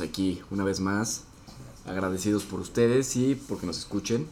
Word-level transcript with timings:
aquí 0.00 0.40
una 0.50 0.64
vez 0.64 0.80
más, 0.80 1.24
agradecidos 1.86 2.44
por 2.44 2.60
ustedes 2.60 3.16
y 3.16 3.34
porque 3.34 3.66
nos 3.66 3.78
escuchen 3.78 4.26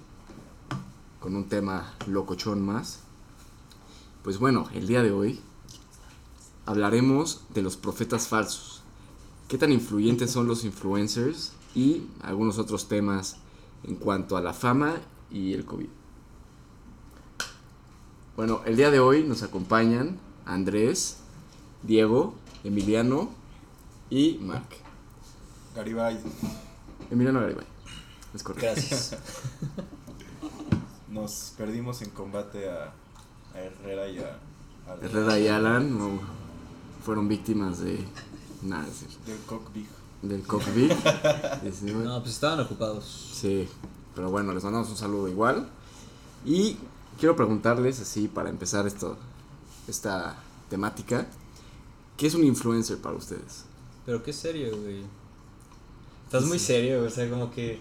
con 1.20 1.36
un 1.36 1.48
tema 1.48 1.94
locochón 2.06 2.64
más. 2.64 3.00
Pues 4.22 4.38
bueno, 4.38 4.68
el 4.74 4.86
día 4.86 5.02
de 5.02 5.12
hoy 5.12 5.40
hablaremos 6.66 7.42
de 7.54 7.62
los 7.62 7.76
profetas 7.76 8.28
falsos. 8.28 8.82
¿Qué 9.48 9.58
tan 9.58 9.72
influyentes 9.72 10.30
son 10.30 10.46
los 10.46 10.64
influencers? 10.64 11.52
Y 11.74 12.06
algunos 12.22 12.58
otros 12.58 12.88
temas 12.88 13.36
en 13.84 13.96
cuanto 13.96 14.36
a 14.36 14.40
la 14.40 14.52
fama 14.52 14.96
y 15.30 15.52
el 15.52 15.64
COVID. 15.64 15.88
Bueno, 18.36 18.62
el 18.64 18.76
día 18.76 18.90
de 18.90 19.00
hoy 19.00 19.24
nos 19.24 19.42
acompañan 19.42 20.18
Andrés, 20.46 21.18
Diego, 21.82 22.34
Emiliano 22.64 23.30
y 24.08 24.38
Mark. 24.40 24.79
Garibay. 25.74 26.18
Emiliano 27.10 27.40
Garibay. 27.40 27.66
Es 28.34 28.42
correcto. 28.42 28.66
Gracias. 28.72 29.16
Nos 31.08 31.54
perdimos 31.56 32.02
en 32.02 32.10
combate 32.10 32.70
a, 32.70 32.92
a 33.54 33.60
Herrera 33.60 34.08
y 34.08 34.18
a. 34.18 34.38
a 34.88 34.94
Herrera 35.02 35.38
y 35.38 35.48
Alan 35.48 35.98
no, 35.98 36.20
fueron 37.04 37.28
víctimas 37.28 37.80
de. 37.80 37.98
Nada, 38.62 38.86
es 38.86 39.00
decir, 39.00 39.18
Del 39.26 39.38
Cockbig. 39.46 39.86
del. 40.22 40.44
-19. 41.72 41.92
No, 42.04 42.20
pues 42.20 42.34
estaban 42.34 42.60
ocupados. 42.60 43.30
Sí, 43.34 43.68
pero 44.14 44.30
bueno, 44.30 44.52
les 44.52 44.62
mandamos 44.62 44.88
un 44.90 44.96
saludo 44.96 45.28
igual. 45.28 45.68
Y 46.44 46.76
quiero 47.18 47.34
preguntarles, 47.36 48.00
así 48.00 48.28
para 48.28 48.50
empezar 48.50 48.86
esto, 48.86 49.16
esta 49.88 50.36
temática, 50.68 51.26
¿qué 52.16 52.26
es 52.28 52.34
un 52.34 52.44
influencer 52.44 52.98
para 52.98 53.16
ustedes? 53.16 53.64
Pero 54.06 54.22
qué 54.22 54.32
serio, 54.32 54.76
güey. 54.76 55.02
Estás 56.30 56.44
muy 56.44 56.60
serio, 56.60 56.98
güey, 56.98 57.08
o 57.08 57.10
sea, 57.10 57.28
como 57.28 57.50
que 57.50 57.80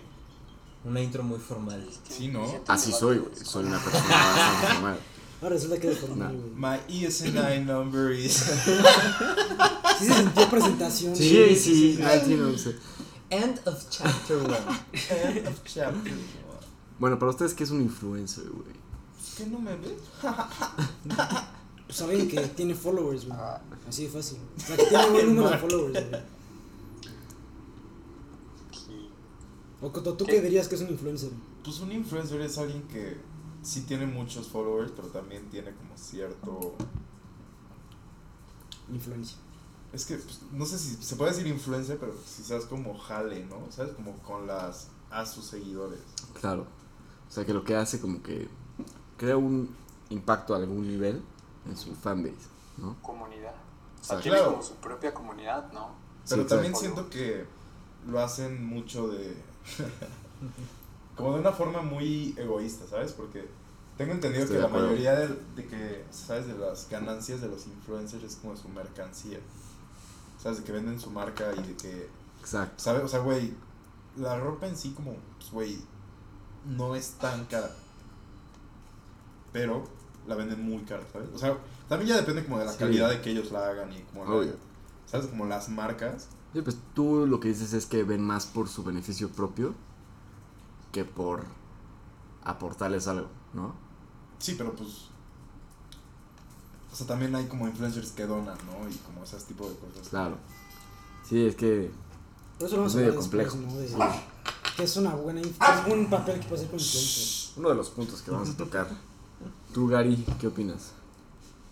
una 0.84 1.00
intro 1.00 1.22
muy 1.22 1.38
formal. 1.38 1.88
Sí, 2.10 2.30
¿no? 2.30 2.44
Así 2.66 2.92
soy, 2.92 3.20
güey. 3.20 3.32
Soy 3.36 3.66
una 3.66 3.78
persona 3.78 4.08
bastante 4.10 4.68
formal. 4.74 5.00
Ahora 5.40 5.54
resulta 5.54 5.80
que 5.80 5.92
es 5.92 6.00
formal, 6.00 6.36
güey. 6.36 6.52
My 6.56 7.06
ESNI 7.06 7.64
number 7.64 8.12
is. 8.12 8.44
Sí 10.00 10.06
se 10.08 10.14
sintió 10.16 10.50
presentación. 10.50 11.16
Sí, 11.16 11.56
sí, 11.56 12.00
ah, 12.02 12.20
sí. 12.26 12.76
End 13.30 13.62
of 13.68 13.88
chapter 13.92 14.38
one. 14.38 14.58
End 15.12 15.48
of 15.48 15.64
chapter. 15.66 16.14
Bueno, 16.98 17.20
para 17.20 17.30
ustedes, 17.30 17.54
¿qué 17.54 17.66
es 17.66 17.70
un 17.70 17.82
influencer, 17.82 18.46
güey? 18.50 18.74
¿Qué 19.38 19.46
no 19.46 19.60
me 19.60 19.76
ves? 19.76 19.94
Pues 21.86 22.02
alguien 22.02 22.28
que 22.28 22.40
tiene 22.48 22.74
followers, 22.74 23.28
güey. 23.28 23.40
Así 23.88 24.06
de 24.06 24.10
fácil. 24.10 24.40
O 24.58 24.60
sea, 24.60 24.76
que 24.76 24.86
tiene 24.86 25.06
un 25.06 25.14
buen 25.14 25.36
número 25.36 25.50
de 25.52 25.58
followers, 25.60 26.10
güey. 26.10 26.39
O 29.82 29.92
Coto, 29.92 30.16
¿tú 30.16 30.26
qué 30.26 30.42
dirías 30.42 30.68
que 30.68 30.76
es 30.76 30.82
un 30.82 30.90
influencer? 30.90 31.32
Pues 31.64 31.80
un 31.80 31.92
influencer 31.92 32.42
es 32.42 32.58
alguien 32.58 32.84
que 32.84 33.18
sí 33.62 33.82
tiene 33.82 34.06
muchos 34.06 34.48
followers, 34.48 34.92
pero 34.96 35.08
también 35.08 35.50
tiene 35.50 35.72
como 35.74 35.98
cierto. 35.98 36.76
Influencia. 38.92 39.38
Es 39.94 40.06
que 40.06 40.16
pues, 40.16 40.42
no 40.52 40.66
sé 40.66 40.78
si 40.78 40.96
se 41.02 41.16
puede 41.16 41.32
decir 41.32 41.48
influencer, 41.48 41.98
pero 41.98 42.14
quizás 42.14 42.66
como 42.66 42.98
jale, 42.98 43.46
¿no? 43.46 43.72
¿Sabes? 43.72 43.94
Como 43.94 44.18
con 44.18 44.48
las. 44.48 44.90
a 45.10 45.26
sus 45.26 45.46
seguidores. 45.46 46.00
Claro. 46.40 46.68
O 47.28 47.32
sea, 47.32 47.46
que 47.46 47.54
lo 47.54 47.64
que 47.64 47.76
hace 47.76 48.00
como 48.00 48.22
que 48.22 48.48
crea 49.18 49.38
un 49.38 49.70
impacto 50.10 50.54
a 50.54 50.58
algún 50.58 50.88
nivel 50.88 51.22
en 51.68 51.78
su 51.78 51.94
fanbase, 51.96 52.36
¿no? 52.78 52.96
comunidad. 53.02 53.54
O 54.02 54.04
sea, 54.04 54.16
sea, 54.16 54.22
tiene 54.22 54.38
claro. 54.38 54.52
como 54.54 54.64
su 54.64 54.76
propia 54.76 55.14
comunidad, 55.14 55.72
¿no? 55.72 55.92
Pero 56.28 56.44
Sí, 56.44 56.48
también 56.48 56.76
siento 56.76 57.10
que 57.10 57.46
lo 58.08 58.20
hacen 58.20 58.66
mucho 58.66 59.10
de. 59.10 59.36
como 61.16 61.34
de 61.34 61.40
una 61.42 61.52
forma 61.52 61.82
muy 61.82 62.34
egoísta, 62.38 62.86
¿sabes? 62.88 63.12
Porque 63.14 63.48
tengo 63.98 64.14
entendido 64.14 64.44
Estoy 64.46 64.58
que 64.58 64.64
de 64.64 64.70
la 64.70 64.74
mayoría 64.74 65.16
de, 65.16 65.28
de 65.56 65.66
que, 65.68 66.06
¿sabes? 66.12 66.48
De 66.48 66.58
las 66.58 66.88
ganancias 66.90 67.42
de 67.42 67.48
los 67.50 67.68
influencers 67.68 68.24
es 68.24 68.36
como 68.38 68.56
su 68.56 68.70
mercancía. 68.70 69.40
¿Sabes? 70.42 70.60
De 70.60 70.64
que 70.64 70.72
venden 70.72 71.00
su 71.00 71.10
marca 71.12 71.52
y 71.58 71.62
de 71.68 71.76
que. 71.76 72.10
Exacto. 72.40 72.76
¿Sabes? 72.82 73.04
O 73.04 73.08
sea, 73.10 73.20
güey, 73.20 73.54
la 74.16 74.40
ropa 74.40 74.68
en 74.68 74.78
sí, 74.78 74.94
como, 74.94 75.16
pues, 75.38 75.52
güey, 75.52 75.78
no 76.66 76.96
es 76.96 77.12
tan 77.14 77.44
cara. 77.46 77.70
Pero 79.52 79.84
la 80.28 80.36
venden 80.36 80.64
muy 80.64 80.84
cara, 80.84 81.04
¿sabes? 81.12 81.28
O 81.34 81.38
sea, 81.38 81.58
también 81.88 82.10
ya 82.10 82.18
depende 82.18 82.44
como 82.46 82.60
de 82.60 82.66
la 82.66 82.72
Sí. 82.72 82.78
calidad 82.80 83.10
de 83.10 83.20
que 83.22 83.32
ellos 83.32 83.52
la 83.52 83.68
hagan 83.68 83.92
y 83.92 84.02
como 84.04 84.24
la-. 84.26 84.52
¿Sabes? 85.06 85.28
Como 85.28 85.46
las 85.46 85.70
marcas. 85.70 86.28
Sí, 86.54 86.62
pues 86.62 86.78
tú 86.96 87.26
lo 87.28 87.40
que 87.40 87.50
dices 87.50 87.74
es 87.74 87.86
que 87.86 88.04
ven 88.04 88.22
más 88.26 88.46
por 88.48 88.68
su 88.70 88.84
beneficio 88.84 89.30
propio 89.30 89.74
que 90.92 91.06
por 91.06 91.44
aportarles 92.44 93.08
algo, 93.08 93.28
¿no? 93.54 93.76
Sí, 94.40 94.56
pero 94.58 94.74
pues. 94.74 95.10
O 96.92 96.96
sea, 96.96 97.06
también 97.06 97.36
hay 97.36 97.46
como 97.48 97.68
influencers 97.68 98.12
que 98.12 98.26
donan, 98.26 98.58
¿no? 98.66 98.90
Y 98.90 98.96
como 98.98 99.24
ese 99.24 99.38
tipo 99.42 99.70
de 99.70 99.76
cosas. 99.76 100.10
Claro. 100.10 100.38
Sí, 101.28 101.46
es 101.46 101.56
que 101.56 101.92
Por 102.58 102.68
eso 102.68 102.76
lo 102.78 102.82
vamos 102.84 102.96
Es 102.96 102.98
a 102.98 103.00
medio 103.06 103.20
después, 103.20 103.48
complejo. 103.52 103.58
¿no? 103.58 103.80
De, 103.80 103.88
Sí. 103.88 103.96
Que 104.76 104.84
es 104.84 104.98
una 104.98 105.14
buena. 105.14 105.42
Es 105.42 105.48
un 105.94 106.10
papel 106.10 106.40
que 106.40 106.48
puede 106.48 106.62
hacer 106.64 106.72
con 106.72 106.80
influencer. 106.80 107.54
uno 107.58 107.70
de 107.70 107.76
los 107.76 107.90
puntos 107.92 108.22
que 108.22 108.32
vamos 108.32 108.50
a 108.50 108.58
tocar. 108.58 108.88
Tú, 109.74 109.88
Gary, 109.88 110.26
¿qué 110.40 110.48
opinas? 110.48 110.94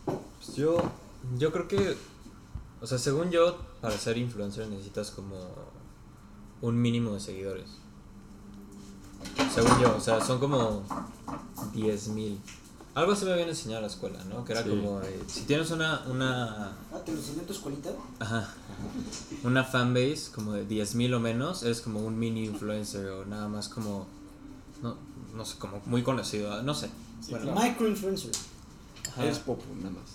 Pues 0.05 0.55
yo, 0.55 0.77
yo 1.39 1.51
creo 1.51 1.67
que, 1.67 1.97
o 2.81 2.87
sea, 2.87 2.97
según 2.97 3.31
yo, 3.31 3.57
para 3.81 3.97
ser 3.97 4.17
influencer 4.17 4.67
necesitas 4.67 5.11
como 5.11 5.35
un 6.61 6.81
mínimo 6.81 7.13
de 7.13 7.19
seguidores. 7.19 7.69
Según 9.53 9.79
yo, 9.79 9.95
o 9.95 10.01
sea, 10.01 10.23
son 10.23 10.39
como 10.39 10.83
10 11.73 12.07
mil. 12.09 12.39
Algo 12.95 13.11
así 13.11 13.25
me 13.25 13.33
habían 13.33 13.49
enseñado 13.49 13.77
en 13.79 13.81
la 13.83 13.91
escuela, 13.93 14.23
¿no? 14.25 14.43
Que 14.43 14.53
era 14.53 14.63
Sí. 14.63 14.69
como, 14.69 15.01
eh, 15.01 15.21
si 15.27 15.41
tienes 15.41 15.69
una, 15.69 16.01
una, 16.07 16.71
Ah, 16.91 16.99
¿te 17.05 17.11
lo 17.11 17.19
enseñó 17.19 17.41
en 17.41 17.45
tu 17.45 17.53
escuelita? 17.53 17.91
ajá, 18.19 18.53
una 19.43 19.63
fanbase 19.63 20.31
como 20.33 20.53
de 20.53 20.65
10 20.65 20.95
mil 20.95 21.13
o 21.13 21.19
menos, 21.19 21.61
eres 21.63 21.81
como 21.81 21.99
un 21.99 22.17
mini 22.17 22.45
influencer 22.45 23.07
o 23.09 23.25
nada 23.25 23.47
más 23.47 23.69
como, 23.69 24.07
no, 24.81 24.95
no 25.35 25.45
sé, 25.45 25.57
como 25.59 25.79
muy 25.85 26.01
conocido, 26.01 26.61
no 26.63 26.73
sé. 26.73 26.89
Sí, 27.21 27.31
Bueno, 27.31 27.51
claro. 27.53 27.61
Microinfluencer. 27.69 28.31
ajá. 29.09 29.23
Eres 29.23 29.39
popo, 29.39 29.63
nada 29.75 29.91
más. 29.91 30.09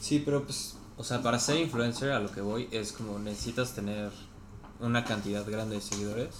Sí, 0.00 0.22
pero 0.24 0.42
pues, 0.44 0.74
o 0.96 1.04
sea, 1.04 1.22
para 1.22 1.38
ser 1.38 1.56
influencer 1.58 2.12
a 2.12 2.20
lo 2.20 2.30
que 2.30 2.40
voy 2.40 2.68
es 2.70 2.92
como 2.92 3.18
necesitas 3.18 3.74
tener 3.74 4.10
una 4.80 5.04
cantidad 5.04 5.44
grande 5.48 5.76
de 5.76 5.80
seguidores 5.80 6.30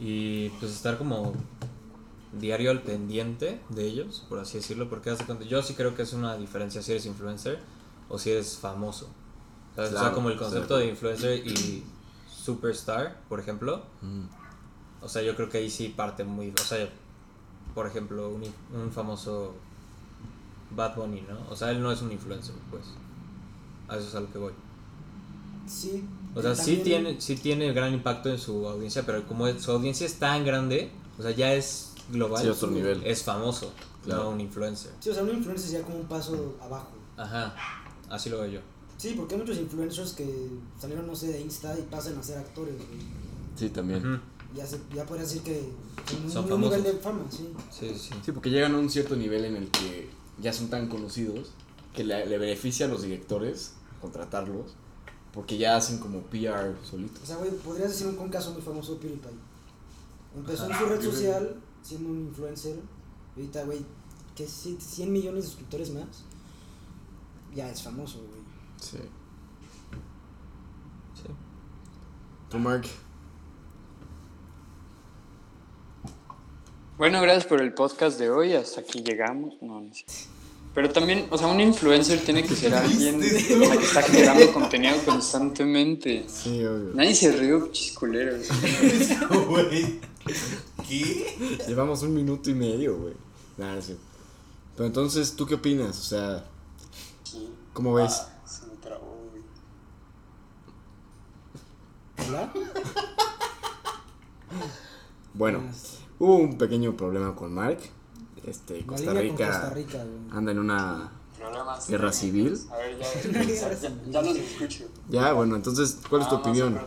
y 0.00 0.48
pues 0.60 0.72
estar 0.72 0.98
como 0.98 1.32
diario 2.32 2.70
al 2.70 2.82
pendiente 2.82 3.60
de 3.68 3.84
ellos, 3.86 4.24
por 4.28 4.38
así 4.40 4.58
decirlo, 4.58 4.88
porque 4.90 5.14
yo 5.48 5.62
sí 5.62 5.74
creo 5.74 5.94
que 5.94 6.02
es 6.02 6.12
una 6.12 6.36
diferencia 6.36 6.82
si 6.82 6.90
eres 6.92 7.06
influencer 7.06 7.60
o 8.08 8.18
si 8.18 8.30
eres 8.30 8.56
famoso. 8.58 9.08
¿sabes? 9.76 9.92
o 9.92 9.98
sea, 9.98 10.12
como 10.12 10.30
el 10.30 10.36
concepto 10.36 10.76
de 10.76 10.86
influencer 10.88 11.46
y 11.46 11.84
superstar, 12.28 13.20
por 13.28 13.40
ejemplo, 13.40 13.82
Mm. 14.02 14.24
o 15.02 15.08
sea, 15.08 15.22
yo 15.22 15.34
creo 15.36 15.48
que 15.48 15.58
ahí 15.58 15.70
sí 15.70 15.88
parte 15.88 16.24
muy. 16.24 16.50
O 16.50 16.64
sea, 16.64 16.88
por 17.74 17.86
ejemplo, 17.86 18.28
un, 18.30 18.42
un 18.74 18.92
famoso 18.92 19.54
Bad 20.76 20.96
Bunny, 20.96 21.22
¿no? 21.28 21.38
O 21.50 21.56
sea, 21.56 21.70
él 21.70 21.82
no 21.82 21.90
es 21.92 22.02
un 22.02 22.12
influencer, 22.12 22.54
pues. 22.70 22.82
A 23.88 23.96
eso 23.96 24.08
es 24.08 24.14
a 24.14 24.20
lo 24.20 24.32
que 24.32 24.38
voy. 24.38 24.52
Sí. 25.66 26.04
O 26.34 26.42
sea, 26.42 26.54
sí 26.54 26.80
tiene, 26.84 27.20
sí 27.20 27.36
tiene 27.36 27.72
gran 27.72 27.92
impacto 27.94 28.28
en 28.28 28.38
su 28.38 28.66
audiencia, 28.68 29.04
pero 29.06 29.26
como 29.26 29.46
su 29.58 29.70
audiencia 29.70 30.06
es 30.06 30.14
tan 30.18 30.44
grande, 30.44 30.90
o 31.18 31.22
sea, 31.22 31.30
ya 31.30 31.54
es 31.54 31.92
global. 32.10 32.42
Sí, 32.42 32.48
otro 32.48 32.70
nivel. 32.70 33.02
Es 33.04 33.22
famoso, 33.22 33.72
Claro. 34.04 34.24
no 34.24 34.30
un 34.30 34.40
influencer. 34.40 34.90
Sí, 35.00 35.10
o 35.10 35.14
sea, 35.14 35.22
un 35.22 35.30
influencer 35.30 35.70
sería 35.70 35.84
como 35.86 35.98
un 36.00 36.06
paso 36.06 36.56
abajo. 36.60 36.88
Ajá, 37.16 37.54
así 38.10 38.28
lo 38.30 38.38
veo 38.40 38.46
yo. 38.48 38.60
Sí, 38.98 39.14
porque 39.16 39.34
hay 39.34 39.40
muchos 39.40 39.58
influencers 39.58 40.12
que 40.12 40.48
salieron, 40.78 41.06
no 41.06 41.14
sé, 41.16 41.28
de 41.28 41.40
Insta 41.40 41.76
y 41.78 41.82
pasan 41.82 42.18
a 42.18 42.22
ser 42.22 42.38
actores, 42.38 42.74
güey. 42.76 43.00
Sí, 43.56 43.68
también. 43.70 44.20
Ya, 44.54 44.66
se, 44.66 44.78
ya 44.94 45.04
podría 45.04 45.24
decir 45.24 45.42
que 45.42 45.58
en 45.60 46.24
un, 46.24 46.30
Son 46.30 46.44
un 46.44 46.50
famosos. 46.50 46.78
nivel 46.78 46.94
de 46.94 47.00
fama, 47.00 47.22
sí. 47.30 47.48
Sí, 47.70 47.92
sí. 47.98 48.10
Sí, 48.24 48.32
porque 48.32 48.50
llegan 48.50 48.74
a 48.74 48.78
un 48.78 48.88
cierto 48.90 49.16
nivel 49.16 49.44
en 49.46 49.56
el 49.56 49.68
que 49.68 50.08
ya 50.40 50.52
son 50.52 50.68
tan 50.68 50.88
conocidos 50.88 51.52
que 51.94 52.04
le, 52.04 52.26
le 52.26 52.38
beneficia 52.38 52.86
a 52.86 52.88
los 52.88 53.02
directores 53.02 53.74
contratarlos 54.00 54.74
porque 55.32 55.58
ya 55.58 55.76
hacen 55.76 55.98
como 55.98 56.20
PR 56.22 56.74
O 56.80 56.84
solitos. 56.84 57.26
sea, 57.26 57.36
güey, 57.36 57.50
podrías 57.50 57.90
decir 57.90 58.06
un, 58.06 58.18
un 58.18 58.28
caso 58.28 58.52
muy 58.52 58.62
famoso 58.62 58.94
de 58.94 59.00
PewDiePie. 59.00 59.30
Empezó 60.36 60.70
en 60.70 60.78
su 60.78 60.84
red 60.86 61.02
social 61.02 61.56
siendo 61.82 62.08
un 62.10 62.18
influencer. 62.28 62.76
Y 63.36 63.40
ahorita, 63.40 63.64
güey, 63.64 63.80
que 64.36 64.46
si- 64.46 64.76
100 64.80 65.12
millones 65.12 65.42
de 65.44 65.48
suscriptores 65.50 65.92
más. 65.92 66.06
Ya 67.54 67.68
es 67.70 67.82
famoso, 67.82 68.18
güey. 68.18 68.40
Sí. 68.80 68.98
sí. 71.14 71.28
Tú, 72.48 72.58
Mark. 72.58 72.84
Bueno, 76.96 77.20
gracias 77.20 77.46
por 77.46 77.60
el 77.60 77.74
podcast 77.74 78.18
de 78.18 78.30
hoy. 78.30 78.54
Hasta 78.54 78.80
aquí 78.80 79.02
llegamos. 79.02 79.54
No, 79.60 79.80
no 79.80 79.94
sé. 79.94 80.04
Pero 80.74 80.90
también, 80.90 81.26
o 81.30 81.38
sea, 81.38 81.46
un 81.46 81.60
influencer 81.60 82.20
tiene 82.24 82.42
que 82.42 82.54
ser 82.56 82.74
alguien 82.74 83.20
que 83.20 83.26
está 83.26 84.02
generando 84.02 84.52
contenido 84.52 84.96
constantemente. 85.04 86.24
Sí, 86.28 86.64
obvio. 86.64 86.90
Nadie 86.94 87.14
se 87.14 87.30
rió, 87.32 87.68
chisculeros. 87.70 88.48
Güey. 89.48 90.00
¿Qué? 90.88 91.58
Llevamos 91.68 92.02
un 92.02 92.14
minuto 92.14 92.50
y 92.50 92.54
medio, 92.54 92.96
güey. 92.98 93.14
Nada, 93.56 93.80
sí. 93.82 93.96
Pero 94.76 94.86
entonces, 94.86 95.34
¿tú 95.36 95.46
qué 95.46 95.54
opinas? 95.54 95.96
O 95.98 96.02
sea, 96.02 96.44
¿cómo 97.72 97.94
ves? 97.94 98.22
Ah, 98.22 98.28
se 98.44 98.66
me 98.66 98.74
trabó, 98.82 99.16
güey. 99.30 99.42
¿Hola? 102.28 102.52
Bueno, 105.34 105.62
Ah, 105.68 105.72
hubo 106.18 106.36
un 106.36 106.58
pequeño 106.58 106.96
problema 106.96 107.34
con 107.34 107.52
Mark. 107.54 107.78
Este, 108.46 108.84
Costa 108.84 109.14
Rica 109.14 109.46
Costa 109.46 109.70
Rica, 109.70 110.04
anda 110.32 110.52
en 110.52 110.58
una 110.58 111.10
Problemas. 111.38 111.88
guerra 111.88 112.12
civil. 112.12 112.58
A 112.70 112.76
ver, 112.76 112.98
ya, 112.98 113.32
ya, 113.42 113.72
ya, 113.74 113.90
ya 114.10 114.22
los 114.22 114.36
escucho. 114.36 114.84
Ya, 115.08 115.32
bueno, 115.32 115.56
entonces, 115.56 115.98
¿cuál 116.08 116.22
es 116.22 116.28
tu 116.28 116.34
Ah, 116.36 116.38
opinión 116.40 116.78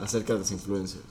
acerca 0.00 0.34
de 0.34 0.40
los 0.40 0.50
influencers? 0.50 1.02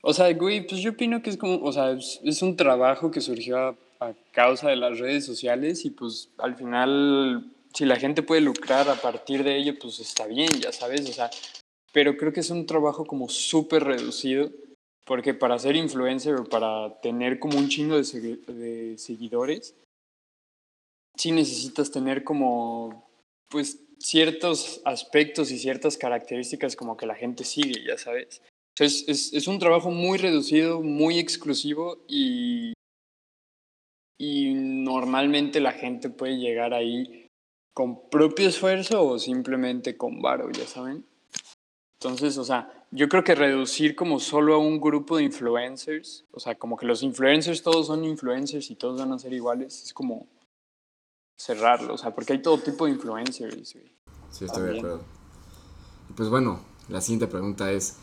O 0.00 0.14
sea, 0.14 0.32
güey, 0.32 0.66
pues 0.66 0.80
yo 0.80 0.92
opino 0.92 1.22
que 1.22 1.30
es 1.30 1.36
como, 1.36 1.62
o 1.62 1.72
sea, 1.72 1.90
es, 1.90 2.20
es 2.22 2.40
un 2.42 2.56
trabajo 2.56 3.10
que 3.10 3.20
surgió 3.20 3.58
a, 3.58 3.76
a 4.00 4.14
causa 4.32 4.68
de 4.70 4.76
las 4.76 4.98
redes 4.98 5.26
sociales 5.26 5.84
y 5.84 5.90
pues 5.90 6.30
al 6.38 6.54
final, 6.56 7.52
si 7.74 7.84
la 7.84 7.96
gente 7.96 8.22
puede 8.22 8.40
lucrar 8.40 8.88
a 8.88 8.94
partir 8.94 9.42
de 9.44 9.58
ello, 9.58 9.74
pues 9.80 9.98
está 10.00 10.26
bien, 10.26 10.48
ya 10.60 10.72
sabes, 10.72 11.08
o 11.08 11.12
sea, 11.12 11.28
pero 11.92 12.16
creo 12.16 12.32
que 12.32 12.40
es 12.40 12.50
un 12.50 12.64
trabajo 12.64 13.04
como 13.04 13.28
súper 13.28 13.84
reducido 13.84 14.50
porque 15.08 15.32
para 15.32 15.58
ser 15.58 15.74
influencer 15.74 16.34
o 16.34 16.44
para 16.44 17.00
tener 17.00 17.38
como 17.38 17.58
un 17.58 17.68
chingo 17.68 17.96
de, 17.96 18.02
segui- 18.02 18.44
de 18.44 18.98
seguidores, 18.98 19.74
sí 21.16 21.32
necesitas 21.32 21.90
tener 21.90 22.22
como, 22.24 23.08
pues, 23.48 23.80
ciertos 23.98 24.82
aspectos 24.84 25.50
y 25.50 25.58
ciertas 25.58 25.96
características 25.96 26.76
como 26.76 26.96
que 26.98 27.06
la 27.06 27.14
gente 27.14 27.42
sigue, 27.44 27.82
ya 27.84 27.96
sabes. 27.96 28.42
Es, 28.78 29.08
es, 29.08 29.32
es 29.32 29.48
un 29.48 29.58
trabajo 29.58 29.90
muy 29.90 30.18
reducido, 30.18 30.82
muy 30.82 31.18
exclusivo 31.18 32.04
y, 32.06 32.74
y 34.20 34.52
normalmente 34.54 35.58
la 35.60 35.72
gente 35.72 36.10
puede 36.10 36.36
llegar 36.36 36.74
ahí 36.74 37.26
con 37.74 38.10
propio 38.10 38.48
esfuerzo 38.48 39.04
o 39.04 39.18
simplemente 39.18 39.96
con 39.96 40.20
varo, 40.20 40.50
ya 40.52 40.66
saben. 40.66 41.04
Entonces, 42.00 42.36
o 42.38 42.44
sea, 42.44 42.77
yo 42.90 43.08
creo 43.08 43.22
que 43.24 43.34
reducir 43.34 43.94
como 43.94 44.18
solo 44.18 44.54
a 44.54 44.58
un 44.58 44.80
grupo 44.80 45.16
de 45.16 45.24
influencers, 45.24 46.24
o 46.32 46.40
sea, 46.40 46.58
como 46.58 46.76
que 46.76 46.86
los 46.86 47.02
influencers 47.02 47.62
todos 47.62 47.88
son 47.88 48.04
influencers 48.04 48.70
y 48.70 48.76
todos 48.76 49.00
van 49.00 49.12
a 49.12 49.18
ser 49.18 49.32
iguales, 49.32 49.82
es 49.84 49.92
como 49.92 50.26
cerrarlo, 51.36 51.94
o 51.94 51.98
sea, 51.98 52.14
porque 52.14 52.32
hay 52.32 52.42
todo 52.42 52.58
tipo 52.58 52.86
de 52.86 52.92
influencers, 52.92 53.74
güey. 53.74 53.92
Sí, 54.30 54.44
estoy 54.44 54.72
de 54.72 54.78
acuerdo. 54.78 55.04
Y 56.10 56.12
pues 56.14 56.28
bueno, 56.28 56.60
la 56.88 57.00
siguiente 57.00 57.26
pregunta 57.26 57.70
es, 57.70 57.96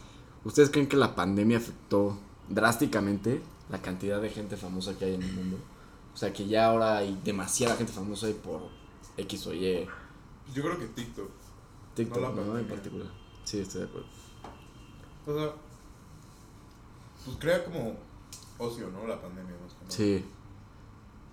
¿ustedes 0.44 0.70
creen 0.70 0.88
que 0.88 0.98
la 0.98 1.16
pandemia 1.16 1.58
afectó 1.58 2.18
drásticamente 2.50 3.42
la 3.70 3.82
cantidad 3.82 4.22
de 4.22 4.30
gente 4.30 4.58
famosa 4.58 4.98
que 4.98 5.06
hay 5.06 5.16
en 5.16 5.24
el 5.24 5.34
mundo? 5.34 5.58
O 6.14 6.18
sea, 6.18 6.32
que 6.32 6.48
ya 6.48 6.68
ahora 6.68 6.98
hay 6.98 7.20
demasiada 7.24 7.76
gente 7.76 7.92
famosa 7.92 8.30
y 8.30 8.34
por 8.34 8.70
X 9.18 9.48
o 9.48 9.54
Y, 9.54 9.88
Yo 10.54 10.64
creo 10.64 10.78
que 10.78 10.86
TikTok. 10.86 11.30
TikTok, 11.96 12.22
No 12.22 12.30
la 12.30 12.46
¿no? 12.46 12.58
En 12.58 12.68
particular. 12.68 13.08
Sí, 13.44 13.60
estoy 13.60 13.82
de 13.82 13.88
acuerdo. 13.88 14.08
O 15.28 15.34
sea, 15.38 15.52
pues 17.26 17.38
crea 17.40 17.64
como 17.66 17.96
ocio, 18.58 18.90
¿no? 18.92 19.08
La 19.08 19.20
pandemia, 19.22 19.54
más 19.64 19.74
nada. 19.74 19.86
Sí. 19.90 20.24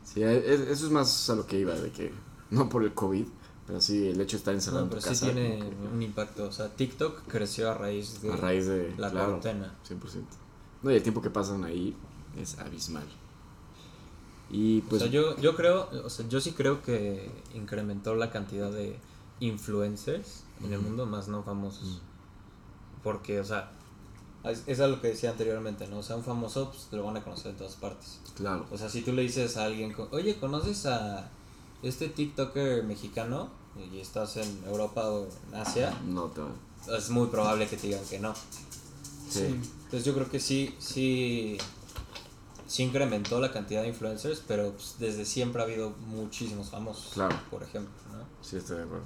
Sí, 0.04 0.22
e- 0.22 0.26
e- 0.38 0.72
eso 0.72 0.86
es 0.86 0.90
más 0.92 1.30
a 1.30 1.34
lo 1.36 1.46
que 1.46 1.58
iba, 1.58 1.74
de 1.74 1.90
que 1.90 2.12
no 2.50 2.68
por 2.68 2.82
el 2.82 2.92
COVID, 2.94 3.26
pero 3.66 3.80
sí 3.80 4.08
el 4.08 4.20
hecho 4.20 4.36
de 4.36 4.38
estar 4.38 4.54
encerrado 4.54 4.86
No, 4.86 4.92
en 4.92 4.98
tu 4.98 5.02
pero 5.02 5.14
sí 5.14 5.20
casa. 5.26 5.32
tiene 5.32 5.62
un 5.92 6.02
impacto. 6.02 6.44
O 6.44 6.52
sea, 6.52 6.68
TikTok 6.74 7.22
creció 7.28 7.70
a 7.70 7.74
raíz 7.74 8.20
de 8.22 8.32
A 8.32 8.36
raíz 8.36 8.66
de 8.66 8.90
la 8.96 9.10
claro, 9.10 9.38
cuarentena. 9.40 9.74
100%. 9.88 10.24
No, 10.82 10.90
y 10.90 10.94
el 10.94 11.02
tiempo 11.02 11.22
que 11.22 11.30
pasan 11.30 11.64
ahí 11.64 11.94
es 12.36 12.58
abismal. 12.58 13.06
Y 14.50 14.80
pues 14.82 15.00
o 15.02 15.04
sea, 15.06 15.12
yo, 15.12 15.36
yo 15.38 15.56
creo, 15.56 15.88
o 16.04 16.10
sea, 16.10 16.26
yo 16.28 16.40
sí 16.40 16.52
creo 16.52 16.82
que 16.82 17.30
incrementó 17.54 18.14
la 18.14 18.30
cantidad 18.30 18.70
de 18.70 18.98
influencers 19.40 20.44
en 20.62 20.72
el 20.72 20.80
mundo, 20.80 21.06
más 21.06 21.28
no 21.28 21.42
famosos. 21.42 22.00
Mm. 22.02 23.02
Porque, 23.02 23.40
o 23.40 23.44
sea, 23.44 23.72
es, 24.50 24.62
es 24.66 24.80
a 24.80 24.88
lo 24.88 25.00
que 25.00 25.08
decía 25.08 25.30
anteriormente, 25.30 25.86
¿no? 25.88 25.98
O 25.98 26.02
sea, 26.02 26.16
un 26.16 26.24
famoso, 26.24 26.70
pues 26.70 26.84
te 26.90 26.96
lo 26.96 27.04
van 27.04 27.16
a 27.16 27.22
conocer 27.24 27.52
en 27.52 27.56
todas 27.58 27.74
partes. 27.76 28.18
claro, 28.36 28.66
O 28.70 28.78
sea, 28.78 28.88
si 28.88 29.02
tú 29.02 29.12
le 29.12 29.22
dices 29.22 29.56
a 29.56 29.64
alguien, 29.64 29.94
oye, 30.10 30.36
¿conoces 30.38 30.86
a 30.86 31.30
este 31.82 32.08
TikToker 32.08 32.84
mexicano? 32.84 33.48
Y 33.92 34.00
estás 34.00 34.36
en 34.36 34.64
Europa 34.66 35.08
o 35.10 35.26
en 35.48 35.54
Asia, 35.54 35.98
no 36.06 36.24
te 36.26 36.42
es 36.96 37.08
muy 37.10 37.28
probable 37.28 37.66
que 37.68 37.76
te 37.76 37.86
digan 37.86 38.04
que 38.04 38.18
no. 38.18 38.34
Sí. 39.30 39.44
Entonces 39.46 40.04
yo 40.04 40.12
creo 40.14 40.28
que 40.28 40.40
sí, 40.40 40.74
sí, 40.78 41.56
sí 42.66 42.82
incrementó 42.82 43.40
la 43.40 43.50
cantidad 43.52 43.82
de 43.82 43.88
influencers, 43.88 44.42
pero 44.46 44.72
pues, 44.72 44.96
desde 44.98 45.24
siempre 45.24 45.62
ha 45.62 45.64
habido 45.64 45.90
muchísimos 46.08 46.68
famosos, 46.70 47.12
Claro. 47.14 47.34
por 47.50 47.62
ejemplo, 47.62 47.92
¿no? 48.12 48.24
Sí, 48.44 48.56
estoy 48.56 48.78
de 48.78 48.82
acuerdo. 48.82 49.04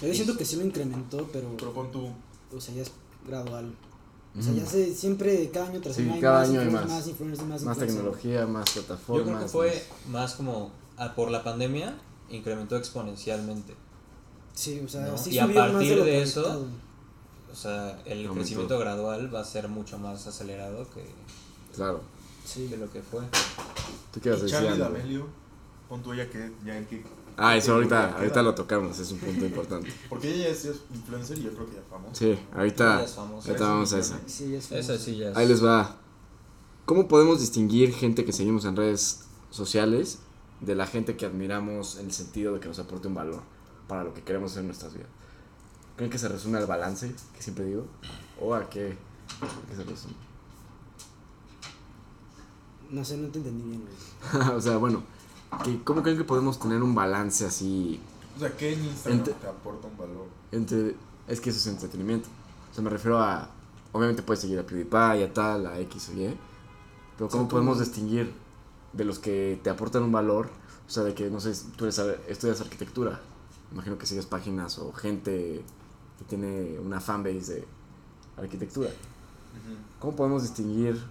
Yo 0.00 0.14
siento 0.14 0.36
que 0.36 0.44
sí 0.44 0.56
lo 0.56 0.64
incrementó, 0.64 1.28
pero, 1.32 1.48
Pero 1.58 1.72
pon 1.72 1.90
tú. 1.90 2.08
o 2.56 2.60
sea, 2.60 2.74
ya 2.74 2.82
es 2.82 2.92
gradual. 3.26 3.74
O 4.38 4.42
sea, 4.42 4.52
ya 4.52 4.66
se, 4.66 4.92
siempre, 4.94 5.48
cada 5.50 5.68
año 5.68 5.80
tras 5.80 5.94
Sí, 5.96 6.02
año 6.02 6.14
hay 6.14 6.20
cada 6.20 6.40
más 6.40 6.48
año 6.48 6.60
hay 6.60 6.66
influencers, 6.66 6.90
más. 6.92 7.00
más 7.00 7.08
influencers, 7.08 7.48
más, 7.48 7.62
Más 7.62 7.76
influencers. 7.76 7.96
tecnología, 7.96 8.46
más 8.46 8.74
Yo 8.74 8.82
plataformas. 8.82 9.26
creo 9.26 9.38
que 9.40 9.48
fue 9.48 9.82
más 10.10 10.34
como 10.34 10.72
ah, 10.96 11.14
por 11.14 11.30
la 11.30 11.44
pandemia 11.44 11.96
incrementó 12.30 12.76
exponencialmente. 12.76 13.74
Sí, 14.54 14.80
o 14.84 14.88
sea, 14.88 15.02
¿no? 15.02 15.18
sí 15.18 15.30
Y 15.30 15.38
a 15.38 15.46
más 15.46 15.54
partir 15.54 16.02
de 16.02 16.22
eso. 16.22 16.66
O 17.52 17.56
sea, 17.56 18.00
el 18.06 18.18
Aumentó. 18.18 18.34
crecimiento 18.34 18.78
gradual 18.80 19.32
va 19.32 19.40
a 19.40 19.44
ser 19.44 19.68
mucho 19.68 19.98
más 19.98 20.26
acelerado 20.26 20.88
que, 20.90 21.00
más- 21.02 21.76
Claro. 21.76 22.00
Sí. 22.44 22.66
que 22.68 22.76
lo 22.76 22.90
que 22.90 23.00
fue. 23.02 23.20
¿Tú 24.12 24.20
qué 24.20 24.30
a 24.30 24.32
Y 24.32 24.40
decir? 24.40 24.50
Charlie? 24.50 24.78
D'Amelio, 24.78 25.26
pon 25.88 26.02
tú 26.02 26.12
ella 26.12 26.28
que 26.28 26.50
ya 26.66 26.76
en 26.76 26.86
qué. 26.86 27.04
Ah, 27.36 27.56
eso 27.56 27.74
ahorita, 27.74 28.16
ahorita 28.16 28.42
lo 28.42 28.54
tocamos, 28.54 28.98
es 28.98 29.10
un 29.10 29.18
punto 29.18 29.44
importante. 29.44 29.92
Porque 30.08 30.32
ella 30.32 30.48
es 30.48 30.70
influencer 30.94 31.38
y 31.38 31.42
yo 31.42 31.52
creo 31.52 31.66
que 31.68 31.76
ya 31.76 31.82
famosa. 31.90 32.14
Sí, 32.14 32.38
ahorita, 32.54 33.02
es 33.02 33.12
famosa. 33.12 33.48
ahorita 33.48 33.68
vamos 33.68 33.92
a 33.92 33.98
esa. 33.98 34.20
Sí, 34.26 34.54
es 34.54 34.70
Esa 34.70 34.96
sí 34.98 35.16
ya 35.16 35.30
es. 35.30 35.36
Ahí 35.36 35.48
les 35.48 35.64
va. 35.64 35.96
¿Cómo 36.84 37.08
podemos 37.08 37.40
distinguir 37.40 37.92
gente 37.92 38.24
que 38.24 38.32
seguimos 38.32 38.64
en 38.66 38.76
redes 38.76 39.24
sociales 39.50 40.20
de 40.60 40.74
la 40.76 40.86
gente 40.86 41.16
que 41.16 41.26
admiramos 41.26 41.98
en 41.98 42.06
el 42.06 42.12
sentido 42.12 42.54
de 42.54 42.60
que 42.60 42.68
nos 42.68 42.78
aporte 42.78 43.08
un 43.08 43.14
valor 43.14 43.42
para 43.88 44.04
lo 44.04 44.14
que 44.14 44.22
queremos 44.22 44.52
hacer 44.52 44.60
en 44.60 44.68
nuestras 44.68 44.94
vidas? 44.94 45.08
¿Creen 45.96 46.10
que 46.10 46.18
se 46.18 46.28
resume 46.28 46.58
al 46.58 46.66
balance, 46.66 47.14
que 47.34 47.42
siempre 47.42 47.64
digo? 47.64 47.86
¿O 48.40 48.54
a 48.54 48.68
qué, 48.68 48.96
a 49.40 49.70
qué 49.70 49.76
se 49.76 49.82
resume? 49.84 50.14
No 52.90 53.04
sé, 53.04 53.16
no 53.16 53.28
te 53.28 53.38
entendí 53.38 53.70
bien, 53.70 53.84
o 54.54 54.60
sea, 54.60 54.76
bueno, 54.76 55.02
¿cómo 55.84 56.02
creen 56.02 56.18
que 56.18 56.24
podemos 56.24 56.58
tener 56.58 56.82
un 56.82 56.94
balance 56.94 57.44
así 57.46 58.00
O 58.36 58.40
sea, 58.40 58.56
¿qué 58.56 58.72
en 58.74 58.84
Instagram 58.84 59.20
Ente- 59.20 59.34
te 59.34 59.46
aporta 59.46 59.88
un 59.88 59.96
valor? 59.96 60.26
entre... 60.52 60.94
Es 61.26 61.40
que 61.40 61.50
eso 61.50 61.58
es 61.58 61.66
entretenimiento. 61.68 62.28
O 62.70 62.74
sea, 62.74 62.84
me 62.84 62.90
refiero 62.90 63.18
a... 63.18 63.48
Obviamente 63.92 64.22
puedes 64.22 64.40
seguir 64.40 64.58
a 64.58 64.62
PewDiePie, 64.66 65.24
a 65.24 65.32
tal, 65.32 65.66
a 65.66 65.78
X 65.80 66.10
o 66.10 66.12
Y. 66.20 66.36
Pero 67.16 67.30
¿cómo 67.30 67.44
sea, 67.44 67.48
podemos 67.50 67.78
tú- 67.78 67.84
distinguir 67.84 68.32
de 68.92 69.04
los 69.04 69.18
que 69.18 69.58
te 69.62 69.70
aportan 69.70 70.02
un 70.02 70.12
valor? 70.12 70.48
O 70.86 70.90
sea, 70.90 71.02
de 71.02 71.14
que, 71.14 71.30
no 71.30 71.40
sé, 71.40 71.52
tú 71.76 71.84
eres, 71.84 71.98
estudias 72.28 72.60
arquitectura. 72.60 73.20
Imagino 73.72 73.96
que 73.96 74.04
sigues 74.06 74.26
páginas 74.26 74.78
o 74.78 74.92
gente 74.92 75.62
que 76.18 76.24
tiene 76.26 76.78
una 76.78 77.00
fanbase 77.00 77.54
de 77.54 77.66
arquitectura. 78.36 78.90
¿Cómo 80.00 80.14
podemos 80.16 80.42
distinguir 80.42 81.02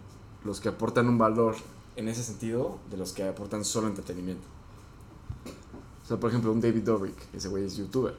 los 0.43 0.59
que 0.59 0.69
aportan 0.69 1.07
un 1.07 1.17
valor 1.17 1.55
en 1.95 2.07
ese 2.07 2.23
sentido 2.23 2.79
de 2.89 2.97
los 2.97 3.13
que 3.13 3.23
aportan 3.27 3.63
solo 3.65 3.87
entretenimiento? 3.87 4.47
O 6.03 6.07
sea, 6.07 6.17
por 6.19 6.29
ejemplo, 6.29 6.51
un 6.51 6.59
David 6.61 6.83
Dobrik, 6.83 7.15
ese 7.33 7.47
güey 7.47 7.65
es 7.65 7.77
youtuber. 7.77 8.15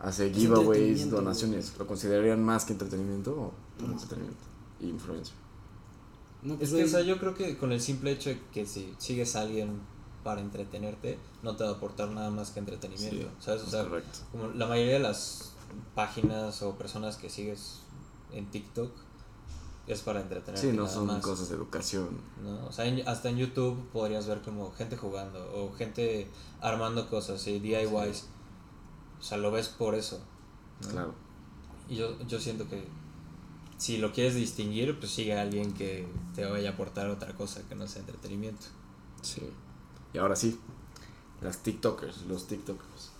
Hace 0.00 0.32
giveaways, 0.32 1.10
donaciones. 1.10 1.76
¿Lo 1.78 1.86
considerarían 1.86 2.44
más 2.44 2.64
que 2.64 2.72
entretenimiento 2.72 3.32
o 3.32 3.52
por 3.80 3.90
entretenimiento? 3.90 4.38
Y 4.80 4.88
influencer. 4.88 5.34
No, 6.42 6.56
pues, 6.56 6.70
Es 6.70 6.76
que, 6.76 6.84
o 6.84 6.88
sea, 6.88 7.00
yo 7.00 7.18
creo 7.18 7.34
que 7.34 7.56
con 7.58 7.72
el 7.72 7.80
simple 7.80 8.12
hecho 8.12 8.30
de 8.30 8.40
que 8.52 8.64
si 8.64 8.94
sigues 8.98 9.34
a 9.34 9.40
alguien 9.40 9.80
para 10.22 10.40
entretenerte, 10.40 11.18
no 11.42 11.56
te 11.56 11.64
va 11.64 11.70
a 11.70 11.72
aportar 11.74 12.10
nada 12.10 12.30
más 12.30 12.50
que 12.50 12.60
entretenimiento, 12.60 13.28
Sí, 13.28 13.44
¿sabes? 13.44 13.62
O 13.62 13.70
sea, 13.70 13.84
correcto. 13.84 14.20
como 14.30 14.48
la 14.48 14.66
mayoría 14.66 14.94
de 14.94 14.98
las 15.00 15.52
páginas 15.94 16.62
o 16.62 16.76
personas 16.76 17.16
que 17.16 17.28
sigues 17.30 17.80
en 18.32 18.46
TikTok 18.50 18.90
es 19.88 20.00
para 20.02 20.20
entretenerte. 20.20 20.70
Sí, 20.70 20.76
no 20.76 20.82
nada 20.84 20.94
son 20.94 21.06
más, 21.06 21.22
cosas 21.22 21.48
de 21.48 21.56
educación. 21.56 22.08
¿no? 22.42 22.66
O 22.66 22.72
sea, 22.72 22.84
en- 22.86 23.06
hasta 23.08 23.28
en 23.30 23.38
YouTube 23.38 23.88
podrías 23.92 24.26
ver 24.26 24.42
como 24.42 24.70
gente 24.72 24.96
jugando 24.96 25.38
o 25.54 25.72
gente 25.74 26.28
armando 26.60 27.08
cosas 27.08 27.46
y 27.46 27.58
DIYs. 27.58 28.24
O 29.18 29.22
sea, 29.22 29.38
lo 29.38 29.50
ves 29.50 29.68
por 29.68 29.94
eso. 29.94 30.20
¿no? 30.82 30.88
Claro. 30.90 31.14
Y 31.88 31.96
yo, 31.96 32.18
yo 32.26 32.38
siento 32.38 32.68
que 32.68 32.86
si 33.78 33.96
lo 33.98 34.12
quieres 34.12 34.34
distinguir, 34.34 34.98
pues 34.98 35.10
sigue 35.12 35.36
a 35.38 35.42
alguien 35.42 35.72
que 35.72 36.06
te 36.34 36.44
vaya 36.44 36.70
a 36.70 36.72
aportar 36.74 37.08
otra 37.08 37.32
cosa 37.34 37.62
que 37.68 37.74
no 37.74 37.86
sea 37.88 38.00
entretenimiento. 38.00 38.66
Sí. 39.22 39.42
Y 40.12 40.18
ahora 40.18 40.36
sí, 40.36 40.58
las 41.40 41.58
TikTokers, 41.58 42.22
los 42.26 42.46
TikTokers. 42.46 43.10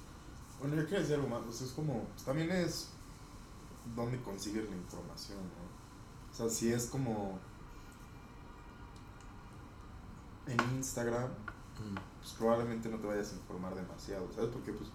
Bueno, 0.60 0.76
yo 0.76 0.84
quiero 0.87 1.00
decir 1.00 1.14
algo 1.16 1.28
más. 1.28 1.40
Pues 1.44 1.60
es 1.62 1.70
como. 1.70 2.02
pues 2.04 2.25
también 2.25 2.50
es. 2.50 2.88
¿Dónde 3.96 4.20
consigues 4.20 4.68
la 4.68 4.76
información, 4.76 5.38
no? 5.38 5.57
O 6.38 6.40
sea, 6.42 6.50
si 6.50 6.73
es 6.73 6.87
como. 6.87 7.37
En 10.47 10.76
Instagram, 10.76 11.28
pues 12.21 12.33
probablemente 12.38 12.88
no 12.88 12.99
te 12.99 13.09
vayas 13.09 13.33
a 13.33 13.35
informar 13.35 13.75
demasiado, 13.75 14.30
¿sabes? 14.33 14.50
Porque 14.50 14.73
pues 14.73 14.88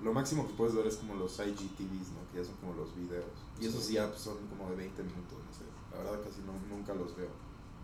lo 0.00 0.12
máximo 0.12 0.46
que 0.46 0.54
puedes 0.54 0.76
ver 0.76 0.86
es 0.86 0.96
como 0.96 1.16
los 1.16 1.38
IGTVs, 1.40 2.12
¿no? 2.12 2.30
Que 2.30 2.38
ya 2.38 2.44
son 2.44 2.54
como 2.60 2.74
los 2.74 2.94
videos. 2.94 3.26
Y 3.60 3.66
esos 3.66 3.88
ya 3.88 4.08
pues, 4.08 4.20
son 4.20 4.36
como 4.46 4.70
de 4.70 4.76
20 4.76 5.02
minutos, 5.02 5.38
no 5.44 5.52
sé. 5.52 5.64
La 5.90 6.04
verdad 6.04 6.22
casi 6.22 6.40
no, 6.42 6.52
nunca 6.74 6.94
los 6.94 7.16
veo. 7.16 7.30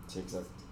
Sí, 0.07 0.19
exacto. 0.19 0.63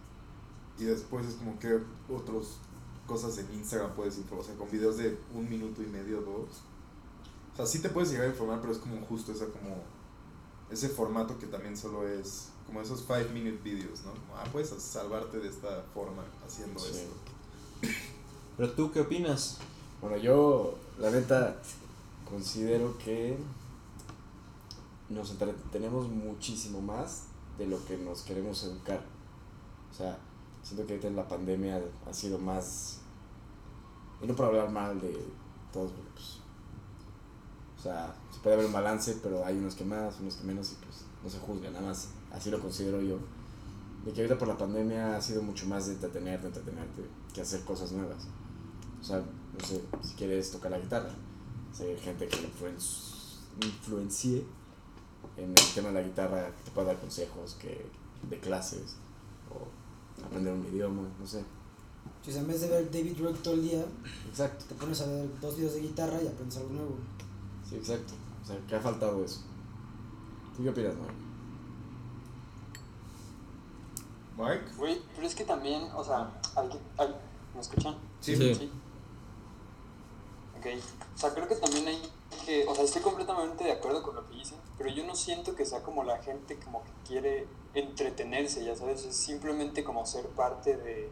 Y 0.80 0.86
después 0.86 1.28
es 1.28 1.36
como 1.36 1.60
que 1.60 1.82
otras 2.10 2.60
cosas 3.06 3.38
en 3.40 3.54
Instagram 3.54 3.92
puedes 3.94 4.18
informar, 4.18 4.46
o 4.46 4.48
sea, 4.48 4.56
con 4.56 4.72
videos 4.72 4.98
de 4.98 5.20
un 5.36 5.50
minuto 5.50 5.84
y 5.84 5.88
medio, 5.88 6.22
dos. 6.22 6.64
O 7.54 7.56
sea, 7.58 7.66
sí 7.66 7.80
te 7.80 7.90
puedes 7.90 8.10
llegar 8.10 8.28
a 8.28 8.30
informar, 8.30 8.62
pero 8.62 8.72
es 8.72 8.80
como 8.80 9.06
justo 9.06 9.34
esa 9.34 9.48
como 9.48 9.84
ese 10.72 10.90
formato 10.90 11.38
que 11.38 11.48
también 11.48 11.76
solo 11.76 12.08
es 12.08 12.50
como 12.66 12.82
esos 12.82 13.02
5 13.02 13.32
minute 13.34 13.60
videos, 13.64 14.02
¿no? 14.04 14.12
Como, 14.12 14.38
ah, 14.38 14.46
puedes 14.52 14.70
salvarte 14.70 15.40
de 15.40 15.50
esta 15.50 15.84
forma 15.94 16.24
haciendo 16.46 16.80
Sí. 16.80 16.92
esto. 16.92 17.14
Pero 18.58 18.72
tú, 18.74 18.92
¿qué 18.92 19.02
opinas? 19.02 19.58
Bueno, 20.02 20.18
yo, 20.18 20.76
la 21.00 21.12
neta, 21.12 21.58
considero 22.30 22.98
que 22.98 23.38
nos 25.10 25.32
entretenemos 25.32 26.08
muchísimo 26.08 26.82
más 26.82 27.24
de 27.58 27.68
lo 27.68 27.84
que 27.86 27.98
nos 27.98 28.22
queremos 28.22 28.64
educar. 28.64 29.04
O 29.92 29.94
sea, 29.94 30.18
siento 30.64 30.86
que 30.86 30.94
ahorita 30.94 31.08
en 31.10 31.16
la 31.18 31.28
pandemia 31.28 31.82
ha 32.10 32.14
sido 32.14 32.38
más. 32.40 33.00
Y 34.22 34.28
no 34.28 34.36
por 34.36 34.46
hablar 34.46 34.70
mal 34.70 35.00
de 35.02 35.14
todos, 35.74 35.92
pues. 36.14 36.38
O 37.78 37.82
sea, 37.82 38.14
se 38.14 38.21
puede 38.44 38.56
haber 38.56 38.66
un 38.68 38.74
balance, 38.74 39.18
pero 39.22 39.46
hay 39.46 39.58
unos 39.58 39.76
que 39.76 39.86
más, 39.86 40.20
unos 40.20 40.36
que 40.36 40.44
menos, 40.46 40.72
y 40.72 40.76
pues 40.84 40.98
no 41.24 41.30
se 41.30 41.40
juzga, 41.40 41.70
nada 41.72 41.88
más. 41.88 42.10
Así 42.32 42.50
lo 42.50 42.60
considero 42.60 43.02
yo. 43.02 43.18
De 44.06 44.12
que 44.14 44.22
ahorita 44.22 44.38
por 44.38 44.48
la 44.48 44.58
pandemia 44.58 45.16
ha 45.16 45.22
sido 45.22 45.42
mucho 45.44 45.68
más 45.68 45.86
de 45.88 45.94
entretenerte, 45.94 46.48
entretenerte, 46.48 47.04
que 47.34 47.42
hacer 47.42 47.62
cosas 47.62 47.92
nuevas. 47.92 48.24
O 49.00 49.04
sea, 49.04 49.18
no 49.20 49.66
sé, 49.66 49.82
si 50.04 50.16
quieres 50.16 50.52
tocar 50.52 50.72
la 50.72 50.80
guitarra, 50.80 51.10
si 51.72 51.84
hay 51.84 51.98
gente 51.98 52.28
que 52.28 52.38
lo 52.42 52.48
influen- 52.48 53.64
influencie 53.64 54.44
en 55.38 55.50
el 55.50 55.74
tema 55.76 55.90
de 55.90 55.94
la 55.96 56.02
guitarra, 56.02 56.48
que 56.56 56.64
te 56.64 56.72
pueda 56.72 56.88
dar 56.88 57.00
consejos 57.00 57.56
que, 57.62 57.86
de 58.30 58.40
clases, 58.40 58.96
o 59.52 60.24
aprender 60.26 60.54
un 60.54 60.66
idioma, 60.66 61.04
no 61.20 61.28
sé. 61.28 61.44
O 62.28 62.32
sea, 62.32 62.42
en 62.42 62.48
vez 62.48 62.62
de 62.62 62.70
ver 62.70 62.92
David 62.92 63.20
Rock 63.22 63.42
todo 63.44 63.54
el 63.56 63.64
día, 63.64 63.86
Exacto, 64.30 64.66
te 64.68 64.76
pones 64.76 65.00
a 65.02 65.06
ver 65.08 65.28
dos 65.40 65.58
videos 65.58 65.74
de 65.74 65.82
guitarra 65.82 66.22
y 66.22 66.28
aprendes 66.28 66.58
algo 66.58 66.70
nuevo. 66.70 66.96
sí, 67.68 67.76
exacto. 67.76 68.14
O 68.42 68.46
sea, 68.46 68.58
que 68.68 68.76
ha 68.76 68.80
faltado 68.80 69.24
eso. 69.24 69.42
¿Tú 70.56 70.64
qué 70.64 70.70
opinas, 70.70 70.96
Mario? 70.96 71.16
Mike? 74.38 74.76
Güey, 74.78 75.02
pero 75.16 75.28
es 75.28 75.36
que 75.36 75.44
también, 75.44 75.84
o 75.96 76.04
sea, 76.04 76.32
alguien- 76.56 76.82
al- 76.98 77.20
¿me 77.54 77.62
escuchan? 77.62 77.96
Sí. 78.20 78.36
Sí. 78.36 78.72
Ok. 80.58 80.66
O 81.16 81.18
sea, 81.18 81.34
creo 81.34 81.48
que 81.48 81.56
también 81.56 81.88
hay 81.88 82.02
que, 82.46 82.66
o 82.68 82.74
sea, 82.74 82.84
estoy 82.84 83.02
completamente 83.02 83.64
de 83.64 83.72
acuerdo 83.74 84.02
con 84.04 84.16
lo 84.16 84.28
que 84.28 84.36
dicen, 84.36 84.58
pero 84.78 84.90
yo 84.90 85.06
no 85.06 85.16
siento 85.16 85.56
que 85.56 85.66
sea 85.66 85.84
como 85.84 86.04
la 86.04 86.18
gente 86.24 86.58
como 86.60 86.84
que 86.84 86.92
quiere 87.08 87.48
entretenerse, 87.74 88.64
ya 88.66 88.76
sabes, 88.76 89.06
es 89.06 89.16
simplemente 89.16 89.84
como 89.84 90.06
ser 90.06 90.26
parte 90.30 90.76
de 90.78 91.10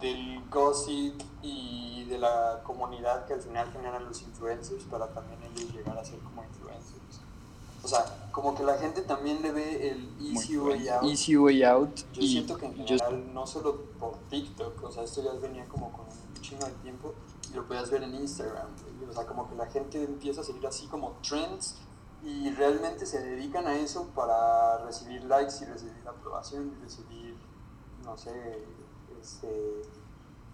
del 0.00 0.48
gossip 0.50 1.20
y 1.42 2.04
de 2.04 2.18
la 2.18 2.60
comunidad 2.64 3.26
que 3.26 3.34
al 3.34 3.40
final 3.42 3.70
generan 3.72 4.04
los 4.06 4.22
influencers 4.22 4.84
para 4.84 5.08
también 5.08 5.38
ellos 5.42 5.72
llegar 5.72 5.98
a 5.98 6.04
ser 6.04 6.18
como 6.20 6.42
influencers. 6.44 7.20
O 7.82 7.88
sea, 7.88 8.28
como 8.32 8.54
que 8.54 8.64
la 8.64 8.76
gente 8.78 9.02
también 9.02 9.40
le 9.42 9.52
ve 9.52 9.90
el 9.90 10.14
easy 10.20 10.56
way 10.58 10.88
out. 10.88 11.04
Easy 11.04 11.36
way 11.36 11.62
out. 11.62 11.94
Yo 12.12 12.20
y 12.22 12.28
siento 12.28 12.56
que 12.56 12.66
en 12.66 12.74
yo- 12.86 12.96
general, 12.98 13.32
no 13.32 13.46
solo 13.46 13.82
por 13.98 14.16
TikTok, 14.30 14.82
o 14.84 14.90
sea, 14.90 15.04
esto 15.04 15.22
ya 15.22 15.32
venía 15.40 15.64
como 15.66 15.90
con 15.92 16.06
un 16.06 16.42
chingo 16.42 16.66
de 16.66 16.72
tiempo 16.82 17.14
y 17.50 17.54
lo 17.54 17.66
podías 17.66 17.90
ver 17.90 18.02
en 18.02 18.14
Instagram. 18.14 18.66
O 19.08 19.12
sea, 19.12 19.26
como 19.26 19.48
que 19.48 19.54
la 19.54 19.66
gente 19.66 20.02
empieza 20.02 20.40
a 20.42 20.44
seguir 20.44 20.66
así 20.66 20.86
como 20.86 21.16
trends 21.26 21.76
y 22.22 22.50
realmente 22.50 23.06
se 23.06 23.20
dedican 23.22 23.66
a 23.66 23.74
eso 23.76 24.08
para 24.14 24.78
recibir 24.84 25.22
likes 25.24 25.54
y 25.62 25.64
recibir 25.66 26.06
aprobación 26.06 26.74
y 26.76 26.82
recibir, 26.82 27.36
no 28.04 28.18
sé, 28.18 28.64
este. 29.20 29.82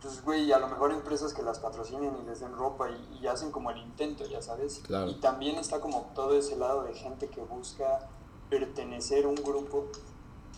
Pues, 0.00 0.22
güey, 0.22 0.52
a 0.52 0.58
lo 0.58 0.68
mejor 0.68 0.92
empresas 0.92 1.32
que 1.32 1.42
las 1.42 1.58
patrocinen 1.58 2.14
y 2.22 2.26
les 2.26 2.40
den 2.40 2.52
ropa 2.52 2.90
y, 2.90 3.20
y 3.22 3.26
hacen 3.26 3.50
como 3.50 3.70
el 3.70 3.78
intento, 3.78 4.26
ya 4.26 4.42
sabes. 4.42 4.80
Claro. 4.80 5.10
Y 5.10 5.14
también 5.14 5.56
está 5.56 5.80
como 5.80 6.10
todo 6.14 6.34
ese 6.34 6.56
lado 6.56 6.82
de 6.82 6.94
gente 6.94 7.28
que 7.28 7.40
busca 7.40 8.08
pertenecer 8.50 9.24
a 9.24 9.28
un 9.28 9.36
grupo. 9.36 9.86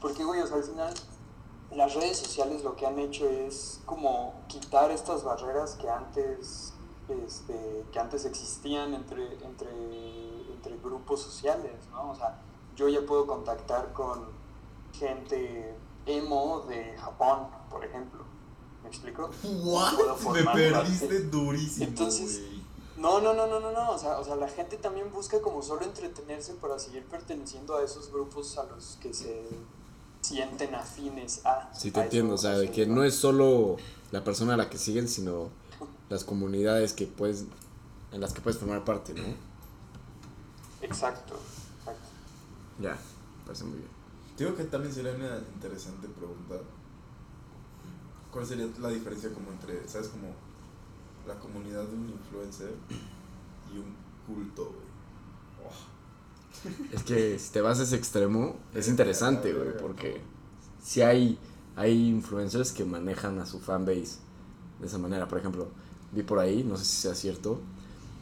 Porque, 0.00 0.24
güey, 0.24 0.40
o 0.40 0.46
sea, 0.46 0.56
al 0.56 0.64
final 0.64 0.94
las 1.70 1.94
redes 1.94 2.18
sociales 2.18 2.62
lo 2.62 2.76
que 2.76 2.86
han 2.86 2.98
hecho 2.98 3.28
es 3.28 3.80
como 3.86 4.34
quitar 4.48 4.90
estas 4.90 5.24
barreras 5.24 5.74
que 5.74 5.88
antes, 5.88 6.72
este, 7.08 7.84
que 7.92 7.98
antes 7.98 8.24
existían 8.24 8.94
entre, 8.94 9.34
entre, 9.44 9.70
entre 10.52 10.76
grupos 10.78 11.22
sociales, 11.22 11.74
¿no? 11.90 12.10
O 12.10 12.14
sea, 12.14 12.40
yo 12.76 12.88
ya 12.88 13.00
puedo 13.06 13.26
contactar 13.26 13.92
con 13.92 14.26
gente 14.92 15.76
emo 16.06 16.60
de 16.68 16.96
Japón, 16.98 17.48
por 17.70 17.84
ejemplo. 17.84 18.24
¿Me 18.82 18.88
explico? 18.88 19.30
¿What? 19.42 19.94
Puedo 19.94 20.14
Me 20.14 20.22
formar 20.22 20.54
perdiste 20.54 21.20
durísimo, 21.24 21.86
Entonces. 21.86 22.40
No, 22.96 23.20
no, 23.20 23.34
no, 23.34 23.46
no, 23.46 23.60
no, 23.60 23.72
no. 23.72 23.90
O 23.90 23.98
sea, 23.98 24.18
o 24.18 24.24
sea, 24.24 24.36
la 24.36 24.48
gente 24.48 24.76
también 24.76 25.12
busca 25.12 25.40
como 25.40 25.62
solo 25.62 25.82
entretenerse 25.82 26.54
para 26.54 26.78
seguir 26.78 27.04
perteneciendo 27.04 27.76
a 27.76 27.82
esos 27.82 28.10
grupos 28.10 28.56
a 28.58 28.64
los 28.64 28.98
que 29.02 29.12
se 29.12 29.44
sienten 30.20 30.74
afines 30.74 31.44
a. 31.44 31.70
Sí, 31.74 31.90
te 31.90 32.00
a 32.00 32.04
entiendo, 32.04 32.34
o 32.34 32.38
sea, 32.38 32.52
de 32.52 32.70
que 32.70 32.86
no 32.86 33.04
es 33.04 33.14
solo 33.14 33.76
la 34.12 34.24
persona 34.24 34.54
a 34.54 34.56
la 34.56 34.70
que 34.70 34.78
siguen, 34.78 35.08
sino 35.08 35.50
las 36.08 36.24
comunidades 36.24 36.92
que 36.92 37.06
puedes, 37.06 37.44
en 38.12 38.20
las 38.20 38.32
que 38.32 38.40
puedes 38.40 38.58
formar 38.58 38.84
parte, 38.84 39.12
¿no? 39.14 39.24
Exacto, 40.80 41.34
exacto. 41.80 42.08
Ya, 42.80 42.96
parece 43.44 43.64
muy 43.64 43.78
bien. 43.78 43.90
Digo 44.38 44.54
que 44.54 44.64
también 44.64 44.94
sería 44.94 45.12
una 45.12 45.38
interesante 45.54 46.08
pregunta. 46.08 46.56
¿Cuál 48.36 48.46
sería 48.46 48.68
la 48.82 48.90
diferencia 48.90 49.32
como 49.32 49.50
entre, 49.50 49.88
sabes, 49.88 50.08
como 50.08 50.28
la 51.26 51.40
comunidad 51.40 51.84
de 51.84 51.96
un 51.96 52.10
influencer 52.10 52.70
y 53.72 53.78
un 53.78 53.94
culto, 54.26 54.74
güey? 54.74 54.86
Oh, 55.64 56.92
Es 56.94 57.02
que 57.02 57.38
si 57.38 57.50
te 57.50 57.62
vas 57.62 57.80
a 57.80 57.84
ese 57.84 57.96
extremo, 57.96 58.56
es 58.74 58.88
interesante, 58.88 59.54
güey, 59.54 59.74
porque 59.78 60.20
si 60.84 61.00
hay, 61.00 61.38
hay 61.76 62.08
influencers 62.10 62.72
que 62.72 62.84
manejan 62.84 63.38
a 63.38 63.46
su 63.46 63.58
fanbase 63.58 64.18
de 64.80 64.86
esa 64.86 64.98
manera. 64.98 65.26
Por 65.26 65.38
ejemplo, 65.38 65.68
vi 66.12 66.22
por 66.22 66.38
ahí, 66.38 66.62
no 66.62 66.76
sé 66.76 66.84
si 66.84 66.96
sea 67.00 67.14
cierto, 67.14 67.62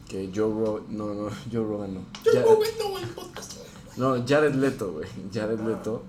que 0.08 0.30
Joe 0.32 0.48
Rogan, 0.64 0.96
no, 0.96 1.12
no, 1.12 1.28
Joe 1.52 1.64
Rogan 1.64 1.94
no. 1.94 2.00
Ya- 2.32 2.44
no, 3.96 4.24
Jared 4.24 4.54
Leto, 4.54 4.92
güey. 4.92 5.08
Jared 5.32 5.58
Leto 5.58 6.04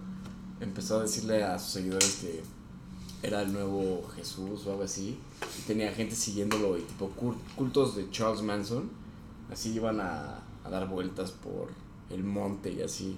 empezó 0.59 0.99
a 0.99 1.01
decirle 1.01 1.43
a 1.43 1.57
sus 1.57 1.71
seguidores 1.73 2.17
que 2.21 2.43
era 3.25 3.41
el 3.41 3.51
nuevo 3.53 4.03
Jesús 4.15 4.65
o 4.67 4.71
algo 4.71 4.83
así. 4.83 5.17
Y 5.59 5.61
tenía 5.67 5.91
gente 5.93 6.15
siguiéndolo 6.15 6.77
y 6.77 6.81
tipo 6.81 7.11
cul- 7.19 7.35
cultos 7.55 7.95
de 7.95 8.09
Charles 8.11 8.41
Manson. 8.41 8.89
Así 9.51 9.73
iban 9.73 9.99
a, 9.99 10.39
a 10.63 10.69
dar 10.69 10.87
vueltas 10.87 11.31
por 11.31 11.69
el 12.09 12.23
monte 12.23 12.71
y 12.71 12.81
así. 12.81 13.17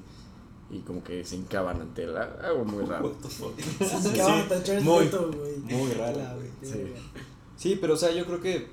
Y 0.70 0.80
como 0.80 1.04
que 1.04 1.24
se 1.24 1.38
hincaban 1.38 1.80
ante 1.82 2.04
él. 2.04 2.18
Algo 2.18 2.66
muy 2.66 2.84
raro. 2.86 3.16
Sí, 3.30 4.12
que 4.14 4.22
van 4.22 4.40
a 4.42 4.48
tachar 4.48 4.78
el 4.78 4.84
muy- 4.84 5.06
reto, 5.06 5.32
güey. 5.32 5.58
muy 5.60 5.92
raro, 5.94 6.18
La, 6.18 6.34
güey. 6.36 6.50
Sí. 6.62 6.94
Sí, 7.56 7.78
pero 7.80 7.94
o 7.94 7.98
sea, 7.98 8.12
yo 8.12 8.26
creo 8.26 8.42
que 8.42 8.68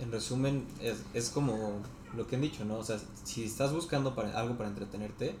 en 0.00 0.12
resumen 0.12 0.66
es, 0.80 1.02
es 1.14 1.30
como 1.30 1.80
lo 2.16 2.26
que 2.26 2.36
han 2.36 2.42
dicho, 2.42 2.64
¿no? 2.64 2.78
O 2.78 2.84
sea, 2.84 2.98
si 3.24 3.44
estás 3.44 3.72
buscando 3.72 4.14
para, 4.14 4.38
algo 4.38 4.56
para 4.56 4.68
entretenerte, 4.68 5.34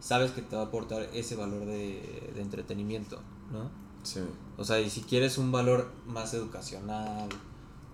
sabes 0.00 0.30
que 0.30 0.40
te 0.42 0.56
va 0.56 0.62
a 0.62 0.66
aportar 0.66 1.02
ese 1.12 1.34
valor 1.36 1.64
de, 1.66 2.30
de 2.34 2.40
entretenimiento, 2.40 3.18
¿no? 3.52 3.70
Sí. 4.06 4.20
O 4.56 4.64
sea, 4.64 4.80
y 4.80 4.88
si 4.88 5.00
quieres 5.00 5.36
un 5.36 5.50
valor 5.50 5.90
más 6.06 6.32
educacional 6.32 7.28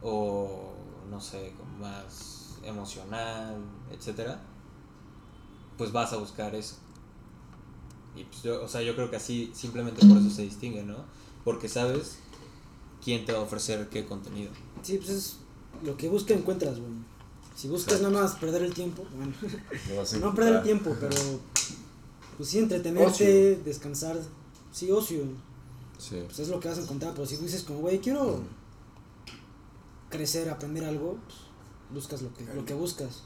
o 0.03 0.75
no 1.11 1.21
sé, 1.21 1.55
como 1.57 1.79
más 1.79 2.59
emocional, 2.63 3.57
etcétera, 3.91 4.43
pues 5.79 5.91
vas 5.91 6.13
a 6.13 6.19
buscar 6.19 6.55
eso. 6.55 6.77
Y 8.15 8.25
pues 8.25 8.43
yo, 8.43 8.63
o 8.63 8.69
sea, 8.69 8.83
yo 8.83 8.95
creo 8.95 9.11
que 9.11 9.17
así 9.17 9.51
simplemente 9.55 10.07
por 10.07 10.19
eso 10.19 10.29
se 10.29 10.43
distingue, 10.43 10.83
¿no? 10.83 10.97
Porque 11.45 11.69
sabes 11.69 12.19
quién 13.03 13.25
te 13.25 13.33
va 13.33 13.39
a 13.39 13.43
ofrecer 13.43 13.89
qué 13.89 14.05
contenido. 14.05 14.51
Sí, 14.83 14.99
pues 14.99 15.09
es 15.09 15.37
lo 15.83 15.97
que 15.97 16.11
buscas 16.11 16.37
encuentras, 16.37 16.79
güey. 16.79 16.93
Si 17.57 17.69
buscas 17.69 18.03
nada 18.03 18.23
más 18.23 18.35
perder 18.37 18.63
el 18.63 18.75
tiempo, 18.75 19.05
bueno, 19.17 19.33
no 20.21 20.35
perder 20.35 20.57
el 20.57 20.63
tiempo, 20.63 20.95
pero 21.01 21.17
pues 22.37 22.49
sí 22.49 22.59
entretenerte, 22.59 23.57
descansar, 23.65 24.19
sí, 24.73 24.91
ocio. 24.91 25.23
Sí. 26.03 26.21
pues 26.27 26.41
es 26.41 26.49
lo 26.49 26.59
que 26.59 26.69
vas 26.69 26.79
a 26.79 26.83
encontrar. 26.83 27.13
Pero 27.15 27.27
si 27.27 27.37
tú 27.37 27.45
dices 27.45 27.63
como, 27.63 27.79
güey, 27.81 28.01
quiero 28.01 28.41
crecer, 30.11 30.51
aprender 30.51 30.85
algo, 30.85 31.17
pues, 31.27 31.39
buscas 31.93 32.23
lo 32.23 32.35
que, 32.35 32.45
lo 32.55 32.65
que 32.65 32.75
buscas. 32.75 33.23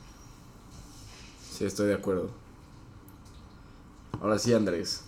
Sí, 1.51 1.65
estoy 1.65 1.87
de 1.87 1.95
acuerdo. 1.95 2.31
Ahora 4.21 4.39
sí, 4.39 4.53
Andrés. 4.53 5.05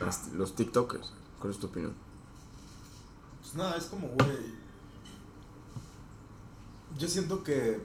Las- 0.00 0.32
Los 0.32 0.56
TikTokers. 0.56 1.12
¿Cuál 1.40 1.52
es 1.52 1.58
tu 1.60 1.66
opinión? 1.68 1.94
Pues 3.42 3.54
nada, 3.54 3.76
es 3.76 3.84
como, 3.84 4.08
güey. 4.08 4.54
Yo 6.98 7.08
siento 7.08 7.42
que 7.44 7.80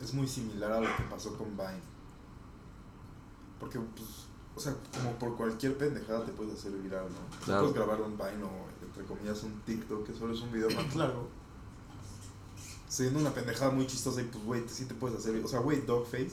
es 0.00 0.14
muy 0.14 0.26
similar 0.28 0.72
a 0.72 0.80
lo 0.80 0.96
que 0.96 1.02
pasó 1.10 1.36
con 1.36 1.56
Vine. 1.56 1.80
Porque, 3.60 3.78
pues, 3.80 4.27
o 4.58 4.60
sea, 4.60 4.74
como 4.96 5.12
por 5.18 5.36
cualquier 5.36 5.78
pendejada 5.78 6.24
te 6.24 6.32
puedes 6.32 6.54
hacer 6.54 6.72
viral, 6.72 7.04
¿no? 7.04 7.36
Tú 7.38 7.44
Claro. 7.46 7.60
Puedes 7.62 7.76
grabar 7.76 8.02
un 8.02 8.16
Vine 8.18 8.42
o, 8.44 8.86
entre 8.86 9.04
comillas, 9.04 9.42
un 9.44 9.60
TikTok, 9.62 10.04
que 10.06 10.12
solo 10.12 10.34
es 10.34 10.40
un 10.40 10.52
video 10.52 10.68
más 10.76 10.96
largo. 10.96 11.28
Siendo 12.88 13.20
una 13.20 13.30
pendejada 13.32 13.70
muy 13.70 13.86
chistosa 13.86 14.20
y, 14.20 14.24
pues, 14.24 14.44
güey, 14.44 14.62
sí 14.68 14.86
te 14.86 14.94
puedes 14.94 15.18
hacer. 15.18 15.36
O 15.44 15.48
sea, 15.48 15.60
güey, 15.60 15.80
Dogface. 15.82 16.32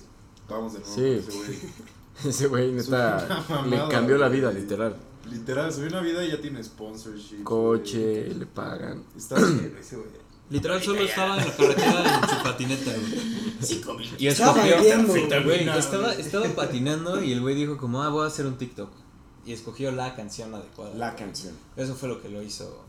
Vamos 0.50 0.74
de 0.74 0.80
nuevo 0.80 0.96
Sí. 0.96 1.04
ese 1.06 1.32
güey. 1.38 1.60
Ese 2.30 2.48
güey, 2.48 2.72
neta, 2.72 3.46
una 3.50 3.62
le 3.64 3.72
mamada, 3.72 3.90
cambió 3.90 4.18
la 4.18 4.30
vida, 4.30 4.50
literal. 4.50 4.96
Literal, 5.30 5.74
subió 5.74 5.90
una 5.90 6.00
vida 6.00 6.24
y 6.24 6.32
ya 6.32 6.40
tiene 6.40 6.64
sponsorship. 6.64 7.44
Coche, 7.44 8.24
güey. 8.28 8.34
le 8.36 8.46
pagan. 8.46 9.04
Está 9.18 9.36
bien 9.36 9.76
ese 9.78 9.98
güey. 9.98 10.08
Literal 10.50 10.82
solo 10.82 11.02
estaba 11.02 11.38
en 11.42 11.48
la 11.48 11.56
carretera 11.56 12.20
en 12.24 12.30
su 12.30 12.44
patineta, 12.44 12.92
güey. 12.92 14.16
Y 14.20 14.28
Estaba 14.28 14.54
güey, 15.44 15.68
estaba, 15.70 16.14
estaba 16.14 16.46
patinando 16.50 17.24
y 17.24 17.32
el 17.32 17.42
güey 17.42 17.56
dijo 17.56 17.78
como, 17.78 18.04
ah, 18.04 18.10
voy 18.10 18.24
a 18.26 18.28
hacer 18.28 18.46
un 18.46 18.58
TikTok. 18.58 18.90
Y 19.46 19.54
escogió 19.54 19.92
la 19.92 20.16
canción 20.16 20.54
adecuada. 20.54 21.16
canción. 21.16 21.54
Eso 21.76 21.96
fue 21.96 22.10
lo 22.10 22.22
que 22.22 22.30
lo 22.30 22.42
hizo. 22.42 22.84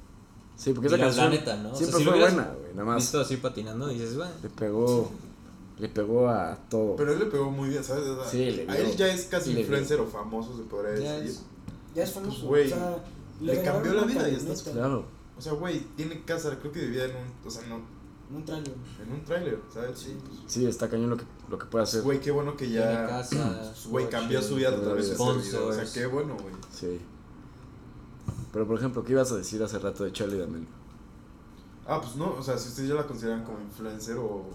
Sí, 0.57 0.73
porque 0.73 0.89
esa 0.89 0.99
canción 0.99 1.25
la 1.27 1.31
neta, 1.31 1.57
¿no? 1.57 1.69
O 1.73 1.75
sea, 1.77 1.79
siempre 1.87 1.99
si 1.99 2.05
fue 2.05 2.19
buena, 2.19 2.53
güey. 2.59 2.73
Nada 2.73 2.85
más 2.85 2.97
Visto 2.97 3.21
así 3.21 3.37
patinando 3.37 3.91
y 3.91 3.95
dices, 3.95 4.17
bueno. 4.17 4.33
le 4.43 4.49
pegó, 4.51 5.11
le 5.79 5.89
pegó 5.89 6.29
a 6.29 6.57
todo. 6.71 6.97
Pero 6.97 7.13
él 7.13 7.19
le 7.19 7.27
pegó 7.27 7.51
muy 7.51 7.69
bien, 7.71 7.85
¿sabes? 7.85 8.05
O 8.07 8.23
sea, 8.23 8.31
Sí, 8.31 8.51
le 8.51 8.63
a 8.71 8.75
dio. 8.75 8.85
él 8.87 8.97
ya 8.97 9.09
es 9.09 9.25
casi 9.27 9.53
Le 9.53 9.61
influencer 9.61 10.01
o 10.01 10.07
famoso, 10.07 10.57
se 10.57 10.63
podría 10.65 10.99
Ya 10.99 11.13
decir. 11.19 11.31
es- 11.31 11.43
Ya 11.95 12.03
es 12.05 12.13
famoso. 12.13 12.47
Pues, 12.49 12.71
güey, 12.71 12.73
o 12.73 12.75
sea, 12.77 12.97
le 13.41 13.63
cambió 13.63 13.93
la 13.95 14.05
vida 14.05 14.29
y 14.29 14.35
está 14.35 14.47
camioneta, 14.55 14.73
Claro. 14.73 15.07
O 15.39 15.41
sea, 15.41 15.53
güey, 15.53 15.81
tiene 15.97 16.25
casa, 16.25 16.59
creo 16.59 16.73
que 16.73 16.81
vivía 16.81 17.05
en 17.05 17.11
un, 17.11 17.47
o 17.47 17.51
sea, 17.51 17.63
no, 17.69 17.81
Un 18.35 18.45
trailer. 18.45 18.75
en 19.07 19.13
un 19.13 19.25
tráiler, 19.25 19.61
¿sabes? 19.73 19.99
Sí. 19.99 20.17
Sí, 20.47 20.67
está 20.67 20.89
cañón 20.89 21.11
lo 21.11 21.17
que, 21.17 21.25
lo 21.51 21.59
que 21.59 21.67
puede 21.67 21.85
hacer. 21.85 22.03
güey, 22.03 22.21
qué 22.21 22.31
bueno 22.31 22.57
que 22.57 22.67
Tiene 22.67 22.81
ya, 22.85 23.07
casa, 23.07 23.73
güey, 23.89 24.09
cambió 24.09 24.41
su 24.43 24.55
vida 24.57 24.71
a 24.71 24.81
través 24.81 25.07
de 25.09 25.13
ese 25.13 25.15
sponsors. 25.15 25.47
video. 25.53 25.67
O 25.69 25.73
sea, 25.73 25.85
qué 25.93 26.07
bueno, 26.07 26.35
güey. 26.41 26.55
Sí. 26.73 27.01
Pero 28.53 28.67
por 28.67 28.79
ejemplo, 28.79 29.05
¿qué 29.05 29.13
ibas 29.13 29.31
a 29.33 29.37
decir 29.37 29.63
hace 29.63 29.79
rato 29.79 30.05
de 30.05 30.13
Charlie 30.13 30.39
D'Amelio? 30.39 30.69
Ah, 31.87 32.01
pues 32.01 32.17
no, 32.17 32.33
o 32.33 32.43
sea, 32.43 32.57
si 32.59 32.69
ustedes 32.71 32.89
ya 32.89 32.95
la 32.95 33.07
consideran 33.07 33.45
como 33.45 33.61
influencer 33.61 34.17
o, 34.17 34.47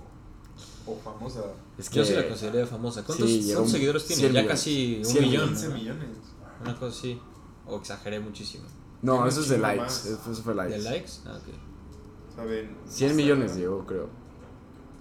o 0.85 0.95
famosa. 1.03 1.41
Es 1.77 1.89
que 1.89 1.99
Yo 1.99 2.05
sí 2.05 2.13
la 2.13 2.27
consideraría 2.27 2.65
famosa. 2.67 3.03
¿Cuántos, 3.03 3.29
Sí, 3.29 3.41
cuántos 3.45 3.65
un- 3.67 3.69
seguidores 3.71 4.05
tiene? 4.07 4.19
100 4.21 4.33
Ya 4.33 4.39
millones. 4.41 4.59
casi 4.59 4.97
un 4.97 5.05
100 5.05 5.23
millón. 5.23 5.47
15 5.49 5.67
¿no? 5.69 5.75
millones. 5.75 6.07
Una 6.61 6.73
cosa 6.79 6.97
así. 6.97 7.21
O 7.67 7.77
exageré 7.77 8.19
muchísimo. 8.19 8.65
No, 9.01 9.27
eso 9.27 9.41
es 9.41 9.49
de 9.49 9.57
likes. 9.57 9.81
más. 9.81 10.05
Eso 10.05 10.43
fue 10.43 10.53
likes. 10.55 10.77
¿De 10.77 10.83
likes? 10.83 11.11
Ah, 11.25 11.37
ok. 11.37 12.35
¿Saben? 12.35 12.75
100 12.89 13.15
millones 13.15 13.55
llegó, 13.55 13.85
creo. 13.85 14.07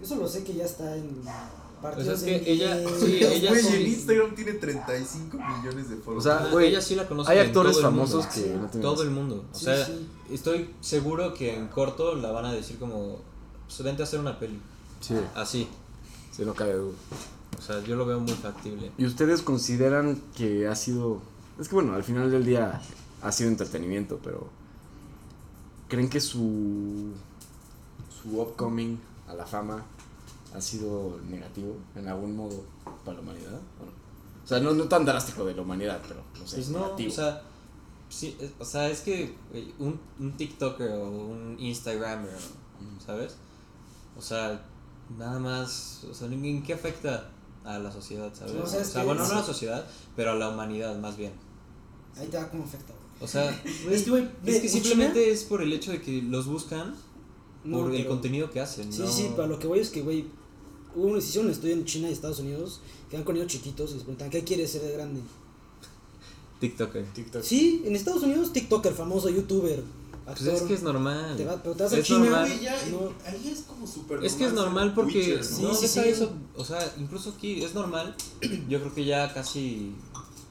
Eso 0.01 0.15
lo 0.15 0.27
sé 0.27 0.43
que 0.43 0.53
ya 0.55 0.65
está 0.65 0.95
en 0.95 1.21
O 1.27 1.81
partidos 1.81 2.19
sea, 2.19 2.35
es 2.35 2.41
que 2.43 2.51
ella- 2.51 2.77
sí, 2.99 3.19
ella 3.23 3.49
Güey, 3.51 3.61
sí. 3.61 3.75
en 3.75 3.87
Instagram 3.87 4.35
tiene 4.35 4.53
35 4.53 5.37
millones 5.37 5.89
de 5.89 5.95
followers. 5.97 6.25
O 6.25 6.29
sea, 6.29 6.45
Ah, 6.45 6.49
güey, 6.51 6.67
ella 6.69 6.81
sí 6.81 6.95
la 6.95 7.07
conoce 7.07 7.31
hay 7.31 7.39
actores 7.39 7.79
famosos 7.81 8.25
que 8.27 8.41
no 8.55 8.67
tienen 8.67 8.81
Todo 8.81 9.03
el 9.03 9.11
mundo. 9.11 9.45
O 9.51 9.55
Sí, 9.57 9.65
sea, 9.65 9.85
sí. 9.85 10.07
estoy 10.31 10.73
seguro 10.81 11.33
que 11.33 11.55
en 11.55 11.67
corto 11.67 12.15
la 12.15 12.31
van 12.31 12.45
a 12.45 12.53
decir 12.53 12.77
como, 12.79 13.19
pues 13.67 13.81
vente 13.83 14.01
a 14.01 14.05
hacer 14.05 14.19
una 14.19 14.37
peli. 14.39 14.59
Sí, 14.99 15.15
Así. 15.35 15.67
sí, 16.31 16.43
no 16.45 16.53
cabe 16.53 16.73
duda. 16.73 16.93
O 17.57 17.61
sea, 17.61 17.81
yo 17.83 17.95
lo 17.95 18.05
veo 18.05 18.19
muy 18.19 18.33
factible. 18.33 18.91
¿Y 18.97 19.05
ustedes 19.05 19.41
consideran 19.43 20.21
que 20.35 20.67
ha 20.67 20.75
sido... 20.75 21.21
Es 21.59 21.67
que 21.69 21.75
bueno, 21.75 21.93
al 21.93 22.03
final 22.03 22.29
del 22.31 22.43
día 22.45 22.81
ha 23.21 23.31
sido 23.31 23.49
entretenimiento, 23.49 24.19
pero... 24.23 24.49
¿Creen 25.87 26.09
que 26.09 26.21
su... 26.21 27.11
su 28.21 28.39
upcoming 28.41 28.97
a 29.27 29.33
la 29.33 29.45
fama 29.45 29.83
ha 30.53 30.61
sido 30.61 31.19
negativo 31.29 31.75
en 31.95 32.07
algún 32.07 32.35
modo 32.35 32.63
para 33.05 33.17
la 33.17 33.23
humanidad? 33.23 33.53
¿O 33.79 33.85
no? 33.85 33.91
O 34.43 34.47
sea, 34.47 34.59
no, 34.59 34.73
no 34.73 34.85
tan 34.85 35.05
drástico 35.05 35.45
de 35.45 35.53
la 35.55 35.61
humanidad, 35.61 35.99
pero 36.07 36.21
no 36.39 36.47
sé, 36.47 36.57
Pues 36.57 36.69
no, 36.69 36.79
negativo. 36.79 37.11
o 37.11 37.15
sea, 37.15 37.41
sí, 38.09 38.35
es- 38.39 38.51
o 38.59 38.65
sea, 38.65 38.89
es 38.89 39.01
que 39.01 39.35
un, 39.79 39.99
un 40.19 40.31
TikToker 40.37 40.91
o 40.91 41.09
un 41.09 41.55
Instagramer, 41.59 42.37
¿sabes? 43.05 43.35
O 44.17 44.21
sea, 44.21 44.61
nada 45.17 45.39
más, 45.39 46.03
o 46.09 46.13
sea, 46.13 46.27
¿en 46.27 46.63
qué 46.63 46.73
afecta 46.73 47.29
a 47.63 47.77
la 47.79 47.91
sociedad, 47.91 48.33
¿sabes? 48.33 48.53
O 48.55 48.63
O 48.63 48.65
sea, 48.65 48.67
sea, 48.67 48.81
es 48.81 48.89
que 48.89 49.03
bueno, 49.03 49.25
no 49.25 49.31
a 49.31 49.35
la 49.35 49.43
sociedad, 49.43 49.85
pero 50.15 50.31
a 50.31 50.35
la 50.35 50.49
humanidad 50.49 50.97
más 50.99 51.15
bien. 51.17 51.33
Ahí 52.17 52.27
te 52.27 52.37
da 52.37 52.49
cómo 52.49 52.63
afecta. 52.63 52.93
O 53.21 53.27
sea, 53.27 53.49
Es 53.89 54.03
que, 54.03 54.29
es 54.65 54.71
simplemente 54.71 55.31
es 55.31 55.43
por 55.43 55.61
el 55.61 55.71
hecho 55.73 55.91
de 55.91 56.01
que 56.01 56.21
los 56.23 56.47
buscan 56.47 56.95
No, 57.63 57.81
por 57.83 57.93
el 57.93 58.07
contenido 58.07 58.49
que 58.49 58.59
hacen, 58.59 58.91
Sí, 58.91 59.01
¿no? 59.01 59.11
sí, 59.11 59.29
pero 59.35 59.47
lo 59.47 59.59
que 59.59 59.67
voy 59.67 59.79
es 59.79 59.89
que, 59.89 60.01
güey, 60.01 60.25
hubo 60.95 61.05
un, 61.07 61.21
se 61.21 61.27
hicieron 61.29 61.47
un 61.47 61.53
estudio 61.53 61.73
en 61.75 61.85
China 61.85 62.09
y 62.09 62.13
Estados 62.13 62.39
Unidos 62.39 62.81
que 63.09 63.17
van 63.17 63.23
con 63.23 63.35
niños 63.35 63.51
chiquitos 63.51 63.91
y 63.91 63.93
les 63.95 64.03
preguntan, 64.03 64.29
¿qué 64.29 64.43
quieres 64.43 64.71
ser 64.71 64.81
de 64.81 64.91
grande? 64.93 65.21
TikToker. 66.59 67.05
TikTok. 67.13 67.43
Sí, 67.43 67.81
en 67.85 67.95
Estados 67.95 68.23
Unidos, 68.23 68.53
TikToker, 68.53 68.93
famoso, 68.93 69.29
youtuber, 69.29 69.83
actor. 70.27 70.47
Pues 70.49 70.61
es 70.61 70.67
que 70.67 70.73
es 70.75 70.83
normal. 70.83 71.35
Te 71.35 71.45
va- 71.45 71.61
pero 71.61 71.75
te 71.75 71.83
vas 71.83 71.93
a 71.93 71.97
Es 71.97 72.05
China, 72.05 72.19
normal. 72.19 72.59
Ya, 72.61 72.75
no. 72.91 73.11
ahí 73.25 73.49
es 73.51 73.61
como 73.61 73.87
súper 73.87 74.23
Es 74.23 74.33
que 74.33 74.45
es 74.45 74.53
normal 74.53 74.93
porque 74.93 75.13
Twitcher, 75.13 75.43
Sí, 75.43 75.61
no 75.63 75.73
sí, 75.73 75.81
deja 75.87 76.03
sí. 76.03 76.09
eso, 76.09 76.31
o 76.55 76.63
sea, 76.63 76.93
incluso 76.99 77.31
aquí 77.35 77.63
es 77.63 77.73
normal. 77.73 78.15
Yo 78.69 78.79
creo 78.79 78.93
que 78.93 79.05
ya 79.05 79.33
casi 79.33 79.93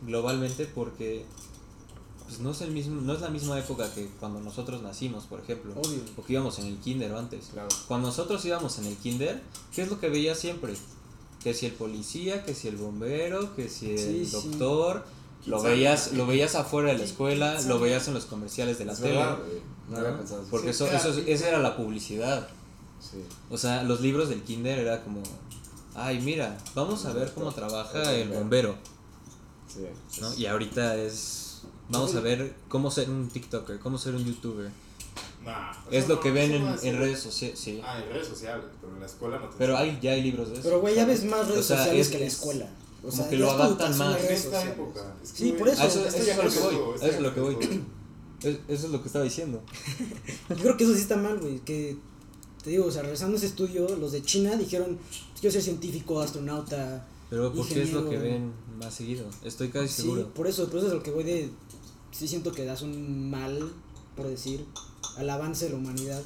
globalmente 0.05 0.67
porque 0.67 1.25
pues 2.31 2.41
no 2.41 2.53
es 2.53 2.61
el 2.61 2.71
mismo, 2.71 3.01
no 3.03 3.13
es 3.13 3.21
la 3.21 3.29
misma 3.29 3.59
época 3.59 3.93
que 3.93 4.09
cuando 4.21 4.41
nosotros 4.41 4.83
nacimos, 4.83 5.25
por 5.25 5.41
ejemplo, 5.41 5.73
Obvio. 5.77 5.99
o 6.17 6.25
que 6.25 6.33
íbamos 6.35 6.59
en 6.61 6.67
el 6.67 6.77
kinder 6.79 7.11
o 7.13 7.19
antes. 7.19 7.49
Claro. 7.53 7.69
Cuando 7.89 8.07
nosotros 8.09 8.45
íbamos 8.45 8.79
en 8.79 8.87
el 8.87 8.97
kinder, 8.97 9.43
¿qué 9.75 9.83
es 9.83 9.91
lo 9.91 9.99
que 9.99 10.09
veías 10.09 10.39
siempre? 10.39 10.75
Que 11.43 11.53
si 11.55 11.67
el 11.67 11.73
policía, 11.73 12.45
que 12.45 12.55
si 12.55 12.69
el 12.69 12.77
bombero, 12.77 13.57
que 13.57 13.69
si 13.69 13.91
el 13.91 13.99
Sí, 13.99 14.25
sí. 14.27 14.31
doctor, 14.31 15.05
lo 15.47 15.61
veías, 15.61 16.13
lo 16.13 16.27
veías 16.27 16.55
afuera 16.55 16.93
de 16.93 16.99
la 16.99 17.05
escuela, 17.05 17.61
lo 17.63 17.81
veías 17.81 18.07
en 18.09 18.15
los 18.15 18.27
comerciales 18.27 18.79
de 18.79 18.85
la 18.85 18.93
Es 18.93 19.01
tele. 19.01 19.17
verdad, 19.17 19.39
güey. 19.39 19.61
No 19.89 19.99
¿no? 19.99 20.07
había 20.07 20.19
pensado 20.19 20.41
así. 20.43 20.51
Porque 20.53 20.71
eso, 20.71 20.87
eso, 20.87 21.09
esa 21.27 21.49
era 21.49 21.59
la 21.59 21.77
publicidad. 21.77 22.49
Sí. 23.01 23.25
O 23.51 23.59
sea, 23.59 23.83
los 23.83 24.01
libros 24.03 24.29
del 24.29 24.43
kinder 24.43 24.79
era 24.79 25.03
como, 25.03 25.23
ay, 25.97 26.21
mira, 26.21 26.57
vamos 26.77 27.05
a 27.07 27.13
ver 27.13 27.33
cómo 27.35 27.51
trabaja 27.53 28.13
el 28.15 28.29
bombero, 28.29 28.77
Sí. 29.67 30.21
¿no? 30.21 30.35
Y 30.35 30.47
ahorita 30.47 30.97
es, 30.97 31.50
vamos 31.91 32.15
a 32.15 32.21
ver 32.21 32.55
cómo 32.69 32.91
ser 32.91 33.11
un 33.11 33.29
TikToker, 33.29 33.79
cómo 33.79 33.99
ser 33.99 34.15
un 34.15 34.25
YouTuber. 34.25 34.71
Nah, 35.45 35.73
Es 35.91 36.07
lo 36.09 36.21
que 36.21 36.31
ven 36.31 36.53
en, 36.53 36.99
redes 36.99 37.21
sociales, 37.21 37.59
sí. 37.59 37.81
Ah, 37.83 37.99
en 38.03 38.13
redes 38.13 38.29
sociales, 38.29 38.65
pero 38.81 38.93
en 38.95 39.01
la 39.01 39.07
escuela 39.07 39.39
no 39.39 39.49
te 39.49 39.57
Pero 39.57 39.77
hay, 39.77 39.99
ya 40.03 40.13
hay 40.13 40.23
libros 40.23 40.49
de 40.49 40.55
eso. 40.55 40.63
Pero, 40.65 40.81
güey, 40.81 40.95
ya 40.95 41.07
ves 41.07 41.25
más 41.25 41.47
redes 41.49 41.61
O 41.61 41.63
sea, 41.63 41.79
sociales 41.79 42.07
es- 42.07 42.13
que 42.13 42.19
la 42.21 42.27
es 42.27 42.33
escuela. 42.35 42.71
O 43.03 43.09
como 43.09 43.13
sea, 43.17 43.29
que 43.31 43.37
lo 43.39 43.51
adaptan 43.51 43.97
más. 43.97 44.23
En 44.23 44.33
esta 44.35 44.63
época. 44.63 45.15
Es 45.25 45.33
que, 45.33 45.39
Sí, 45.39 45.53
por 45.59 45.69
eso. 45.69 45.83
Eso, 45.87 46.07
es 46.07 46.15
a 46.39 46.43
lo 46.45 46.51
que 46.53 46.61
voy, 46.61 46.75
eso 46.97 47.07
es 47.07 47.21
lo 47.21 47.35
que 47.35 47.41
voy. 47.41 47.57
eso. 48.43 48.59
Es- 48.69 48.85
lo 48.91 49.01
que 49.01 49.07
estaba 49.07 49.25
diciendo. 49.25 49.63
Yo 50.51 50.57
creo 50.57 50.77
que 50.77 50.85
eso 50.85 50.95
sí 50.95 51.01
está 51.01 51.17
mal, 51.17 51.39
güey. 51.39 51.61
Que 51.61 51.97
te 52.63 52.71
digo, 52.71 52.85
o 52.85 52.91
sea, 52.91 53.01
regresando 53.01 53.37
a 53.37 53.39
ese 53.39 53.47
estudio, 53.47 53.89
los 53.97 54.13
de 54.13 54.23
China 54.23 54.55
dijeron: 54.57 54.99
Quiero 55.41 55.53
ser 55.55 55.63
científico, 55.63 56.21
astronauta. 56.21 57.07
Pero 57.31 57.51
porque 57.55 57.83
es 57.83 57.93
lo 57.95 58.11
que 58.11 58.19
ven 58.19 58.53
más 58.79 58.93
seguido. 58.93 59.25
Estoy 59.43 59.69
casi 59.71 59.89
Sí, 59.89 60.03
seguro. 60.03 60.29
por 60.35 60.47
eso, 60.47 60.69
por 60.69 60.79
eso 60.81 60.89
es 60.89 60.93
lo 60.93 61.03
que 61.03 61.11
voy 61.11 61.25
de. 61.25 61.51
Sí, 62.11 62.27
siento 62.29 62.53
que 62.53 62.65
das 62.65 62.83
un 62.83 63.31
mal, 63.31 63.71
por 64.17 64.27
decir, 64.27 64.65
al 65.17 65.31
avance 65.31 65.67
de 65.67 65.73
la 65.73 65.77
humanidad. 65.79 66.23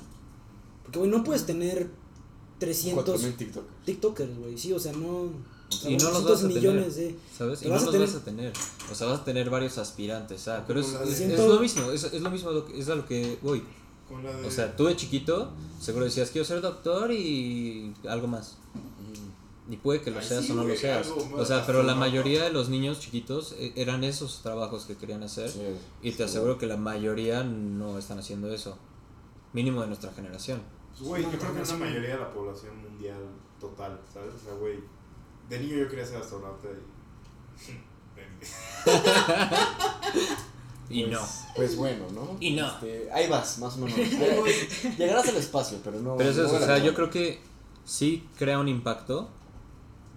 Porque, 0.82 0.98
güey, 0.98 1.10
no 1.10 1.22
puedes 1.24 1.46
tener 1.46 1.88
300 2.58 3.20
4.000 3.20 3.36
TikTok. 3.36 3.64
TikTokers, 3.84 4.38
güey. 4.38 4.56
Sí, 4.58 4.72
o 4.72 4.78
sea, 4.78 4.92
no. 4.92 5.06
o 5.08 5.32
sea, 5.70 5.90
Y 5.90 5.96
no 5.96 6.10
los 6.10 6.24
200 6.24 6.30
vas 6.30 6.38
a 6.38 6.48
tener. 6.48 6.56
millones 6.56 6.96
de. 6.96 7.16
¿Sabes? 7.36 7.62
Y 7.62 7.68
no 7.68 7.74
los 7.74 7.90
tener- 7.90 8.00
vas 8.06 8.16
a 8.16 8.24
tener. 8.24 8.52
O 8.90 8.94
sea, 8.94 9.06
vas 9.08 9.20
a 9.20 9.24
tener 9.24 9.50
varios 9.50 9.78
aspirantes. 9.78 10.48
ah, 10.48 10.64
Pero 10.66 10.80
es, 10.80 10.86
es, 10.88 10.92
de- 11.00 11.10
es 11.10 11.16
Siento- 11.18 11.48
lo 11.54 11.60
mismo. 11.60 11.90
Es, 11.90 12.04
es 12.04 12.20
lo 12.22 12.30
mismo. 12.30 12.50
lo 12.50 12.64
que- 12.66 12.78
Es 12.78 12.88
a 12.88 12.94
lo 12.94 13.06
que 13.06 13.38
voy. 13.42 13.62
Con 14.08 14.22
la 14.22 14.34
de- 14.36 14.46
O 14.46 14.50
sea, 14.50 14.76
tú 14.76 14.84
de 14.86 14.96
chiquito, 14.96 15.50
seguro 15.80 16.04
decías, 16.04 16.30
quiero 16.30 16.44
ser 16.44 16.60
doctor 16.60 17.10
y 17.12 17.92
algo 18.08 18.26
más. 18.26 18.56
Y 19.68 19.76
puede 19.78 20.02
que 20.02 20.10
lo 20.10 20.18
Ay, 20.18 20.26
seas 20.26 20.44
sí, 20.44 20.52
o 20.52 20.56
no 20.56 20.64
lo 20.64 20.76
seas. 20.76 21.08
O 21.08 21.44
sea, 21.44 21.64
pero 21.64 21.82
la 21.82 21.94
mayoría 21.94 22.44
de 22.44 22.52
los 22.52 22.68
niños 22.68 23.00
chiquitos 23.00 23.54
eh, 23.58 23.72
eran 23.76 24.04
esos 24.04 24.42
trabajos 24.42 24.84
que 24.84 24.96
querían 24.96 25.22
hacer. 25.22 25.48
Sí. 25.50 25.60
Y 26.02 26.12
te 26.12 26.24
aseguro 26.24 26.58
que 26.58 26.66
la 26.66 26.76
mayoría 26.76 27.42
no 27.44 27.98
están 27.98 28.18
haciendo 28.18 28.52
eso. 28.52 28.76
Mínimo 29.54 29.80
de 29.80 29.86
nuestra 29.86 30.12
generación. 30.12 30.60
Pues, 30.90 31.02
güey, 31.08 31.22
yo 31.22 31.38
creo 31.38 31.54
que 31.54 31.62
es 31.62 31.72
la 31.72 31.78
mayoría 31.78 32.10
de 32.10 32.20
la 32.20 32.30
población 32.32 32.76
mundial 32.82 33.18
total, 33.58 33.98
¿sabes? 34.12 34.34
O 34.34 34.38
sea, 34.44 34.54
güey, 34.54 34.80
de 35.48 35.58
niño 35.60 35.76
yo 35.76 35.88
quería 35.88 36.04
ser 36.04 36.18
astronauta 36.18 36.68
y... 36.68 37.72
Y 40.90 41.04
pues- 41.04 41.12
no. 41.12 41.26
Pues 41.56 41.76
bueno, 41.76 42.04
¿no? 42.12 42.36
Y 42.40 42.52
no. 42.54 42.66
Este, 42.68 43.10
ahí 43.12 43.28
vas, 43.28 43.58
más 43.58 43.74
o 43.76 43.78
menos. 43.78 43.96
Llegarás 44.98 45.28
al 45.28 45.36
espacio, 45.36 45.78
pero 45.82 46.00
no. 46.00 46.16
Pero 46.16 46.30
eso 46.30 46.44
es, 46.44 46.52
no 46.52 46.58
o 46.58 46.60
sea, 46.60 46.78
yo 46.78 46.94
creo 46.94 47.10
que 47.10 47.40
sí 47.84 48.28
crea 48.38 48.58
un 48.58 48.68
impacto. 48.68 49.28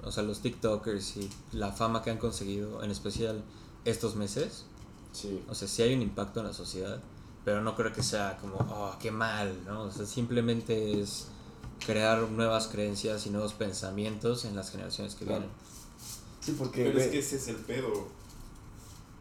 O 0.03 0.11
sea, 0.11 0.23
los 0.23 0.41
TikTokers 0.41 1.17
y 1.17 1.29
la 1.51 1.71
fama 1.71 2.01
que 2.03 2.11
han 2.11 2.17
conseguido, 2.17 2.83
en 2.83 2.91
especial 2.91 3.43
estos 3.85 4.15
meses. 4.15 4.65
Sí. 5.11 5.41
O 5.49 5.55
sea, 5.55 5.67
sí 5.67 5.81
hay 5.81 5.93
un 5.93 6.01
impacto 6.01 6.39
en 6.41 6.47
la 6.47 6.53
sociedad, 6.53 7.01
pero 7.43 7.61
no 7.61 7.75
creo 7.75 7.91
que 7.93 8.03
sea 8.03 8.37
como, 8.39 8.55
oh, 8.57 8.95
qué 8.99 9.11
mal, 9.11 9.55
¿no? 9.65 9.83
O 9.83 9.91
sea, 9.91 10.05
simplemente 10.05 10.99
es 11.01 11.27
crear 11.85 12.21
nuevas 12.29 12.67
creencias 12.67 13.25
y 13.25 13.29
nuevos 13.29 13.53
pensamientos 13.53 14.45
en 14.45 14.55
las 14.55 14.71
generaciones 14.71 15.15
que 15.15 15.25
Claro. 15.25 15.41
vienen. 15.41 15.57
Sí, 16.41 16.55
porque. 16.57 16.85
Pero 16.85 16.99
es 16.99 17.07
que 17.07 17.19
ese 17.19 17.35
es 17.37 17.47
el 17.49 17.57
pedo. 17.57 18.07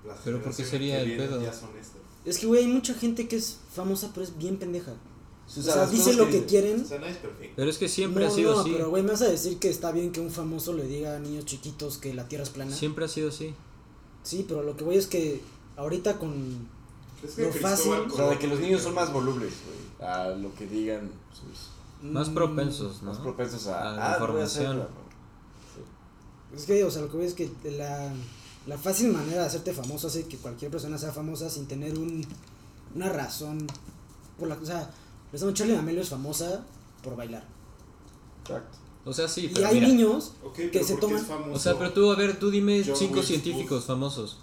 Las 0.07 0.19
Pero 0.25 0.41
¿por 0.43 0.55
qué 0.55 0.65
sería 0.65 1.03
que 1.03 1.13
el 1.13 1.17
pedo? 1.19 1.43
Ya 1.43 1.53
son 1.53 1.71
estas. 1.77 1.97
Es 2.25 2.39
que, 2.39 2.47
güey, 2.47 2.65
hay 2.65 2.71
mucha 2.71 2.95
gente 2.95 3.27
que 3.29 3.37
es 3.37 3.59
famosa, 3.75 4.11
pero 4.15 4.25
es 4.25 4.37
bien 4.37 4.59
pendeja. 4.59 4.93
Sí, 5.47 5.61
O 5.61 5.63
sea, 5.63 5.77
las 5.77 5.91
dice 5.91 6.05
cosas 6.05 6.17
lo 6.17 6.25
que 6.27 6.33
dicen. 6.33 6.49
quieren. 6.49 6.81
O 6.81 6.85
sea, 6.85 6.99
nadie 6.99 7.13
es 7.13 7.19
perfecto. 7.19 7.53
Pero 7.57 7.71
es 7.71 7.79
que 7.79 7.89
siempre 7.89 8.25
no, 8.25 8.31
ha 8.31 8.35
sido 8.35 8.55
no, 8.55 8.61
así. 8.61 8.73
pero 8.73 8.91
güey, 8.91 9.03
me 9.03 9.11
vas 9.13 9.23
a 9.23 9.29
decir 9.29 9.59
que 9.59 9.69
está 9.71 9.93
bien 9.93 10.11
que 10.13 10.21
un 10.21 10.31
famoso 10.31 10.73
le 10.73 10.85
diga 10.87 11.17
a 11.17 11.19
niños 11.21 11.45
chiquitos 11.45 11.99
que 11.99 12.13
la 12.15 12.27
Tierra 12.29 12.45
es 12.45 12.51
plana. 12.51 12.75
Siempre 12.75 13.05
ha 13.05 13.09
sido 13.09 13.29
así. 13.29 13.55
Sí, 14.25 14.45
pero 14.49 14.63
lo 14.63 14.77
que 14.77 14.85
voy 14.85 14.97
es 14.97 15.07
que 15.07 15.41
ahorita 15.77 16.19
con... 16.19 16.69
Es 17.23 17.35
que 17.35 17.43
Lo 17.43 17.53
fácil- 17.53 17.93
O 18.13 18.17
sea, 18.17 18.29
de 18.29 18.39
que 18.39 18.49
los 18.49 18.59
niños 18.59 18.83
son 18.83 18.95
más 18.95 19.13
volubles, 19.13 19.55
güey. 19.65 20.11
A 20.11 20.29
lo 20.31 20.55
que 20.55 20.67
digan 20.67 21.11
sus. 21.33 21.71
Más 22.03 22.29
mm, 22.29 22.35
propensos, 22.35 23.03
¿no? 23.03 23.11
Más 23.11 23.19
propensos 23.21 23.67
a. 23.69 23.81
A 23.93 23.97
la 23.97 24.11
ah, 24.11 24.13
información. 24.15 24.79
¿no? 24.79 25.07
Es 26.55 26.65
que, 26.65 26.85
o 26.85 26.91
sea, 26.91 27.03
lo 27.03 27.11
que 27.11 27.17
voy 27.17 27.27
es 27.27 27.35
que 27.35 27.51
la, 27.65 28.13
la 28.67 28.79
fácil 28.79 29.13
manera 29.13 29.43
de 29.43 29.47
hacerte 29.47 29.73
famoso 29.73 30.09
hace 30.09 30.27
que 30.27 30.37
cualquier 30.37 30.71
persona 30.71 30.99
sea 30.99 31.13
famosa 31.13 31.49
sin 31.51 31.67
tener 31.67 31.99
un, 31.99 32.25
una 32.95 33.09
razón. 33.09 33.67
Por 34.39 34.49
la, 34.49 34.57
o 34.57 34.65
sea, 34.67 34.91
por 35.31 35.37
ejemplo, 35.37 35.55
Charlie 35.55 35.75
D'Amelio 35.75 36.03
es 36.03 36.09
famosa 36.09 36.65
por 37.03 37.17
bailar. 37.17 37.45
Exacto. 38.43 38.79
O 39.05 39.13
sea, 39.13 39.29
sí, 39.29 39.45
y 39.47 39.49
pero 39.49 39.69
hay 39.69 39.75
mira, 39.75 39.87
niños 39.89 40.33
que 40.55 40.69
pero 40.69 40.85
se 40.85 40.97
¿por 40.97 41.09
qué 41.11 41.17
toman-? 41.17 41.53
O 41.55 41.59
sea, 41.59 41.79
pero 41.79 41.93
tú, 41.93 42.11
a 42.11 42.17
ver, 42.17 42.39
tú 42.39 42.51
dime 42.51 42.83
John 42.85 42.97
cinco 42.97 43.23
científicos 43.23 43.85
famosos 43.85 44.39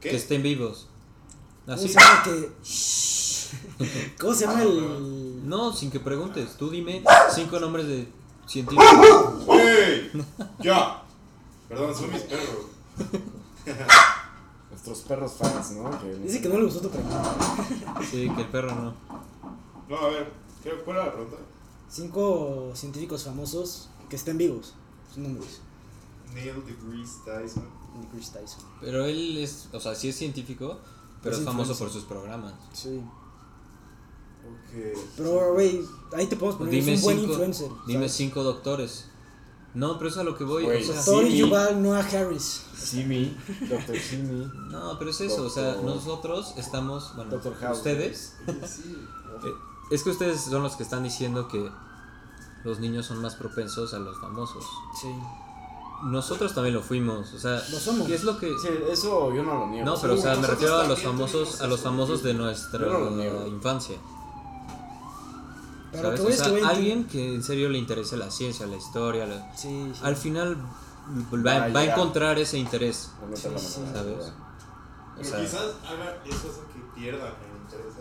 ¿Qué? 0.00 0.10
que 0.10 0.16
estén 0.16 0.42
vivos. 0.42 0.88
¿Cómo 1.64 1.76
Así. 1.76 1.88
se 1.88 1.94
llama 2.00 2.22
que.? 2.24 2.52
¿Cómo 4.20 4.34
se 4.34 4.46
llama 4.46 4.58
Ah, 4.58 4.62
el.? 4.62 5.48
No, 5.48 5.72
sin 5.72 5.90
que 5.90 6.00
preguntes. 6.00 6.56
Tú 6.56 6.70
dime 6.70 7.04
cinco 7.34 7.60
nombres 7.60 7.86
de 7.86 8.08
científicos. 8.46 9.46
¡Ey! 9.48 10.10
¡Ya! 10.60 11.02
Perdón, 11.68 11.94
son 11.94 12.10
mis 12.12 12.22
perros. 12.22 12.66
Nuestros 14.70 14.98
perros 15.00 15.32
fans, 15.38 15.72
¿no? 15.72 15.90
Que- 16.00 16.14
Dice 16.16 16.40
que 16.40 16.48
no 16.48 16.58
le 16.58 16.64
gustó 16.64 16.80
tu 16.80 16.90
pregunta. 16.90 17.36
Sí, 18.10 18.28
que 18.34 18.40
el 18.42 18.48
perro 18.48 18.74
no. 18.74 18.94
No, 19.90 19.96
a 19.98 20.08
ver, 20.08 20.32
¿qué- 20.62 20.70
¿cuál 20.84 20.96
era 20.96 21.06
la 21.06 21.12
pregunta? 21.12 21.36
Cinco 21.90 22.70
científicos 22.74 23.24
famosos 23.24 23.88
que 24.08 24.16
estén 24.16 24.38
vivos. 24.38 24.74
Sus 25.08 25.18
nombres. 25.18 25.60
Neil 26.34 26.54
deGrasse 26.64 27.18
Tyson. 27.24 27.68
Ni 27.98 28.06
Chris 28.06 28.30
Tyson. 28.30 28.60
Pero 28.80 29.04
él 29.04 29.36
es, 29.38 29.68
o 29.72 29.80
sea, 29.80 29.94
sí 29.96 30.08
es 30.08 30.16
científico, 30.16 30.78
pero 31.22 31.34
Es 31.34 31.40
es 31.40 31.44
famoso 31.44 31.76
por 31.76 31.90
sus 31.90 32.04
programas. 32.04 32.54
Sí. 32.72 33.00
Ok. 34.46 34.98
Pero, 35.16 35.52
güey, 35.54 35.80
ahí 36.16 36.26
te 36.26 36.36
podemos 36.36 36.56
poner. 36.58 36.72
Dime 36.72 36.92
es 36.94 36.98
un 37.00 37.04
buen 37.04 37.16
cinco, 37.18 37.32
influencer. 37.32 37.68
dime 37.86 37.98
¿sabes? 38.00 38.12
cinco 38.12 38.42
doctores. 38.44 39.06
No, 39.74 39.98
pero 39.98 40.10
eso 40.10 40.20
es 40.20 40.26
a 40.26 40.30
lo 40.30 40.36
que 40.36 40.44
voy. 40.44 40.64
Güey, 40.64 40.82
o 40.82 40.86
sea, 40.86 40.96
Doctor 40.96 41.24
sí. 41.26 41.38
Yuval 41.38 41.82
Noah 41.82 42.00
Harris. 42.00 42.62
Simi, 42.76 43.36
Dr. 43.68 43.96
Simi. 43.98 44.50
no, 44.70 44.98
pero 44.98 45.10
es 45.10 45.20
eso. 45.20 45.44
O 45.44 45.50
sea, 45.50 45.74
Doctor- 45.74 45.84
nosotros 45.96 46.54
estamos, 46.56 47.14
bueno, 47.16 47.30
Doctor 47.32 47.54
ustedes, 47.72 48.34
Sí. 48.66 48.96
Es 49.90 50.02
que 50.02 50.10
ustedes 50.10 50.40
son 50.42 50.62
los 50.62 50.76
que 50.76 50.82
están 50.82 51.02
diciendo 51.02 51.48
que 51.48 51.70
los 52.64 52.78
niños 52.78 53.06
son 53.06 53.20
más 53.22 53.34
propensos 53.36 53.94
a 53.94 53.98
los 53.98 54.18
famosos. 54.20 54.64
Sí. 55.00 55.08
Nosotros 56.04 56.54
también 56.54 56.74
lo 56.74 56.80
fuimos, 56.82 57.32
o 57.34 57.38
sea, 57.38 57.56
Lo 57.70 57.78
somos. 57.78 58.06
¿qué 58.06 58.14
es 58.14 58.24
lo 58.24 58.38
que 58.38 58.48
Sí, 58.62 58.68
eso 58.90 59.34
yo 59.34 59.42
no 59.42 59.54
lo 59.54 59.66
niego. 59.66 59.84
No, 59.84 60.00
pero 60.00 60.14
o 60.14 60.16
sea, 60.16 60.34
me 60.36 60.46
refiero 60.46 60.76
a 60.80 60.84
los 60.86 61.02
famosos, 61.02 61.60
a 61.60 61.66
los 61.66 61.80
famosos 61.80 62.22
de 62.22 62.32
nuestra 62.34 62.86
no 62.86 63.46
infancia. 63.46 63.96
Pero 65.92 66.16
¿sabes? 66.16 66.40
O 66.40 66.44
sea, 66.44 66.54
que, 66.54 66.62
alguien 66.64 67.04
que 67.06 67.34
en 67.34 67.42
serio 67.42 67.68
le 67.68 67.76
interese 67.78 68.16
la 68.16 68.30
ciencia, 68.30 68.64
la 68.66 68.76
historia, 68.76 69.26
la- 69.26 69.54
Sí, 69.56 69.90
sí. 69.92 70.00
al 70.04 70.16
final 70.16 70.56
va, 70.56 71.42
Va 71.44 71.52
a 71.56 71.58
va 71.58 71.64
a 71.64 71.68
llegar. 71.68 71.88
encontrar 71.98 72.38
ese 72.38 72.58
interés. 72.58 73.10
¿Sabes? 73.34 73.76
O 73.78 73.82
Pero 75.16 75.28
sea, 75.28 75.40
quizás 75.40 75.62
haga 75.84 76.16
eso 76.24 76.64
que 76.72 77.00
pierdan 77.00 77.26
el 77.28 77.62
interés. 77.62 77.94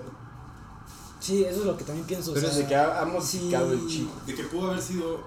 Sí, 1.19 1.43
eso 1.43 1.59
es 1.61 1.65
lo 1.65 1.75
que 1.77 1.83
también 1.83 2.05
pienso. 2.07 2.33
Pero 2.33 2.45
o 2.47 2.49
es 2.49 2.55
sea, 2.55 2.63
de 2.63 2.69
que 2.69 2.75
ha, 2.75 3.01
ha 3.01 3.05
modificado 3.05 3.67
sí. 3.73 3.73
el 3.81 3.87
chip. 3.87 4.09
De 4.25 4.35
que 4.35 4.43
pudo 4.43 4.67
haber 4.71 4.81
sido. 4.81 5.19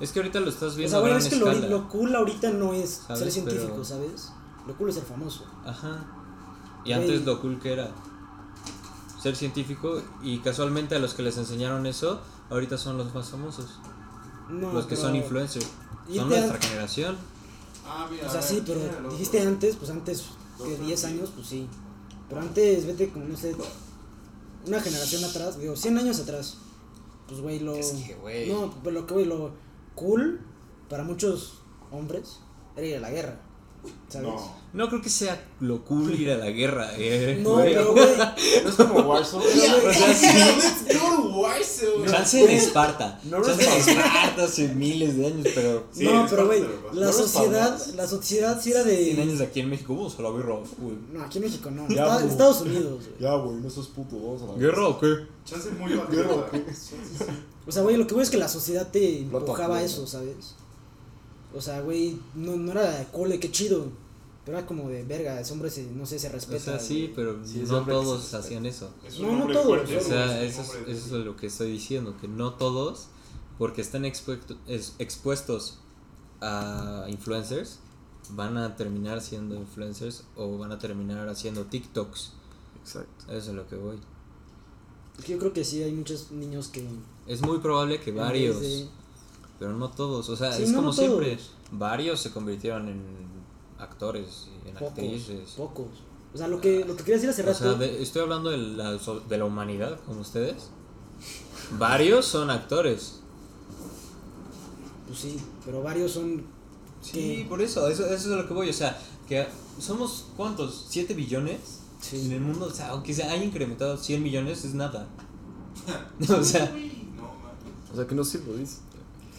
es 0.00 0.12
que 0.12 0.20
ahorita 0.20 0.40
lo 0.40 0.50
estás 0.50 0.74
O 0.74 0.76
viendo 0.76 0.90
sea, 0.90 0.98
a 0.98 1.00
güey, 1.00 1.12
gran 1.12 1.22
es 1.22 1.28
que 1.28 1.68
lo, 1.68 1.88
cool 1.88 2.14
ahorita 2.14 2.50
no 2.52 2.72
es 2.72 3.02
ser 3.14 3.30
científico, 3.32 3.70
Pero- 3.72 3.84
¿sabes? 3.84 4.32
Lo 4.66 4.76
cool 4.76 4.88
es 4.90 4.94
ser 4.96 5.04
famoso. 5.04 5.44
Ajá. 5.64 6.04
Y 6.84 6.90
Güey. 6.90 6.94
antes 6.94 7.24
lo 7.24 7.40
cool 7.40 7.58
que 7.60 7.72
era 7.72 7.90
ser 9.20 9.34
científico 9.34 10.00
y 10.22 10.38
casualmente 10.38 10.94
a 10.94 10.98
los 11.00 11.14
que 11.14 11.22
les 11.22 11.36
enseñaron 11.38 11.86
eso, 11.86 12.20
ahorita 12.50 12.78
son 12.78 12.96
los 12.98 13.12
más 13.14 13.30
famosos, 13.30 13.80
No, 14.48 14.72
los 14.72 14.84
que 14.86 14.90
pero- 14.94 15.08
son 15.08 15.16
influencers. 15.16 15.66
Son 16.14 16.28
nuestra 16.28 16.58
generación. 16.58 17.16
Ah, 17.84 18.06
mira. 18.10 18.28
O 18.28 18.30
sea, 18.30 18.40
sí, 18.42 18.62
pero 18.64 18.78
dijiste 19.10 19.40
antes, 19.40 19.74
pues 19.76 19.90
antes 19.90 20.22
que 20.58 20.64
Doctor 20.70 20.86
10 20.86 21.00
sí. 21.00 21.06
años, 21.06 21.30
pues 21.34 21.46
sí. 21.48 21.68
Pero 22.28 22.40
antes, 22.40 22.86
vete 22.86 23.10
como, 23.10 23.24
no 23.26 23.36
sé, 23.36 23.54
una 24.66 24.80
generación 24.80 25.24
atrás, 25.24 25.58
digo, 25.58 25.76
100 25.76 25.98
años 25.98 26.20
atrás. 26.20 26.58
Pues, 27.28 27.40
güey, 27.40 27.60
lo... 27.60 27.74
Es 27.74 27.92
que, 27.92 28.14
güey. 28.14 28.48
No, 28.48 28.72
pero 28.82 29.00
lo 29.00 29.06
que, 29.06 29.14
güey, 29.14 29.26
lo 29.26 29.52
cool 29.94 30.40
para 30.88 31.02
muchos 31.04 31.60
hombres 31.90 32.40
era 32.76 32.86
ir 32.86 32.96
a 32.96 33.00
la 33.00 33.10
guerra, 33.10 33.40
¿sabes? 34.08 34.28
No. 34.28 34.66
No 34.72 34.88
creo 34.88 35.00
que 35.00 35.08
sea 35.08 35.42
lo 35.60 35.82
cool 35.86 36.20
ir 36.20 36.30
a 36.30 36.36
la 36.36 36.50
guerra, 36.50 36.90
eh. 36.98 37.40
No, 37.42 37.54
güey. 37.54 37.72
pero, 37.72 37.92
güey, 37.92 38.16
No 38.16 38.68
es 38.68 38.74
como 38.74 39.00
Warzone. 39.00 39.44
O 39.86 39.92
sea, 39.92 40.14
sí. 40.14 40.26
Let's 40.86 41.00
go 41.00 41.40
Warzone. 41.40 42.10
Chance 42.10 42.44
en 42.44 42.50
Esparta. 42.50 43.18
No 43.24 43.42
Chance 43.42 43.64
en. 43.64 43.98
Esparta 43.98 44.44
hace 44.44 44.68
miles 44.68 45.16
de 45.16 45.26
años, 45.28 45.46
pero. 45.54 45.84
Sí, 45.92 46.04
no, 46.04 46.26
pero, 46.28 46.46
güey, 46.46 46.60
de 46.60 46.68
la 46.92 47.06
No 47.06 47.12
sociedad, 47.12 47.80
la 47.94 48.06
sociedad 48.06 48.60
sí 48.60 48.72
era 48.72 48.84
100 48.84 49.20
años 49.20 49.38
de... 49.38 49.44
aquí 49.46 49.60
en 49.60 49.70
México, 49.70 49.94
vamos 49.94 50.18
a 50.18 50.22
la 50.22 50.30
guerra. 50.30 50.56
güey. 50.78 50.96
No, 51.10 51.22
aquí 51.22 51.38
en 51.38 51.44
México 51.44 51.70
no, 51.70 51.88
Ya. 51.88 52.20
Estados 52.20 52.60
Unidos, 52.60 53.04
güey. 53.08 53.20
Ya, 53.20 53.34
güey, 53.34 53.56
no 53.56 53.70
sos 53.70 53.88
puto, 53.88 54.16
vamos 54.16 54.42
a 54.42 54.46
la 54.46 54.58
¿Guerra 54.58 54.88
o 54.88 55.00
qué? 55.00 55.06
Chance 55.46 55.70
muy 55.70 55.92
sí. 55.92 56.94
O 57.66 57.72
sea, 57.72 57.82
güey, 57.82 57.96
lo 57.96 58.06
que 58.06 58.14
voy 58.14 58.22
es 58.24 58.30
que 58.30 58.36
la 58.36 58.48
sociedad 58.48 58.88
te 58.90 59.20
empujaba 59.20 59.78
a 59.78 59.82
eso, 59.82 60.06
¿sabes? 60.06 60.54
O 61.54 61.60
sea, 61.60 61.80
güey, 61.80 62.18
no, 62.34 62.56
no 62.56 62.72
era 62.72 62.98
de 62.98 63.06
cole, 63.06 63.38
qué 63.40 63.50
chido. 63.50 63.86
Pero 64.44 64.58
era 64.58 64.66
como 64.66 64.88
de 64.88 65.02
verga, 65.04 65.40
ese 65.40 65.52
hombre 65.52 65.70
se, 65.70 65.84
no 65.90 66.06
sé, 66.06 66.18
se 66.20 66.28
O 66.28 66.32
respeta. 66.32 66.60
sea, 66.62 66.78
sí, 66.78 67.02
güey. 67.02 67.14
pero 67.14 67.44
Sí, 67.44 67.64
no 67.66 67.84
todos 67.84 68.32
hacían 68.34 68.64
eso. 68.66 68.90
Es 69.04 69.18
No, 69.18 69.32
no 69.32 69.52
todos, 69.52 69.66
fuerte, 69.66 69.96
o 69.96 70.00
O 70.00 70.02
sea, 70.04 70.40
es 70.42 70.52
eso 70.52 70.62
es, 70.62 70.68
hombre 70.76 70.92
eso 70.92 71.18
es 71.18 71.24
lo 71.26 71.36
que 71.36 71.46
estoy 71.48 71.72
diciendo, 71.72 72.16
que 72.20 72.28
no 72.28 72.54
todos, 72.54 73.06
porque 73.58 73.80
están 73.80 74.04
expuesto- 74.04 74.56
es- 74.68 74.94
expuestos 75.00 75.78
a 76.40 77.06
influencers, 77.08 77.78
van 78.30 78.56
a 78.56 78.76
terminar 78.76 79.20
siendo 79.20 79.56
influencers 79.56 80.24
o 80.36 80.58
van 80.58 80.70
a 80.72 80.78
terminar 80.78 81.28
haciendo 81.28 81.64
TikToks. 81.64 82.32
Exacto. 82.82 83.32
Eso 83.32 83.50
es 83.50 83.56
lo 83.56 83.66
que 83.66 83.74
voy. 83.76 83.96
Yo 85.26 85.38
creo 85.38 85.52
que 85.52 85.64
sí 85.64 85.82
hay 85.82 85.92
muchos 85.92 86.30
niños 86.30 86.68
que. 86.68 86.86
Es 87.26 87.40
muy 87.42 87.58
probable 87.58 88.00
que 88.00 88.12
varios, 88.12 88.60
de- 88.60 88.86
pero 89.58 89.72
no 89.74 89.90
todos. 89.90 90.28
O 90.28 90.36
sea, 90.36 90.52
Sí, 90.52 90.62
es 90.64 90.70
no, 90.70 90.76
como 90.76 90.88
no 90.88 90.92
siempre. 90.92 91.36
todos. 91.36 91.50
Varios 91.72 92.20
se 92.20 92.30
convirtieron 92.30 92.88
en 92.88 93.02
actores, 93.78 94.48
y 94.64 94.68
en 94.68 94.74
Pocos. 94.74 94.88
actrices. 94.90 95.50
Pocos. 95.56 95.86
O 96.34 96.38
sea, 96.38 96.48
lo 96.48 96.60
que, 96.60 96.80
lo 96.84 96.94
que 96.96 97.02
quería 97.04 97.14
decir 97.16 97.30
hace 97.30 97.42
O 97.42 97.46
rato. 97.46 97.58
sea, 97.58 97.74
de- 97.74 98.02
estoy 98.02 98.22
hablando 98.22 98.50
de 98.50 98.58
la, 98.58 98.98
so- 98.98 99.20
de 99.20 99.38
la 99.38 99.44
humanidad, 99.44 99.98
como 100.06 100.20
ustedes. 100.20 100.68
Varios 101.78 102.26
son 102.26 102.50
actores. 102.50 103.20
Pues 105.06 105.18
sí, 105.18 105.36
pero 105.64 105.82
varios 105.82 106.12
son. 106.12 106.44
Sí, 107.00 107.12
que- 107.12 107.46
por 107.48 107.60
eso, 107.62 107.88
eso, 107.88 108.04
eso 108.06 108.14
es 108.14 108.26
a 108.26 108.36
lo 108.42 108.46
que 108.48 108.54
voy. 108.54 108.68
O 108.68 108.72
sea, 108.72 108.98
que 109.28 109.46
somos 109.80 110.26
¿cuántos? 110.36 110.86
¿7 110.90 111.14
billones? 111.14 111.80
Sí. 112.00 112.26
En 112.26 112.32
el 112.32 112.40
mundo, 112.40 112.66
o 112.66 112.70
sea, 112.70 112.88
aunque 112.90 113.14
se 113.14 113.22
haya 113.24 113.42
incrementado 113.42 113.96
100 113.96 114.22
millones, 114.22 114.64
es 114.64 114.74
nada. 114.74 115.06
o 116.28 116.42
sea. 116.44 116.72
O 117.92 117.96
sea, 117.96 118.06
que 118.06 118.14
no 118.14 118.24
sirve, 118.24 118.56
dice. 118.58 118.78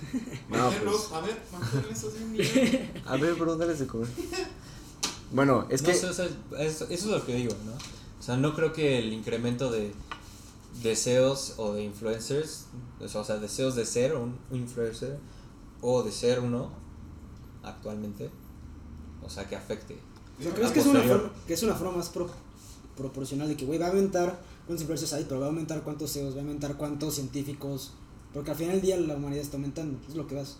No, 0.50 0.58
Manténlos, 0.58 1.08
pues. 1.10 1.12
a 1.14 1.22
ver, 1.26 1.42
esos 1.92 2.14
100 2.14 2.32
millones. 2.32 2.90
A 3.06 3.18
ver, 3.18 3.34
bro, 3.36 3.56
dale 3.58 3.74
de 3.76 3.88
comer. 3.88 4.08
Bueno, 5.32 5.66
es 5.70 5.82
no 5.82 5.90
que. 5.90 5.94
sé, 5.96 6.06
o 6.08 6.14
sea, 6.14 6.26
eso, 6.26 6.86
eso 6.86 6.90
es 6.90 7.06
lo 7.06 7.26
que 7.26 7.36
digo, 7.36 7.54
¿no? 7.66 7.72
O 7.74 8.24
sea, 8.24 8.38
no 8.38 8.54
creo 8.56 8.74
que 8.74 9.00
el 9.00 9.12
incremento 9.14 9.70
de 9.72 9.94
deseos 10.82 11.54
o 11.58 11.74
de 11.74 11.84
influencers, 11.84 12.66
o 13.02 13.24
sea, 13.24 13.38
deseos 13.38 13.76
de 13.76 13.86
ser 13.86 14.16
un 14.16 14.38
influencer 14.52 15.18
o 15.82 16.04
de 16.04 16.12
ser 16.12 16.40
uno 16.40 16.72
actualmente, 17.64 18.30
o 19.24 19.30
sea, 19.30 19.48
que 19.48 19.56
afecte. 19.56 19.98
O 20.40 20.44
sea, 20.44 20.54
¿crees 20.54 20.72
que 20.72 20.80
es, 20.80 20.86
una 20.86 21.02
forma, 21.02 21.32
que 21.48 21.54
es 21.54 21.64
una 21.64 21.76
forma 21.76 21.98
más 21.98 22.10
pro- 22.10 22.30
proporcional 22.96 23.48
de 23.48 23.58
que, 23.58 23.66
güey, 23.66 23.80
va 23.80 23.88
a 23.88 23.90
aumentar 23.90 24.40
cuántos 24.66 24.82
influencers 24.82 25.14
hay, 25.14 25.26
pero 25.26 25.40
va 25.40 25.48
a 25.48 25.50
aumentar 25.50 25.82
cuántos 25.84 26.12
CEOs, 26.14 26.34
va 26.36 26.40
a 26.40 26.42
aumentar 26.42 26.78
cuántos 26.78 27.16
científicos, 27.16 27.94
porque 28.38 28.52
al 28.52 28.58
final 28.58 28.74
del 28.74 28.82
día 28.82 28.98
la 28.98 29.16
humanidad 29.16 29.42
está 29.42 29.58
aumentando, 29.58 29.98
es 30.08 30.16
lo 30.16 30.28
que 30.28 30.36
vas. 30.36 30.58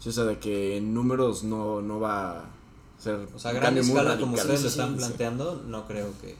Sí, 0.00 0.08
o 0.08 0.12
sea, 0.12 0.24
de 0.24 0.40
que 0.40 0.78
en 0.78 0.92
números 0.92 1.44
no, 1.44 1.80
no 1.80 2.00
va 2.00 2.40
a 2.40 2.50
ser. 2.98 3.28
O 3.32 3.38
sea, 3.38 3.52
gran 3.52 3.78
escala 3.78 4.18
como 4.18 4.34
ustedes 4.34 4.64
lo 4.64 4.68
Sí, 4.68 4.74
sí, 4.74 4.80
están 4.80 4.94
sí. 4.94 4.98
planteando, 4.98 5.62
no 5.68 5.86
creo 5.86 6.08
que, 6.20 6.34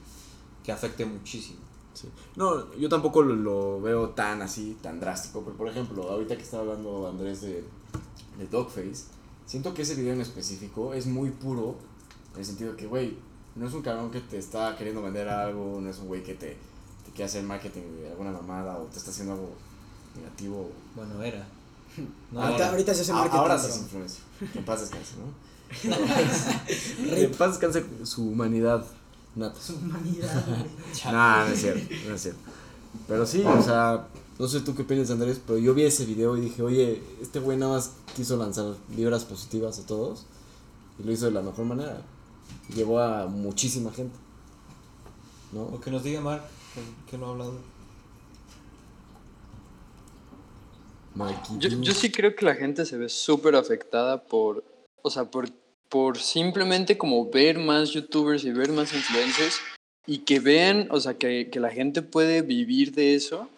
que 0.64 0.72
afecte 0.72 1.06
muchísimo. 1.06 1.60
Sí. 1.94 2.08
No, 2.34 2.74
yo 2.74 2.88
tampoco 2.88 3.22
lo, 3.22 3.36
lo 3.36 3.80
veo 3.80 4.08
tan 4.08 4.42
así, 4.42 4.76
tan 4.82 4.98
drástico. 4.98 5.42
Pero 5.44 5.56
por 5.56 5.68
ejemplo, 5.68 6.10
ahorita 6.10 6.36
que 6.36 6.42
estaba 6.42 6.64
hablando 6.64 7.06
Andrés 7.06 7.42
de, 7.42 7.62
de 8.36 8.46
Dogface, 8.50 9.04
siento 9.46 9.72
que 9.72 9.82
ese 9.82 9.94
video 9.94 10.14
en 10.14 10.20
específico 10.20 10.94
es 10.94 11.06
muy 11.06 11.30
puro. 11.30 11.76
En 12.34 12.40
el 12.40 12.44
sentido 12.44 12.74
que, 12.76 12.88
güey, 12.88 13.16
no 13.54 13.68
es 13.68 13.72
un 13.72 13.82
cabrón 13.82 14.10
que 14.10 14.20
te 14.20 14.38
está 14.38 14.76
queriendo 14.76 15.00
vender 15.00 15.28
algo, 15.28 15.78
no 15.80 15.88
es 15.88 15.98
un 16.00 16.08
güey 16.08 16.24
que 16.24 16.34
te, 16.34 16.56
te 17.04 17.10
quiere 17.12 17.26
hacer 17.26 17.44
marketing 17.44 17.82
de 18.00 18.08
alguna 18.10 18.32
mamada 18.32 18.78
o 18.78 18.86
te 18.86 18.98
está 18.98 19.12
haciendo 19.12 19.34
algo 19.34 19.69
negativo. 20.16 20.70
Bueno, 20.94 21.22
era. 21.22 21.46
No, 22.32 22.40
ahorita, 22.42 22.58
era. 22.62 22.70
ahorita 22.70 22.94
se 22.94 23.00
hace 23.02 23.12
Ah, 23.12 23.14
marketing. 23.16 23.38
ahora 23.38 23.54
es 23.56 23.76
influencia. 23.78 24.20
Que 24.52 24.58
en 24.60 24.64
paz 24.64 24.80
descanse, 24.80 25.14
¿no? 25.18 27.10
que 27.14 27.24
en 27.24 27.32
paz 27.32 27.50
descanse 27.50 27.84
su 28.04 28.28
humanidad 28.28 28.84
nata. 29.34 29.60
Su 29.60 29.74
humanidad. 29.76 30.44
No, 31.06 31.44
no 31.46 31.52
es 31.52 31.60
cierto, 31.60 31.94
no 32.08 32.14
es 32.14 32.20
cierto. 32.22 32.40
Pero 33.08 33.26
sí, 33.26 33.42
o 33.44 33.62
sea, 33.62 34.06
no 34.38 34.48
sé 34.48 34.60
tú 34.60 34.74
qué 34.74 34.82
opinas, 34.82 35.10
Andrés, 35.10 35.40
pero 35.44 35.58
yo 35.58 35.74
vi 35.74 35.82
ese 35.84 36.04
video 36.06 36.36
y 36.36 36.40
dije, 36.42 36.62
oye, 36.62 37.02
este 37.20 37.38
güey 37.40 37.56
nada 37.58 37.74
más 37.74 37.92
quiso 38.16 38.36
lanzar 38.36 38.74
vibras 38.88 39.24
positivas 39.24 39.78
a 39.78 39.86
todos 39.86 40.26
y 40.98 41.02
lo 41.04 41.12
hizo 41.12 41.26
de 41.26 41.32
la 41.32 41.42
mejor 41.42 41.64
manera. 41.66 42.02
Llevó 42.74 43.00
a 43.00 43.26
muchísima 43.26 43.92
gente. 43.92 44.16
¿No? 45.52 45.62
O 45.62 45.80
que 45.80 45.90
nos 45.90 46.02
diga 46.04 46.20
Mark, 46.20 46.42
que, 46.74 47.10
que 47.10 47.18
no 47.18 47.26
ha 47.26 47.30
hablado. 47.30 47.54
Yo, 51.58 51.68
yo 51.68 51.92
sí 51.92 52.10
creo 52.10 52.34
que 52.34 52.44
la 52.44 52.54
gente 52.54 52.84
se 52.86 52.96
ve 52.96 53.08
súper 53.08 53.54
afectada 53.54 54.22
por, 54.22 54.64
o 55.02 55.10
sea, 55.10 55.24
por, 55.24 55.48
por 55.88 56.18
simplemente 56.18 56.96
como 56.96 57.28
ver 57.30 57.58
más 57.58 57.90
youtubers 57.90 58.44
y 58.44 58.52
ver 58.52 58.70
más 58.70 58.94
influencers 58.94 59.60
y 60.06 60.18
que 60.18 60.40
vean, 60.40 60.88
o 60.90 61.00
sea, 61.00 61.14
que, 61.14 61.50
que 61.50 61.60
la 61.60 61.70
gente 61.70 62.02
puede 62.02 62.42
vivir 62.42 62.92
de 62.92 63.14
eso. 63.14 63.48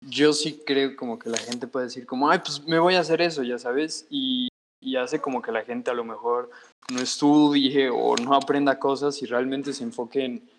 Yo 0.00 0.32
sí 0.32 0.62
creo 0.66 0.96
como 0.96 1.18
que 1.18 1.30
la 1.30 1.38
gente 1.38 1.66
puede 1.66 1.86
decir 1.86 2.06
como, 2.06 2.30
ay, 2.30 2.40
pues 2.44 2.64
me 2.64 2.78
voy 2.78 2.94
a 2.94 3.00
hacer 3.00 3.20
eso, 3.20 3.42
ya 3.42 3.58
sabes, 3.58 4.06
y, 4.10 4.48
y 4.80 4.96
hace 4.96 5.20
como 5.20 5.42
que 5.42 5.52
la 5.52 5.64
gente 5.64 5.90
a 5.90 5.94
lo 5.94 6.04
mejor 6.04 6.50
no 6.92 7.00
estudie 7.00 7.90
o 7.90 8.16
no 8.16 8.34
aprenda 8.34 8.78
cosas 8.78 9.22
y 9.22 9.26
realmente 9.26 9.72
se 9.72 9.84
enfoque 9.84 10.24
en, 10.24 10.50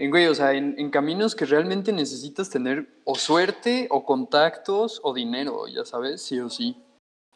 en 0.00 0.10
güey, 0.10 0.26
o 0.28 0.34
sea, 0.34 0.54
en, 0.54 0.90
caminos 0.90 1.34
que 1.34 1.44
realmente 1.44 1.92
necesitas 1.92 2.48
tener 2.48 2.88
o 3.04 3.16
suerte 3.16 3.86
o 3.90 4.06
contactos 4.06 4.98
o 5.04 5.12
dinero, 5.12 5.68
ya 5.68 5.84
sabes, 5.84 6.22
sí 6.22 6.40
o 6.40 6.48
sí. 6.48 6.74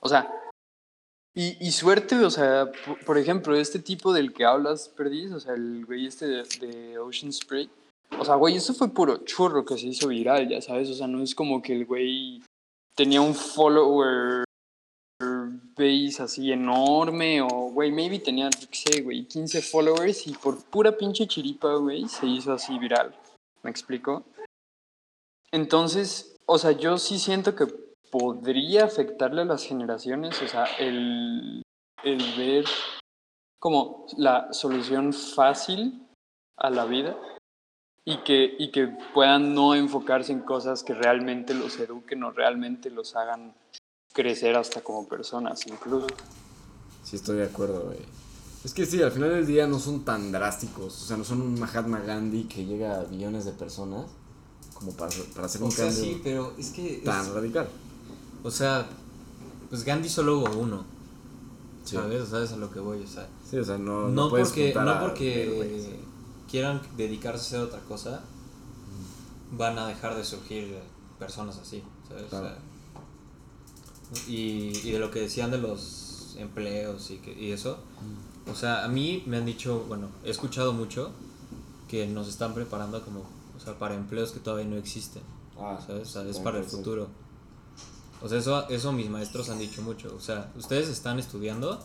O 0.00 0.08
sea, 0.08 0.32
y, 1.34 1.70
suerte, 1.72 2.16
o 2.16 2.30
sea, 2.30 2.72
por, 2.86 3.04
por 3.04 3.18
ejemplo, 3.18 3.54
este 3.54 3.80
tipo 3.80 4.14
del 4.14 4.32
que 4.32 4.46
hablas, 4.46 4.88
Perdiz, 4.88 5.32
o 5.32 5.40
sea, 5.40 5.52
el 5.52 5.84
güey 5.84 6.06
este 6.06 6.26
de, 6.26 6.42
de 6.60 6.98
Ocean 6.98 7.34
Spray. 7.34 7.68
O 8.18 8.24
sea, 8.24 8.36
güey, 8.36 8.56
eso 8.56 8.72
fue 8.72 8.88
puro 8.88 9.18
churro 9.26 9.66
que 9.66 9.76
se 9.76 9.88
hizo 9.88 10.08
viral, 10.08 10.48
ya 10.48 10.62
sabes, 10.62 10.88
o 10.88 10.94
sea, 10.94 11.06
no 11.06 11.22
es 11.22 11.34
como 11.34 11.60
que 11.60 11.74
el 11.74 11.84
güey 11.84 12.42
tenía 12.94 13.20
un 13.20 13.34
follower 13.34 14.44
base 15.76 16.22
así 16.22 16.52
enorme 16.52 17.42
o, 17.42 17.70
güey, 17.70 17.90
maybe 17.90 18.18
tenía, 18.18 18.48
yo 18.50 18.68
qué 18.68 18.76
sé, 18.76 19.02
güey, 19.02 19.24
15 19.26 19.62
followers 19.62 20.26
y 20.26 20.32
por 20.32 20.62
pura 20.64 20.96
pinche 20.96 21.26
chiripa, 21.26 21.74
güey, 21.74 22.08
se 22.08 22.26
hizo 22.26 22.52
así 22.52 22.78
viral. 22.78 23.14
¿Me 23.62 23.70
explico? 23.70 24.24
Entonces, 25.50 26.36
o 26.46 26.58
sea, 26.58 26.72
yo 26.72 26.98
sí 26.98 27.18
siento 27.18 27.54
que 27.54 27.66
podría 28.10 28.84
afectarle 28.84 29.42
a 29.42 29.46
las 29.46 29.64
generaciones, 29.64 30.40
o 30.42 30.48
sea, 30.48 30.64
el, 30.78 31.62
el 32.02 32.18
ver 32.36 32.64
como 33.58 34.06
la 34.16 34.52
solución 34.52 35.12
fácil 35.12 36.06
a 36.56 36.70
la 36.70 36.84
vida 36.84 37.16
y 38.04 38.18
que, 38.18 38.54
y 38.58 38.70
que 38.70 38.88
puedan 39.14 39.54
no 39.54 39.74
enfocarse 39.74 40.32
en 40.32 40.40
cosas 40.40 40.84
que 40.84 40.94
realmente 40.94 41.54
los 41.54 41.78
eduquen 41.80 42.22
o 42.24 42.30
realmente 42.30 42.90
los 42.90 43.16
hagan 43.16 43.54
crecer 44.14 44.56
hasta 44.56 44.80
como 44.82 45.06
personas 45.06 45.66
incluso. 45.66 46.06
Sí, 47.02 47.16
estoy 47.16 47.36
de 47.36 47.44
acuerdo, 47.44 47.82
güey. 47.82 47.98
Es 48.64 48.72
que 48.72 48.86
sí, 48.86 49.02
al 49.02 49.12
final 49.12 49.28
del 49.28 49.46
día 49.46 49.66
no 49.66 49.78
son 49.78 50.04
tan 50.06 50.32
drásticos. 50.32 51.02
O 51.02 51.04
sea, 51.06 51.18
no 51.18 51.24
son 51.24 51.42
un 51.42 51.60
Mahatma 51.60 52.00
Gandhi 52.00 52.44
que 52.44 52.64
llega 52.64 53.00
a 53.00 53.04
billones 53.04 53.44
de 53.44 53.52
personas 53.52 54.06
como 54.72 54.92
para, 54.92 55.12
para 55.34 55.46
hacer 55.46 55.62
un 55.62 55.68
O 55.68 55.70
sea, 55.70 55.86
cambio 55.88 56.02
sí, 56.02 56.20
pero 56.24 56.54
es 56.56 56.70
que. 56.70 56.96
es- 56.98 57.04
tan 57.04 57.34
radical. 57.34 57.68
o 58.42 58.50
sea, 58.50 58.86
pues 59.68 59.84
Gandhi 59.84 60.08
solo 60.08 60.38
hubo 60.38 60.58
uno. 60.58 60.84
Sí. 61.84 61.96
¿Sabes? 61.96 62.22
O 62.22 62.26
sea, 62.26 62.42
es 62.42 62.52
a 62.52 62.56
lo 62.56 62.70
que 62.70 62.80
voy. 62.80 63.02
O 63.02 63.06
sea, 63.06 63.28
Sí, 63.50 63.58
o 63.58 63.64
sea, 63.64 63.76
no, 63.76 64.02
no, 64.02 64.08
no, 64.08 64.30
puedes 64.30 64.48
porque, 64.48 64.72
no 64.74 65.00
porque 65.00 65.42
héroes. 65.42 65.86
quieran 66.50 66.80
dedicarse 66.96 67.38
a 67.40 67.46
hacer 67.46 67.60
otra 67.60 67.80
cosa, 67.80 68.22
van 69.52 69.78
a 69.78 69.86
dejar 69.88 70.14
de 70.16 70.24
surgir 70.24 70.78
personas 71.18 71.58
así, 71.58 71.82
¿sabes? 72.08 72.24
O 72.24 72.30
sea, 72.30 72.56
y, 74.26 74.72
y 74.82 74.92
de 74.92 74.98
lo 74.98 75.10
que 75.10 75.20
decían 75.20 75.50
de 75.50 75.58
los 75.58 76.36
empleos 76.38 77.10
y, 77.10 77.18
que, 77.18 77.32
y 77.32 77.52
eso, 77.52 77.78
o 78.50 78.54
sea, 78.54 78.84
a 78.84 78.88
mí 78.88 79.22
me 79.26 79.36
han 79.36 79.46
dicho, 79.46 79.84
bueno, 79.88 80.08
he 80.24 80.30
escuchado 80.30 80.72
mucho 80.72 81.10
que 81.88 82.06
nos 82.06 82.28
están 82.28 82.54
preparando 82.54 83.02
como, 83.04 83.20
o 83.20 83.60
sea, 83.62 83.78
para 83.78 83.94
empleos 83.94 84.32
que 84.32 84.40
todavía 84.40 84.66
no 84.66 84.76
existen, 84.76 85.22
Ah, 85.58 85.78
¿sabes? 85.86 86.08
O 86.08 86.10
sea, 86.10 86.22
es 86.22 86.38
para 86.38 86.58
el 86.58 86.64
futuro. 86.64 87.08
O 88.20 88.28
sea, 88.28 88.38
eso, 88.38 88.68
eso 88.68 88.92
mis 88.92 89.08
maestros 89.08 89.50
han 89.50 89.58
dicho 89.58 89.82
mucho. 89.82 90.14
O 90.16 90.20
sea, 90.20 90.50
ustedes 90.56 90.88
están 90.88 91.18
estudiando 91.18 91.80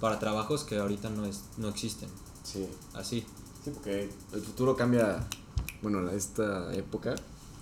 para 0.00 0.18
trabajos 0.18 0.64
que 0.64 0.78
ahorita 0.78 1.10
no, 1.10 1.24
es, 1.24 1.44
no 1.56 1.68
existen. 1.68 2.08
Sí. 2.42 2.68
Así. 2.94 3.24
Sí, 3.64 3.70
porque 3.70 4.10
el 4.32 4.40
futuro 4.40 4.76
cambia. 4.76 5.24
Bueno, 5.82 6.10
esta 6.10 6.74
época 6.74 7.14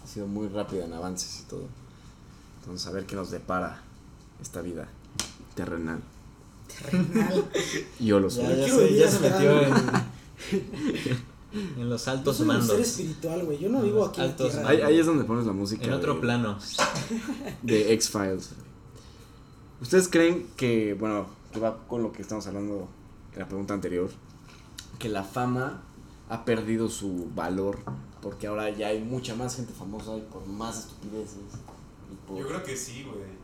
ha 0.03 0.07
sido 0.07 0.27
muy 0.27 0.49
rápida 0.49 0.85
en 0.85 0.93
avances 0.93 1.41
y 1.41 1.43
todo. 1.45 1.65
Entonces, 2.61 2.87
a 2.87 2.93
ver 2.93 3.07
qué 3.07 3.17
nos 3.17 3.31
depara 3.31 3.83
esta 4.41 4.63
vida 4.63 4.89
terrenal. 5.55 6.01
Y 7.99 8.07
yo 8.07 8.21
lo 8.21 8.31
soy. 8.31 8.45
ya, 8.47 8.69
se, 8.69 8.95
ya 8.97 9.11
metió 9.21 9.61
en, 9.63 9.75
en 11.81 11.91
los 11.91 12.05
Yo 12.05 12.11
altos 12.13 12.37
soy 12.37 12.47
un 12.49 12.53
ser 12.53 12.61
mandos. 12.61 12.79
espiritual, 12.81 13.45
güey. 13.45 13.59
Yo 13.59 13.69
no 13.69 13.83
vivo 13.83 14.05
aquí 14.05 14.21
en 14.21 14.29
la 14.29 14.37
tierra. 14.37 14.69
Ahí, 14.69 14.81
ahí 14.81 14.99
es 14.99 15.07
donde 15.07 15.25
pones 15.25 15.47
la 15.47 15.53
música. 15.53 15.85
En 15.85 15.93
otro 15.93 16.15
de- 16.15 16.21
plano. 16.21 16.59
de 17.63 17.93
X-Files. 17.95 18.51
¿Ustedes 19.81 20.09
creen 20.09 20.47
que, 20.57 20.95
bueno, 20.95 21.27
que 21.53 21.59
va 21.61 21.79
con 21.89 22.03
lo 22.03 22.13
que 22.13 22.23
estamos 22.23 22.47
hablando 22.47 22.89
en 23.33 23.39
la 23.41 23.49
pregunta 23.49 23.75
anterior, 23.75 24.11
que 24.99 25.09
la 25.09 25.25
fama 25.25 25.83
ha 26.29 26.45
perdido 26.45 26.89
su 26.89 27.29
valor 27.35 27.79
porque 28.23 28.47
ahora 28.47 28.69
ya 28.71 28.89
hay 28.89 29.03
mucha 29.03 29.35
más 29.35 29.57
gente 29.57 29.73
famosa 29.73 30.17
y 30.17 30.21
por 30.21 30.47
más 30.47 30.79
estupideces? 30.81 31.39
y 32.13 32.29
por- 32.29 32.39
Yo 32.39 32.47
creo 32.47 32.63
que 32.63 32.77
sí, 32.77 33.03
güey. 33.05 33.40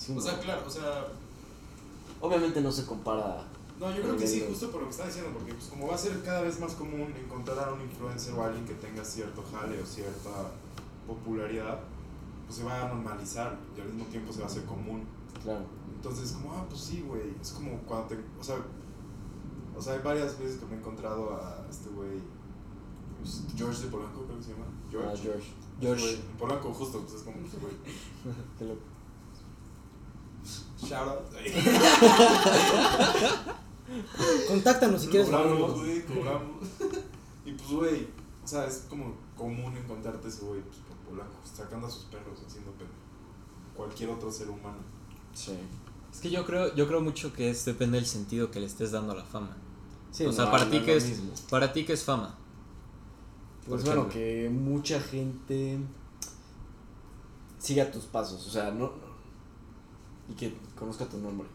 Sí, 0.00 0.12
O 0.12 0.14
¿no? 0.14 0.20
sea, 0.22 0.38
claro, 0.40 0.62
o 0.66 0.70
sea, 0.70 1.08
Obviamente 2.22 2.60
no 2.62 2.72
se 2.72 2.86
compara. 2.86 3.44
no, 3.78 3.90
yo 3.94 4.00
creo 4.02 4.16
que 4.16 4.26
sí, 4.26 4.44
justo 4.48 4.70
por 4.70 4.80
lo 4.80 4.86
que 4.86 4.92
está 4.92 5.06
diciendo, 5.06 5.30
porque 5.36 5.52
pues 5.52 5.66
como 5.66 5.88
va 5.88 5.94
a 5.94 5.98
ser 5.98 6.22
cada 6.22 6.40
vez 6.40 6.58
más 6.58 6.72
común 6.72 7.12
encontrar 7.22 7.68
a 7.68 7.72
un 7.72 7.80
influencer 7.82 8.32
o 8.34 8.42
alguien 8.42 8.64
que 8.64 8.74
tenga 8.74 9.04
cierto 9.04 9.44
jale 9.52 9.80
o 9.82 9.84
cierta 9.86 10.30
popularidad, 11.06 11.80
pues 12.46 12.58
se 12.58 12.64
va 12.64 12.84
a 12.84 12.88
normalizar 12.88 13.58
y 13.76 13.80
al 13.80 13.88
mismo 13.88 14.04
tiempo 14.06 14.32
se 14.32 14.38
va 14.40 14.46
a 14.46 14.48
hacer 14.48 14.64
común. 14.64 15.04
Claro. 15.42 15.64
Entonces, 15.94 16.32
como, 16.32 16.52
ah, 16.54 16.64
pues 16.68 16.80
sí, 16.80 17.04
güey. 17.06 17.34
Es 17.40 17.50
como 17.52 17.76
cuando 17.80 18.08
te. 18.08 18.16
O 18.40 18.44
sea, 18.44 18.56
o 19.76 19.80
sea, 19.82 19.94
hay 19.94 20.00
varias 20.00 20.38
veces 20.38 20.58
que 20.58 20.66
me 20.66 20.74
he 20.74 20.78
encontrado 20.78 21.34
a 21.34 21.66
este 21.70 21.88
güey. 21.90 22.20
pues, 23.20 23.42
George 23.56 23.82
de 23.84 23.88
Polanco, 23.88 24.24
creo 24.24 24.38
que 24.38 24.44
se 24.44 24.52
llama. 24.52 24.64
George. 24.90 25.08
Ah, 25.10 25.16
George. 25.22 25.46
George. 25.80 26.02
Güey, 26.02 26.14
en 26.16 26.36
Polanco, 26.38 26.72
justo, 26.74 27.00
pues 27.00 27.14
es 27.14 27.22
como, 27.22 27.36
pues, 27.38 27.52
güey. 27.60 27.72
Shout 30.82 31.08
out. 31.08 31.30
Contáctanos 34.48 35.02
si 35.02 35.08
quieres. 35.08 35.28
cobramos, 35.28 35.78
güey, 35.80 36.04
cobramos. 36.06 36.66
y 37.44 37.52
pues, 37.52 37.70
güey, 37.70 38.06
o 38.44 38.48
sea, 38.48 38.66
es 38.66 38.86
como 38.88 39.14
común 39.36 39.76
encontrarte 39.76 40.28
ese 40.28 40.44
güey 40.44 40.60
pues, 40.62 40.76
por 40.78 40.96
Polanco, 40.98 41.34
sacando 41.44 41.86
a 41.86 41.90
sus 41.90 42.04
perros, 42.04 42.38
haciendo 42.46 42.70
pendejo. 42.72 42.94
Cualquier 43.76 44.10
otro 44.10 44.30
ser 44.30 44.48
humano. 44.50 44.78
Sí. 45.34 45.56
Es 46.12 46.20
que 46.20 46.30
yo 46.30 46.44
creo, 46.44 46.74
yo 46.74 46.86
creo 46.88 47.00
mucho 47.00 47.32
que 47.32 47.50
es, 47.50 47.64
depende 47.64 47.98
del 47.98 48.06
sentido 48.06 48.50
que 48.50 48.60
le 48.60 48.66
estés 48.66 48.92
dando 48.92 49.12
a 49.12 49.16
la 49.16 49.24
fama. 49.24 49.56
Sí, 50.10 50.26
o 50.26 50.32
sea, 50.32 50.46
no, 50.46 50.50
para 50.50 50.64
no 50.64 50.70
ti 50.70 50.78
es 50.78 50.82
que 50.84 50.96
es, 50.96 51.08
mismo. 51.08 51.32
para 51.48 51.72
ti 51.72 51.84
que 51.84 51.92
es 51.92 52.02
fama. 52.04 52.36
Pues 53.68 53.84
bueno, 53.84 54.08
que 54.08 54.50
mucha 54.52 55.00
gente 55.00 55.78
siga 57.58 57.90
tus 57.92 58.04
pasos, 58.04 58.44
o 58.46 58.50
sea, 58.50 58.70
no, 58.72 58.86
no- 58.86 59.09
y 60.30 60.34
que 60.34 60.54
conozca 60.78 61.06
tu 61.06 61.18
nombre. 61.18 61.46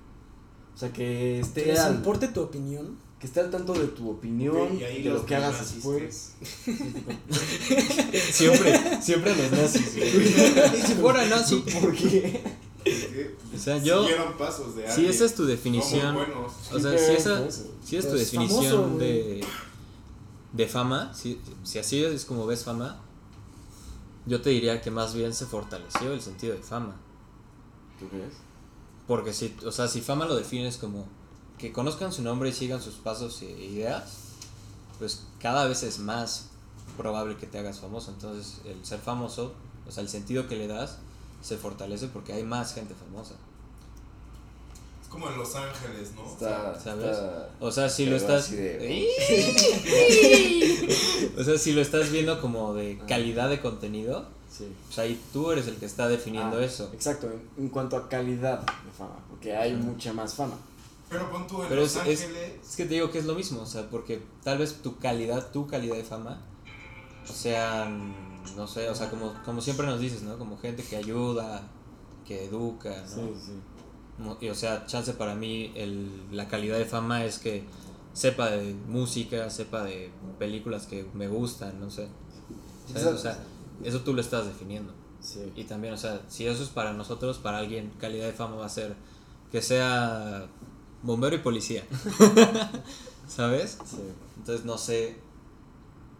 O 0.74 0.78
sea, 0.78 0.92
que 0.92 1.40
esté 1.40 1.64
Que 1.64 1.72
les 1.72 1.80
al- 1.80 1.96
importe 1.96 2.28
tu 2.28 2.42
opinión. 2.42 2.98
que 3.20 3.28
esté 3.28 3.40
al 3.40 3.50
tanto 3.50 3.74
de 3.74 3.88
tu 3.88 4.10
opinión, 4.12 4.78
ahí 4.86 5.02
de 5.04 5.10
lo 5.10 5.26
que 5.26 5.36
hagas 5.36 5.54
nazis, 5.54 5.76
después. 5.76 6.34
Siempre, 8.32 9.02
siempre 9.02 9.32
a 9.32 9.36
los 9.36 9.52
nazis. 9.52 9.96
Y 9.96 10.82
si 10.82 10.94
fuera 10.96 11.26
nazi. 11.26 11.56
¿Por 11.82 11.94
qué? 11.96 12.44
O 13.56 13.58
sea, 13.58 13.78
yo. 13.80 14.06
pasos 14.38 14.76
de 14.76 14.92
Si 14.92 15.06
esa 15.06 15.26
es 15.26 15.34
tu 15.36 15.46
definición. 15.46 16.18
O 16.72 16.80
sea, 16.80 16.98
si 16.98 17.14
esa, 17.14 17.50
si 17.84 17.96
es 17.98 18.04
tu 18.06 18.12
Pero 18.12 18.22
es 18.22 18.32
definición 18.32 18.82
famoso, 18.84 18.98
de, 19.00 19.44
de 20.54 20.68
fama, 20.68 21.14
si, 21.14 21.40
si 21.64 21.80
así 21.80 22.04
es 22.04 22.26
como 22.26 22.46
ves 22.46 22.64
fama, 22.64 23.02
yo 24.26 24.42
te 24.42 24.50
diría 24.52 24.82
que 24.82 24.92
más 24.92 25.14
bien 25.16 25.34
se 25.34 25.46
fortaleció 25.46 26.14
el 26.14 26.22
sentido 26.22 26.54
de 26.56 26.62
fama. 26.62 26.96
¿Tú 28.00 28.08
crees? 28.10 28.34
Porque 29.08 29.34
si, 29.34 29.56
o 29.66 29.72
sea, 29.72 29.88
si 29.88 30.02
fama 30.02 30.26
lo 30.26 30.36
defines 30.36 30.78
como 30.78 31.06
que 31.58 31.72
conozcan 31.72 32.12
su 32.12 32.22
nombre 32.22 32.50
y 32.50 32.54
sigan 32.54 32.82
sus 32.82 32.96
pasos 32.96 33.42
e 33.42 33.46
ideas, 33.46 34.04
pues 35.00 35.24
cada 35.40 35.66
vez 35.66 35.84
es 35.84 36.00
más 36.00 36.48
probable 36.98 37.38
que 37.38 37.46
te 37.48 37.60
hagas 37.60 37.80
famoso. 37.80 38.12
Entonces, 38.12 38.62
el 38.66 38.84
ser 38.86 39.00
famoso, 39.00 39.54
o 39.88 39.92
sea, 39.92 40.02
el 40.04 40.10
sentido 40.10 40.48
que 40.48 40.56
le 40.56 40.68
das, 40.68 40.98
se 41.42 41.58
fortalece 41.58 42.08
porque 42.08 42.34
hay 42.34 42.44
más 42.44 42.74
gente 42.74 42.96
famosa. 42.96 43.36
Es 45.04 45.08
como 45.10 45.30
en 45.30 45.38
Los 45.38 45.54
Ángeles, 45.56 46.12
¿no? 46.16 46.26
Está, 46.26 46.80
¿sabes? 46.84 47.06
está- 47.12 47.50
O 47.60 47.72
sea, 47.72 47.88
si 47.90 48.06
lo 48.08 48.16
estás. 48.16 48.50
de- 48.52 49.08
o 51.38 51.44
sea, 51.44 51.58
si 51.58 51.74
lo 51.74 51.82
estás 51.82 52.12
viendo 52.12 52.42
como 52.42 52.74
de 52.74 52.98
calidad 53.08 53.50
de 53.50 53.62
contenido, 53.62 54.26
Sí. 54.58 54.74
pues 54.86 55.00
ahí 55.00 55.22
tú 55.34 55.52
eres 55.52 55.68
el 55.68 55.76
que 55.76 55.86
está 55.86 56.08
definiendo 56.08 56.58
Ah, 56.60 56.64
eso. 56.66 56.90
Exacto, 56.94 57.28
en, 57.32 57.42
en 57.64 57.70
cuanto 57.70 57.98
a 57.98 58.08
calidad 58.08 58.60
de 58.62 58.92
fama, 58.92 59.18
porque 59.30 59.56
hay 59.56 59.74
mucha 59.76 60.14
más 60.14 60.34
fama. 60.36 60.56
Pero 61.10 61.30
pon 61.30 61.46
tú 61.46 61.62
en 61.62 61.70
Pero 61.70 61.82
Los 61.82 61.96
es, 61.98 62.08
es, 62.08 62.22
Ángeles. 62.24 62.54
es 62.68 62.76
que 62.76 62.86
te 62.86 62.94
digo 62.96 63.12
que 63.12 63.20
es 63.20 63.26
lo 63.26 63.36
mismo, 63.36 63.62
o 63.62 63.66
sea, 63.66 63.90
porque 63.90 64.22
tal 64.44 64.58
vez 64.58 64.82
tu 64.82 64.98
calidad, 64.98 65.52
tu 65.52 65.68
calidad 65.68 65.96
de 65.96 66.04
fama, 66.04 66.42
sean, 67.26 68.14
no 68.56 68.68
sé, 68.68 68.90
o 68.90 68.96
sea, 68.96 69.10
como, 69.10 69.34
como 69.44 69.62
siempre 69.62 69.86
nos 69.86 70.00
dices, 70.00 70.24
¿no? 70.24 70.38
Como 70.38 70.58
gente 70.58 70.84
que 70.84 70.96
ayuda, 70.96 71.62
que 72.26 72.46
educa, 72.46 72.90
¿no? 72.90 73.28
Sí, 73.28 73.34
sí. 73.46 73.52
Y, 74.42 74.50
o 74.50 74.56
sea, 74.56 74.86
chance 74.86 75.14
para 75.14 75.36
mí 75.36 75.72
el, 75.76 76.10
la 76.32 76.48
calidad 76.48 76.78
de 76.78 76.86
fama 76.86 77.26
es 77.26 77.38
que 77.40 77.64
sepa 78.14 78.50
de 78.50 78.74
música, 78.88 79.50
sepa 79.50 79.84
de 79.84 80.10
películas 80.40 80.86
que 80.88 81.06
me 81.14 81.28
gustan, 81.28 81.80
no 81.82 81.90
sé. 81.90 82.08
¿Sabes? 82.88 83.08
O 83.08 83.18
sea, 83.18 83.38
eso 83.84 84.02
tú 84.02 84.14
lo 84.14 84.22
estás 84.22 84.46
definiendo. 84.46 84.94
Sí. 85.20 85.52
Y 85.56 85.64
también, 85.64 85.94
o 85.94 85.98
sea, 85.98 86.22
si 86.28 86.46
eso 86.46 86.62
es 86.64 86.70
para 86.70 86.94
nosotros, 86.94 87.38
para 87.40 87.58
alguien, 87.60 87.92
calidad 88.00 88.26
de 88.28 88.34
fama 88.34 88.56
va 88.58 88.66
a 88.66 88.70
ser 88.70 88.96
que 89.52 89.62
sea 89.62 90.48
bombero 91.04 91.36
y 91.36 91.40
policía. 91.40 91.84
¿Sabes? 93.28 93.78
sí. 93.86 93.98
Entonces 94.38 94.66
no 94.66 94.78
sé 94.78 95.18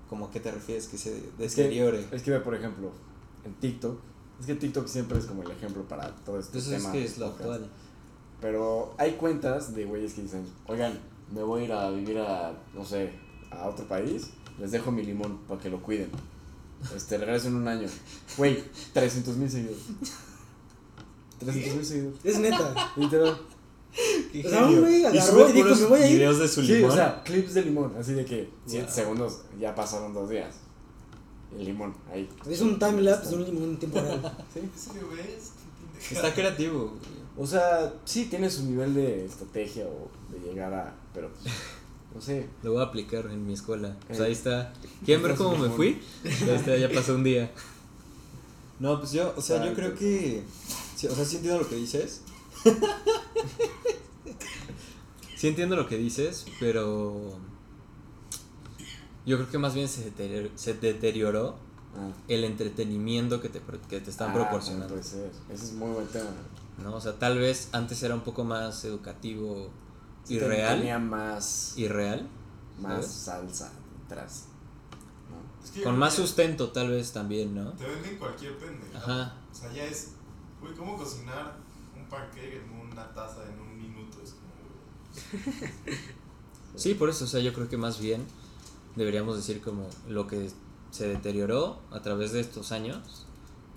como 0.10 0.26
a 0.26 0.32
qué 0.32 0.40
te 0.40 0.52
refieres 0.52 0.88
que 0.88 0.98
se 0.98 1.18
Es 1.40 1.56
que, 1.56 1.64
deteriore. 1.64 2.08
es 2.12 2.24
que 2.24 2.32
ve, 2.32 2.40
por 2.40 2.56
ejemplo, 2.56 2.92
en 3.44 3.54
TikTok, 3.56 4.00
es 4.40 4.46
que 4.48 4.56
TikTok 4.56 4.88
siempre 4.88 5.18
es 5.20 5.26
como 5.26 5.44
el 5.44 5.52
ejemplo 5.52 5.84
para 5.88 6.10
todo 6.26 6.40
este 6.40 6.58
Entonces 6.58 6.74
es 6.78 6.82
tema. 6.82 6.92
que 6.94 7.00
de 7.00 7.06
es 7.06 7.18
lo 7.18 7.28
podcast. 7.28 7.42
actual. 7.52 7.70
Pero 8.42 8.94
hay 8.98 9.14
cuentas 9.14 9.74
de 9.76 9.86
güeyes 9.86 10.14
que 10.14 10.22
dicen, 10.24 10.46
oigan, 10.68 11.00
me 11.34 11.42
voy 11.44 11.62
a 11.62 11.66
ir 11.66 11.72
a 11.74 11.90
vivir 11.90 12.18
a, 12.20 12.54
no 12.74 12.84
sé, 12.86 13.14
a 13.52 13.68
otro 13.68 13.88
país, 13.88 14.32
les 14.60 14.72
dejo 14.72 14.92
mi 14.92 15.04
limón 15.04 15.38
para 15.48 15.60
que 15.62 15.70
lo 15.70 15.82
cuiden. 15.82 16.10
Este, 16.96 17.18
regreso 17.18 17.48
en 17.48 17.56
un 17.56 17.68
año. 17.68 17.88
Güey, 18.38 18.64
300 18.94 19.36
mil 19.38 19.50
seguidores. 19.50 19.80
300 21.40 21.76
mil 21.76 21.86
seguidores. 21.86 22.20
Es 22.24 22.40
neta. 22.40 22.94
Literal. 22.96 23.38
O 24.46 24.50
sea, 24.50 24.66
un 24.66 24.82
güey 24.82 25.06
agarró 25.06 25.50
y 25.50 25.54
dijo, 25.54 25.70
me 25.76 25.86
voy 25.86 26.02
a 26.02 26.08
ir. 26.10 26.16
videos 26.18 26.40
de 26.40 26.48
su 26.48 26.62
Sí, 26.62 26.74
limón. 26.74 26.92
o 26.92 26.96
sea, 26.96 27.24
clips 27.24 27.54
de 27.54 27.62
limón, 27.64 27.94
así 27.98 28.14
de 28.14 28.26
que 28.26 28.50
7 28.66 28.86
Wow. 28.86 28.94
segundos, 28.94 29.42
ya 29.60 29.74
pasaron 29.74 30.14
dos 30.14 30.30
días. 30.30 30.56
El 31.58 31.66
limón, 31.66 31.96
ahí. 32.12 32.30
Es 32.50 32.60
un 32.60 32.78
timelapse 32.78 33.30
de 33.30 33.36
un 33.38 33.46
limón 33.46 33.80
real. 33.94 34.38
Sí. 34.54 34.60
Sí, 34.76 34.90
¿ves? 35.16 35.52
Está 36.12 36.34
creativo. 36.34 36.94
O 37.38 37.48
sea, 37.48 37.94
sí 38.04 38.26
tiene 38.26 38.50
su 38.50 38.66
nivel 38.66 38.94
de 38.94 39.26
estrategia 39.26 39.86
o 39.88 40.10
de 40.32 40.40
llegar 40.40 40.74
a. 40.74 40.94
Pero, 41.14 41.30
pues, 41.42 41.54
no 42.16 42.22
sé. 42.22 42.48
Lo 42.64 42.72
voy 42.74 42.82
a 42.82 42.86
aplicar 42.86 43.26
en 43.28 43.46
mi 43.46 43.54
escuela. 43.54 43.96
Pues 44.08 44.20
ahí 44.22 44.32
está. 44.32 44.74
¿Quieren 45.04 45.24
ver 45.24 45.36
cómo 45.36 45.58
me 45.58 45.70
fui? 45.70 46.02
Ya 46.24 46.56
está, 46.56 46.76
ya 46.78 46.90
pasó 46.90 47.14
un 47.16 47.24
día. 47.24 47.52
No, 48.80 48.98
pues 49.00 49.12
yo, 49.12 49.34
o 49.38 49.42
sea, 49.42 49.64
yo 49.66 49.74
creo 49.74 49.94
que. 49.96 50.44
sí, 50.96 51.08
o 51.08 51.14
sea, 51.16 51.24
sí 51.26 51.36
entiendo 51.38 51.60
lo 51.62 51.70
que 51.70 51.76
dices. 51.76 52.22
sí 55.38 55.48
entiendo 55.48 55.76
lo 55.76 55.88
que 55.88 55.98
dices, 55.98 56.46
pero. 56.60 57.38
Yo 59.26 59.38
creo 59.38 59.50
que 59.50 59.58
más 59.58 59.74
bien 59.74 59.88
se 59.88 60.04
deterioró, 60.04 60.50
se 60.56 60.74
deterioró 60.76 61.64
Ah. 61.98 62.12
el 62.28 62.44
entretenimiento 62.44 63.40
que 63.40 63.48
te, 63.48 63.62
pro- 63.62 63.80
que 63.88 64.02
te 64.02 64.10
están 64.10 64.32
Ah, 64.32 64.34
proporcionando. 64.34 64.90
Puede 64.90 65.04
ser. 65.04 65.32
Ese 65.50 65.64
es 65.68 65.72
muy 65.74 65.90
buen 65.92 66.06
tema. 66.08 66.30
¿no? 66.84 66.94
O 66.94 67.00
sea, 67.00 67.14
tal 67.18 67.38
vez 67.40 67.70
antes 67.72 68.04
era 68.04 68.14
un 68.14 68.20
poco 68.20 68.44
más 68.44 68.84
educativo 68.84 69.70
y 70.28 70.40
real. 70.40 70.78
Tenía 70.80 71.00
más, 71.00 71.74
Y 71.78 71.88
real. 71.88 72.28
más 72.80 73.06
¿sabes? 73.06 73.58
salsa 73.58 73.72
detrás. 74.02 74.46
¿no? 75.30 75.64
Es 75.64 75.72
que 75.72 75.80
yo 75.80 75.86
Con 75.86 75.98
más 76.00 76.16
que 76.16 76.22
sustento 76.22 76.70
tal 76.72 76.90
vez 76.90 77.12
también, 77.12 77.54
¿no? 77.56 77.72
Te 77.74 77.86
venden 77.86 78.18
cualquier 78.18 78.58
pendejo. 78.58 78.98
Ajá. 78.98 79.36
O 79.52 79.56
sea, 79.56 79.72
ya 79.72 79.84
es. 79.86 80.12
Güey, 80.62 80.74
¿cómo 80.74 80.98
cocinar 80.98 81.58
un 81.96 82.06
pancake 82.10 82.62
en 82.64 82.90
una 82.92 83.14
taza 83.14 83.44
en 83.52 83.60
un 83.60 83.78
minuto? 83.78 84.18
Es 84.24 84.32
como. 84.34 85.96
Sí, 86.76 86.94
por 86.94 87.10
eso, 87.10 87.24
o 87.24 87.28
sea, 87.28 87.40
yo 87.40 87.54
creo 87.54 87.70
que 87.70 87.78
más 87.78 88.00
bien 88.02 88.26
deberíamos 88.98 89.38
decir 89.38 89.62
como 89.62 89.88
lo 90.10 90.28
que 90.28 90.50
se 90.92 91.08
deterioró 91.08 91.80
a 91.92 92.02
través 92.02 92.34
de 92.34 92.42
estos 92.42 92.74
años 92.74 93.26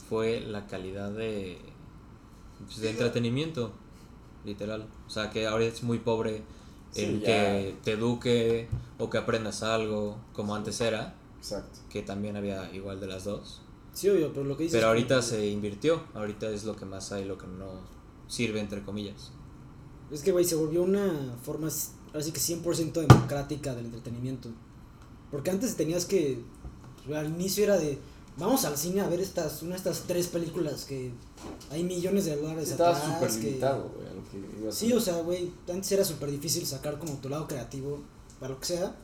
fue 0.08 0.40
la 0.40 0.66
calidad 0.66 1.12
de, 1.12 1.60
pues, 2.64 2.80
de 2.80 2.90
entretenimiento, 2.90 3.72
literal. 4.44 4.86
O 5.06 5.10
sea, 5.10 5.30
que 5.30 5.46
ahora 5.46 5.64
es 5.64 5.82
muy 5.82 5.98
pobre 5.98 6.42
el 6.94 7.18
Sí, 7.18 7.22
que 7.24 7.76
te 7.84 7.92
eduque 7.92 8.68
o 8.98 9.10
que 9.10 9.18
aprendas 9.18 9.62
algo 9.62 10.16
como 10.32 10.54
antes 10.54 10.80
era, 10.80 11.14
Exacto. 11.38 11.80
que 11.90 12.02
también 12.02 12.36
había 12.36 12.72
igual 12.74 13.00
de 13.00 13.06
las 13.06 13.24
dos. 13.24 13.62
Sí, 13.92 14.08
obvio, 14.08 14.32
pero 14.32 14.44
lo 14.44 14.56
que 14.56 14.64
dices. 14.64 14.76
Pero 14.76 14.86
es 14.86 14.88
ahorita 14.88 15.22
se 15.22 15.48
invirtió, 15.48 16.02
ahorita 16.14 16.50
es 16.50 16.64
lo 16.64 16.76
que 16.76 16.84
más 16.84 17.12
hay, 17.12 17.24
lo 17.24 17.36
que 17.36 17.46
no 17.46 17.80
sirve 18.28 18.60
entre 18.60 18.82
comillas. 18.82 19.32
Es 20.10 20.22
que, 20.22 20.32
güey, 20.32 20.44
se 20.44 20.54
volvió 20.54 20.82
una 20.82 21.36
forma 21.42 21.68
así 21.68 22.32
que 22.32 22.40
100% 22.40 22.92
democrática 23.06 23.74
del 23.74 23.86
entretenimiento. 23.86 24.50
Porque 25.30 25.50
antes 25.50 25.76
tenías 25.76 26.06
que. 26.06 26.40
pues, 27.06 27.18
al 27.18 27.26
inicio 27.26 27.64
era 27.64 27.76
de. 27.76 27.98
Vamos 28.38 28.64
al 28.64 28.76
cine 28.76 29.00
a 29.00 29.08
ver 29.08 29.20
estas, 29.20 29.62
una 29.62 29.72
de 29.72 29.76
estas 29.78 30.02
tres 30.06 30.28
películas 30.28 30.84
que 30.84 31.10
hay 31.70 31.82
millones 31.82 32.24
de 32.26 32.36
dólares 32.36 32.70
Estaba 32.70 32.96
atrás. 32.96 33.14
súper 33.14 33.30
que- 33.40 33.46
limitado, 33.48 33.90
güey, 33.96 34.06
a 34.08 34.12
lo 34.14 34.24
que 34.30 34.60
iba 34.60 34.68
a 34.68 34.72
Sí, 34.72 34.92
o 34.92 35.00
sea, 35.00 35.20
güey, 35.22 35.50
antes 35.68 35.90
era 35.92 36.04
súper 36.04 36.30
difícil 36.30 36.64
sacar 36.66 36.98
como 36.98 37.14
tu 37.14 37.28
lado 37.28 37.48
creativo 37.48 37.98
para 38.38 38.52
lo 38.54 38.60
que 38.60 38.66
sea. 38.66 38.94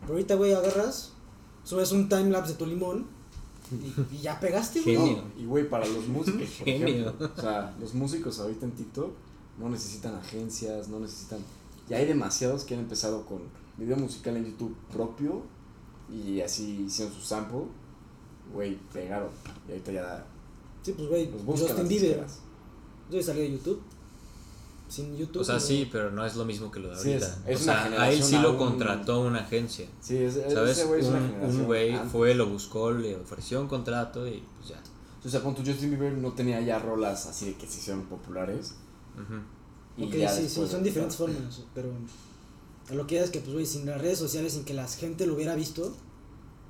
Pero 0.00 0.12
ahorita, 0.14 0.34
güey, 0.34 0.52
agarras, 0.54 1.12
subes 1.64 1.92
un 1.92 2.08
timelapse 2.08 2.52
de 2.52 2.58
tu 2.58 2.66
limón 2.66 3.06
y, 3.70 4.16
y 4.16 4.18
ya 4.22 4.40
pegaste, 4.40 4.80
güey. 4.82 4.96
No, 4.96 5.22
y 5.38 5.44
güey, 5.44 5.68
para 5.68 5.86
los 5.86 6.08
músicos, 6.08 6.48
por 6.48 6.64
Genio. 6.66 6.88
ejemplo. 7.10 7.30
O 7.36 7.40
sea, 7.40 7.76
los 7.80 7.94
músicos 7.94 8.40
ahorita 8.40 8.64
en 8.66 8.72
TikTok 8.72 9.12
no 9.58 9.68
necesitan 9.68 10.14
agencias, 10.16 10.88
no 10.88 10.98
necesitan. 11.00 11.38
Y 11.88 11.94
hay 11.94 12.06
demasiados 12.06 12.64
que 12.64 12.74
han 12.74 12.80
empezado 12.80 13.24
con 13.26 13.42
video 13.76 13.96
musical 13.96 14.36
en 14.36 14.46
YouTube 14.46 14.76
propio 14.92 15.42
y 16.12 16.40
así 16.40 16.84
hicieron 16.86 17.14
su 17.14 17.20
sample. 17.20 17.64
Güey, 18.52 18.76
pegaron. 18.92 19.28
Y 19.68 19.72
ahorita 19.72 19.92
ya 19.92 20.26
Sí, 20.82 20.92
pues, 20.92 21.08
güey, 21.08 21.30
los 21.30 21.44
buscan. 21.44 21.68
Justin 21.68 21.88
Bieber. 21.88 22.24
Yo 23.10 23.22
salí 23.22 23.40
de 23.40 23.52
YouTube. 23.52 23.82
Sin 24.88 25.16
YouTube. 25.16 25.42
O 25.42 25.44
sea, 25.44 25.56
no- 25.56 25.60
sí, 25.60 25.88
pero 25.92 26.10
no 26.10 26.24
es 26.24 26.34
lo 26.36 26.44
mismo 26.46 26.70
que 26.70 26.80
lo 26.80 26.88
de 26.90 26.96
Sí, 26.96 27.12
es- 27.12 27.22
ahorita. 27.22 27.50
es 27.50 27.60
o 27.60 27.64
sea, 27.64 27.84
a 28.02 28.10
él 28.10 28.22
sí 28.22 28.38
lo 28.38 28.56
contrató 28.56 29.20
una 29.20 29.40
agencia. 29.40 29.86
Sí, 30.00 30.16
es, 30.16 30.36
es- 30.36 30.52
¿Sabes? 30.54 30.78
ese 30.78 30.86
güey 30.86 31.00
es 31.02 31.06
una 31.08 31.18
Un- 31.18 31.44
un 31.56 31.64
güey 31.66 31.98
fue, 32.10 32.34
lo 32.34 32.46
buscó, 32.48 32.90
le 32.92 33.16
ofreció 33.16 33.60
un 33.60 33.68
contrato 33.68 34.26
y 34.26 34.42
pues 34.56 34.70
ya. 34.70 34.80
O 35.22 35.28
sea, 35.28 35.42
pon 35.42 35.54
tu 35.54 35.62
Justin 35.62 35.90
Bieber 35.90 36.12
no 36.14 36.32
tenía 36.32 36.60
ya 36.62 36.78
rolas 36.78 37.26
así 37.26 37.46
de 37.46 37.54
que 37.56 37.66
se 37.66 37.80
hicieron 37.80 38.04
populares. 38.06 38.76
Ujú. 39.14 39.40
Y 40.02 40.06
Ok, 40.06 40.14
ya 40.14 40.32
sí, 40.32 40.48
sí, 40.48 40.66
son 40.66 40.82
diferentes 40.82 41.16
formas, 41.18 41.60
pero 41.74 41.90
lo 42.92 43.06
que 43.06 43.20
es 43.22 43.28
que, 43.30 43.40
pues, 43.40 43.52
güey, 43.52 43.66
sin 43.66 43.84
las 43.84 44.00
redes 44.00 44.18
sociales, 44.18 44.54
sin 44.54 44.64
que 44.64 44.72
la 44.72 44.86
gente 44.88 45.26
lo 45.26 45.34
hubiera 45.34 45.54
visto, 45.54 45.94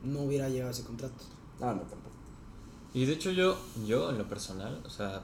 no 0.03 0.23
hubiera 0.23 0.49
llegado 0.49 0.71
a 0.71 0.73
ese 0.73 0.83
contrato. 0.83 1.23
No, 1.61 1.67
no, 1.75 1.81
tampoco. 1.81 2.17
Y 2.95 3.05
de 3.05 3.13
hecho 3.13 3.31
yo, 3.31 3.57
yo 3.87 4.11
en 4.11 4.19
lo 4.19 4.29
personal, 4.29 4.83
o 4.85 4.91
sea, 4.91 5.23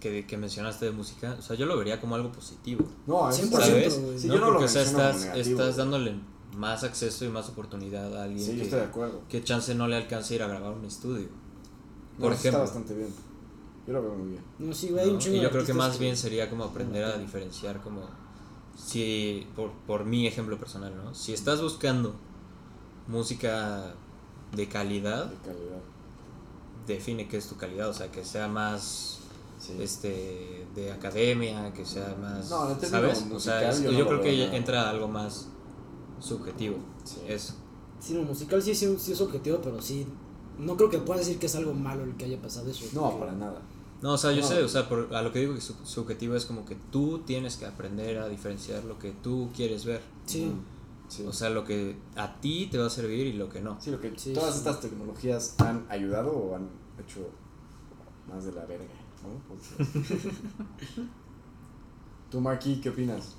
que, 0.00 0.26
que 0.26 0.36
mencionaste 0.36 0.84
de 0.86 0.90
música, 0.92 1.36
o 1.38 1.42
sea, 1.42 1.56
yo 1.56 1.66
lo 1.66 1.76
vería 1.76 2.00
como 2.00 2.14
algo 2.14 2.30
positivo. 2.30 2.84
No, 3.06 3.28
eso 3.28 3.42
100%, 3.42 3.44
está 3.44 3.58
bien. 3.58 3.90
¿Sabes? 3.90 4.20
Sí, 4.20 4.28
¿no? 4.28 4.34
yo 4.34 4.40
no 4.40 4.46
lo 4.46 4.52
Porque, 4.52 4.64
o 4.66 4.68
sea, 4.68 4.82
estás, 4.82 5.20
negativo, 5.20 5.60
estás 5.60 5.76
dándole 5.76 6.14
más 6.56 6.84
acceso 6.84 7.24
y 7.24 7.28
más 7.28 7.48
oportunidad 7.48 8.16
a 8.16 8.24
alguien 8.24 8.44
Sí, 8.44 8.52
yo 8.52 8.56
que, 8.58 8.62
estoy 8.64 8.80
de 8.80 8.86
acuerdo. 8.86 9.20
que 9.28 9.44
chance 9.44 9.74
no 9.74 9.88
le 9.88 9.96
alcance 9.96 10.34
a 10.34 10.36
ir 10.36 10.42
a 10.42 10.48
grabar 10.48 10.72
un 10.72 10.84
estudio. 10.84 11.28
No, 12.18 12.24
Por 12.24 12.32
ejemplo. 12.32 12.62
Está 12.64 12.78
bastante 12.78 12.94
bien. 12.94 13.14
Yo 13.86 13.92
lo 13.94 14.02
veo 14.02 14.14
muy 14.14 14.30
bien. 14.32 14.42
No, 14.58 14.74
sí, 14.74 14.90
güey, 14.90 15.04
hay 15.04 15.08
un 15.08 15.14
¿no? 15.14 15.20
chingo 15.20 15.36
Y 15.36 15.40
yo 15.40 15.50
creo 15.50 15.64
que 15.64 15.72
más 15.72 15.98
bien 15.98 16.16
sería 16.16 16.50
como 16.50 16.64
aprender 16.64 17.04
a 17.04 17.16
diferenciar 17.16 17.80
como 17.80 18.02
si, 18.76 19.46
por, 19.56 19.72
por 19.86 20.04
mi 20.04 20.26
ejemplo 20.26 20.58
personal, 20.58 20.94
¿no? 20.94 21.14
Si 21.14 21.32
estás 21.32 21.62
buscando 21.62 22.14
música 23.06 23.94
de 24.54 24.68
calidad, 24.68 25.26
De 25.26 25.36
calidad. 25.38 25.80
define 26.86 27.28
qué 27.28 27.36
es 27.36 27.46
tu 27.48 27.56
calidad, 27.56 27.88
o 27.88 27.94
sea, 27.94 28.10
que 28.10 28.24
sea 28.24 28.48
más 28.48 29.18
Sí. 29.58 29.74
este 29.80 30.66
de 30.74 30.92
academia, 30.92 31.72
que 31.74 31.84
sea 31.84 32.16
más 32.20 32.48
No, 32.48 32.78
¿sabes? 32.80 33.22
O 33.22 33.26
musical 33.26 33.40
sea, 33.40 33.70
es- 33.70 33.82
yo 33.82 33.90
yo, 33.90 33.98
no 33.98 33.98
lo 34.04 34.06
creo 34.06 34.22
que 34.22 34.56
entra 34.56 34.88
algo 34.88 35.08
más 35.08 35.48
subjetivo. 36.20 36.76
Sí. 37.04 37.20
Eso. 37.26 37.54
Sí, 38.00 38.14
no, 38.14 38.22
musical 38.22 38.62
sí, 38.62 38.74
sí, 38.74 38.94
sí 38.98 39.12
es 39.12 39.20
objetivo, 39.20 39.58
pero 39.62 39.80
sí. 39.82 40.06
No 40.58 40.76
creo 40.76 40.90
que 40.90 40.98
puedas 40.98 41.24
decir 41.26 41.38
que 41.40 41.46
es 41.46 41.54
algo 41.56 41.72
malo 41.74 42.04
el 42.04 42.16
que 42.16 42.24
haya 42.24 42.40
pasado 42.40 42.70
eso. 42.70 42.84
No, 42.92 43.02
porque- 43.02 43.18
para 43.20 43.32
nada. 43.32 43.62
No, 44.00 44.12
o 44.12 44.18
sea, 44.18 44.30
yo 44.32 44.42
No. 44.42 44.46
sé, 44.46 44.62
o 44.62 44.68
sea, 44.68 44.88
por- 44.88 45.12
a 45.14 45.22
lo 45.22 45.32
que 45.32 45.40
digo 45.40 45.54
que 45.54 45.60
sub- 45.60 45.84
subjetivo 45.84 46.36
es 46.36 46.46
como 46.46 46.64
que 46.64 46.76
tú 46.92 47.20
tienes 47.20 47.56
que 47.56 47.66
aprender 47.66 48.18
a 48.18 48.28
diferenciar 48.28 48.84
lo 48.84 48.96
que 48.98 49.10
tú 49.10 49.50
quieres 49.56 49.84
ver. 49.84 50.00
Sí. 50.26 50.52
Sí. 51.08 51.24
O 51.26 51.32
sea, 51.32 51.48
lo 51.50 51.64
que 51.64 51.96
a 52.16 52.38
ti 52.40 52.68
te 52.70 52.76
va 52.78 52.86
a 52.86 52.90
servir 52.90 53.26
y 53.26 53.32
lo 53.32 53.48
que 53.48 53.60
no. 53.60 53.80
Sí, 53.80 53.90
lo 53.90 54.00
que 54.00 54.12
Sí, 54.18 54.32
todas 54.34 54.52
sí. 54.54 54.58
estas 54.58 54.80
tecnologías 54.80 55.54
han 55.58 55.86
ayudado 55.88 56.32
o 56.36 56.54
han 56.54 56.68
hecho 57.02 57.30
más 58.28 58.44
de 58.44 58.52
la 58.52 58.64
verga, 58.66 58.84
¿no? 59.22 59.40
Porque- 59.48 60.30
Tú, 62.30 62.40
Marky, 62.42 62.78
¿qué 62.82 62.90
opinas? 62.90 63.34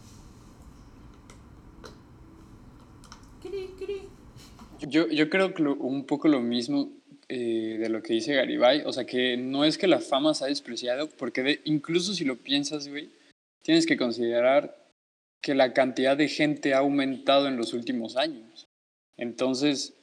Yo, 4.88 5.08
yo 5.10 5.30
creo 5.30 5.54
que 5.54 5.64
lo- 5.64 5.76
un 5.76 6.06
poco 6.06 6.28
lo 6.28 6.40
mismo 6.42 6.92
eh, 7.28 7.78
de 7.80 7.90
lo 7.90 8.02
que 8.02 8.14
dice 8.14 8.34
Garibay, 8.34 8.82
o 8.86 8.92
sea 8.94 9.06
que 9.06 9.38
no 9.38 9.64
es 9.64 9.78
que 9.78 9.86
la 9.88 10.00
fama 10.00 10.34
se 10.34 10.46
ha 10.46 10.48
despreciado, 10.48 11.10
porque 11.10 11.44
de- 11.44 11.62
incluso 11.66 12.14
si 12.16 12.26
lo 12.26 12.38
piensas, 12.38 12.88
güey, 12.88 13.12
tienes 13.62 13.86
que 13.86 13.98
considerar 13.98 14.79
que 15.42 15.56
la 15.56 15.74
cantidad 15.74 16.18
de 16.18 16.28
gente 16.28 16.74
ha 16.74 16.80
aumentado 16.80 17.48
en 17.48 17.58
los 17.58 17.74
últimos 17.74 18.18
años. 18.18 18.68
Entonces, 19.18 19.94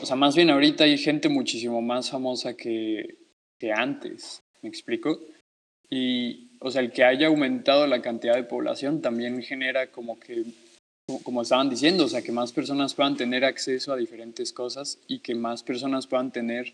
o 0.00 0.06
sea, 0.06 0.16
más 0.16 0.36
bien 0.36 0.50
ahorita 0.50 0.84
hay 0.84 0.98
gente 0.98 1.28
muchísimo 1.28 1.82
más 1.82 2.10
famosa 2.10 2.56
que, 2.56 3.16
que 3.58 3.72
antes, 3.72 4.42
¿me 4.62 4.68
explico? 4.68 5.20
Y, 5.90 6.56
o 6.60 6.70
sea, 6.70 6.80
el 6.80 6.92
que 6.92 7.04
haya 7.04 7.26
aumentado 7.26 7.86
la 7.86 8.00
cantidad 8.00 8.34
de 8.34 8.44
población 8.44 9.02
también 9.02 9.42
genera 9.42 9.88
como 9.90 10.18
que 10.18 10.44
como- 11.22 11.42
estaban 11.42 11.68
diciendo, 11.68 12.04
o 12.04 12.08
sea, 12.08 12.22
que 12.22 12.32
más 12.32 12.52
personas 12.52 12.94
puedan 12.94 13.16
tener 13.16 13.44
acceso 13.44 13.92
a 13.92 13.96
diferentes 13.96 14.52
cosas 14.52 14.98
y 15.08 15.18
que 15.18 15.34
más 15.34 15.62
personas 15.62 16.06
puedan 16.06 16.32
tener 16.32 16.72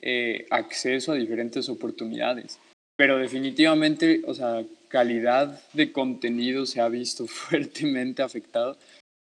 eh, 0.00 0.46
acceso 0.50 1.12
a 1.12 1.16
diferentes 1.16 1.68
oportunidades. 1.68 2.58
Pero 2.96 3.18
definitivamente, 3.18 4.22
o 4.26 4.34
sea, 4.34 4.64
calidad 4.88 5.60
de 5.72 5.92
contenido 5.92 6.66
se 6.66 6.80
ha 6.80 6.88
visto 6.88 7.26
fuertemente 7.28 8.22
afectado. 8.22 8.76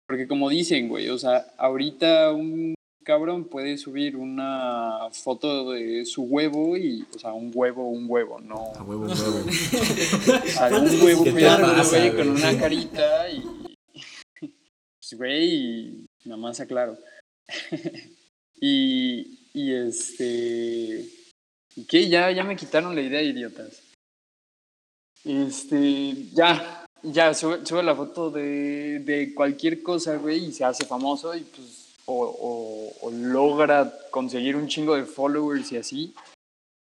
Porque 0.07 0.27
como 0.27 0.49
dicen, 0.49 0.87
güey, 0.87 1.09
o 1.09 1.17
sea, 1.17 1.47
ahorita 1.57 2.31
un 2.31 2.75
cabrón 3.03 3.45
puede 3.45 3.77
subir 3.77 4.15
una 4.17 5.09
foto 5.11 5.71
de 5.71 6.05
su 6.05 6.23
huevo 6.23 6.75
y, 6.75 7.05
o 7.15 7.19
sea, 7.19 7.33
un 7.33 7.51
huevo, 7.53 7.89
un 7.89 8.05
huevo, 8.07 8.39
no. 8.39 8.73
A 8.75 8.83
huevo, 8.83 9.05
huevo. 9.05 9.45
Un 9.45 11.01
huevo 11.03 11.23
¿Qué 11.23 11.29
te 11.29 11.31
cuidándolo, 11.31 11.73
pasa, 11.75 11.97
güey, 11.97 12.11
güey? 12.11 12.25
con 12.25 12.35
una 12.35 12.57
carita 12.57 13.29
y. 13.29 13.43
Pues, 15.07 15.19
güey, 15.19 15.53
y 15.53 16.05
nada 16.25 16.37
más 16.37 16.59
aclaro. 16.59 16.97
y, 18.59 19.39
y 19.53 19.73
este. 19.73 21.05
¿Y 21.75 21.85
qué? 21.85 22.09
Ya, 22.09 22.31
ya 22.31 22.43
me 22.43 22.55
quitaron 22.55 22.95
la 22.95 23.01
idea, 23.01 23.21
idiotas. 23.21 23.84
Este. 25.25 26.27
Ya, 26.33 26.85
ya, 27.03 27.33
sube, 27.33 27.83
la 27.83 27.95
foto 27.95 28.29
de, 28.29 28.99
de 28.99 29.33
cualquier 29.33 29.81
cosa, 29.83 30.15
güey, 30.17 30.45
y 30.45 30.51
se 30.53 30.63
hace 30.63 30.85
famoso 30.85 31.35
y 31.35 31.41
pues. 31.41 31.83
O, 32.07 32.13
o, 32.13 33.07
o 33.07 33.11
logra 33.11 33.91
conseguir 34.11 34.55
un 34.55 34.67
chingo 34.67 34.95
de 34.95 35.05
followers 35.05 35.71
y 35.71 35.77
así. 35.77 36.13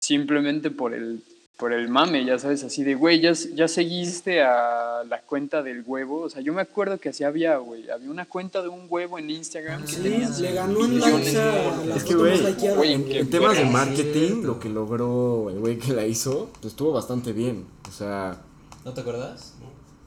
Simplemente 0.02 0.72
por 0.72 0.94
el 0.94 1.22
por 1.60 1.74
el 1.74 1.90
mame, 1.90 2.24
ya 2.24 2.40
sabes, 2.40 2.64
así 2.64 2.86
de, 2.86 2.96
güey, 2.96 3.20
ya, 3.20 3.34
ya 3.34 3.68
seguiste 3.68 4.42
a 4.42 5.04
la 5.04 5.22
cuenta 5.22 5.62
del 5.62 5.84
huevo. 5.86 6.22
O 6.22 6.30
sea, 6.30 6.42
yo 6.42 6.54
me 6.54 6.62
acuerdo 6.62 6.98
que 7.00 7.10
así 7.10 7.26
había, 7.26 7.58
güey, 7.58 7.90
había 7.90 8.10
una 8.10 8.26
cuenta 8.26 8.62
de 8.62 8.70
un 8.70 8.86
huevo 8.90 9.20
en 9.20 9.30
Instagram 9.30 9.82
que 9.82 9.92
Sí, 9.92 10.02
tenía 10.02 10.30
le 10.30 10.54
ganó 10.54 10.86
en 10.86 11.00
likes 11.02 11.38
a 11.38 11.86
la 11.86 11.96
Es 11.98 12.04
que, 12.06 12.16
güey, 12.16 12.94
En, 12.94 13.30
temas 13.30 13.58
de 13.58 13.66
marketing, 13.66 14.44
lo 14.44 14.58
que 14.58 14.70
logró 14.70 15.50
el 15.50 15.60
güey 15.60 15.78
que 15.78 15.92
la 15.92 16.06
hizo, 16.06 16.50
pues 16.62 16.68
estuvo 16.68 16.94
bastante 16.94 17.34
bien. 17.34 17.68
O 17.90 17.92
sea, 17.92 18.42
¿No 18.86 18.94
te 18.94 19.02
acuerdas? 19.02 19.56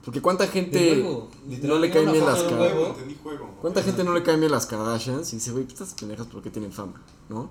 porque 0.03 0.23
cuánta 0.23 0.47
gente 0.47 1.05
no 1.63 1.79
le 1.79 1.91
caen 1.91 2.13
bien 2.13 2.25
las 2.25 2.43
juego. 2.45 2.97
¿Cuánta 3.61 3.83
gente 3.83 4.03
no 4.05 4.15
le 4.15 4.23
caen 4.23 4.41
bien 4.41 4.51
las 4.51 4.67
Kardashians? 4.67 5.31
Y 5.35 5.37
dice, 5.37 5.53
güey, 5.53 5.67
estas 5.69 5.93
pendejas, 5.93 6.27
¿por 6.29 6.43
qué 6.43 6.49
tienen 6.49 6.73
fama? 6.73 7.03
¿No? 7.29 7.51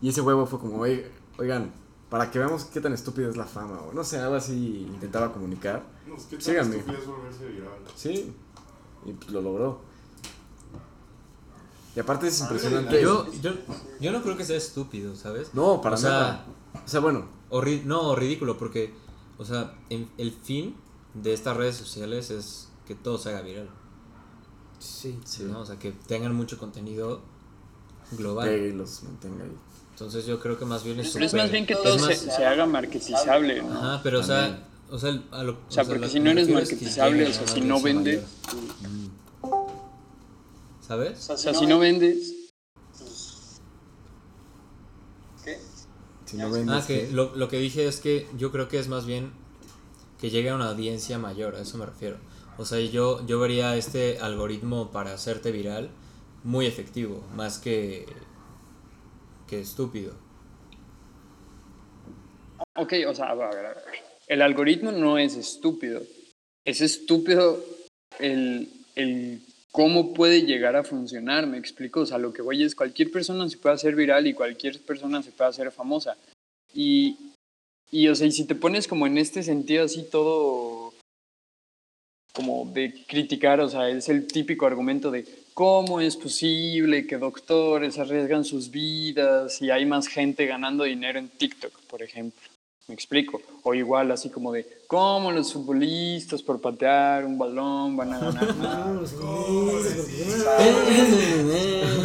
Y 0.00 0.08
ese 0.08 0.20
huevo 0.20 0.46
fue 0.46 0.58
como, 0.58 0.78
"Oye, 0.78 1.10
oigan, 1.38 1.81
para 2.12 2.30
que 2.30 2.38
veamos 2.38 2.64
qué 2.66 2.78
tan 2.82 2.92
estúpida 2.92 3.28
es 3.30 3.38
la 3.38 3.46
fama, 3.46 3.80
o 3.80 3.92
no 3.94 4.04
sé, 4.04 4.18
algo 4.18 4.34
así 4.34 4.86
intentaba 4.92 5.32
comunicar. 5.32 5.82
No, 6.06 6.14
es 6.14 6.24
que 6.24 6.36
tan 6.36 6.44
Síganme. 6.44 6.76
estúpido 6.76 6.98
es 7.00 7.06
volverse 7.06 7.46
viral. 7.46 7.72
Sí, 7.96 8.34
y 9.06 9.12
pues 9.14 9.30
lo 9.30 9.40
logró. 9.40 9.80
Y 11.96 12.00
aparte 12.00 12.28
es 12.28 12.40
Ah, 12.40 12.44
impresionante. 12.44 13.00
Yo, 13.02 13.26
yo, 13.40 13.52
yo 14.00 14.12
no 14.12 14.22
creo 14.22 14.36
que 14.36 14.44
sea 14.44 14.56
estúpido, 14.58 15.16
¿sabes? 15.16 15.54
No, 15.54 15.80
para 15.80 15.94
O 15.94 15.98
sea, 15.98 16.10
nada. 16.10 16.46
O 16.84 16.88
sea, 16.88 17.00
bueno, 17.00 17.24
O 17.50 17.60
ri- 17.62 17.82
no, 17.84 18.14
ridículo, 18.16 18.56
porque, 18.58 18.94
o 19.38 19.44
sea, 19.44 19.74
en- 19.90 20.10
el 20.18 20.32
fin 20.32 20.74
de 21.14 21.32
estas 21.34 21.54
redes 21.56 21.76
sociales 21.76 22.30
es 22.30 22.68
que 22.86 22.94
todo 22.94 23.18
se 23.18 23.28
haga 23.30 23.42
viral. 23.42 23.68
Sí. 24.78 25.18
sí, 25.24 25.44
¿no? 25.44 25.60
O 25.60 25.66
sea, 25.66 25.78
que 25.78 25.92
tengan 25.92 26.34
mucho 26.34 26.58
contenido 26.58 27.20
global. 28.12 28.50
y 28.54 28.72
los 28.72 29.02
mantenga 29.02 29.44
ahí. 29.44 29.56
Entonces 29.92 30.26
yo 30.26 30.40
creo 30.40 30.58
que 30.58 30.64
más 30.64 30.82
bien 30.84 30.98
es 31.00 31.10
Pero 31.12 31.24
es 31.24 31.34
más 31.34 31.50
bien 31.50 31.66
que 31.66 31.74
todo 31.76 31.98
más- 31.98 32.16
se, 32.18 32.30
se 32.30 32.44
haga 32.44 32.66
marketizable, 32.66 33.62
¿no? 33.62 33.72
Ajá, 33.78 34.00
pero 34.02 34.20
o 34.20 34.22
sea, 34.22 34.58
o 34.90 34.98
sea, 34.98 35.22
a 35.30 35.42
lo, 35.42 35.52
O 35.52 35.70
sea, 35.70 35.84
porque 35.84 36.00
lo 36.00 36.08
si 36.08 36.18
no 36.20 36.30
eres 36.30 36.46
refiero 36.48 36.60
es 36.60 36.68
que 36.70 36.74
marketizable, 36.76 37.26
o 37.28 37.32
sea, 37.32 37.46
si 37.46 37.60
no 37.60 37.80
vendes, 37.80 38.22
mayor. 39.42 39.62
¿Sabes? 40.86 41.30
o 41.30 41.36
sea, 41.36 41.54
si 41.54 41.66
no 41.66 41.78
vendes, 41.78 42.50
¿qué? 45.44 45.58
Si 46.26 46.36
no 46.36 46.50
vendes, 46.50 46.74
Ah, 46.76 46.86
que 46.86 47.06
¿qué? 47.06 47.12
lo, 47.12 47.34
lo 47.36 47.48
que 47.48 47.58
dije 47.58 47.86
es 47.86 48.00
que 48.00 48.26
yo 48.36 48.50
creo 48.52 48.68
que 48.68 48.78
es 48.78 48.88
más 48.88 49.06
bien 49.06 49.32
que 50.20 50.30
llegue 50.30 50.50
a 50.50 50.54
una 50.54 50.68
audiencia 50.70 51.18
mayor, 51.18 51.56
a 51.56 51.60
eso 51.60 51.78
me 51.78 51.86
refiero. 51.86 52.16
O 52.58 52.64
sea, 52.64 52.78
yo, 52.80 53.24
yo 53.26 53.38
vería 53.40 53.76
este 53.76 54.18
algoritmo 54.18 54.90
para 54.90 55.14
hacerte 55.14 55.52
viral 55.52 55.90
muy 56.44 56.66
efectivo, 56.66 57.24
más 57.34 57.58
que, 57.58 58.06
que 59.46 59.60
estúpido. 59.60 60.14
Ok, 62.76 62.94
o 63.08 63.14
sea. 63.14 63.34
El 64.28 64.42
algoritmo 64.42 64.92
no 64.92 65.18
es 65.18 65.36
estúpido. 65.36 66.02
Es 66.64 66.80
estúpido 66.80 67.62
el, 68.18 68.68
el 68.94 69.42
cómo 69.72 70.14
puede 70.14 70.42
llegar 70.42 70.76
a 70.76 70.84
funcionar, 70.84 71.46
me 71.46 71.58
explico. 71.58 72.00
O 72.00 72.06
sea, 72.06 72.18
lo 72.18 72.32
que 72.32 72.42
voy 72.42 72.62
es 72.62 72.74
cualquier 72.74 73.10
persona 73.10 73.48
se 73.48 73.58
puede 73.58 73.74
hacer 73.74 73.94
viral 73.94 74.26
y 74.26 74.34
cualquier 74.34 74.80
persona 74.82 75.22
se 75.22 75.32
puede 75.32 75.50
hacer 75.50 75.70
famosa. 75.72 76.16
Y, 76.72 77.16
y 77.90 78.08
o 78.08 78.14
sea, 78.14 78.26
y 78.26 78.32
si 78.32 78.46
te 78.46 78.54
pones 78.54 78.86
como 78.86 79.06
en 79.06 79.18
este 79.18 79.42
sentido 79.42 79.84
así 79.84 80.06
todo 80.10 80.94
como 82.32 82.70
de 82.72 83.04
criticar, 83.06 83.60
o 83.60 83.68
sea, 83.68 83.88
es 83.90 84.08
el 84.08 84.26
típico 84.26 84.66
argumento 84.66 85.10
de 85.10 85.26
cómo 85.54 86.00
es 86.00 86.16
posible 86.16 87.06
que 87.06 87.18
doctores 87.18 87.98
arriesgan 87.98 88.44
sus 88.44 88.70
vidas 88.70 89.60
y 89.62 89.70
hay 89.70 89.84
más 89.86 90.06
gente 90.08 90.46
ganando 90.46 90.84
dinero 90.84 91.18
en 91.18 91.28
TikTok, 91.28 91.72
por 91.88 92.02
ejemplo. 92.02 92.40
Me 92.88 92.94
explico. 92.94 93.40
O 93.62 93.74
igual 93.74 94.10
así 94.10 94.28
como 94.28 94.52
de 94.52 94.66
cómo 94.88 95.30
los 95.30 95.52
futbolistas 95.52 96.42
por 96.42 96.60
patear 96.60 97.24
un 97.24 97.38
balón 97.38 97.96
van 97.96 98.12
a 98.12 98.18
ganar 98.18 98.56
más. 98.56 98.86
No, 98.86 98.94
los 99.00 99.12
¿Cómo 99.12 99.44
feministas, 99.78 100.06
decís? 100.06 100.44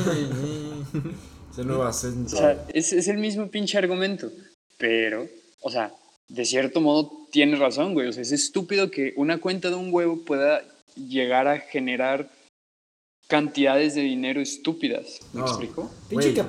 porque- 0.04 1.08
Es 1.52 1.58
el 1.58 1.68
nuevo 1.68 1.84
acento. 1.84 2.36
O 2.36 2.40
sea, 2.40 2.66
es, 2.74 2.94
es 2.94 3.08
el 3.08 3.18
mismo 3.18 3.48
pinche 3.48 3.78
argumento. 3.78 4.30
Pero, 4.78 5.28
o 5.62 5.72
sea, 5.72 5.92
de 6.30 6.46
cierto 6.46 6.80
modo 6.82 7.12
tiene 7.32 7.56
razón, 7.58 7.94
güey. 7.94 8.08
O 8.10 8.14
sea, 8.14 8.22
es 8.22 8.32
estúpido 8.32 8.92
que 8.92 9.14
una 9.18 9.40
cuenta 9.40 9.70
de 9.70 9.76
un 9.76 9.92
huevo 9.92 10.24
pueda 10.24 10.62
llegar 10.96 11.48
a 11.48 11.60
generar 11.60 12.30
cantidades 13.28 13.94
de 13.96 14.02
dinero 14.02 14.40
estúpidas. 14.40 15.20
¿Me 15.34 15.42
No. 15.42 15.48
explico? 15.48 15.90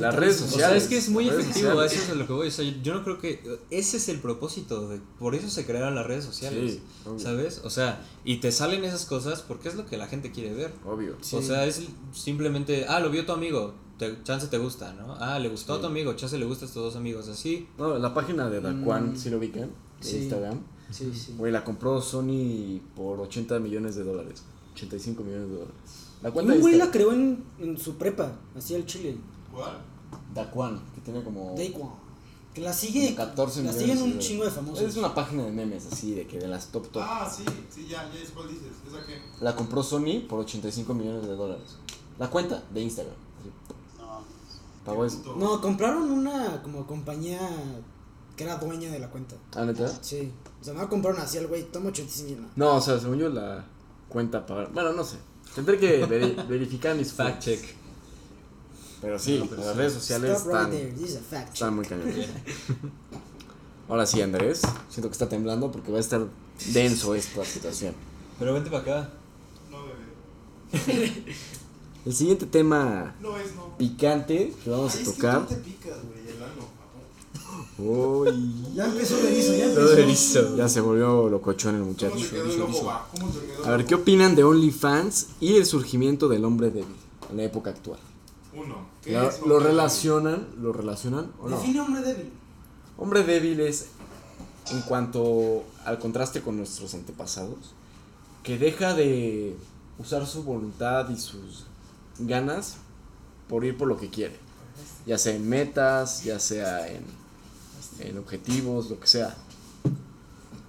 Las 0.01 0.15
redes 0.15 0.37
O 0.37 0.39
sea, 0.45 0.49
sociales. 0.49 0.83
es 0.85 0.89
que 0.89 0.97
es 0.99 1.09
muy 1.09 1.29
efectivo, 1.29 1.71
sociales. 1.71 1.93
eso 1.93 2.03
es 2.05 2.11
a 2.11 2.15
lo 2.15 2.27
que 2.27 2.33
voy. 2.33 2.49
O 2.49 2.51
sea, 2.51 2.65
yo 2.83 2.95
no 2.95 3.03
creo 3.05 3.19
que 3.19 3.41
ese 3.71 3.97
es 3.97 4.09
el 4.09 4.21
propósito, 4.21 4.89
de, 4.89 5.01
por 5.19 5.35
eso 5.35 5.51
se 5.51 5.67
crearon 5.67 5.95
las 5.97 6.07
redes 6.07 6.25
sociales, 6.25 6.75
Sí. 6.75 6.81
¿sabes? 7.19 7.63
O 7.65 7.71
sea, 7.71 8.05
y 8.25 8.37
te 8.37 8.53
salen 8.53 8.85
esas 8.85 9.07
cosas 9.07 9.43
porque 9.43 9.69
es 9.69 9.75
lo 9.75 9.87
que 9.87 9.97
la 9.97 10.07
gente 10.07 10.31
quiere 10.31 10.55
ver. 10.55 10.73
Obvio. 10.87 11.17
O 11.33 11.43
sea, 11.43 11.67
es 11.67 11.83
simplemente, 12.13 12.87
ah, 12.89 13.01
lo 13.01 13.11
vio 13.11 13.27
tu 13.27 13.33
amigo, 13.33 13.75
te- 13.99 14.23
chance 14.23 14.47
te 14.47 14.59
gusta, 14.59 14.93
¿no? 14.93 15.17
Ah, 15.19 15.39
le 15.41 15.49
gustó 15.49 15.75
a 15.75 15.81
tu 15.81 15.87
amigo, 15.87 16.13
chance 16.15 16.39
le 16.39 16.45
gusta 16.47 16.65
a 16.65 16.69
estos 16.69 16.83
dos 16.85 16.97
amigos, 16.97 17.27
así. 17.29 17.67
No, 17.77 17.99
la 17.99 18.15
página 18.15 18.49
de 18.49 18.61
Daquan, 18.61 19.13
Mm. 19.15 19.17
si 19.17 19.31
lo 19.31 19.39
ubican, 19.39 19.71
de 20.01 20.07
Sí. 20.09 20.17
Instagram. 20.19 20.61
Sí, 20.91 21.11
sí. 21.15 21.35
Güey, 21.37 21.53
la 21.53 21.65
compró 21.65 22.01
Sony 22.01 22.81
por 22.95 23.21
80 23.21 23.59
millones 23.59 23.97
de 23.97 24.05
dólares. 24.05 24.43
85 24.75 25.25
millones 25.25 25.49
de 25.49 25.55
dólares. 25.57 25.75
La 26.23 26.31
cuenta 26.31 26.53
un 26.53 26.61
güey 26.61 26.77
la 26.77 26.91
creó 26.91 27.13
en, 27.13 27.45
en 27.59 27.79
su 27.79 27.97
prepa, 27.97 28.33
así 28.57 28.75
el 28.75 28.87
chile. 28.87 29.17
¿Cuál? 29.53 29.79
Daquan, 30.35 30.81
que 30.95 31.01
tiene 31.01 31.23
como 31.23 31.55
Daquan. 31.57 31.91
Que 32.55 32.61
la 32.63 32.73
sigue. 32.73 33.15
14 33.15 33.63
la 33.63 33.71
millones 33.71 33.99
siguen 33.99 34.13
un 34.13 34.19
chingo 34.19 34.45
de 34.45 34.51
famosos. 34.51 34.85
Es 34.85 34.97
una 34.97 35.15
página 35.15 35.45
de 35.45 35.53
memes 35.53 35.87
así, 35.87 36.15
de 36.15 36.27
que 36.27 36.39
de 36.39 36.49
las 36.49 36.69
top 36.69 36.89
top. 36.91 37.03
Ah, 37.05 37.31
sí, 37.31 37.45
sí, 37.71 37.87
ya, 37.89 38.11
ya 38.13 38.21
es 38.21 38.31
cuál 38.31 38.49
dices. 38.49 38.73
¿Esa 38.89 39.07
qué? 39.07 39.21
La 39.41 39.55
compró 39.55 39.83
Sony 39.83 40.27
por 40.29 40.41
85 40.41 40.93
millones 40.95 41.23
de 41.23 41.37
dólares. 41.37 41.77
La 42.19 42.29
cuenta 42.31 42.63
de 42.73 42.81
Instagram. 42.81 43.15
así, 43.39 43.51
No, 43.99 44.23
Pagó 44.85 45.05
eso. 45.05 45.37
No, 45.37 45.61
compraron 45.61 46.11
una 46.11 46.61
como 46.63 46.85
compañía 46.87 47.39
que 48.35 48.45
era 48.45 48.57
dueña 48.57 48.91
de 48.91 48.99
la 48.99 49.11
cuenta. 49.11 49.37
¿Ah, 49.55 49.65
neta? 49.65 49.89
Sí. 50.01 50.33
O 50.61 50.65
sea, 50.65 50.75
no 50.75 50.89
compraron 50.89 51.21
así 51.21 51.39
al 51.39 51.47
güey, 51.47 51.65
toma 51.71 51.91
85 51.91 52.29
millones. 52.29 52.51
No, 52.57 52.77
o 52.77 52.81
sea, 52.81 52.99
según 52.99 53.19
yo 53.19 53.29
la 53.29 53.65
cuenta 54.09 54.45
para... 54.47 54.67
Bueno, 54.69 54.93
no 54.93 55.05
sé. 55.05 55.19
Tendré 55.55 55.79
que 55.79 56.07
veri- 56.07 56.47
verificar 56.49 56.95
mis 56.97 57.13
Fact 57.13 57.43
fuentes. 57.45 57.61
check. 57.63 57.77
Pero 59.01 59.19
sí, 59.19 59.39
No, 59.39 59.47
pero 59.47 59.63
las 59.63 59.73
sí. 59.73 59.79
redes 59.79 59.93
sociales 59.93 60.31
Stop 60.39 60.47
right 60.47 60.57
están, 60.57 60.71
there, 60.73 60.93
this 60.93 61.11
is 61.11 61.17
a 61.17 61.21
fact 61.21 61.53
están 61.55 61.69
check. 61.69 61.77
muy 61.77 61.87
cañones. 61.87 62.29
Ahora 63.89 64.07
sí, 64.07 64.21
Andrés. 64.21 64.61
Siento 64.91 65.09
que 65.09 65.13
está 65.13 65.29
temblando 65.29 65.71
porque 65.73 65.91
va 65.91 65.99
a 65.99 66.01
estar 66.01 66.27
denso 66.73 67.15
esta 67.15 67.45
situación. 67.45 67.95
Pero 68.39 68.55
vente 68.55 68.71
para 68.71 68.83
acá. 68.83 69.11
No, 69.71 69.79
bebé. 69.85 71.25
El 72.07 72.15
siguiente 72.15 72.47
tema 72.47 73.15
No 73.21 73.37
es, 73.37 73.55
no. 73.55 73.77
picante 73.77 74.55
que 74.65 74.71
vamos 74.71 74.95
Ay, 74.95 74.99
a 75.01 75.03
es 75.03 75.09
que 75.09 75.15
tocar. 75.17 75.47
tú 75.47 75.55
te 75.55 75.61
picas, 75.61 75.97
güey. 76.05 76.18
Uy, 77.79 78.65
Ya 78.75 78.87
empezó 78.87 79.19
el 79.21 79.27
erizo, 79.27 79.55
ya 79.55 79.75
Todo 79.75 79.91
empezó. 79.91 79.99
erizo. 80.41 80.57
ya 80.57 80.69
se 80.69 80.81
volvió 80.81 81.29
locochón 81.29 81.75
el 81.77 81.81
¿Cómo 81.83 81.93
muchacho. 81.93 82.17
te 82.17 82.29
quedó 82.31 82.45
el 82.53 82.63
ojo, 82.63 82.85
va? 82.87 83.09
¿Cómo 83.13 83.31
te 83.33 83.47
quedó 83.47 83.67
A 83.67 83.71
ver, 83.71 83.87
¿qué 83.87 83.95
opinan 83.95 84.35
de 84.35 84.45
OnlyFans 84.45 85.27
y 85.41 85.55
el 85.57 85.65
surgimiento 85.67 86.29
del 86.29 86.45
hombre 86.45 86.71
débil 86.71 86.97
en 87.31 87.37
la 87.37 87.45
época 87.45 87.71
actual? 87.71 88.01
Uno. 88.55 88.89
¿Qué 89.05 89.13
¿Lo, 89.13 89.29
es 89.29 89.41
lo 89.43 89.55
hombre? 89.57 89.71
relacionan? 89.71 90.49
¿Lo 90.61 90.73
relacionan 90.73 91.31
o 91.41 91.49
no? 91.49 91.57
Define 91.59 91.81
hombre 91.81 92.03
débil. 92.03 92.31
Hombre 92.97 93.23
débil 93.23 93.61
es 93.61 93.87
en 94.73 94.81
cuanto 94.83 95.63
al 95.85 95.99
contraste 95.99 96.43
con 96.43 96.57
nuestros 96.57 96.93
antepasados, 96.95 97.75
que 98.43 98.59
deja 98.59 98.95
de 98.95 99.57
usar 99.99 100.27
su 100.27 100.43
voluntad 100.43 101.09
y 101.11 101.17
sus 101.17 101.65
ganas 102.19 102.77
por 103.49 103.65
ir 103.65 103.77
por 103.79 103.89
lo 103.89 103.97
que 103.99 104.11
quiere, 104.11 104.37
ya 105.07 105.17
sea 105.17 105.35
en 105.35 105.49
metas, 105.49 106.25
ya 106.25 106.39
sea 106.41 106.89
en, 106.89 107.03
en 108.01 108.19
objetivos, 108.19 108.91
lo 108.91 109.01
que 109.01 109.07
sea. 109.07 109.35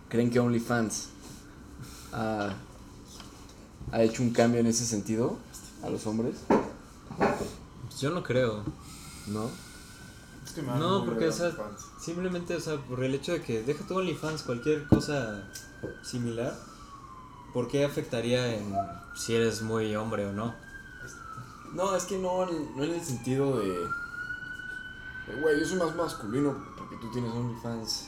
¿Creen 0.09 0.31
que 0.31 0.39
OnlyFans 0.39 1.09
ha, 2.13 2.55
ha 3.91 4.01
hecho 4.01 4.23
un 4.23 4.31
cambio 4.31 4.59
en 4.59 4.67
ese 4.67 4.85
sentido 4.85 5.37
a 5.83 5.89
los 5.89 6.05
hombres? 6.07 6.35
Yo 7.99 8.09
no 8.11 8.23
creo. 8.23 8.63
¿No? 9.27 9.49
Es 10.43 10.53
que 10.53 10.61
No, 10.63 11.05
porque, 11.05 11.27
o 11.27 11.31
sea, 11.31 11.51
simplemente, 12.01 12.55
o 12.55 12.59
sea, 12.59 12.77
por 12.77 13.03
el 13.03 13.13
hecho 13.13 13.33
de 13.33 13.41
que 13.41 13.61
deja 13.61 13.85
tu 13.85 13.97
OnlyFans, 13.97 14.43
cualquier 14.43 14.87
cosa 14.87 15.43
similar, 16.01 16.57
¿por 17.53 17.67
qué 17.67 17.85
afectaría 17.85 18.55
en 18.55 18.73
si 19.15 19.35
eres 19.35 19.61
muy 19.61 19.95
hombre 19.95 20.25
o 20.25 20.33
no? 20.33 20.55
No, 21.73 21.95
es 21.95 22.05
que 22.05 22.17
no, 22.17 22.47
no 22.47 22.83
en 22.83 22.91
el 22.91 23.01
sentido 23.01 23.59
de. 23.59 23.69
de, 23.69 25.41
Güey, 25.41 25.59
yo 25.59 25.67
soy 25.67 25.77
más 25.77 25.95
masculino 25.95 26.57
porque 26.89 27.05
tú 27.05 27.11
tienes 27.11 27.31
OnlyFans. 27.31 28.07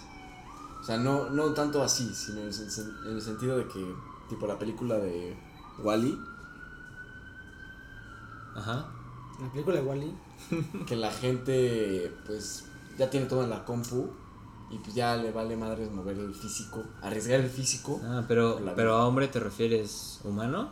O 0.81 0.83
sea, 0.83 0.97
no, 0.97 1.29
no 1.29 1.53
tanto 1.53 1.83
así, 1.83 2.11
sino 2.15 2.39
en 2.41 2.47
el, 2.47 2.53
sen- 2.53 3.05
en 3.07 3.15
el 3.15 3.21
sentido 3.21 3.57
de 3.57 3.67
que, 3.67 3.95
tipo 4.29 4.47
la 4.47 4.57
película 4.57 4.95
de 4.97 5.37
Wally, 5.83 6.17
Ajá. 8.55 8.85
La 9.41 9.49
película 9.51 9.77
de 9.77 9.83
Wally. 9.83 10.15
que 10.87 10.95
la 10.95 11.11
gente, 11.11 12.11
pues, 12.25 12.65
ya 12.97 13.09
tiene 13.09 13.25
todo 13.27 13.43
en 13.43 13.49
la 13.49 13.63
compu 13.63 14.09
y 14.69 14.77
pues 14.79 14.93
ya 14.95 15.15
le 15.17 15.31
vale 15.31 15.55
madres 15.57 15.91
mover 15.91 16.17
el 16.17 16.33
físico, 16.33 16.83
arriesgar 17.01 17.39
el 17.39 17.49
físico. 17.49 17.99
Ah, 18.03 18.23
pero, 18.27 18.59
pero 18.75 18.95
a 18.95 19.05
hombre 19.07 19.27
te 19.27 19.39
refieres 19.39 20.19
humano 20.23 20.69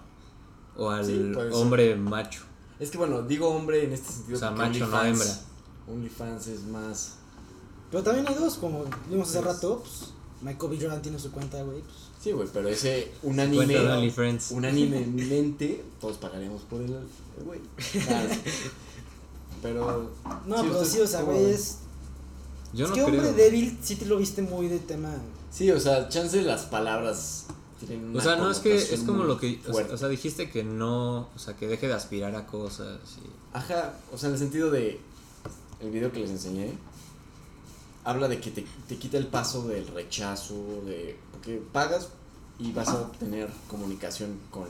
o 0.76 0.90
al 0.90 1.06
Sí, 1.06 1.32
puede 1.34 1.52
ser. 1.52 1.62
hombre 1.62 1.96
macho. 1.96 2.42
Es 2.80 2.92
que 2.92 2.98
bueno, 2.98 3.22
digo 3.24 3.50
hombre 3.50 3.84
en 3.86 3.92
este 3.94 4.12
sentido. 4.12 4.38
O 4.38 4.40
sea, 4.40 4.52
macho, 4.52 4.88
no 4.88 4.98
OnlyFans- 4.98 5.06
hembra. 5.08 5.28
OnlyFans 5.88 6.48
es 6.48 6.64
más. 6.66 7.19
Pero 7.92 8.04
también 8.04 8.28
hay 8.28 8.36
dos, 8.36 8.56
como 8.56 8.86
vimos 9.10 9.30
hace 9.30 9.42
rato, 9.42 9.80
pues, 9.80 10.12
Michael 10.42 10.72
B. 10.72 10.78
Jordan 10.82 11.02
tiene 11.02 11.20
su 11.20 11.32
cuenta, 11.32 11.62
güey. 11.64 11.82
Pues, 11.82 12.10
Sí, 12.22 12.34
güey, 12.34 12.50
pero 12.52 12.68
ese 12.68 12.90
de 12.90 13.12
unánime. 13.24 13.78
Unánimemente 14.52 15.86
todos 16.02 16.18
pagaremos 16.18 16.64
por 16.64 16.82
el, 16.82 16.98
güey. 17.46 17.62
Claro. 18.06 18.30
Pero. 19.62 20.12
No, 20.46 20.62
sí, 20.62 20.68
pero 20.70 20.86
sí, 20.86 21.00
o 21.00 21.08
sea, 21.08 21.22
güey, 21.22 21.52
es. 21.52 21.78
Yo 22.74 22.86
es 22.86 22.90
no 22.92 22.96
que 22.96 23.04
hombre 23.04 23.34
débil 23.34 23.78
sí 23.82 23.96
te 23.96 24.06
lo 24.06 24.18
viste 24.18 24.42
muy 24.42 24.68
de 24.68 24.80
tema. 24.80 25.16
Sí, 25.52 25.72
o 25.72 25.80
sea, 25.80 26.10
chance 26.10 26.42
las 26.42 26.64
palabras 26.64 27.46
tienen 27.80 28.10
una 28.10 28.20
O 28.20 28.22
sea, 28.22 28.36
no 28.36 28.52
es 28.52 28.60
que 28.60 28.76
es 28.76 29.02
como 29.06 29.24
lo 29.24 29.40
que. 29.40 29.60
O 29.62 29.64
sea, 29.64 29.72
fuerte. 29.72 29.94
o 29.94 29.98
sea, 29.98 30.08
dijiste 30.10 30.50
que 30.50 30.64
no. 30.64 31.30
O 31.34 31.40
sea, 31.40 31.56
que 31.56 31.68
deje 31.68 31.88
de 31.88 31.94
aspirar 31.94 32.36
a 32.36 32.46
cosas. 32.46 33.00
Y, 33.18 33.58
Ajá, 33.58 33.94
o 34.12 34.18
sea, 34.18 34.28
en 34.28 34.34
el 34.34 34.40
sentido 34.40 34.70
de. 34.72 35.00
El 35.80 35.92
video 35.92 36.12
que 36.12 36.20
les 36.20 36.30
enseñé. 36.30 36.74
Habla 38.10 38.28
de 38.28 38.40
que 38.40 38.52
te, 38.52 38.66
te 38.88 38.98
quita 38.98 39.18
el 39.18 39.28
paso 39.28 39.68
del 39.68 39.86
rechazo, 39.88 40.56
de. 40.86 41.18
Porque 41.32 41.62
pagas 41.72 42.10
y 42.58 42.72
vas 42.72 42.90
a 42.90 43.12
tener 43.14 43.50
comunicación 43.70 44.40
con. 44.52 44.66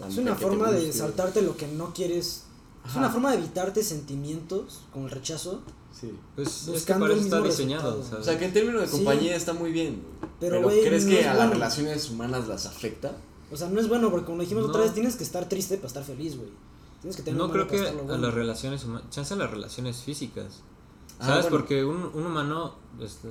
la 0.00 0.08
Es 0.08 0.18
una 0.18 0.34
forma 0.34 0.70
de 0.70 0.92
saltarte 0.92 1.42
lo 1.42 1.56
que 1.56 1.66
no 1.68 1.94
quieres. 1.94 2.42
Es 2.84 2.90
Ajá. 2.90 2.98
una 2.98 3.10
forma 3.10 3.30
de 3.32 3.38
evitarte 3.38 3.82
sentimientos 3.82 4.80
como 4.92 5.06
el 5.06 5.10
rechazo. 5.12 5.62
Sí. 5.98 6.12
pues 6.34 6.48
es 6.48 6.64
que 6.64 6.70
Buscando 6.72 7.04
para 7.04 7.12
el 7.14 7.18
eso 7.20 7.26
está 7.28 7.36
mismo 7.40 7.50
diseñado. 7.50 8.04
O 8.18 8.22
sea, 8.22 8.36
que 8.38 8.44
en 8.46 8.52
términos 8.52 8.80
de 8.82 8.88
Sí. 8.88 8.96
compañía 8.96 9.36
está 9.36 9.52
muy 9.52 9.70
bien. 9.72 10.02
Pero, 10.40 10.56
Pero, 10.56 10.62
güey, 10.62 10.82
¿crees 10.84 11.04
no 11.04 11.10
que 11.10 11.20
es 11.20 11.26
a 11.26 11.28
las 11.30 11.36
bueno. 11.38 11.52
relaciones 11.52 12.10
humanas 12.10 12.48
las 12.48 12.66
afecta? 12.66 13.12
O 13.52 13.56
sea, 13.56 13.68
no 13.70 13.80
es 13.80 13.88
bueno 13.88 14.10
porque 14.10 14.26
como 14.26 14.40
dijimos 14.42 14.64
No. 14.64 14.70
otra 14.70 14.82
vez, 14.82 14.92
tienes 14.92 15.14
que 15.16 15.22
estar 15.24 15.48
triste 15.48 15.76
para 15.76 15.86
estar 15.86 16.04
feliz, 16.04 16.36
güey. 16.36 16.48
Tienes 17.00 17.16
que 17.16 17.22
tener 17.22 17.38
No 17.38 17.46
un 17.46 17.52
creo 17.52 17.68
que 17.68 17.78
para 17.78 17.90
a 17.90 17.92
bueno. 17.94 18.18
las 18.18 18.34
relaciones 18.34 18.84
humanas. 18.84 19.08
Chance 19.10 19.34
a 19.34 19.36
las 19.38 19.50
relaciones 19.50 19.98
físicas. 20.02 20.60
Ah, 21.20 21.26
¿Sabes? 21.26 21.42
bueno. 21.44 21.56
Porque 21.58 21.84
un, 21.84 22.10
un 22.14 22.26
humano. 22.26 22.74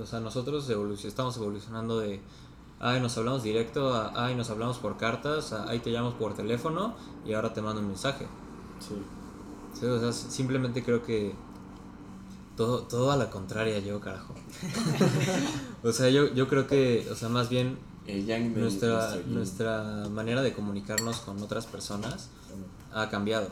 o 0.02 0.06
sea, 0.06 0.20
nosotros 0.20 0.70
evoluc- 0.70 1.06
estamos 1.06 1.38
evolucionando 1.38 2.00
de. 2.00 2.22
Ay, 2.80 3.00
nos 3.00 3.18
hablamos 3.18 3.44
directo, 3.44 3.94
a, 3.94 4.26
ay, 4.26 4.36
nos 4.36 4.50
hablamos 4.50 4.78
por 4.78 4.98
cartas, 4.98 5.54
a, 5.54 5.70
ay, 5.70 5.80
te 5.80 5.90
llamo 5.92 6.14
por 6.16 6.34
teléfono 6.34 6.96
y 7.26 7.34
ahora 7.34 7.54
te 7.54 7.62
mando 7.62 7.82
un 7.82 7.88
mensaje. 7.88 8.28
Sí. 8.80 8.96
Sí, 9.80 9.86
o 9.86 10.00
sea, 10.00 10.12
simplemente 10.12 10.84
creo 10.84 11.02
que 11.04 11.34
todo, 12.58 12.80
todo 12.84 13.12
a 13.12 13.16
la 13.18 13.30
contraria 13.30 13.80
yo, 13.80 14.00
carajo. 14.02 14.36
o 15.84 15.92
sea, 15.92 16.10
yo, 16.10 16.34
yo 16.34 16.48
creo 16.48 16.68
que, 16.68 17.08
o 17.12 17.16
sea, 17.16 17.30
más 17.30 17.50
bien 17.50 17.78
nuestra, 18.60 19.16
nuestra 19.28 20.08
manera 20.12 20.42
de 20.42 20.54
comunicarnos 20.54 21.18
con 21.22 21.42
otras 21.42 21.66
personas 21.66 22.30
ha 22.94 23.10
cambiado. 23.10 23.48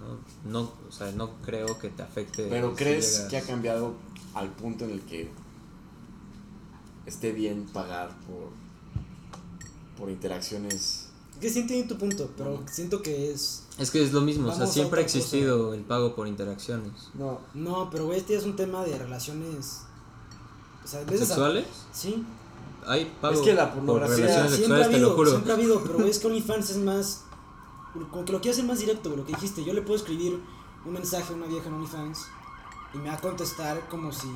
No, 0.00 0.50
no, 0.50 0.72
o 0.88 0.92
sea, 0.92 1.12
no 1.12 1.30
creo 1.44 1.78
que 1.78 1.88
te 1.88 2.02
afecte. 2.02 2.46
Pero 2.48 2.70
si 2.70 2.76
¿crees 2.76 3.12
llegas- 3.16 3.30
que 3.30 3.36
ha 3.38 3.42
cambiado 3.42 3.94
al 4.34 4.48
punto 4.50 4.84
en 4.84 4.90
el 4.90 5.00
que 5.02 5.30
esté 7.06 7.32
bien 7.32 7.66
pagar 7.72 8.10
por, 8.26 8.50
por 9.98 10.10
interacciones? 10.10 11.08
Que 11.40 11.50
sí 11.50 11.60
entiendo 11.60 11.94
tu 11.94 11.98
punto, 11.98 12.30
pero 12.36 12.62
siento 12.70 13.02
que 13.02 13.32
es... 13.32 13.64
Es 13.78 13.90
que 13.90 14.02
es 14.02 14.12
lo 14.12 14.20
mismo, 14.20 14.48
o 14.48 14.54
sea, 14.54 14.66
siempre 14.66 15.00
ha 15.00 15.04
cosa. 15.04 15.18
existido 15.18 15.74
el 15.74 15.80
pago 15.80 16.14
por 16.14 16.28
interacciones. 16.28 16.92
No. 17.14 17.40
No, 17.54 17.88
pero 17.90 18.06
güey, 18.06 18.18
este 18.18 18.36
es 18.36 18.44
un 18.44 18.54
tema 18.54 18.84
de 18.84 18.96
relaciones... 18.96 19.80
O 20.84 20.86
sea, 20.86 21.06
¿Sexuales? 21.08 21.66
Sí. 21.92 22.24
Hay 22.86 23.12
pago 23.20 23.34
Es 23.34 23.40
que 23.40 23.54
la 23.54 23.72
por 23.72 23.84
pornografía 23.84 24.16
relaciones 24.26 24.54
Siempre 24.54 24.76
ha 24.82 24.84
sexuales, 24.84 24.86
te 24.88 24.98
lo 25.00 25.06
habido, 25.06 25.16
juro. 25.16 25.30
siempre 25.30 25.52
ha 25.52 25.54
habido, 25.56 25.82
pero 25.82 25.94
güey, 25.98 26.10
es 26.10 26.18
que 26.18 26.26
OnlyFans 26.26 26.70
es 26.70 26.76
más... 26.78 27.21
Como 28.10 28.24
que 28.24 28.32
lo 28.32 28.40
quiero 28.40 28.52
hacer 28.54 28.64
más 28.64 28.78
directo, 28.78 29.10
lo 29.14 29.24
que 29.24 29.32
dijiste. 29.32 29.64
Yo 29.64 29.72
le 29.74 29.82
puedo 29.82 29.96
escribir 29.96 30.40
un 30.84 30.92
mensaje 30.92 31.32
a 31.32 31.36
una 31.36 31.46
vieja 31.46 31.68
en 31.68 31.74
OnlyFans 31.74 32.26
y 32.94 32.98
me 32.98 33.08
va 33.08 33.14
a 33.14 33.20
contestar 33.20 33.88
como 33.88 34.10
si... 34.12 34.28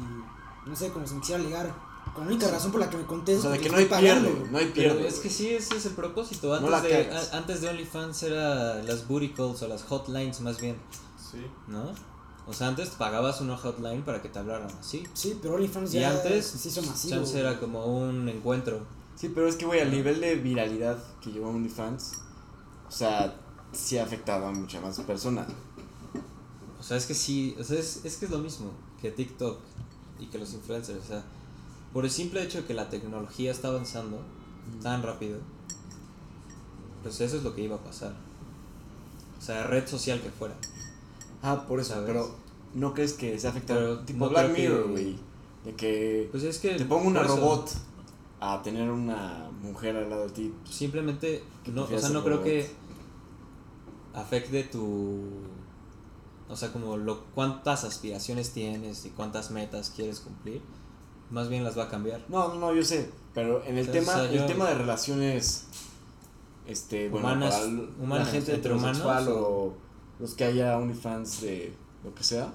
No 0.67 0.75
sé, 0.77 0.91
como 0.91 1.07
si 1.07 1.15
me 1.15 1.21
quisiera 1.21 1.43
ligar. 1.43 1.75
Con 2.15 2.25
la 2.27 2.33
única 2.33 2.49
razón 2.49 2.71
por 2.71 2.81
la 2.81 2.89
que 2.91 2.97
me 2.97 3.03
O 3.05 3.07
contesta 3.07 3.43
sea, 3.43 3.51
de 3.53 3.57
es 3.57 3.63
que 3.63 3.69
no 3.71 3.77
hay 3.79 3.85
pagando, 3.87 4.29
pierde, 4.31 4.51
no 4.51 4.59
hay 4.59 4.73
Pero 4.75 4.95
pierde. 4.95 5.09
es 5.09 5.19
que 5.21 5.29
sí, 5.31 5.49
ese 5.51 5.77
es 5.77 5.87
el 5.87 5.93
propósito. 5.93 6.55
Antes, 6.55 6.71
No 6.71 6.81
de, 6.83 7.11
a- 7.11 7.37
antes 7.37 7.61
de 7.61 7.69
OnlyFans 7.69 8.23
era 8.23 8.83
las 8.83 9.07
booty 9.09 9.31
calls 9.31 9.63
o 9.63 9.69
las 9.69 9.83
hotlines 9.85 10.41
más 10.41 10.61
bien, 10.61 10.77
Sí. 11.31 11.45
¿no? 11.67 11.91
O 12.47 12.53
sea, 12.53 12.69
antes 12.69 12.91
pagabas 12.91 13.41
una 13.41 13.57
hotline 13.57 14.03
para 14.03 14.23
que 14.23 14.29
te 14.29 14.39
hablaran 14.39 14.69
así. 14.79 15.03
Sí, 15.15 15.37
pero 15.43 15.55
OnlyFans 15.57 15.95
Y 15.95 16.01
ya 16.01 16.11
antes, 16.11 16.47
se 16.47 16.69
hizo 16.69 16.83
masivo. 16.83 17.17
chance 17.17 17.39
era 17.41 17.59
como 17.59 17.85
un 17.87 18.29
encuentro. 18.29 18.87
Sí, 19.17 19.31
pero 19.35 19.49
es 19.49 19.57
que, 19.57 19.67
güey, 19.67 19.81
al 19.81 19.91
nivel 19.91 20.21
de 20.21 20.37
viralidad 20.37 20.97
que 21.21 21.33
llevó 21.33 21.49
OnlyFans, 21.51 22.13
o 22.89 22.91
sea, 22.93 23.35
sí 23.77 23.99
ha 23.99 24.05
afectado 24.05 24.47
a 24.47 24.53
muchas 24.53 24.83
más 24.83 24.99
personas. 25.01 25.47
O 26.79 26.83
sea, 26.83 26.97
es 26.97 27.07
que 27.07 27.15
sí, 27.15 27.57
o 27.59 27.65
sea, 27.65 27.79
es, 27.79 28.05
es 28.05 28.17
que 28.17 28.27
es 28.27 28.31
lo 28.31 28.39
mismo 28.39 28.71
que 29.01 29.11
TikTok 29.11 29.59
y 30.19 30.27
que 30.27 30.39
los 30.39 30.53
influencers. 30.55 30.99
O 31.05 31.07
sea, 31.07 31.25
por 31.93 32.05
el 32.05 32.11
simple 32.11 32.43
hecho 32.43 32.59
de 32.59 32.65
que 32.67 32.75
la 32.75 32.89
tecnología 32.89 33.51
está 33.51 33.69
avanzando 33.69 34.21
tan 34.83 35.03
rápido, 35.03 35.39
pues 37.03 37.21
eso 37.21 37.37
es 37.37 37.43
lo 37.43 37.55
que 37.55 37.63
iba 37.63 37.77
a 37.77 37.81
pasar. 37.85 38.15
O 39.39 39.43
sea, 39.43 39.65
red 39.65 39.87
social 39.87 40.21
que 40.21 40.31
fuera. 40.31 40.55
Ah, 41.43 41.65
por 41.67 41.81
eso, 41.81 41.95
¿Sabes? 41.95 42.07
pero 42.07 42.35
¿no 42.75 42.95
crees 42.95 43.13
que 43.13 43.39
se 43.39 43.49
afecta? 43.49 43.75
Pero 43.75 44.01
tipo 44.01 44.25
no 44.25 44.31
Black 44.31 44.53
Mirror, 44.57 44.89
güey. 44.91 45.17
De 45.65 45.75
que 45.75 46.29
Pues 46.31 46.43
es 46.45 46.59
que. 46.59 46.75
te 46.75 46.85
pongo 46.85 47.09
una 47.09 47.23
por 47.23 47.31
eso, 47.31 47.37
robot 47.41 47.71
a 48.41 48.63
tener 48.63 48.91
una 48.91 49.49
mujer 49.63 49.97
al 49.97 50.11
lado 50.11 50.25
de 50.27 50.33
ti. 50.33 50.55
Simplemente, 50.69 51.43
Que 51.65 51.71
no, 51.73 51.85
o 51.85 51.87
sea, 51.89 52.09
no 52.11 52.19
el 52.19 52.25
creo 52.25 52.37
robot. 52.37 52.45
que 52.45 52.71
afecte 54.17 54.65
tu. 54.65 55.21
O 56.49 56.57
sea, 56.57 56.73
como 56.73 56.97
lo, 56.97 57.25
cuántas 57.35 57.85
aspiraciones 57.85 58.51
tienes 58.53 59.05
y 59.05 59.11
cuántas 59.11 59.51
metas 59.51 59.93
quieres 59.95 60.21
cumplir. 60.21 60.63
Más 61.31 61.49
bien 61.49 61.65
las 61.65 61.77
va 61.77 61.85
a 61.85 61.89
cambiar. 61.89 62.25
No, 62.29 62.49
no, 62.49 62.55
no, 62.61 62.75
yo 62.75 62.85
sé, 62.85 63.11
pero 63.35 63.65
en 63.65 63.79
el 63.79 63.91
tema, 63.91 64.13
o 64.13 64.15
sea, 64.15 64.31
el 64.31 64.47
tema 64.47 64.69
de 64.69 64.75
relaciones, 64.77 65.67
este, 66.67 67.09
bueno, 67.09 67.27
Humanas- 67.29 67.55
para 67.55 67.67
humanas, 67.67 68.27
la 68.29 68.33
gente 68.33 68.55
heterosexual 68.55 69.29
o 69.31 69.75
los 70.21 70.35
que 70.35 70.45
haya 70.45 70.79
OnlyFans 70.79 71.41
de 71.41 71.75
lo 72.05 72.15
que 72.15 72.23
sea, 72.23 72.53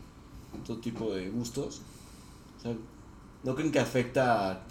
todo 0.66 0.78
tipo 0.78 1.12
de 1.12 1.28
gustos, 1.30 1.82
o 2.58 2.62
sea, 2.62 2.76
¿no 3.42 3.56
creen 3.56 3.72
que 3.72 3.80
afecta 3.80 4.52
a 4.52 4.62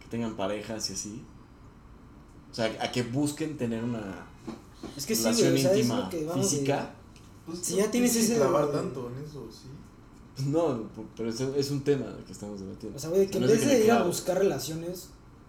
que 0.00 0.08
tengan 0.10 0.36
parejas 0.36 0.90
y 0.90 0.94
así? 0.94 1.24
O 2.50 2.54
sea, 2.54 2.76
a 2.82 2.90
que 2.90 3.04
busquen 3.04 3.56
tener 3.56 3.84
una 3.84 4.26
Es 4.96 5.06
que 5.06 5.14
sí, 5.14 5.22
relación 5.24 5.50
güey, 5.52 5.58
o 5.58 5.62
sea, 5.62 5.72
es 5.72 5.78
íntima 5.78 6.00
lo 6.00 6.08
que 6.10 6.24
vamos 6.24 6.50
de- 6.50 6.56
física. 6.56 6.94
Pues 7.46 7.58
Si 7.60 7.72
no 7.74 7.78
ya 7.80 7.90
tienes 7.90 8.12
que 8.12 8.18
ese- 8.20 8.36
clavar 8.36 8.70
tanto 8.72 9.08
en 9.10 9.24
eso, 9.24 9.46
sí. 9.50 9.68
Pues 10.36 10.46
no, 10.48 10.82
pero 11.16 11.30
es, 11.30 11.40
es 11.40 11.70
un 11.70 11.80
tema 11.82 12.06
que 12.26 12.32
estamos 12.32 12.60
debatiendo. 12.60 12.96
O 12.96 13.00
sea, 13.00 13.10
güey, 13.10 13.26
que 13.28 13.38
en 13.38 13.42
No 13.44 13.48
vez 13.48 13.60
que 13.60 13.66
de 13.66 13.84
ir 13.84 13.90
a 13.90 14.02
buscar 14.04 14.38
relaciones, 14.38 15.08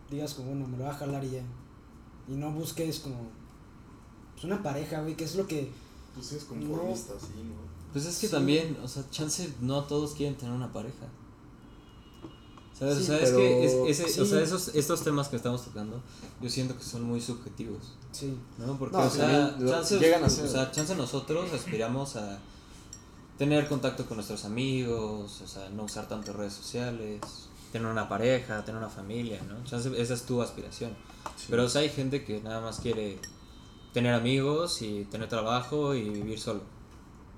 digas 0.09 0.33
como, 0.33 0.49
bueno, 0.49 0.67
me 0.67 0.77
lo 0.77 0.83
voy 0.85 0.93
a 0.93 0.97
jalar 0.97 1.23
y 1.23 1.31
ya. 1.31 1.43
Y 2.27 2.33
no 2.33 2.51
busques 2.51 2.99
como 2.99 3.17
pues 4.33 4.45
una 4.45 4.63
pareja, 4.63 5.01
güey, 5.01 5.15
que 5.15 5.25
es 5.25 5.35
lo 5.35 5.45
que 5.47 5.69
Pues 6.15 6.31
es 6.31 6.43
conformista, 6.45 7.13
sí, 7.19 7.43
¿no? 7.43 7.53
Pues 7.93 8.05
es 8.05 8.17
que 8.19 8.27
Sí. 8.27 8.31
también, 8.33 8.77
o 8.83 8.87
sea, 8.87 9.03
chance 9.11 9.51
no 9.61 9.83
todos 9.83 10.13
quieren 10.13 10.35
tener 10.37 10.53
una 10.55 10.71
pareja. 10.71 11.07
¿Sabes? 12.79 12.95
Sí, 12.97 13.03
o 13.03 13.05
sea, 13.07 13.17
es 13.17 13.23
pero- 13.25 13.37
que 13.37 13.65
es- 13.65 13.99
ese- 13.99 14.21
o 14.21 14.25
sí. 14.25 14.31
sea, 14.31 14.41
esos, 14.41 14.69
estos 14.73 15.03
temas 15.03 15.27
que 15.27 15.35
estamos 15.35 15.63
tocando, 15.65 16.01
yo 16.41 16.49
siento 16.49 16.77
que 16.77 16.83
son 16.83 17.03
muy 17.03 17.19
subjetivos. 17.21 17.93
sí. 18.11 18.33
¿no? 18.57 18.77
Porque, 18.79 18.95
No, 18.97 19.03
o 19.03 19.09
sea, 19.09 19.25
también 19.27 19.65
lo- 19.65 19.71
chance, 19.71 19.99
llegan 19.99 20.23
a 20.23 20.29
ser. 20.29 20.45
o 20.45 20.49
sea, 20.49 20.71
chance 20.71 20.95
nosotros 20.95 21.51
aspiramos 21.53 22.15
a 22.15 22.39
tener 23.37 23.67
contacto 23.67 24.05
con 24.05 24.17
nuestros 24.17 24.45
amigos, 24.45 25.41
o 25.41 25.47
sea, 25.47 25.69
no 25.69 25.83
usar 25.83 26.07
tanto 26.07 26.33
redes 26.33 26.53
sociales, 26.53 27.21
tener 27.71 27.87
una 27.87 28.07
pareja, 28.09 28.63
tener 28.65 28.79
una 28.79 28.89
familia, 28.89 29.41
¿no? 29.43 29.63
Chance, 29.63 29.91
esa 30.01 30.13
es 30.13 30.23
tu 30.23 30.41
aspiración. 30.41 30.91
Pero 31.49 31.65
o 31.65 31.69
sea, 31.69 31.81
hay 31.81 31.89
gente 31.89 32.23
que 32.25 32.41
nada 32.41 32.61
más 32.61 32.79
quiere 32.79 33.19
tener 33.93 34.13
amigos 34.13 34.81
y 34.81 35.05
tener 35.05 35.27
trabajo 35.29 35.93
y 35.93 36.09
vivir 36.09 36.39
solo, 36.39 36.61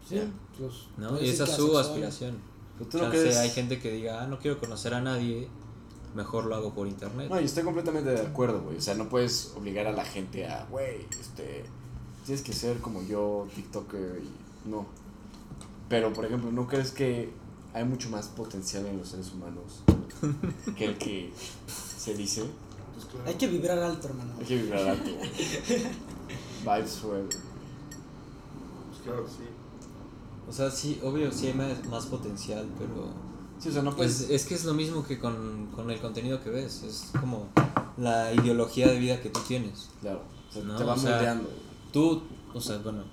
Sí, 0.07 0.21
pues, 0.57 0.73
¿no? 0.97 1.09
puede 1.09 1.25
Y 1.25 1.29
esa 1.29 1.43
es 1.45 1.51
su 1.55 1.77
aspiración. 1.77 2.37
Pero 2.77 2.89
tú 2.89 2.97
no 2.97 3.09
crees- 3.09 3.37
hay 3.37 3.49
gente 3.49 3.79
que 3.79 3.91
diga, 3.91 4.23
ah, 4.23 4.27
no 4.27 4.39
quiero 4.39 4.59
conocer 4.59 4.93
a 4.93 5.01
nadie, 5.01 5.47
mejor 6.15 6.45
lo 6.45 6.55
hago 6.55 6.73
por 6.73 6.87
internet. 6.87 7.29
No, 7.29 7.39
yo 7.39 7.45
estoy 7.45 7.63
completamente 7.63 8.09
de 8.11 8.21
acuerdo, 8.21 8.61
güey. 8.61 8.77
O 8.77 8.81
sea, 8.81 8.95
no 8.95 9.07
puedes 9.09 9.53
obligar 9.55 9.87
a 9.87 9.91
la 9.91 10.03
gente 10.05 10.45
a, 10.47 10.65
güey, 10.69 11.05
este, 11.19 11.63
tienes 12.25 12.43
que 12.43 12.53
ser 12.53 12.77
como 12.79 13.01
yo, 13.03 13.47
TikToker, 13.55 14.21
y 14.23 14.69
no. 14.69 14.85
Pero, 15.89 16.11
por 16.13 16.25
ejemplo, 16.25 16.51
¿no 16.51 16.67
crees 16.67 16.91
que 16.91 17.31
hay 17.73 17.83
mucho 17.85 18.09
más 18.09 18.27
potencial 18.27 18.85
en 18.87 18.97
los 18.97 19.09
seres 19.09 19.31
humanos 19.31 19.83
que 20.77 20.85
el 20.85 20.97
que 20.97 21.31
se 21.67 22.13
dice? 22.15 22.43
Pues 22.93 23.05
claro. 23.05 23.27
Hay 23.27 23.35
que 23.35 23.47
vibrar 23.47 23.77
alto, 23.79 24.07
hermano. 24.07 24.33
Hay 24.39 24.45
que 24.45 24.57
vibrar 24.57 24.89
alto, 24.89 25.09
güey. 25.15 25.29
Vibes 26.63 26.91
forever. 26.99 27.27
Pues 27.29 29.01
claro, 29.03 29.25
sí. 29.27 29.43
O 30.51 30.53
sea, 30.53 30.69
sí, 30.69 30.99
obvio, 31.01 31.31
sí 31.31 31.47
hay 31.47 31.53
más, 31.53 31.85
más 31.85 32.05
potencial, 32.07 32.67
pero... 32.77 33.07
Sí, 33.57 33.69
o 33.69 33.71
sea, 33.71 33.83
no 33.83 33.95
puedes... 33.95 34.29
es 34.29 34.45
que 34.45 34.53
es 34.53 34.65
lo 34.65 34.73
mismo 34.73 35.01
que 35.01 35.17
con, 35.17 35.67
con 35.67 35.89
el 35.89 36.01
contenido 36.01 36.43
que 36.43 36.49
ves, 36.49 36.83
es 36.83 37.11
como 37.21 37.47
la 37.95 38.33
ideología 38.33 38.89
de 38.89 38.99
vida 38.99 39.21
que 39.21 39.29
tú 39.29 39.39
tienes. 39.47 39.91
Claro, 40.01 40.23
o 40.49 40.53
sea, 40.53 40.63
No, 40.63 40.75
te 40.75 40.83
va 40.83 40.95
o 40.95 40.97
sea. 40.97 41.41
Tú, 41.93 42.23
o 42.53 42.59
sea, 42.59 42.79
bueno, 42.79 43.05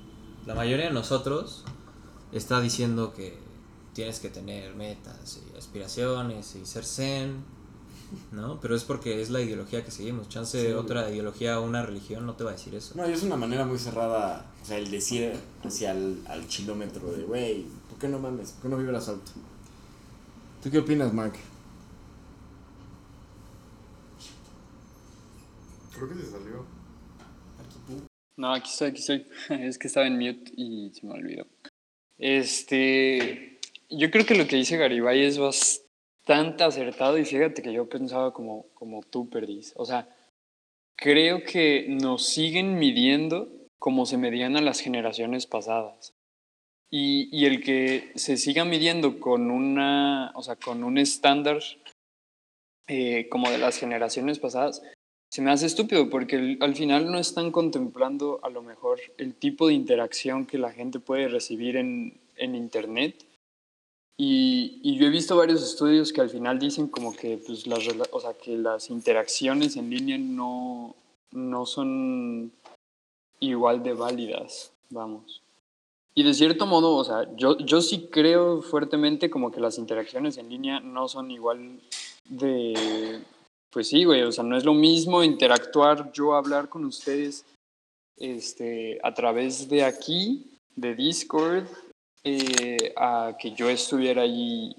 la 0.47 0.57
mayoría 0.57 0.86
de 0.86 0.93
nosotros 0.93 1.62
está 2.32 2.61
diciendo 2.61 3.14
que 3.14 3.39
tienes 3.93 4.18
que 4.18 4.30
tener 4.30 4.74
metas 4.74 5.39
y 5.39 5.57
aspiraciones 5.57 6.57
y 6.57 6.66
ser 6.66 6.84
zen, 6.84 7.45
¿no? 8.32 8.59
Pero 8.61 8.74
es 8.74 8.82
porque 8.82 9.22
es 9.22 9.30
la 9.30 9.41
ideología 9.41 9.84
que 9.84 9.93
seguimos. 9.93 10.28
Chance 10.28 10.66
Sí, 10.66 10.72
otra 10.72 11.09
ideología 11.09 11.61
o 11.61 11.64
una 11.64 11.82
religión 11.84 12.26
no 12.26 12.34
te 12.34 12.43
va 12.43 12.51
a 12.51 12.55
decir 12.55 12.74
eso. 12.74 12.95
No, 12.97 13.09
y 13.09 13.12
es 13.12 13.22
una 13.22 13.36
manera 13.36 13.64
muy 13.64 13.78
cerrada, 13.78 14.45
sea, 14.69 14.79
el 14.79 14.91
decir 14.91 15.33
hacia 15.64 15.93
el 15.93 16.23
al 16.27 16.47
kilómetro 16.47 17.11
de, 17.12 17.25
güey, 17.25 17.64
¿por 17.89 17.99
qué 17.99 18.09
no 18.09 18.19
mames? 18.19 18.53
¿Por 18.53 18.62
qué 18.62 18.69
no 18.69 18.77
vibras 18.77 19.09
alto? 19.09 19.33
¿Tú 20.62 20.71
qué 20.71 20.79
opinas, 20.79 21.12
Mark? 21.12 21.35
Creo 25.95 26.09
que 26.09 26.14
se 26.16 26.31
salió. 26.31 26.66
No, 28.37 28.53
aquí 28.53 28.71
estoy, 28.71 28.89
aquí 28.89 29.01
estoy. 29.01 29.27
Es 29.49 29.79
que 29.79 29.89
estaba 29.89 30.07
en 30.07 30.19
mute 30.19 30.53
y 30.57 30.91
se 30.93 31.07
me 31.07 31.14
olvidó. 31.14 31.47
Este, 32.19 33.59
yo 33.89 34.11
creo 34.11 34.27
que 34.27 34.35
lo 34.35 34.47
que 34.47 34.57
dice 34.57 34.77
Garibay 34.77 35.25
es 35.25 35.39
bastante 35.39 36.62
acertado 36.62 37.19
y 37.19 37.25
fíjate 37.25 37.62
que 37.62 37.73
yo 37.73 37.89
pensaba 37.89 38.33
como, 38.33 38.66
como 38.75 39.03
tú, 39.03 39.29
Perdiz. 39.31 39.73
O 39.77 39.85
sea, 39.85 40.09
creo 40.97 41.43
que 41.43 41.87
nos 41.89 42.27
siguen 42.27 42.79
midiendo 42.79 43.58
como 43.79 44.07
se 44.07 44.16
medían 44.18 44.57
a 44.57 44.61
las 44.61 44.81
generaciones 44.81 45.47
pasadas. 45.47 46.12
Y, 46.91 47.29
y 47.37 47.45
el 47.47 47.62
que 47.62 48.12
se 48.14 48.37
siga 48.37 48.64
midiendo 48.64 49.20
con 49.20 49.51
una, 49.51 50.33
o 50.35 50.43
sea, 50.43 50.57
con 50.57 50.85
un 50.85 50.97
estándar 50.99 51.61
eh, 52.87 53.29
como 53.29 53.51
de 53.51 53.59
las 53.59 53.76
generaciones 53.76 54.39
pasadas, 54.39 54.83
se 55.31 55.43
me 55.43 55.51
hace 55.51 55.66
estúpido 55.66 56.09
porque 56.09 56.37
el- 56.37 56.59
al 56.62 56.74
final 56.74 57.11
no 57.12 57.18
están 57.18 57.51
contemplando 57.53 58.41
a 58.43 58.49
lo 58.49 58.62
mejor 58.62 58.99
el 59.18 59.35
tipo 59.35 59.68
de 59.68 59.74
interacción 59.74 60.47
que 60.47 60.57
la 60.57 60.72
gente 60.72 60.99
puede 60.99 61.29
recibir 61.29 61.76
en, 61.76 62.18
en 62.37 62.55
Internet. 62.55 63.26
Y, 64.20 64.81
y 64.83 64.97
yo 64.97 65.07
he 65.07 65.11
visto 65.11 65.37
varios 65.37 65.62
estudios 65.62 66.12
que 66.12 66.22
al 66.22 66.31
final 66.31 66.59
dicen 66.59 66.89
como 66.89 67.14
que, 67.14 67.37
pues, 67.37 67.66
las, 67.66 67.87
o 68.11 68.20
sea, 68.20 68.33
que 68.33 68.57
las 68.57 68.89
interacciones 68.91 69.76
en 69.76 69.91
línea 69.91 70.16
no, 70.18 70.97
no 71.33 71.66
son 71.66 72.51
igual 73.41 73.82
de 73.82 73.95
válidas, 73.95 74.72
vamos. 74.91 75.43
Y 76.14 76.24
de 76.24 76.34
cierto 76.34 76.66
modo, 76.66 76.97
o 76.97 77.05
sea, 77.05 77.28
yo, 77.36 77.59
yo 77.59 77.80
sí 77.80 78.09
creo 78.11 78.61
fuertemente 78.61 79.30
como 79.30 79.53
que 79.53 79.61
las 79.61 79.78
interacciones 79.78 80.36
en 80.36 80.49
línea 80.49 80.80
no 80.80 81.07
son 81.09 81.30
igual 81.30 81.80
de, 82.24 83.22
pues 83.70 83.89
sí, 83.89 84.05
güey, 84.05 84.22
o 84.22 84.32
sea, 84.32 84.43
no 84.43 84.57
es 84.57 84.64
lo 84.64 84.74
mismo 84.74 85.22
interactuar, 85.22 86.11
yo 86.12 86.34
hablar 86.34 86.68
con 86.68 86.84
ustedes 86.84 87.45
este, 88.16 88.99
a 89.05 89.14
través 89.14 89.68
de 89.68 89.84
aquí, 89.84 90.59
de 90.74 90.95
Discord, 90.95 91.66
eh, 92.24 92.93
a 92.97 93.36
que 93.39 93.53
yo 93.53 93.70
estuviera 93.70 94.22
allí 94.22 94.74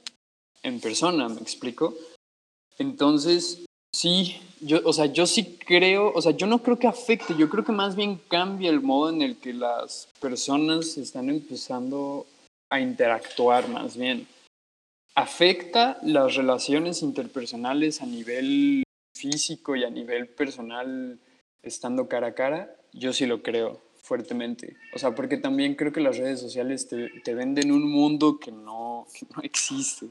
en 0.62 0.82
persona, 0.82 1.30
¿me 1.30 1.40
explico? 1.40 1.94
Entonces, 2.78 3.66
sí, 3.94 4.38
yo, 4.62 4.80
o 4.86 4.94
sea, 4.94 5.06
yo 5.06 5.26
sí 5.26 5.58
creo, 5.66 6.12
o 6.14 6.22
sea, 6.22 6.32
yo 6.32 6.48
no 6.48 6.62
creo 6.64 6.78
que 6.78 6.88
afecte, 6.88 7.36
yo 7.38 7.50
creo 7.50 7.64
que 7.64 7.72
más 7.72 7.96
bien 7.96 8.20
cambia 8.28 8.70
el 8.70 8.82
modo 8.82 9.10
en 9.10 9.22
el 9.22 9.38
que 9.38 9.54
las 9.54 10.08
personas 10.20 10.98
están 10.98 11.30
empezando 11.30 12.26
a 12.70 12.80
interactuar 12.80 13.68
más 13.68 13.98
bien 13.98 14.28
afecta 15.20 16.00
las 16.02 16.36
relaciones 16.36 17.02
interpersonales 17.02 18.02
a 18.02 18.06
nivel 18.06 18.84
físico 19.14 19.76
y 19.76 19.84
a 19.84 19.90
nivel 19.90 20.30
personal 20.30 21.20
estando 21.62 22.08
cara 22.08 22.28
a 22.28 22.36
cara, 22.36 22.74
yo 22.94 23.12
sí 23.12 23.26
lo 23.26 23.44
creo 23.44 23.82
fuertemente. 24.02 24.78
O 24.96 24.98
sea, 24.98 25.14
porque 25.16 25.36
también 25.36 25.76
creo 25.76 25.92
que 25.92 26.00
las 26.00 26.18
redes 26.18 26.40
sociales 26.40 26.88
te, 26.88 27.10
te 27.22 27.36
venden 27.36 27.74
un 27.74 27.92
mundo 27.92 28.40
que 28.40 28.52
no, 28.52 29.08
que 29.14 29.28
no 29.36 29.42
existe. 29.42 30.08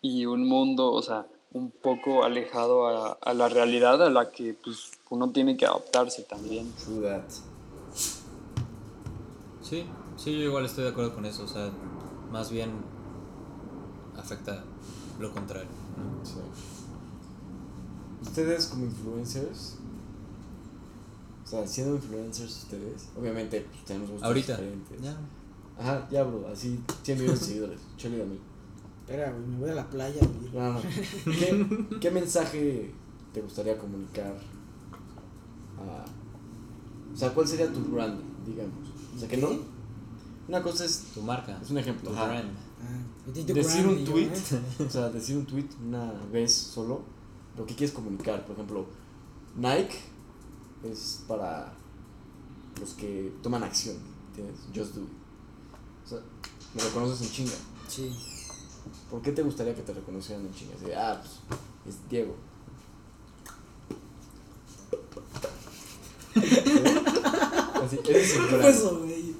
Y 0.00 0.24
un 0.24 0.48
mundo, 0.48 0.90
o 0.92 1.02
sea, 1.02 1.26
un 1.52 1.70
poco 1.70 2.24
alejado 2.24 2.86
a, 2.86 3.12
a 3.20 3.34
la 3.34 3.48
realidad 3.48 4.02
a 4.02 4.10
la 4.10 4.30
que 4.30 4.54
pues, 4.54 4.92
uno 5.10 5.30
tiene 5.30 5.56
que 5.56 5.66
adaptarse 5.66 6.22
también. 6.22 6.70
True 6.84 7.02
that. 7.08 7.24
Sí, 9.62 9.84
sí, 10.16 10.32
yo 10.38 10.44
igual 10.44 10.64
estoy 10.64 10.84
de 10.84 10.90
acuerdo 10.90 11.14
con 11.14 11.24
eso, 11.26 11.44
o 11.44 11.48
sea, 11.48 11.70
más 12.30 12.50
bien 12.50 12.70
afecta 14.16 14.64
lo 15.18 15.32
contrario. 15.32 15.68
¿no? 15.96 16.24
Sí. 16.24 16.34
Ustedes 18.22 18.66
como 18.66 18.84
influencers, 18.84 19.76
o 21.44 21.46
sea, 21.46 21.66
siendo 21.66 21.96
influencers 21.96 22.64
ustedes, 22.64 23.08
obviamente 23.18 23.60
pues, 23.62 23.84
tenemos 23.84 24.10
gustos 24.10 24.26
Ahorita, 24.26 24.56
diferentes. 24.56 25.00
ya. 25.02 25.16
Ajá, 25.78 26.08
ya 26.10 26.22
bro, 26.24 26.46
así 26.52 26.78
100 27.02 27.18
millones 27.18 27.40
de 27.40 27.46
seguidores, 27.46 27.80
Chale 27.96 28.22
a 28.22 28.26
mí. 28.26 28.38
Espera, 29.10 29.32
güey, 29.32 29.44
me 29.44 29.58
voy 29.58 29.70
a 29.70 29.74
la 29.74 29.90
playa. 29.90 30.20
No, 30.52 30.72
no. 30.74 30.80
¿Qué, 31.24 31.98
qué 32.00 32.10
mensaje 32.12 32.94
te 33.34 33.42
gustaría 33.42 33.76
comunicar? 33.76 34.36
a- 35.78 36.04
o 37.12 37.16
sea, 37.16 37.34
¿cuál 37.34 37.48
sería 37.48 37.72
tu 37.72 37.80
brand, 37.80 38.20
digamos? 38.46 38.88
O 39.16 39.18
sea, 39.18 39.28
que 39.28 39.36
no. 39.36 39.48
Una 40.46 40.62
cosa 40.62 40.84
es. 40.84 41.06
Tu 41.12 41.22
marca. 41.22 41.58
Es 41.60 41.70
un 41.70 41.78
ejemplo. 41.78 42.10
Tu 42.10 42.14
brand. 42.16 42.50
Ah, 42.82 43.42
Decir 43.52 43.86
un 43.88 44.04
tweet, 44.04 44.26
¿eh? 44.28 44.62
o 44.86 44.90
sea, 44.90 45.10
decir 45.10 45.36
un 45.36 45.44
tweet 45.46 45.66
una 45.84 46.12
vez 46.32 46.54
solo, 46.54 47.02
lo 47.58 47.66
que 47.66 47.74
quieres 47.74 47.92
comunicar. 47.94 48.44
Por 48.46 48.54
ejemplo, 48.54 48.86
Nike 49.56 49.98
es 50.84 51.24
para 51.26 51.72
los 52.80 52.90
que 52.94 53.32
toman 53.42 53.64
acción, 53.64 53.96
¿entiendes? 54.28 54.60
Just 54.74 54.94
do 54.94 55.02
it. 55.02 55.08
O 56.06 56.08
sea, 56.08 56.18
me 56.74 56.80
reconoces 56.82 57.26
en 57.26 57.32
chinga. 57.32 57.52
Sí. 57.88 58.12
¿Por 59.10 59.22
qué 59.22 59.32
te 59.32 59.42
gustaría 59.42 59.74
que 59.74 59.82
te 59.82 59.92
reconocieran 59.92 60.46
en 60.46 60.54
chinga? 60.54 60.74
Así 60.76 60.84
de, 60.86 60.94
ah, 60.96 61.20
pues, 61.84 61.94
es 61.96 62.08
Diego. 62.08 62.36
Así, 67.84 67.98
ese 68.08 68.20
es 68.20 68.36
el 68.36 68.46
¿Qué 68.48 68.56
brand. 68.56 68.62
fue 68.62 68.70
eso, 68.70 68.98
güey? 69.00 69.34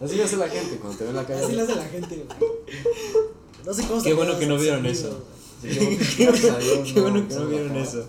Así 0.00 0.20
hace 0.20 0.36
la 0.36 0.48
gente 0.48 0.76
cuando 0.76 0.98
te 0.98 1.04
ve 1.04 1.10
en 1.10 1.16
la 1.16 1.26
calle. 1.26 1.44
Así 1.44 1.52
lo 1.54 1.62
hace 1.62 1.74
la 1.76 1.84
gente, 1.84 2.16
güey. 2.16 2.50
No 3.64 3.74
sé 3.74 3.86
cómo 3.86 4.02
Qué 4.02 4.12
bueno 4.14 4.38
que 4.38 4.46
no 4.46 4.58
vieron 4.58 4.84
eso. 4.86 5.24
Sí, 5.62 5.68
qué 5.68 5.78
bueno- 5.80 5.98
gracias 6.32 6.54
a 6.56 6.58
Dios, 6.58 6.92
Qué 6.92 7.00
bueno 7.00 7.28
que 7.28 7.34
no 7.34 7.46
vieron 7.46 7.76
eso. 7.76 8.06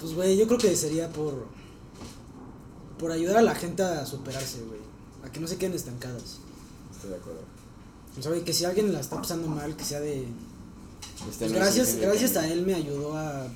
Pues, 0.00 0.14
güey, 0.14 0.36
yo 0.36 0.46
creo 0.46 0.58
que 0.58 0.76
sería 0.76 1.10
por. 1.10 1.46
Por 2.98 3.10
ayudar 3.10 3.38
a 3.38 3.42
la 3.42 3.54
gente 3.54 3.82
a 3.82 4.04
superarse, 4.06 4.60
güey. 4.62 4.80
A 5.24 5.32
que 5.32 5.40
no 5.40 5.48
se 5.48 5.56
queden 5.56 5.74
estancadas. 5.74 6.38
Estoy 6.94 7.10
de 7.10 7.16
acuerdo. 7.16 7.40
O 8.18 8.22
sea, 8.22 8.30
güey, 8.30 8.44
que 8.44 8.52
si 8.52 8.64
alguien 8.64 8.92
la 8.92 9.00
está 9.00 9.16
pasando 9.16 9.48
mal, 9.48 9.76
que 9.76 9.84
sea 9.84 10.00
de. 10.00 10.26
Este 11.28 11.28
Pues 11.28 11.40
no 11.40 11.46
es 11.46 11.52
gracias, 11.52 11.96
gracias 11.96 12.36
a 12.36 12.46
él 12.48 12.64
me 12.64 12.74
ayudó 12.74 13.16
a 13.16 13.46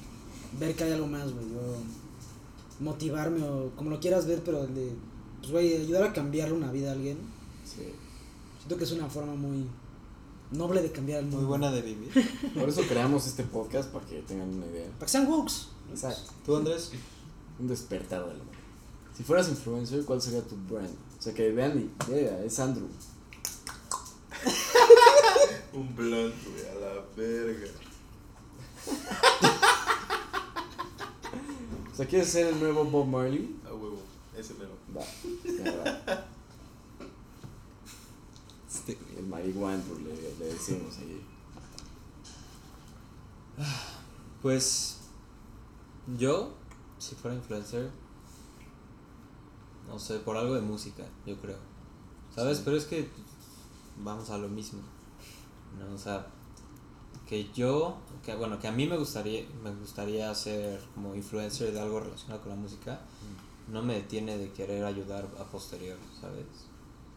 ver 0.59 0.75
que 0.75 0.85
hay 0.85 0.93
algo 0.93 1.07
más, 1.07 1.33
güey. 1.33 1.47
O 1.47 2.83
motivarme, 2.83 3.43
o 3.45 3.71
como 3.77 3.91
lo 3.91 4.01
quieras 4.01 4.27
ver, 4.27 4.43
pero 4.45 4.67
de. 4.67 4.93
Pues, 5.41 5.53
güey, 5.53 5.77
ayudar 5.77 6.05
a 6.05 6.13
cambiarle 6.13 6.55
una 6.55 6.73
vida 6.73 6.91
a 6.91 6.93
alguien. 6.93 7.19
Sí. 7.65 7.93
Siento 8.59 8.77
que 8.77 8.85
es 8.85 8.93
una 8.93 9.09
forma 9.09 9.35
muy 9.35 9.67
noble 10.51 10.83
de 10.83 10.91
cambiar 10.91 11.21
el 11.21 11.27
mundo. 11.27 11.39
Muy 11.39 11.47
buena 11.47 11.71
de 11.71 11.83
vivir. 11.83 12.11
Por 12.55 12.69
eso 12.69 12.83
creamos 12.89 13.27
este 13.27 13.45
podcast 13.45 13.91
para 13.91 14.07
que 14.07 14.21
tengan 14.23 14.49
una 14.49 14.67
idea. 14.67 14.87
Para 14.93 15.07
que 15.07 15.09
sean 15.09 15.29
wokes. 15.29 15.69
Exacto. 15.91 16.33
¿Tú, 16.45 16.57
Andrés? 16.57 16.91
Un 17.59 17.69
despertar 17.69 18.27
del 18.27 18.39
mundo. 18.39 18.53
Si 19.17 19.23
fueras 19.23 19.49
influencer, 19.49 20.05
¿cuál 20.05 20.23
sería 20.23 20.43
tu 20.43 20.57
brand? 20.71 20.91
O 21.19 21.23
sea, 21.23 21.35
que 21.35 21.51
vean 21.51 21.79
y, 21.79 22.13
yeah, 22.13 22.45
es 22.45 22.59
Andrew. 22.59 22.87
Un 25.73 25.95
blunt, 25.95 26.35
güey, 26.45 26.69
a 26.69 26.75
la 26.75 27.05
verga. 27.17 27.69
O 31.93 31.97
sea, 31.97 32.07
¿quieres 32.07 32.31
ser 32.31 32.47
el 32.47 32.61
nuevo 32.61 32.85
Bob 32.85 33.07
Marley? 33.07 33.57
A 33.67 33.75
huevo, 33.75 34.01
ese 34.37 34.55
mero. 34.55 34.77
Va. 34.97 35.05
ya 35.45 35.77
va. 35.77 36.25
El 39.19 39.27
marihuana, 39.27 39.83
le, 40.05 40.39
le 40.39 40.53
decimos 40.53 40.97
ahí. 40.99 41.23
Pues 44.41 44.99
yo, 46.17 46.55
si 46.99 47.15
fuera 47.17 47.37
influencer, 47.37 47.91
no 49.89 49.99
sé, 49.99 50.19
por 50.21 50.37
algo 50.37 50.55
de 50.55 50.61
música, 50.61 51.05
yo 51.27 51.37
creo. 51.41 51.59
¿Sabes? 52.35 52.59
Sí. 52.59 52.63
Pero 52.65 52.77
es 52.77 52.85
que 52.85 53.03
pues, 53.03 53.27
vamos 54.03 54.31
a 54.31 54.39
lo 54.39 54.49
mismo. 54.49 54.81
¿no? 55.79 55.95
O 55.95 55.99
sea, 55.99 56.27
que 57.29 57.51
yo, 57.53 57.97
que 58.25 58.35
bueno, 58.35 58.59
que 58.59 58.69
a 58.69 58.73
mí 58.73 58.87
me 58.87 58.97
gustaría, 58.97 59.47
me 59.63 59.71
gustaría 59.75 60.35
ser 60.35 60.81
como 60.95 61.15
influencer 61.15 61.73
de 61.73 61.81
algo 61.81 62.01
relacionado 62.01 62.41
con 62.41 62.51
la 62.51 62.57
música, 62.57 63.01
no 63.71 63.83
me 63.83 63.95
detiene 63.95 64.39
de 64.39 64.51
querer 64.53 64.85
ayudar 64.85 65.29
a 65.39 65.45
posterior, 65.45 65.99
¿sabes? 66.21 66.47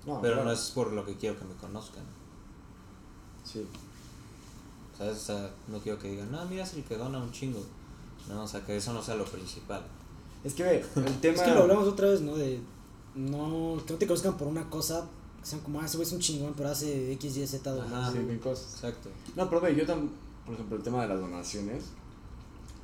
No, 0.05 0.19
Pero 0.21 0.33
claro. 0.33 0.49
no 0.49 0.51
es 0.51 0.71
por 0.71 0.91
lo 0.91 1.05
que 1.05 1.15
quiero 1.15 1.37
que 1.37 1.45
me 1.45 1.55
conozcan. 1.55 2.03
Sí. 3.43 3.65
¿Sabes? 4.97 5.17
O 5.17 5.19
sea, 5.19 5.49
no 5.67 5.79
quiero 5.79 5.97
que 5.97 6.09
digan, 6.09 6.31
no, 6.31 6.43
mira, 6.45 6.63
es 6.63 6.73
el 6.73 6.83
que 6.83 6.97
dona 6.97 7.19
un 7.19 7.31
chingo. 7.31 7.63
No, 8.27 8.43
o 8.43 8.47
sea, 8.47 8.65
que 8.65 8.75
eso 8.75 8.93
no 8.93 9.01
sea 9.01 9.15
lo 9.15 9.25
principal. 9.25 9.83
Es 10.43 10.53
que 10.53 10.63
ve, 10.63 10.85
el 10.95 11.19
tema. 11.19 11.35
Es 11.37 11.41
que 11.41 11.51
lo 11.51 11.61
hablamos 11.61 11.87
otra 11.87 12.09
vez, 12.09 12.21
¿no? 12.21 12.35
De. 12.35 12.59
No, 13.15 13.81
que 13.85 13.93
no 13.93 13.99
te 13.99 14.07
conozcan 14.07 14.37
por 14.37 14.47
una 14.47 14.69
cosa, 14.69 15.07
que 15.41 15.47
sean 15.47 15.61
como, 15.61 15.79
ah, 15.81 15.85
ese 15.85 15.97
güey 15.97 16.07
es 16.07 16.13
un 16.13 16.19
chingón, 16.19 16.53
pero 16.55 16.69
hace 16.69 17.11
X, 17.13 17.37
Y, 17.37 17.47
Z. 17.47 17.71
Ajá. 17.83 18.11
Sí, 18.11 18.19
bien 18.19 18.39
cosas. 18.39 18.73
Exacto. 18.75 19.09
No, 19.35 19.49
pero 19.49 19.61
ve, 19.61 19.75
yo 19.75 19.85
tam, 19.85 20.09
por 20.45 20.53
ejemplo, 20.53 20.77
el 20.77 20.83
tema 20.83 21.01
de 21.01 21.07
las 21.09 21.19
donaciones. 21.19 21.85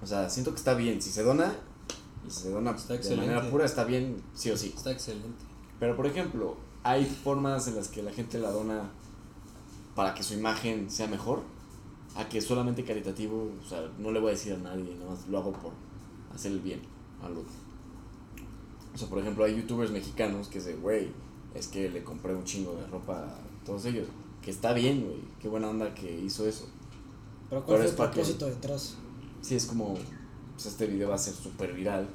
O 0.01 0.05
sea, 0.05 0.29
siento 0.29 0.51
que 0.51 0.57
está 0.57 0.73
bien. 0.73 1.01
Si 1.01 1.09
se 1.11 1.23
dona, 1.23 1.53
y 2.27 2.31
si 2.31 2.41
se 2.43 2.49
dona 2.51 2.71
Está 2.71 2.93
de 2.93 2.99
excelente. 2.99 3.27
manera 3.27 3.49
pura, 3.49 3.65
está 3.65 3.83
bien, 3.83 4.21
sí 4.33 4.49
o 4.51 4.57
sí. 4.57 4.73
Está 4.75 4.91
excelente. 4.91 5.27
Pero, 5.79 5.95
por 5.95 6.05
ejemplo, 6.07 6.57
hay 6.83 7.05
formas 7.05 7.67
en 7.67 7.75
las 7.75 7.87
que 7.87 8.01
la 8.03 8.11
gente 8.11 8.39
la 8.39 8.51
dona 8.51 8.89
para 9.95 10.13
que 10.13 10.23
su 10.23 10.33
imagen 10.33 10.89
sea 10.89 11.07
mejor. 11.07 11.41
A 12.15 12.27
que 12.27 12.41
solamente 12.41 12.83
caritativo, 12.83 13.51
o 13.63 13.69
sea, 13.69 13.91
no 13.99 14.11
le 14.11 14.19
voy 14.19 14.29
a 14.29 14.31
decir 14.31 14.53
a 14.53 14.57
nadie, 14.57 14.95
nada 14.95 15.11
más 15.11 15.27
lo 15.27 15.37
hago 15.37 15.51
por 15.51 15.71
hacer 16.33 16.51
el 16.51 16.59
bien 16.59 16.81
al 17.21 17.33
otro. 17.33 17.53
O 18.95 18.97
sea, 18.97 19.07
por 19.07 19.19
ejemplo, 19.19 19.43
hay 19.45 19.55
youtubers 19.55 19.91
mexicanos 19.91 20.47
que 20.47 20.57
dicen, 20.57 20.81
güey, 20.81 21.11
es 21.57 21.67
que 21.67 21.89
le 21.89 22.03
compré 22.03 22.33
un 22.35 22.43
chingo 22.43 22.73
de 22.75 22.85
ropa 22.87 23.17
a 23.19 23.65
todos 23.65 23.85
ellos. 23.85 24.07
Que 24.41 24.51
está 24.51 24.73
bien, 24.73 25.03
güey, 25.03 25.17
qué 25.41 25.47
buena 25.49 25.69
onda 25.69 25.93
que 25.93 26.19
hizo 26.21 26.45
eso. 26.47 26.67
Pero 27.49 27.63
¿cuál 27.65 27.77
Pero 27.77 27.77
fue 27.79 27.85
es 27.85 27.91
el 27.91 27.97
pa' 27.97 28.09
que- 28.11 28.15
propósito 28.15 28.45
detrás? 28.47 28.95
Sí, 29.41 29.55
es 29.55 29.65
como, 29.65 29.95
pues 30.53 30.65
este 30.67 30.87
video 30.87 31.09
va 31.09 31.15
a 31.15 31.19
ser 31.19 31.33
súper 31.33 31.73
viral. 31.73 32.07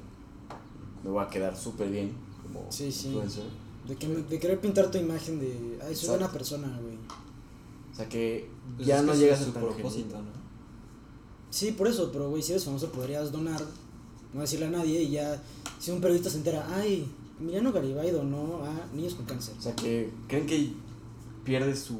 Me 1.04 1.10
voy 1.10 1.22
a 1.24 1.28
quedar 1.28 1.56
súper 1.56 1.90
bien 1.90 2.12
como 2.42 2.70
Sí, 2.70 2.90
sí. 2.92 3.08
influencer. 3.08 3.44
De, 3.86 3.96
que, 3.96 4.06
de 4.08 4.38
querer 4.38 4.60
pintar 4.60 4.90
tu 4.90 4.98
imagen 4.98 5.40
de, 5.40 5.78
ay, 5.84 5.94
soy 5.96 6.10
buena 6.10 6.30
persona, 6.30 6.68
güey. 6.80 6.96
O 7.92 7.94
sea 7.94 8.08
que 8.08 8.48
Pues 8.76 8.86
ya 8.86 8.98
es 8.98 9.04
no 9.04 9.12
que 9.12 9.18
llega 9.18 9.34
a 9.34 9.38
su 9.38 9.52
propósito. 9.52 10.16
¿no? 10.16 10.42
Sí, 11.50 11.72
por 11.72 11.88
eso, 11.88 12.10
pero 12.12 12.30
güey, 12.30 12.42
si 12.42 12.52
eres 12.52 12.64
famoso 12.64 12.90
podrías 12.92 13.30
donar, 13.32 13.60
no 14.32 14.40
decirle 14.40 14.66
a 14.66 14.70
nadie 14.70 15.02
y 15.02 15.10
ya, 15.10 15.42
si 15.78 15.90
un 15.90 16.00
periodista 16.00 16.30
se 16.30 16.38
entera, 16.38 16.66
ay, 16.74 17.06
Emiliano 17.42 17.72
Garibay 17.72 18.10
donó 18.12 18.60
a 18.64 18.94
niños 18.94 19.14
con 19.14 19.26
cáncer. 19.26 19.54
O 19.58 19.62
sea 19.62 19.74
que 19.74 20.12
creen 20.28 20.46
que 20.46 20.72
pierde 21.44 21.74
su, 21.74 21.98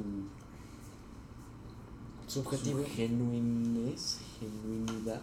Su 2.29 2.41
objetivo. 2.41 2.79
su 2.81 2.87
genuinez, 2.87 4.19
genuinidad. 4.39 5.21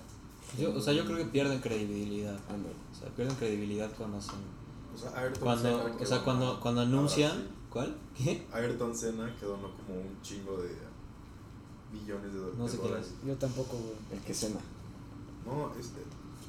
Yo, 0.59 0.75
o 0.75 0.81
sea, 0.81 0.93
yo 0.93 1.05
creo 1.05 1.17
que 1.17 1.25
pierden 1.25 1.59
credibilidad. 1.61 2.37
Ándale. 2.49 2.75
O 2.91 2.99
sea, 2.99 3.09
pierden 3.15 3.35
credibilidad 3.37 3.89
cuando 3.97 4.17
hacen. 4.17 4.39
O 4.93 4.97
sea, 4.97 5.11
Ayrton 5.17 5.41
Cuando, 5.43 5.77
Senna 5.79 5.95
o 6.01 6.05
sea, 6.05 6.23
cuando, 6.23 6.59
cuando 6.59 6.81
ahora 6.81 6.93
anuncian. 6.93 7.31
sí. 7.37 7.47
¿Cuál? 7.69 7.95
¿Qué? 8.17 8.45
Ayrton 8.51 8.95
Senna 8.95 9.33
que 9.39 9.45
donó 9.45 9.69
como 9.71 9.99
un 10.01 10.21
chingo 10.23 10.57
de 10.57 10.69
millones 11.93 12.33
de, 12.33 12.39
do- 12.39 12.53
No 12.57 12.65
de 12.65 12.71
sé 12.71 12.77
quién 12.77 12.89
dólares. 12.89 13.13
Yo 13.25 13.35
tampoco, 13.35 13.77
güey. 13.77 13.93
El 14.11 14.19
que 14.25 14.33
cena. 14.33 14.59
No, 15.45 15.71
este, 15.79 15.99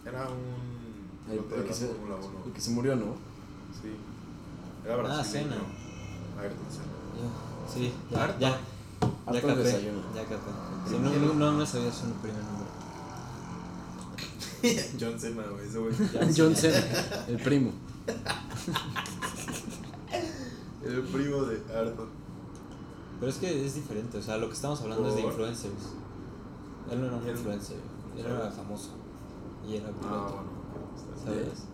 era 0.04 0.28
un 0.28 1.30
El, 1.32 1.38
el 1.38 1.48
de 1.48 1.56
que 1.62 1.68
la 1.68 1.74
se, 1.74 1.86
Fórmula 1.88 2.16
1. 2.16 2.28
el 2.46 2.52
que 2.52 2.60
se 2.60 2.70
murió, 2.70 2.96
¿no? 2.96 3.14
Sí. 3.80 3.96
Era 4.84 4.94
Ah, 4.94 4.96
brasileño. 4.98 5.50
Senna. 5.50 5.56
Ayrton 6.40 6.66
Senna. 6.70 7.72
Sí, 7.72 7.92
ya, 8.10 8.38
ya. 8.38 8.58
Ya 9.32 9.40
capé. 9.40 9.54
desayuno. 9.62 10.00
Ya 10.14 10.22
capé. 10.24 10.50
Si 10.88 10.98
no, 10.98 11.10
no, 11.10 11.34
no 11.34 11.52
me 11.52 11.66
sabía 11.66 11.92
su 11.92 12.06
primer 12.22 12.42
nombre. 12.42 12.66
John 15.00 15.18
Cena, 15.18 15.42
güey, 15.50 15.66
ese 15.68 15.78
güey. 15.78 15.94
John 16.36 16.54
Cena, 16.56 16.82
el 17.28 17.36
primo. 17.38 17.72
El 20.82 21.02
primo 21.02 21.42
de 21.44 21.56
Ayrton. 21.74 22.08
Pero 23.20 23.30
es 23.30 23.38
que 23.38 23.66
es 23.66 23.74
diferente, 23.74 24.18
o 24.18 24.22
sea, 24.22 24.38
lo 24.38 24.48
que 24.48 24.54
estamos 24.54 24.80
hablando 24.80 25.08
es 25.08 25.14
de 25.16 25.20
influencers. 25.22 25.74
Él 26.90 27.00
no 27.00 27.06
era 27.06 27.16
un 27.16 27.28
influencer, 27.28 27.76
él 28.16 28.24
era 28.26 28.50
famoso. 28.50 28.90
Y 29.68 29.76
era 29.76 29.88
Ah, 29.88 30.00
piloto, 30.00 30.34
bueno. 30.34 30.50
está 31.16 31.30
bien. 31.30 31.44
¿sabes? 31.44 31.64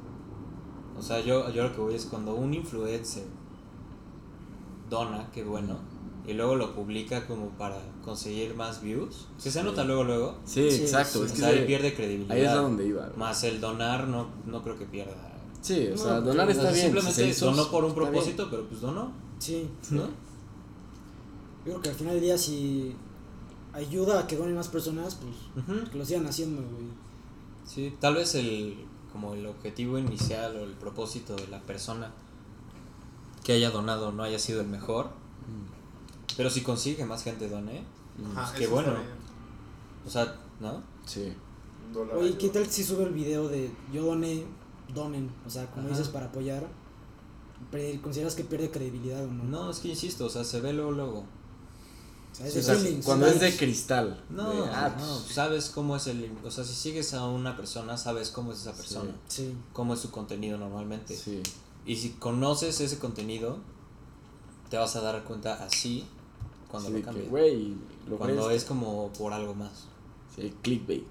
O 0.99 1.03
sea, 1.03 1.21
yo, 1.21 1.51
yo 1.51 1.65
lo 1.65 1.75
que 1.75 1.81
voy 1.81 1.95
es 1.95 2.07
cuando 2.07 2.35
un 2.35 2.55
influencer 2.55 3.25
dona, 4.89 5.31
qué 5.33 5.43
bueno, 5.45 5.77
y 6.27 6.33
luego 6.33 6.57
lo 6.57 6.75
publica 6.75 7.27
como 7.27 7.51
para 7.51 7.79
conseguir 8.05 8.55
más 8.55 8.81
views, 8.83 9.27
que 9.43 9.51
se 9.51 9.61
Sí. 9.61 9.65
nota 9.65 9.85
luego, 9.85 10.05
luego. 10.05 10.39
Sí, 10.45 10.71
Sí, 10.71 10.83
exacto. 10.83 11.21
sí. 11.21 11.25
Es 11.27 11.31
O 11.31 11.35
que 11.35 11.41
sea, 11.41 11.49
ahí 11.51 11.65
pierde 11.67 11.95
credibilidad. 11.95 12.37
ahí 12.37 12.43
es 12.43 12.49
a 12.49 12.57
donde 12.57 12.87
iba. 12.87 13.05
güey. 13.07 13.17
Más 13.19 13.43
el 13.45 13.61
donar 13.61 14.09
no, 14.09 14.29
no 14.47 14.63
creo 14.63 14.79
que 14.79 14.87
pierda. 14.87 15.15
Sí, 15.61 15.89
o 15.89 15.91
No, 15.91 15.97
sea, 15.97 16.21
donar 16.21 16.49
está 16.51 16.71
bien. 16.71 16.85
Simplemente 16.93 17.33
si 17.35 17.41
donó 17.45 17.69
por 17.71 17.85
un 17.85 17.95
propósito, 17.95 18.49
pero 18.51 18.67
pues 18.69 18.81
donó, 18.81 19.13
Sí. 19.39 19.69
¿no? 19.91 20.03
Yo 20.03 21.73
creo 21.73 21.81
que 21.83 21.89
al 21.91 21.95
final 21.97 22.15
del 22.15 22.23
día 22.23 22.39
si 22.39 22.95
ayuda 23.73 24.21
a 24.21 24.27
que 24.29 24.37
donen 24.37 24.55
más 24.55 24.69
personas, 24.69 25.17
pues 25.17 25.89
que 25.91 25.99
lo 25.99 26.05
sigan 26.05 26.27
haciendo, 26.27 26.63
güey. 26.63 26.87
Sí, 27.67 27.93
tal 28.01 28.15
vez 28.15 28.35
el 28.37 28.77
como 29.17 29.33
el 29.33 29.47
objetivo 29.47 29.99
inicial 29.99 30.57
o 30.57 30.65
el 30.65 30.73
propósito 30.73 31.37
de 31.37 31.49
la 31.49 31.59
persona 31.63 32.13
que 33.43 33.55
haya 33.55 33.71
donado 33.71 34.13
no 34.13 34.23
haya 34.23 34.39
sido 34.39 34.61
el 34.61 34.67
mejor, 34.67 35.09
Pero 36.37 36.51
si 36.51 36.61
consigue 36.61 37.07
más 37.07 37.25
gente 37.25 37.49
done, 37.49 37.83
Ajá, 38.33 38.43
pues 38.43 38.59
qué 38.59 38.65
eso 38.65 38.75
bueno. 38.75 38.93
O 40.07 40.11
sea, 40.11 40.37
¿no? 40.61 40.83
Sí. 41.07 41.33
Oye. 42.15 42.37
¿qué 42.37 42.51
tal 42.51 42.67
si 42.67 42.85
sube 42.85 43.05
el 43.05 43.15
video 43.15 43.49
de 43.49 43.71
yo 43.91 44.05
doné, 44.05 44.45
donen? 44.95 45.31
O 45.47 45.51
sea, 45.51 45.71
como 45.71 45.87
Ajá. 45.87 45.97
dices, 45.97 46.09
para 46.09 46.27
apoyar. 46.27 46.69
¿Consideras 48.03 48.35
que 48.35 48.45
pierde 48.45 48.71
credibilidad 48.71 49.25
o 49.25 49.33
no? 49.33 49.45
No, 49.45 49.71
es 49.71 49.79
que 49.79 49.89
insisto, 49.89 50.27
o 50.27 50.29
sea, 50.29 50.45
se 50.45 50.61
ve 50.61 50.75
luego, 50.75 50.93
luego. 50.93 51.25
O 52.37 52.39
sea, 52.39 52.47
es 52.49 52.53
Sí, 52.53 52.59
de 52.59 52.65
o 52.65 52.67
sea, 52.67 52.75
feelings, 52.77 53.05
cuando 53.07 53.27
es 53.27 53.41
de 53.41 53.57
cristal. 53.57 54.23
No, 54.29 54.51
de, 54.51 54.71
ah, 54.71 54.95
no, 54.99 55.07
pues, 55.07 55.35
sabes 55.35 55.71
cómo 55.71 55.97
es 55.97 56.07
el... 56.07 56.31
O 56.45 56.51
sea, 56.51 56.65
si 56.65 56.75
sigues 56.75 57.15
a 57.15 57.27
una 57.27 57.57
persona, 57.57 57.97
sabes 57.97 58.29
cómo 58.31 58.53
es 58.53 58.61
esa 58.61 58.75
persona, 58.75 59.11
Sí. 59.29 59.55
cómo 59.73 59.95
es 59.95 60.01
su 60.01 60.11
contenido 60.11 60.59
normalmente. 60.59 61.17
Sí. 61.17 61.43
Y 61.87 61.97
si 61.97 62.11
conoces 62.11 62.79
ese 62.81 62.99
contenido, 62.99 63.57
te 64.69 64.77
vas 64.77 64.97
a 64.97 65.01
dar 65.01 65.25
cuenta 65.25 65.65
así 65.65 66.05
cuando 66.69 66.89
Sí, 66.89 66.93
lo 66.95 66.99
que, 67.01 67.05
cambias. 67.05 67.29
Cuando 68.19 68.47
crees. 68.47 68.63
es 68.63 68.69
como 68.69 69.11
por 69.15 69.33
algo 69.33 69.55
más. 69.55 69.87
Sí, 70.35 70.53
clickbait. 70.63 71.07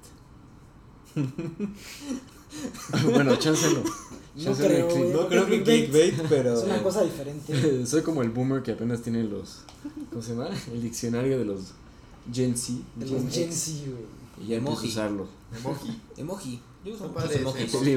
bueno, 3.11 3.35
chánselo. 3.37 3.81
No 4.35 4.53
creo, 4.53 4.87
click-. 4.89 5.13
No 5.13 5.27
creo 5.27 5.45
que 5.47 5.63
clickbait 5.63 5.89
clickbait, 6.13 6.29
pero... 6.29 6.57
Es 6.57 6.63
una 6.65 6.83
cosa 6.83 7.03
diferente. 7.03 7.85
Soy 7.87 8.01
como 8.03 8.21
el 8.21 8.29
boomer 8.29 8.61
que 8.63 8.73
apenas 8.73 9.01
tiene 9.01 9.23
los. 9.23 9.59
¿Cómo 10.15 10.23
se 10.23 10.31
llama? 10.33 10.47
El 10.71 10.81
diccionario 10.81 11.37
de 11.37 11.43
los 11.43 11.73
Gen 12.31 12.55
Z. 12.57 12.79
De 12.95 13.05
Gen 13.05 13.25
los 13.25 13.33
Gen 13.33 13.43
X, 13.49 13.59
Z, 13.59 13.91
güey. 13.91 14.45
Y 14.45 14.47
ya 14.47 14.55
empiezo 14.55 14.79
a 14.79 14.83
usarlo. 14.85 15.27
Emoji. 15.59 16.01
Emoji. 16.15 16.61
Yo 16.85 16.93
uso 16.93 17.09
muchos 17.09 17.31
emojis. 17.31 17.73
emoji. 17.73 17.81
El 17.81 17.91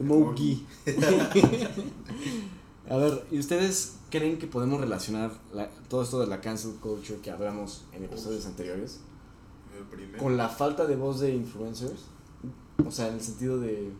Emoji. 0.00 0.66
a 2.90 2.96
ver, 2.96 3.24
¿y 3.30 3.38
ustedes 3.38 3.92
creen 4.10 4.36
que 4.40 4.48
podemos 4.48 4.80
relacionar 4.80 5.30
la- 5.54 5.70
todo 5.88 6.02
esto 6.02 6.18
de 6.18 6.26
la 6.26 6.40
cancel 6.40 6.72
culture 6.80 7.20
que 7.20 7.30
hablamos 7.30 7.84
en 7.92 8.02
episodios 8.02 8.44
anteriores 8.46 8.98
con 10.18 10.36
la 10.36 10.48
falta 10.48 10.86
de 10.86 10.96
voz 10.96 11.20
de 11.20 11.32
influencers? 11.32 12.00
O 12.84 12.90
sea, 12.90 13.06
en 13.06 13.14
el 13.14 13.20
sentido 13.20 13.60
de. 13.60 13.92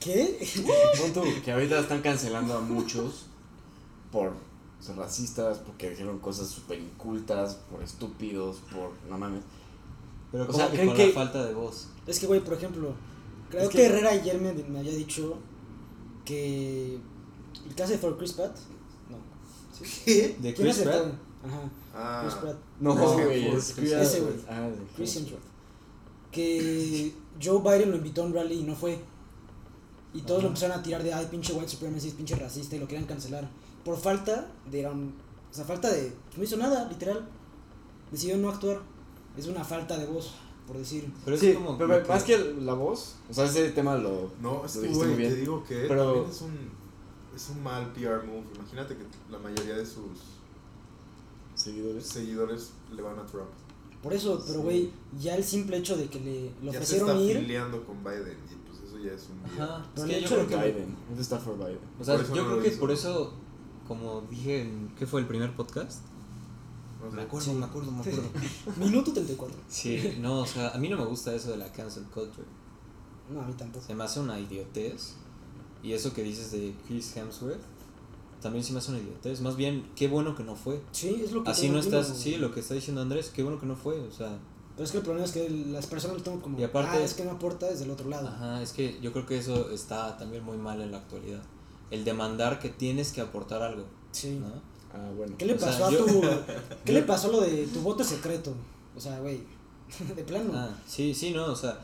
¿Qué? 0.00 0.38
Que 1.44 1.52
ahorita 1.52 1.80
están 1.80 2.00
cancelando 2.00 2.56
a 2.56 2.62
muchos 2.62 3.26
por 4.10 4.32
ser 4.84 4.96
racistas, 4.96 5.58
porque 5.58 5.90
dijeron 5.90 6.18
cosas 6.18 6.48
súper 6.48 6.78
incultas, 6.78 7.54
por 7.70 7.82
estúpidos, 7.82 8.58
por. 8.72 8.90
No 9.08 9.16
mames. 9.18 9.42
Pero 10.30 10.48
O 10.48 10.52
sea, 10.52 10.66
que 10.68 10.74
¿creen 10.74 10.88
con 10.88 10.96
que- 10.96 11.06
la 11.08 11.12
falta 11.12 11.44
de 11.46 11.54
voz. 11.54 11.88
Es 12.06 12.18
que, 12.18 12.26
güey, 12.26 12.40
por 12.40 12.54
ejemplo, 12.54 12.92
creo 13.50 13.62
Es 13.62 13.68
que, 13.68 13.78
que- 13.78 13.86
Herrera 13.86 14.10
ayer 14.10 14.40
me, 14.40 14.52
me 14.52 14.78
había 14.80 14.92
dicho 14.94 15.36
que 16.24 16.98
el 17.66 17.74
caso 17.76 17.92
de 17.92 17.98
For 17.98 18.16
Chris 18.18 18.32
Pratt. 18.32 18.56
No. 19.10 19.16
¿Sí? 19.72 20.36
¿De 20.40 20.54
¿Quién 20.54 20.54
Chris 20.54 20.78
Pratt? 20.78 21.06
Ajá, 21.46 21.60
Ah. 21.94 22.20
Chris 22.24 22.34
Pratt. 22.40 22.56
No, 22.80 22.94
No, 22.94 23.12
güey, 23.12 23.48
es 23.54 23.78
ese 23.78 24.20
güey. 24.20 24.34
Ah, 24.48 24.62
de- 24.68 24.76
Chris 24.96 25.16
Hemsworth. 25.16 25.42
Que 26.32 27.12
Joe 27.42 27.60
Biden 27.62 27.90
lo 27.90 27.96
invitó 27.96 28.22
a 28.22 28.26
un 28.26 28.34
rally 28.34 28.60
y 28.60 28.62
no 28.64 28.74
fue. 28.74 28.98
Y 30.12 30.20
todos 30.22 30.42
lo 30.42 30.48
empezaron 30.48 30.78
a 30.78 30.82
tirar 30.82 31.02
de, 31.02 31.12
ay, 31.12 31.26
pinche 31.30 31.52
white 31.52 31.68
supremacist, 31.68 32.16
pinche 32.16 32.36
racista, 32.36 32.76
y 32.76 32.78
lo 32.80 32.86
querían 32.88 33.06
cancelar. 33.06 33.48
Por 33.84 33.96
falta 33.98 34.50
de, 34.70 34.86
um, 34.88 35.08
o 35.50 35.54
sea, 35.54 35.64
falta 35.64 35.90
de, 35.92 36.12
pues 36.26 36.38
no 36.38 36.44
hizo 36.44 36.56
nada, 36.56 36.88
literal. 36.88 37.28
Decidió 38.10 38.36
no 38.38 38.48
actuar. 38.48 38.80
Es 39.36 39.46
una 39.46 39.64
falta 39.64 39.98
de 39.98 40.06
voz, 40.06 40.32
por 40.66 40.78
decir. 40.78 41.12
Pero 41.24 41.34
es 41.36 41.40
Sí, 41.40 41.54
como... 41.54 41.76
pero 41.76 42.00
lo 42.00 42.06
más 42.08 42.22
que 42.22 42.38
la 42.38 42.74
voz, 42.74 43.16
o 43.28 43.34
sea, 43.34 43.44
ese 43.46 43.70
tema 43.72 43.96
lo. 43.96 44.30
No, 44.40 44.64
es 44.64 44.76
lo 44.76 44.82
que, 44.82 44.88
dijiste 44.88 45.06
muy 45.06 45.14
güey, 45.14 45.16
te 45.16 45.34
bien. 45.34 45.40
digo 45.40 45.64
que 45.64 45.74
Pero- 45.88 46.04
también 46.12 46.30
es 46.30 46.40
un, 46.42 46.70
es 47.36 47.48
un 47.50 47.62
mal 47.62 47.92
PR 47.92 48.24
move. 48.26 48.44
Imagínate 48.54 48.96
que 48.96 49.04
la 49.30 49.38
mayoría 49.38 49.74
de 49.76 49.84
sus 49.84 50.20
Seguidores. 51.54 52.06
seguidores 52.06 52.70
le 52.94 53.02
van 53.02 53.18
a 53.18 53.26
Trump. 53.26 53.48
Por 54.02 54.12
eso, 54.12 54.42
pero 54.46 54.58
Sí. 54.60 54.64
güey, 54.64 54.90
ya 55.18 55.34
el 55.36 55.44
simple 55.44 55.78
hecho 55.78 55.96
de 55.96 56.06
que 56.08 56.20
le, 56.20 56.50
le 56.62 56.72
ya 56.72 56.82
se 56.84 56.96
está 56.96 57.04
ofrecieron 57.06 57.20
ir. 57.22 57.36
afiliando 57.38 57.84
con 57.86 58.04
Biden 58.04 58.36
y 58.50 58.68
pues 58.68 58.80
eso 58.86 58.98
ya 58.98 59.12
es 59.12 59.28
un 59.30 59.42
día. 59.54 59.64
Ajá. 59.64 59.78
Es 59.78 59.88
Pero 59.94 60.06
que 60.08 60.14
el 60.16 60.20
yo 60.20 60.26
hecho 60.26 60.34
creo 60.46 60.60
de 60.60 60.66
que... 60.72 60.72
Biden. 60.72 60.96
Está 61.18 61.38
for 61.38 61.56
Biden. 61.56 61.78
O 61.98 62.04
sea, 62.04 62.16
yo 62.22 62.22
no 62.34 62.46
creo 62.50 62.62
que 62.62 62.68
hizo. 62.68 62.80
por 62.80 62.90
eso, 62.90 63.32
como 63.86 64.22
dije 64.30 64.62
en... 64.62 64.94
¿Qué 64.98 65.06
fue 65.06 65.20
el 65.20 65.26
primer 65.26 65.54
podcast? 65.54 66.00
No 67.02 67.10
sé. 67.10 67.16
Me 67.16 67.22
acuerdo, 67.22 67.52
Sí. 67.52 67.58
me 67.58 67.64
acuerdo, 67.66 67.90
me 67.92 68.00
acuerdo. 68.00 68.22
Minuto 68.78 69.12
34. 69.12 69.56
Sí, 69.68 70.16
no, 70.20 70.40
o 70.40 70.46
sea, 70.46 70.70
a 70.70 70.78
mí 70.78 70.88
no 70.88 70.96
me 70.96 71.04
gusta 71.04 71.34
eso 71.34 71.50
de 71.50 71.58
la 71.58 71.70
cancel 71.72 72.04
culture. 72.04 72.46
No, 73.32 73.40
a 73.42 73.46
mí 73.46 73.52
tampoco. 73.54 73.84
Se 73.86 73.94
me 73.94 74.04
hace 74.04 74.20
una 74.20 74.38
idiotez. 74.40 75.14
Y 75.82 75.92
eso 75.92 76.14
que 76.14 76.22
dices 76.22 76.50
de 76.52 76.74
Chris 76.86 77.14
Hemsworth, 77.14 77.60
también 78.40 78.64
se 78.64 78.72
me 78.72 78.78
hace 78.78 78.90
una 78.90 79.00
idiotez. 79.00 79.40
Más 79.42 79.56
bien, 79.56 79.86
qué 79.96 80.08
bueno 80.08 80.34
que 80.34 80.42
no 80.44 80.56
fue. 80.56 80.80
Sí, 80.92 81.20
es 81.22 81.32
lo 81.32 81.44
que 81.44 81.50
Así 81.50 81.68
no 81.68 81.78
estás, 81.78 82.08
sí, 82.08 82.36
lo 82.36 82.52
que 82.52 82.60
está 82.60 82.72
diciendo 82.74 83.02
Andrés, 83.02 83.30
qué 83.34 83.42
bueno 83.42 83.60
que 83.60 83.66
no 83.66 83.76
fue, 83.76 84.00
o 84.00 84.10
sea, 84.10 84.38
Pero 84.76 84.84
es 84.84 84.90
que 84.92 84.96
el 84.98 85.04
problema 85.04 85.26
es 85.26 85.32
que 85.32 85.48
las 85.50 85.86
personas 85.86 86.16
lo 86.16 86.22
toman 86.22 86.40
como. 86.40 86.58
Y 86.58 86.64
aparte- 86.64 86.96
ah, 86.96 87.04
es 87.04 87.12
que 87.14 87.24
no 87.24 87.32
aporta 87.32 87.66
desde 87.66 87.84
el 87.84 87.90
otro 87.90 88.08
lado. 88.08 88.28
ajá, 88.28 88.62
es 88.62 88.72
que 88.72 88.98
yo 89.02 89.12
creo 89.12 89.26
que 89.26 89.36
eso 89.38 89.70
está 89.70 90.16
también 90.16 90.42
muy 90.42 90.56
mal 90.56 90.80
en 90.80 90.90
la 90.90 90.98
actualidad. 90.98 91.42
El 91.90 92.04
demandar 92.04 92.58
que 92.58 92.68
tienes 92.70 93.12
que 93.12 93.20
aportar 93.20 93.62
algo, 93.62 93.84
Sí. 94.12 94.38
¿no? 94.40 94.46
Ah, 94.92 95.10
bueno. 95.16 95.34
¿Qué 95.38 95.44
le 95.46 95.54
O 95.54 95.58
sea, 95.58 95.68
pasó 95.68 95.90
yo- 95.90 96.04
a 96.04 96.06
tu. 96.06 96.20
¿Qué 96.84 96.92
yo- 96.92 97.00
le 97.00 97.02
pasó 97.02 97.28
a 97.28 97.32
lo 97.32 97.40
de 97.40 97.66
tu 97.66 97.80
voto 97.80 98.02
secreto? 98.04 98.54
O 98.96 99.00
sea, 99.00 99.18
güey. 99.20 99.42
De 100.16 100.22
plano. 100.24 100.50
Ah, 100.54 100.70
sí, 100.86 101.14
sí, 101.14 101.32
no, 101.32 101.46
o 101.46 101.56
sea, 101.56 101.78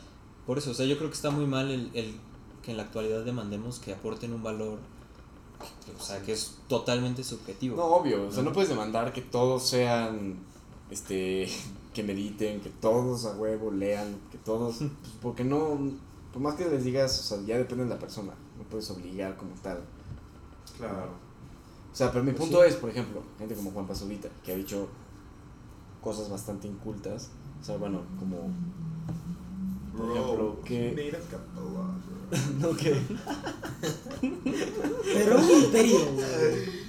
por 0.47 0.59
eso, 0.59 0.71
o 0.71 0.75
sea, 0.75 0.87
yo 0.87 0.97
creo 0.97 1.11
que 1.11 1.17
está 1.17 1.31
muy 1.31 1.47
mal 1.47 1.71
el, 1.71 1.91
el 1.95 2.15
que 2.63 2.71
en 2.71 2.77
la 2.77 2.85
actualidad 2.85 3.25
demandemos 3.25 3.79
que 3.79 3.93
aporten 3.93 4.33
un 4.33 4.43
valor, 4.43 4.79
o 5.99 6.03
sea, 6.03 6.23
que 6.23 6.33
es 6.33 6.57
totalmente 6.69 7.23
subjetivo. 7.25 7.77
No, 7.77 7.85
obvio. 7.85 8.27
O 8.29 8.33
sea, 8.33 8.43
no 8.43 8.53
puedes 8.53 8.71
demandar 8.71 9.13
que 9.13 9.23
todos 9.23 9.69
sean. 9.69 10.39
Este. 10.91 11.49
Que 11.91 12.05
mediten, 12.05 12.61
que 12.61 12.71
todos 12.71 13.25
a 13.25 13.33
huevo 13.33 13.73
lean, 13.73 14.17
que 14.31 14.39
todos. 14.39 14.77
Pues 14.79 14.91
porque 15.21 15.43
no. 15.43 15.77
Por 16.33 16.41
más 16.41 16.55
que 16.55 16.65
les 16.69 16.85
digas, 16.85 17.19
o 17.19 17.23
sea, 17.25 17.45
ya 17.45 17.59
depende 17.59 17.83
de 17.83 17.91
la 17.91 17.99
persona. 17.99 18.33
Puedes 18.71 18.91
obligar 18.91 19.37
como 19.37 19.53
tal. 19.63 19.81
Claro. 20.79 21.11
O 21.93 21.97
sea, 21.97 22.11
pero 22.13 22.23
mi 22.25 22.31
Pues 22.33 22.43
punto 22.45 22.63
sí. 22.63 22.69
es, 22.69 22.77
por 22.77 22.89
ejemplo, 22.91 23.23
gente 23.39 23.55
como 23.55 23.71
Juan 23.73 23.87
Pazolita, 23.87 24.29
que 24.45 24.53
ha 24.53 24.57
dicho 24.57 24.89
cosas 26.01 26.31
bastante 26.31 26.69
incultas. 26.69 27.31
O 27.61 27.65
sea, 27.65 27.77
bueno, 27.77 28.03
como. 28.19 28.49
Por 29.97 30.11
ejemplo, 30.13 30.35
Bro, 30.37 30.61
que- 30.65 30.93
made 30.93 31.17
a 31.17 31.19
of, 31.19 31.27
bro. 32.61 32.71
No, 32.71 32.77
que. 32.77 33.01
Pero 35.13 35.39
un 35.39 35.51
imperio, 35.51 35.99
güey. 36.13 36.81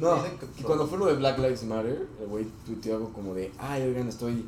No, 0.00 0.22
que 0.56 0.64
cuando 0.64 0.86
fue 0.88 0.98
lo 0.98 1.06
de 1.06 1.14
Black 1.14 1.38
Lives 1.38 1.62
Matter, 1.64 2.08
el 2.20 2.26
güey 2.26 2.46
tuiteó 2.66 2.96
algo 2.96 3.12
como 3.12 3.34
de, 3.34 3.52
ay, 3.58 3.82
oigan, 3.82 4.08
estoy 4.08 4.44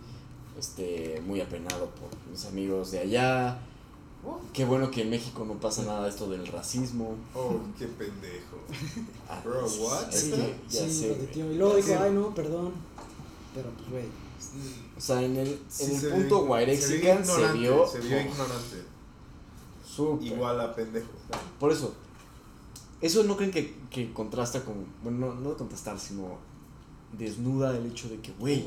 este, 0.58 1.22
muy 1.24 1.40
apenado 1.40 1.86
por 1.90 2.08
mis 2.30 2.44
amigos 2.46 2.90
de 2.90 2.98
allá. 2.98 3.58
Qué 4.52 4.64
bueno 4.64 4.90
que 4.90 5.02
en 5.02 5.10
México 5.10 5.44
no 5.44 5.54
pasa 5.54 5.82
nada 5.82 6.04
de 6.04 6.10
esto 6.10 6.28
del 6.28 6.46
racismo. 6.46 7.14
Oh, 7.34 7.58
qué 7.78 7.86
pendejo. 7.86 8.58
Ah, 9.28 9.40
Bro, 9.44 9.66
what? 9.66 10.10
Sí, 10.12 10.30
que 10.30 10.54
ya 10.68 10.80
sí, 10.84 10.90
sé, 10.90 11.14
tuiteó. 11.14 11.50
Y 11.50 11.56
luego 11.56 11.76
dijo, 11.76 11.94
ay, 12.00 12.12
no, 12.12 12.34
perdón. 12.34 12.72
Pero 13.54 13.70
pues, 13.70 13.90
güey. 13.90 14.04
O 14.96 15.00
sea, 15.00 15.22
en 15.22 15.36
el, 15.36 15.58
Sí, 15.68 15.84
en 15.84 15.90
el 15.92 16.00
se 16.00 16.08
punto 16.10 16.44
Guairexican 16.46 17.24
se 17.24 17.52
vio 17.52 17.86
Se 17.86 18.00
vio 18.00 18.20
ignorante. 18.20 18.84
súper. 19.84 20.26
Igual 20.28 20.60
a 20.60 20.74
pendejo. 20.74 21.08
Por 21.58 21.72
eso, 21.72 21.94
eso 23.00 23.24
no 23.24 23.36
creen 23.36 23.50
que, 23.50 23.74
que 23.90 24.12
contrasta 24.12 24.62
con, 24.64 24.86
bueno, 25.02 25.34
no, 25.34 25.40
no 25.40 25.56
contrastar, 25.56 25.98
sino 25.98 26.38
desnuda 27.18 27.76
el 27.76 27.86
hecho 27.86 28.08
de 28.08 28.20
que, 28.20 28.32
güey, 28.38 28.64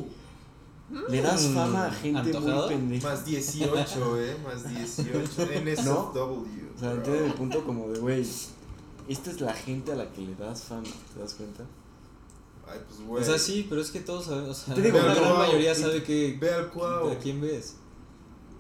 le 1.09 1.21
das 1.21 1.43
Mm, 1.43 1.53
fama 1.53 1.85
a 1.87 1.91
gente 1.91 2.19
¿antojado? 2.19 2.67
muy 2.67 2.75
pendeja. 2.75 3.09
Más 3.09 3.25
18, 3.25 4.21
eh. 4.21 4.37
Más 4.43 4.69
18. 4.69 5.47
NSFW. 5.65 6.21
O 6.75 6.79
sea, 6.79 6.91
entienden 6.91 7.25
el 7.25 7.33
punto 7.33 7.63
como 7.65 7.89
de, 7.89 7.99
güey, 7.99 8.25
esta 9.09 9.31
es 9.31 9.41
la 9.41 9.53
gente 9.53 9.91
a 9.91 9.95
la 9.95 10.11
que 10.11 10.21
le 10.21 10.35
das 10.35 10.63
fama, 10.63 10.83
¿te 11.13 11.19
das 11.19 11.33
cuenta? 11.33 11.63
Ay, 12.69 12.79
pues, 12.87 12.99
güey. 13.07 13.23
O 13.23 13.25
sea, 13.25 13.37
sí, 13.39 13.65
pero 13.69 13.81
es 13.81 13.91
que 13.91 13.99
todos 14.01 14.25
sabemos, 14.25 14.49
o 14.49 14.65
sea, 14.65 14.75
Te 14.75 14.81
digo, 14.81 14.97
la 14.97 15.05
no, 15.13 15.15
gran 15.15 15.29
no, 15.29 15.35
mayoría 15.37 15.71
y- 15.71 15.75
sabe 15.75 16.03
que 16.03 16.37
Ve 16.39 16.53
al 16.53 16.67
cuau. 16.69 17.09
a 17.11 17.15
quién 17.17 17.39
ves. 17.41 17.75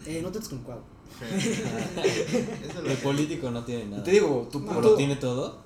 Eh, 0.05 0.21
no 0.21 0.29
te 0.29 0.37
metas 0.39 0.49
con 0.49 0.59
Cuau. 0.59 0.79
El 2.85 2.97
político 2.97 3.49
no 3.51 3.63
tiene 3.65 3.85
nada. 3.87 4.03
te 4.03 4.11
digo, 4.11 4.47
tu 4.51 4.63
punto... 4.63 4.95
tiene 4.95 5.15
todo. 5.17 5.59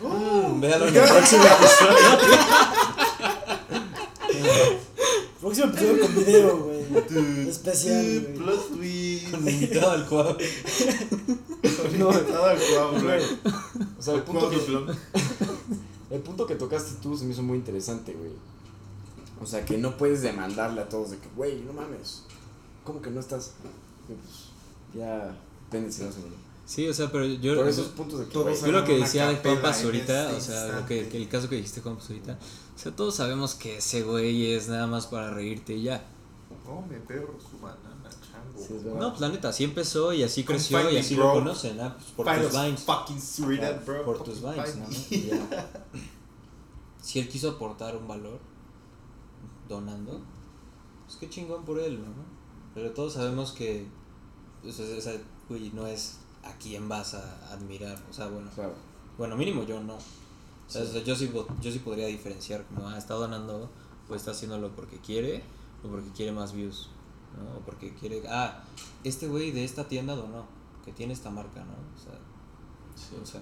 Mm, 0.00 0.60
véalo 0.60 0.86
en 0.88 0.96
el 0.96 1.02
próximo 1.02 1.42
episodio. 1.44 2.18
Próximo 5.52 5.72
episodio 5.74 6.00
con 6.00 6.24
video, 6.24 6.58
güey. 6.58 7.48
Especial, 7.48 8.04
güey. 8.04 8.34
Plot 8.34 8.68
twist. 8.68 9.30
Con 9.30 9.48
invitado 9.48 9.90
al 9.90 10.06
cuadro. 10.06 10.38
No, 11.98 12.10
Invitado 12.10 12.46
al 12.46 12.58
cuau, 12.58 13.02
güey. 13.02 13.22
O 13.98 14.02
sea, 14.02 14.14
el 14.14 14.22
punto, 14.22 14.48
que, 14.48 14.56
el 16.10 16.20
punto 16.22 16.46
que 16.46 16.54
tocaste 16.54 17.00
tú 17.02 17.16
se 17.16 17.24
me 17.24 17.32
hizo 17.32 17.42
muy 17.42 17.58
interesante, 17.58 18.12
güey. 18.14 18.30
O 19.42 19.46
sea, 19.46 19.64
que 19.64 19.76
no 19.76 19.96
puedes 19.98 20.22
demandarle 20.22 20.80
a 20.80 20.88
todos 20.88 21.10
de 21.10 21.18
que, 21.18 21.28
güey, 21.36 21.60
no 21.60 21.72
mames, 21.72 22.22
¿cómo 22.84 23.02
que 23.02 23.10
no 23.10 23.20
estás? 23.20 23.52
Que, 24.06 24.14
pues, 24.14 24.48
ya, 24.94 25.36
si 25.90 26.02
no 26.02 26.12
se 26.12 26.20
Sí, 26.64 26.88
o 26.88 26.94
sea, 26.94 27.10
pero 27.10 27.26
yo, 27.26 27.56
Por 27.56 27.68
esos 27.68 27.88
puntos 27.88 28.20
de 28.20 28.26
Todos 28.26 28.62
yo 28.62 28.72
lo 28.72 28.84
que 28.84 28.98
decía 28.98 29.28
de 29.28 29.50
en 29.50 29.60
Pazurita, 29.60 30.30
ese 30.30 30.36
o 30.36 30.40
sea, 30.40 30.80
lo 30.80 30.86
que, 30.86 31.08
que 31.08 31.18
el 31.18 31.28
caso 31.28 31.48
que 31.48 31.56
dijiste 31.56 31.80
Juan 31.80 31.96
Pazurita, 31.96 32.38
o 32.74 32.78
sea, 32.78 32.94
todos 32.96 33.14
sabemos 33.16 33.54
que 33.54 33.78
ese 33.78 34.02
güey 34.02 34.52
es 34.52 34.68
nada 34.68 34.86
más 34.86 35.06
para 35.06 35.30
reírte 35.30 35.74
y 35.74 35.82
ya. 35.84 36.04
Come 36.66 36.98
perro 37.00 37.34
su 37.40 37.58
banana, 37.58 38.08
chango. 38.10 38.58
Sí. 38.58 38.80
No, 38.98 39.08
pues 39.10 39.20
la 39.20 39.28
neta, 39.30 39.48
así 39.48 39.64
empezó 39.64 40.12
y 40.12 40.22
así 40.22 40.44
creció 40.44 40.80
y 40.90 40.94
me, 40.94 41.00
así 41.00 41.14
bro. 41.16 41.26
lo 41.28 41.32
conocen, 41.34 41.80
¿ah? 41.80 41.94
Pues 41.96 42.10
por 42.12 42.26
Find 42.26 42.42
tus 42.46 42.54
us 42.54 42.62
vines. 42.64 42.80
fucking 42.82 43.20
sweethead, 43.20 43.84
bro. 43.84 44.04
Por 44.04 44.22
tus 44.22 44.38
Fucking 44.40 44.54
vines, 44.54 44.72
find 44.72 44.82
¿no? 44.82 44.88
me. 44.88 45.48
Ya. 45.48 45.70
Si 47.00 47.18
él 47.18 47.28
quiso 47.28 47.50
aportar 47.50 47.96
un 47.96 48.06
valor 48.06 48.38
donando, 49.68 50.20
pues 51.06 51.16
qué 51.18 51.28
chingón 51.28 51.64
por 51.64 51.78
él, 51.80 52.00
¿no? 52.00 52.12
Pero 52.74 52.90
todos 52.92 53.14
sabemos 53.14 53.52
que, 53.52 53.86
pues, 54.62 54.78
o 54.78 55.00
sea, 55.00 55.14
güey, 55.48 55.70
no 55.74 55.86
es 55.86 56.18
a 56.44 56.52
quién 56.58 56.88
vas 56.88 57.14
a 57.14 57.52
admirar, 57.52 58.00
o 58.08 58.12
sea, 58.12 58.28
bueno, 58.28 58.50
Claro. 58.54 58.74
bueno, 59.18 59.36
mínimo 59.36 59.64
yo 59.64 59.80
no. 59.82 59.96
O 60.66 60.70
sea, 60.70 60.82
o 60.82 60.86
sea, 60.86 61.02
yo, 61.02 61.14
sí, 61.14 61.30
yo 61.60 61.70
sí 61.70 61.78
podría 61.80 62.06
diferenciar 62.06 62.64
como, 62.64 62.88
ah, 62.88 62.96
está 62.96 63.14
donando 63.14 63.70
o 64.08 64.14
está 64.14 64.30
haciéndolo 64.30 64.70
porque 64.74 64.98
quiere 64.98 65.42
o 65.84 65.88
porque 65.88 66.10
quiere 66.10 66.32
más 66.32 66.52
views, 66.52 66.88
¿no? 67.36 67.58
O 67.58 67.60
porque 67.60 67.94
quiere, 67.94 68.22
ah, 68.28 68.64
este 69.04 69.26
güey 69.28 69.50
de 69.50 69.64
esta 69.64 69.88
tienda 69.88 70.14
donó, 70.14 70.46
que 70.84 70.92
tiene 70.92 71.12
esta 71.12 71.30
marca, 71.30 71.64
¿no? 71.64 71.72
O 71.72 71.98
sea, 72.02 72.18
Sí. 72.94 73.16
o 73.20 73.26
sea, 73.26 73.40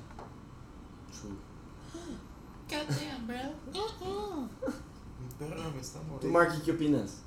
Mi 5.21 5.29
perra 5.39 5.69
me 5.71 5.81
está 5.81 6.01
¿Tú. 6.21 6.29
Marky, 6.29 6.63
qué 6.65 6.73
opinas? 6.73 7.23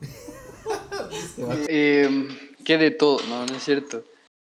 Eh, 1.68 2.28
que 2.64 2.78
de 2.78 2.90
todo, 2.90 3.18
no, 3.28 3.46
no 3.46 3.54
es 3.54 3.62
cierto. 3.64 4.04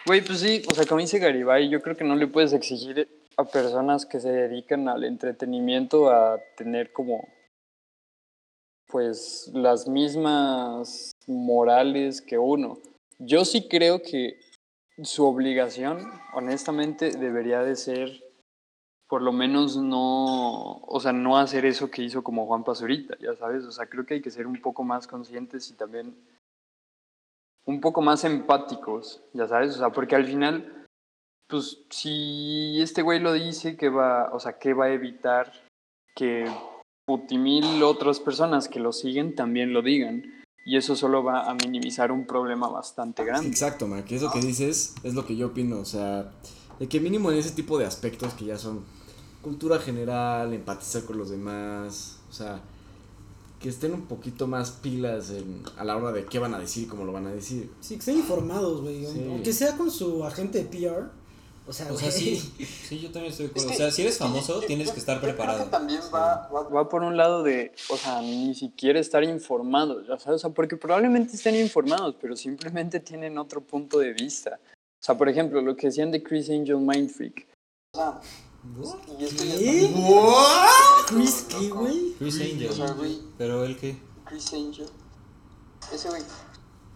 Güey, 0.06 0.24
pues 0.24 0.40
sí, 0.40 0.62
o 0.70 0.74
sea, 0.74 0.86
como 0.86 1.00
dice 1.00 1.18
Garibay, 1.18 1.68
yo 1.68 1.80
creo 1.82 1.96
que 1.96 2.04
no 2.04 2.16
le 2.16 2.26
puedes 2.26 2.52
exigir 2.52 3.08
a 3.36 3.44
personas 3.44 4.06
que 4.06 4.20
se 4.20 4.30
dedican 4.30 4.88
al 4.88 5.04
entretenimiento 5.04 6.10
a 6.10 6.38
tener 6.56 6.92
como, 6.92 7.28
pues, 8.86 9.50
las 9.54 9.88
mismas 9.88 11.12
morales 11.26 12.20
que 12.20 12.38
uno. 12.38 12.78
Yo 13.18 13.44
sí 13.44 13.68
creo 13.68 14.02
que 14.02 14.40
su 15.02 15.24
obligación, 15.24 16.10
honestamente, 16.34 17.10
debería 17.10 17.60
de 17.62 17.76
ser, 17.76 18.22
por 19.08 19.22
lo 19.22 19.32
menos 19.32 19.76
no, 19.76 20.78
o 20.82 21.00
sea, 21.00 21.12
no 21.12 21.38
hacer 21.38 21.64
eso 21.64 21.90
que 21.90 22.02
hizo 22.02 22.22
como 22.22 22.46
Juan 22.46 22.64
Pazurita, 22.64 23.16
ya 23.18 23.34
sabes, 23.34 23.64
o 23.64 23.72
sea, 23.72 23.86
creo 23.86 24.04
que 24.04 24.14
hay 24.14 24.22
que 24.22 24.30
ser 24.30 24.46
un 24.46 24.60
poco 24.60 24.84
más 24.84 25.06
conscientes 25.06 25.70
y 25.70 25.74
también 25.74 26.14
un 27.66 27.80
poco 27.80 28.02
más 28.02 28.24
empáticos, 28.24 29.22
ya 29.32 29.46
sabes, 29.46 29.76
o 29.76 29.78
sea, 29.78 29.90
porque 29.90 30.16
al 30.16 30.24
final, 30.24 30.79
pues 31.50 31.78
si 31.90 32.80
este 32.80 33.02
güey 33.02 33.18
lo 33.20 33.32
dice, 33.32 33.76
que 33.76 33.88
va, 33.88 34.30
o 34.32 34.40
sea, 34.40 34.58
que 34.58 34.72
va 34.74 34.86
a 34.86 34.92
evitar 34.92 35.52
que 36.14 36.46
putimil 37.06 37.82
otras 37.82 38.20
personas 38.20 38.68
que 38.68 38.80
lo 38.80 38.92
siguen 38.92 39.34
también 39.34 39.72
lo 39.72 39.82
digan. 39.82 40.22
Y 40.64 40.76
eso 40.76 40.94
solo 40.94 41.24
va 41.24 41.50
a 41.50 41.54
minimizar 41.54 42.12
un 42.12 42.26
problema 42.26 42.68
bastante 42.68 43.24
grande. 43.24 43.48
Exacto, 43.48 43.86
Marky, 43.86 44.16
eso 44.16 44.30
que 44.30 44.40
dices 44.40 44.94
es 45.02 45.14
lo 45.14 45.26
que 45.26 45.34
yo 45.34 45.48
opino, 45.48 45.78
o 45.78 45.84
sea, 45.84 46.30
de 46.78 46.86
que 46.88 47.00
mínimo 47.00 47.32
en 47.32 47.38
ese 47.38 47.50
tipo 47.52 47.78
de 47.78 47.86
aspectos 47.86 48.34
que 48.34 48.44
ya 48.44 48.58
son 48.58 48.84
cultura 49.42 49.78
general, 49.78 50.52
empatizar 50.52 51.04
con 51.04 51.16
los 51.16 51.30
demás, 51.30 52.20
o 52.28 52.32
sea, 52.32 52.60
que 53.58 53.70
estén 53.70 53.92
un 53.94 54.02
poquito 54.06 54.46
más 54.46 54.70
pilas 54.70 55.30
en- 55.30 55.62
a 55.78 55.84
la 55.84 55.96
hora 55.96 56.12
de 56.12 56.26
qué 56.26 56.38
van 56.38 56.54
a 56.54 56.58
decir 56.58 56.86
cómo 56.88 57.04
lo 57.04 57.12
van 57.12 57.26
a 57.26 57.30
decir. 57.32 57.70
Sí, 57.80 57.94
que 57.94 58.00
estén 58.00 58.16
informados, 58.18 58.82
güey. 58.82 59.06
Sí. 59.06 59.24
Aunque 59.28 59.52
sea 59.52 59.76
con 59.76 59.90
su 59.90 60.24
agente 60.24 60.62
de 60.62 60.64
PR. 60.64 61.10
O 61.70 61.72
sea, 61.72 61.92
o 61.92 61.96
sea, 61.96 62.10
sí, 62.10 62.36
sí, 62.88 62.98
yo 62.98 63.12
también 63.12 63.30
estoy 63.30 63.46
de 63.46 63.52
Es 63.54 63.62
acuerdo. 63.62 63.68
que- 63.68 63.74
O 63.74 63.76
sea, 63.76 63.90
si 63.92 64.02
eres 64.02 64.14
es 64.14 64.18
que 64.18 64.24
famoso, 64.24 64.60
tienes 64.66 64.88
yo- 64.88 64.92
que 64.94 64.98
estar 64.98 65.14
yo 65.16 65.20
creo 65.20 65.34
preparado. 65.36 65.64
que 65.64 65.70
también 65.70 66.00
va, 66.12 66.48
va, 66.48 66.62
Va 66.68 66.88
por 66.88 67.04
un 67.04 67.16
lado 67.16 67.44
de, 67.44 67.72
o 67.90 67.96
sea, 67.96 68.20
ni 68.22 68.52
siquiera 68.56 68.98
estar 68.98 69.22
informados, 69.22 70.04
ya 70.08 70.18
sabes, 70.18 70.40
o 70.40 70.48
sea, 70.48 70.50
porque 70.50 70.76
probablemente 70.76 71.36
estén 71.36 71.54
informados, 71.54 72.16
pero 72.20 72.34
simplemente 72.34 72.98
tienen 72.98 73.38
otro 73.38 73.60
punto 73.60 74.00
de 74.00 74.12
vista. 74.12 74.58
O 74.66 75.02
sea, 75.04 75.16
por 75.16 75.28
ejemplo, 75.28 75.62
lo 75.62 75.76
que 75.76 75.86
decían 75.86 76.10
de 76.10 76.22
Chris 76.24 76.50
Angel 76.50 76.78
Mind 76.78 77.08
Freak. 77.08 77.46
O 77.94 77.96
sea, 77.96 78.20
y 79.18 79.24
esto 79.24 79.44
ya 79.44 79.56
¿Qué? 79.56 79.84
está- 79.84 79.98
¿What? 80.00 81.06
Chris, 81.06 81.46
¿qué, 81.48 81.68
güey? 81.68 82.14
Chris 82.18 82.34
O 82.34 82.38
sea, 82.72 82.84
Angel. 82.86 82.94
güey, 82.96 83.18
Pero 83.38 83.64
él 83.64 83.76
qué? 83.78 83.96
Chris 84.24 84.52
Angel. 84.54 84.86
Ese 85.92 86.08
güey. 86.08 86.22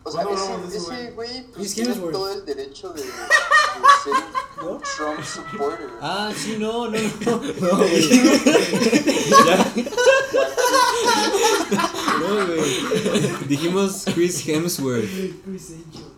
O 0.07 0.11
sea, 0.12 0.22
¿Cuándo 0.22 0.42
hablamos 0.42 0.70
de 0.70 0.76
ese, 0.78 0.94
ese 0.94 1.11
güey 1.12 1.42
pues, 1.55 1.74
tiene 1.74 1.90
Hemsworth. 1.90 2.12
todo 2.12 2.30
el 2.32 2.44
derecho 2.44 2.90
de, 2.90 3.02
de 3.02 3.09
ser 3.09 4.14
¿No? 4.62 4.80
Trump 4.96 5.24
supporter. 5.24 5.88
Ah, 6.00 6.30
sí, 6.36 6.57
no, 6.59 6.90
no, 6.90 6.98
no. 6.98 7.40
No, 7.61 7.78
güey. 7.78 8.09
No, 12.20 12.46
güey. 12.46 13.48
Dijimos 13.48 14.05
Chris 14.14 14.46
Hemsworth. 14.46 15.09
Chris 15.44 15.70
Angel. 15.70 16.14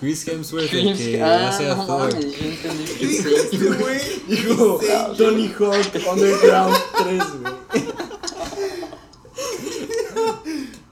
Chris 0.00 0.26
Hemsworth, 0.26 0.72
el 0.72 0.96
que 0.96 1.22
ah, 1.22 1.48
hace 1.48 1.70
a 1.70 1.76
no 1.76 1.86
Thor. 1.86 2.10
Este 2.12 3.56
güey. 3.58 4.00
Dijo 4.26 4.80
Tony 5.16 5.54
Hawk 5.56 5.94
Underground 6.10 6.76
3, 6.98 7.22
güey. 7.40 7.81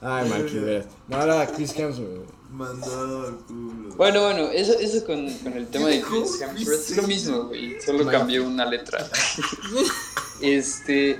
Ay, 0.02 0.28
Marky, 0.28 0.54
de 0.54 0.60
veras. 0.60 0.86
No, 1.08 1.22
era 1.22 1.46
Chris 1.46 1.76
Hemsworth. 1.76 2.30
Mandado 2.50 3.26
al 3.26 3.36
culo. 3.36 3.94
Bueno, 3.96 4.22
bueno, 4.22 4.48
eso, 4.48 4.72
eso 4.78 5.04
con, 5.04 5.32
con 5.38 5.52
el 5.52 5.68
tema 5.68 5.88
de? 5.88 6.00
Chris 6.00 6.40
Hemsworth 6.40 6.90
es 6.90 6.96
lo 6.96 7.02
mismo, 7.02 7.44
güey. 7.44 7.80
Solo 7.80 8.06
cambió 8.06 8.46
una 8.46 8.64
letra. 8.64 9.06
Este. 10.42 11.18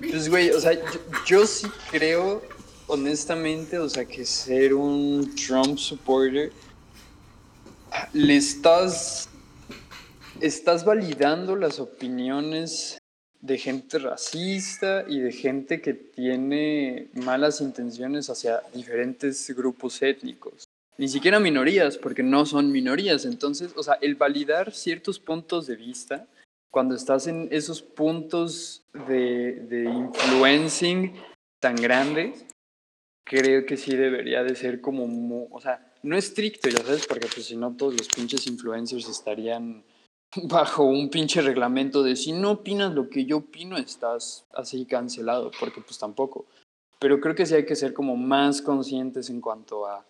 Pues, 0.00 0.28
güey, 0.28 0.50
o 0.50 0.60
sea, 0.60 0.72
yo, 0.72 1.00
yo 1.24 1.46
sí 1.46 1.68
creo, 1.92 2.42
honestamente, 2.88 3.78
o 3.78 3.88
sea, 3.88 4.04
que 4.04 4.26
ser 4.26 4.74
un 4.74 5.32
Trump 5.36 5.78
supporter 5.78 6.52
le 8.12 8.36
estás. 8.36 9.28
Estás 10.40 10.84
validando 10.84 11.54
las 11.54 11.78
opiniones 11.78 13.01
de 13.42 13.58
gente 13.58 13.98
racista 13.98 15.04
y 15.06 15.18
de 15.18 15.32
gente 15.32 15.80
que 15.80 15.94
tiene 15.94 17.08
malas 17.12 17.60
intenciones 17.60 18.30
hacia 18.30 18.62
diferentes 18.72 19.54
grupos 19.54 20.00
étnicos. 20.00 20.64
Ni 20.96 21.08
siquiera 21.08 21.40
minorías, 21.40 21.98
porque 21.98 22.22
no 22.22 22.46
son 22.46 22.70
minorías. 22.70 23.24
Entonces, 23.24 23.72
o 23.76 23.82
sea, 23.82 23.98
el 24.00 24.14
validar 24.14 24.72
ciertos 24.72 25.18
puntos 25.18 25.66
de 25.66 25.74
vista, 25.74 26.28
cuando 26.70 26.94
estás 26.94 27.26
en 27.26 27.48
esos 27.50 27.82
puntos 27.82 28.84
de, 29.08 29.54
de 29.68 29.84
influencing 29.84 31.14
tan 31.58 31.74
grandes, 31.74 32.46
creo 33.24 33.66
que 33.66 33.76
sí 33.76 33.96
debería 33.96 34.44
de 34.44 34.54
ser 34.54 34.80
como, 34.80 35.48
o 35.50 35.60
sea, 35.60 35.92
no 36.04 36.16
estricto, 36.16 36.68
ya 36.68 36.84
sabes, 36.84 37.06
porque 37.06 37.28
pues 37.32 37.46
si 37.46 37.56
no 37.56 37.74
todos 37.76 37.94
los 37.94 38.08
pinches 38.08 38.46
influencers 38.46 39.08
estarían 39.08 39.84
bajo 40.44 40.84
un 40.84 41.08
pinche 41.10 41.40
reglamento 41.42 42.02
de 42.02 42.16
si 42.16 42.32
no 42.32 42.52
opinas 42.52 42.92
lo 42.94 43.08
que 43.08 43.24
yo 43.24 43.38
opino 43.38 43.76
estás 43.76 44.44
así 44.54 44.84
cancelado, 44.86 45.50
porque 45.60 45.80
pues 45.80 45.98
tampoco. 45.98 46.46
Pero 46.98 47.20
creo 47.20 47.34
que 47.34 47.46
sí 47.46 47.54
hay 47.54 47.66
que 47.66 47.76
ser 47.76 47.92
como 47.94 48.16
más 48.16 48.62
conscientes 48.62 49.28
en 49.28 49.40
cuanto 49.40 49.86
a 49.86 50.04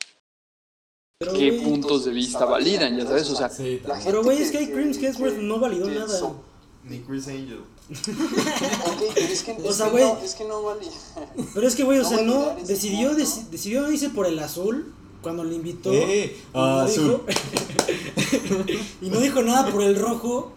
Pero, 1.18 1.32
qué 1.32 1.52
puntos 1.62 2.04
de 2.04 2.12
vista 2.12 2.44
validan, 2.44 2.96
ya 2.98 3.06
sabes, 3.06 3.30
o 3.30 3.36
sea, 3.36 3.48
Sí, 3.48 3.80
La 3.82 3.88
también. 3.94 4.04
Pero, 4.06 4.22
güey, 4.22 4.42
es 4.42 4.50
que 4.50 4.58
gente 4.58 4.74
Chris 4.74 5.02
Hemsworth 5.02 5.38
no 5.38 5.58
validó 5.58 5.86
que 5.86 5.94
nada. 5.94 6.08
son- 6.18 6.36
Ni 6.84 6.98
Chris 7.00 7.28
Angel. 7.28 7.60
Ok, 7.92 9.02
pero 9.14 9.26
es 9.26 9.42
que, 9.42 9.52
O 9.52 9.70
es 9.70 9.76
sea, 9.76 9.86
que 9.86 9.92
güey. 9.92 10.04
no, 10.04 10.18
es 10.20 10.34
que 10.34 10.44
no 10.44 10.62
vale. 10.62 10.86
Pero 11.54 11.66
es 11.66 11.74
que, 11.76 11.84
güey, 11.84 11.98
o 11.98 12.02
No 12.02 12.08
sea, 12.08 12.22
no, 12.22 12.54
decidió, 12.56 13.12
deci- 13.12 13.48
decidió 13.48 13.90
irse 13.90 14.10
por 14.10 14.26
el 14.26 14.38
azul 14.38 14.92
cuando 15.22 15.44
le 15.44 15.54
invitó. 15.54 15.90
Eh, 15.92 16.36
y 16.52 16.56
no 16.56 16.80
azul. 16.80 17.04
dijo- 17.04 17.24
y 19.02 19.08
no 19.10 19.20
dijo 19.20 19.42
nada 19.42 19.70
por 19.72 19.82
el 19.82 19.96
rojo. 19.98 20.52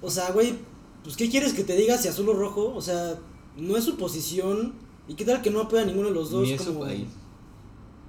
O 0.00 0.10
sea, 0.10 0.30
güey, 0.32 0.54
pues, 1.02 1.16
¿qué 1.16 1.28
quieres 1.28 1.52
que 1.52 1.64
te 1.64 1.76
diga 1.76 1.98
si 1.98 2.08
azul 2.08 2.28
o 2.28 2.34
rojo? 2.34 2.72
O 2.74 2.80
sea, 2.80 3.18
no 3.56 3.76
es 3.76 3.84
su 3.84 3.96
posición. 3.96 4.72
¿Y 5.08 5.14
qué 5.14 5.24
tal 5.24 5.42
que 5.42 5.50
no 5.50 5.60
apoya 5.60 5.82
a 5.82 5.84
ninguno 5.86 6.08
de 6.08 6.14
los 6.14 6.30
dos? 6.30 6.42
Ni 6.44 6.52
es 6.52 6.62
su 6.62 6.68
como 6.74 6.86
país. 6.86 7.06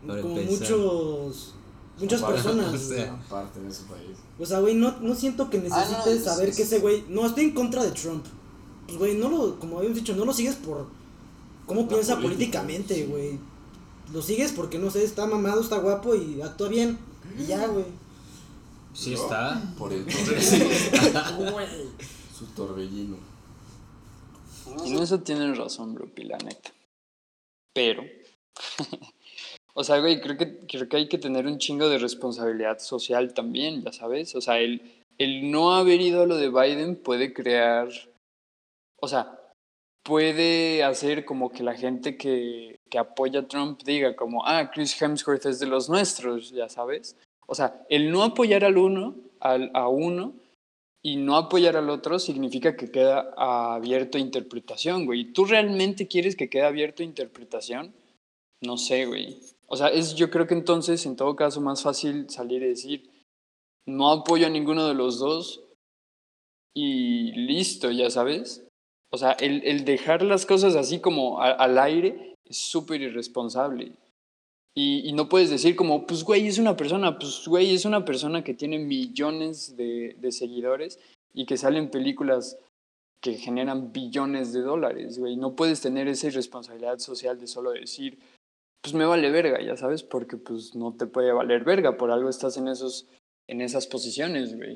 muchos. 0.04 1.54
Muchas 2.00 2.22
Aparte- 2.22 2.42
personas. 2.44 2.74
o 2.82 2.88
sea, 2.94 3.14
Aparte 3.14 3.60
de 3.62 3.74
su 3.74 3.84
país. 3.86 4.18
O 4.40 4.46
sea, 4.46 4.60
güey, 4.60 4.76
no, 4.76 4.96
no 5.02 5.16
siento 5.16 5.50
que 5.50 5.58
Ah, 5.58 5.62
no, 5.70 5.76
necesites 5.78 6.14
es- 6.20 6.24
saber 6.24 6.50
es- 6.50 6.56
que 6.58 6.64
ese 6.64 6.80
güey. 6.80 7.04
No, 7.10 7.26
estoy 7.26 7.46
en 7.46 7.52
contra 7.52 7.84
de 7.84 7.92
Trump. 7.92 8.26
Pues, 8.88 8.98
güey, 8.98 9.16
no 9.16 9.30
lo. 9.30 9.60
Como 9.60 9.78
habíamos 9.78 9.98
dicho, 9.98 10.16
no 10.16 10.26
lo 10.26 10.34
sigues 10.34 10.56
por. 10.56 10.88
¿Cómo 11.66 11.88
piensa 11.88 12.16
política, 12.18 12.62
políticamente, 12.62 12.96
sí. 12.96 13.40
Lo 14.14 14.22
sigues 14.22 14.52
porque, 14.52 14.80
no 14.80 14.92
sé, 14.92 15.04
está 15.04 15.26
mamado, 15.26 15.62
está 15.62 15.78
guapo 15.78 16.16
y 16.16 16.42
actúa 16.42 16.70
bien. 16.70 16.98
Y 17.38 17.46
ya, 17.46 17.68
güey. 17.68 17.86
Sí 18.94 19.14
está. 19.14 19.62
Por 19.78 19.92
el 19.92 20.06
torbellino. 20.06 21.58
Su 22.38 22.46
torbellino. 22.48 23.18
en 24.86 25.00
eso 25.00 25.20
tienes 25.20 25.58
razón, 25.58 25.96
bro, 25.96 26.10
la 26.18 26.38
neta. 26.38 26.72
Pero, 27.74 28.04
O 29.78 29.84
sea, 29.84 30.00
güey, 30.00 30.22
creo 30.22 30.38
que, 30.38 30.60
creo 30.68 30.88
que 30.88 30.98
hay 30.98 31.10
que 31.10 31.18
tener 31.18 31.46
un 31.48 31.58
chingo 31.58 31.90
de 31.90 31.98
responsabilidad 31.98 32.80
social 32.80 33.34
también, 33.34 33.84
ya 33.84 33.92
sabes. 33.92 34.34
O 34.36 34.40
sea, 34.40 34.60
el, 34.60 34.82
el 35.18 35.52
no 35.52 35.76
haber 35.76 36.00
ido 36.00 36.22
a 36.24 36.26
lo 36.26 36.38
de 36.38 36.50
Biden 36.50 36.96
puede 36.96 37.34
crear, 37.34 37.90
o 39.02 39.08
sea, 39.10 39.38
puede 40.02 40.82
hacer 40.82 41.26
como 41.26 41.52
que 41.52 41.64
la 41.64 41.76
gente 41.76 42.16
que, 42.16 42.75
que 42.90 42.98
apoya 42.98 43.42
a 43.42 43.48
Trump 43.48 43.82
diga 43.84 44.16
como, 44.16 44.46
ah, 44.46 44.72
Chris 44.72 45.00
Hemsworth 45.02 45.46
es 45.46 45.60
de 45.60 45.68
los 45.68 45.90
nuestros, 45.90 46.52
ya 46.52 46.70
sabes. 46.70 47.18
O 47.48 47.56
sea, 47.56 47.86
el 47.90 48.12
no 48.12 48.24
apoyar 48.24 48.64
al 48.64 48.78
uno, 48.78 49.16
al, 49.40 49.72
a 49.74 49.88
uno, 49.88 50.34
y 51.04 51.18
no 51.18 51.36
apoyar 51.38 51.78
al 51.78 51.90
otro 51.92 52.18
significa 52.18 52.76
que 52.76 52.90
queda 52.90 53.32
abierto 53.38 54.18
a 54.18 54.22
interpretación, 54.22 55.06
güey. 55.06 55.26
¿Tú 55.34 55.46
realmente 55.46 56.08
quieres 56.08 56.36
que 56.36 56.50
quede 56.50 56.64
abierto 56.64 57.04
a 57.04 57.06
interpretación? 57.06 57.94
No 58.62 58.78
sé, 58.78 59.06
güey. 59.06 59.40
O 59.68 59.76
sea, 59.78 59.88
es 59.90 60.16
yo 60.16 60.32
creo 60.32 60.48
que 60.48 60.56
entonces, 60.56 61.06
en 61.06 61.16
todo 61.16 61.36
caso, 61.36 61.62
más 61.62 61.84
fácil 61.84 62.30
salir 62.30 62.64
y 62.64 62.70
decir, 62.70 63.10
no 63.88 64.12
apoyo 64.12 64.48
a 64.48 64.50
ninguno 64.50 64.88
de 64.88 64.96
los 64.96 65.20
dos 65.20 65.62
y 66.76 67.32
listo, 67.34 67.92
ya 67.92 68.10
sabes. 68.10 68.66
O 69.12 69.18
sea, 69.18 69.32
el, 69.34 69.64
el 69.66 69.86
dejar 69.86 70.24
las 70.24 70.46
cosas 70.46 70.76
así 70.76 71.00
como 71.00 71.42
a- 71.42 71.52
al 71.52 71.78
aire 71.78 72.35
es 72.46 72.58
súper 72.58 73.02
irresponsable. 73.02 73.92
Y, 74.78 75.08
y 75.08 75.14
no 75.14 75.30
puedes 75.30 75.50
decir 75.50 75.76
como, 75.76 76.06
pues 76.06 76.24
güey, 76.24 76.48
es 76.48 76.58
una 76.58 76.76
persona, 76.76 77.18
pues 77.18 77.48
güey, 77.48 77.74
es 77.74 77.86
una 77.86 78.04
persona 78.04 78.44
que 78.44 78.54
tiene 78.54 78.78
millones 78.78 79.78
de, 79.78 80.18
de 80.20 80.32
seguidores 80.32 81.00
y 81.34 81.46
que 81.46 81.58
salen 81.58 81.90
películas 81.90 82.58
que 83.22 83.36
generan 83.36 83.92
billones 83.92 84.54
de 84.54 84.62
dólares, 84.62 85.18
güey. 85.18 85.36
No 85.36 85.56
puedes 85.56 85.82
tener 85.82 86.08
esa 86.08 86.28
irresponsabilidad 86.28 87.00
social 87.00 87.40
de 87.40 87.48
solo 87.48 87.72
decir, 87.72 88.20
pues 88.82 88.94
me 88.94 89.06
vale 89.06 89.32
verga, 89.32 89.60
ya 89.62 89.76
sabes, 89.76 90.04
porque 90.04 90.38
pues 90.38 90.76
no 90.76 90.94
te 90.94 91.08
puede 91.08 91.32
valer 91.32 91.64
verga, 91.64 91.98
por 91.98 92.12
algo 92.12 92.30
estás 92.30 92.58
en, 92.58 92.68
esos, 92.68 93.08
en 93.48 93.62
esas 93.62 93.88
posiciones, 93.88 94.56
güey. 94.56 94.76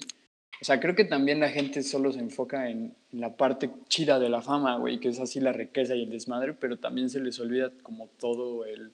O 0.61 0.65
sea, 0.65 0.79
creo 0.79 0.93
que 0.93 1.05
también 1.05 1.39
la 1.39 1.49
gente 1.49 1.83
solo 1.83 2.11
se 2.11 2.19
enfoca 2.19 2.69
en, 2.69 2.93
la 3.11 3.35
parte 3.37 3.71
chida 3.87 4.19
de 4.19 4.29
la 4.29 4.41
fama, 4.41 4.77
güey, 4.77 4.99
que 4.99 5.09
es 5.09 5.19
así 5.19 5.39
la 5.39 5.53
riqueza 5.53 5.95
y 5.95 6.03
el 6.03 6.09
desmadre, 6.09 6.53
pero 6.53 6.77
también 6.77 7.09
se 7.09 7.21
les 7.21 7.39
olvida 7.39 7.71
como 7.81 8.07
todo 8.19 8.65
el... 8.65 8.91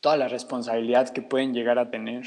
toda 0.00 0.16
la 0.16 0.28
responsabilidad 0.28 1.10
que 1.10 1.22
pueden 1.22 1.52
llegar 1.52 1.78
a 1.78 1.90
tener. 1.90 2.24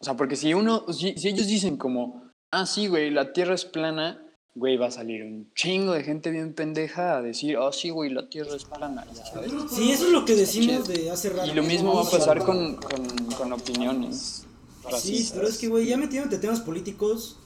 O 0.00 0.04
sea, 0.04 0.16
porque 0.16 0.36
si 0.36 0.54
uno, 0.54 0.92
si, 0.92 1.14
si 1.14 1.28
ellos 1.28 1.48
dicen 1.48 1.76
como, 1.76 2.30
ah, 2.52 2.66
sí, 2.66 2.86
güey, 2.86 3.10
la 3.10 3.32
Tierra 3.32 3.54
es 3.54 3.64
plana, 3.64 4.24
güey, 4.54 4.76
va 4.76 4.86
a 4.86 4.90
salir 4.92 5.24
un 5.24 5.52
chingo 5.54 5.92
de 5.92 6.04
gente 6.04 6.30
bien 6.30 6.54
pendeja 6.54 7.16
a 7.16 7.22
decir, 7.22 7.56
oh, 7.56 7.72
sí, 7.72 7.90
güey, 7.90 8.10
la 8.10 8.28
Tierra 8.28 8.54
es 8.54 8.64
plana, 8.64 9.04
ya 9.12 9.24
sabes. 9.26 9.52
Sí, 9.70 9.90
eso 9.90 10.06
es 10.06 10.12
lo 10.12 10.24
que 10.24 10.36
decimos 10.36 10.86
de 10.86 11.10
hace 11.10 11.30
rato. 11.30 11.50
Y 11.50 11.54
lo 11.54 11.64
mismo 11.64 11.94
va 11.94 12.02
a 12.02 12.10
pasar 12.10 12.38
con, 12.44 12.76
con, 12.76 13.06
con 13.36 13.52
opiniones 13.52 14.46
Sí, 15.00 15.30
pero 15.34 15.46
es 15.46 15.58
que, 15.58 15.68
güey, 15.68 15.86
ya 15.86 15.96
metiéndote 15.96 16.38
temas 16.38 16.60
políticos, 16.60 17.36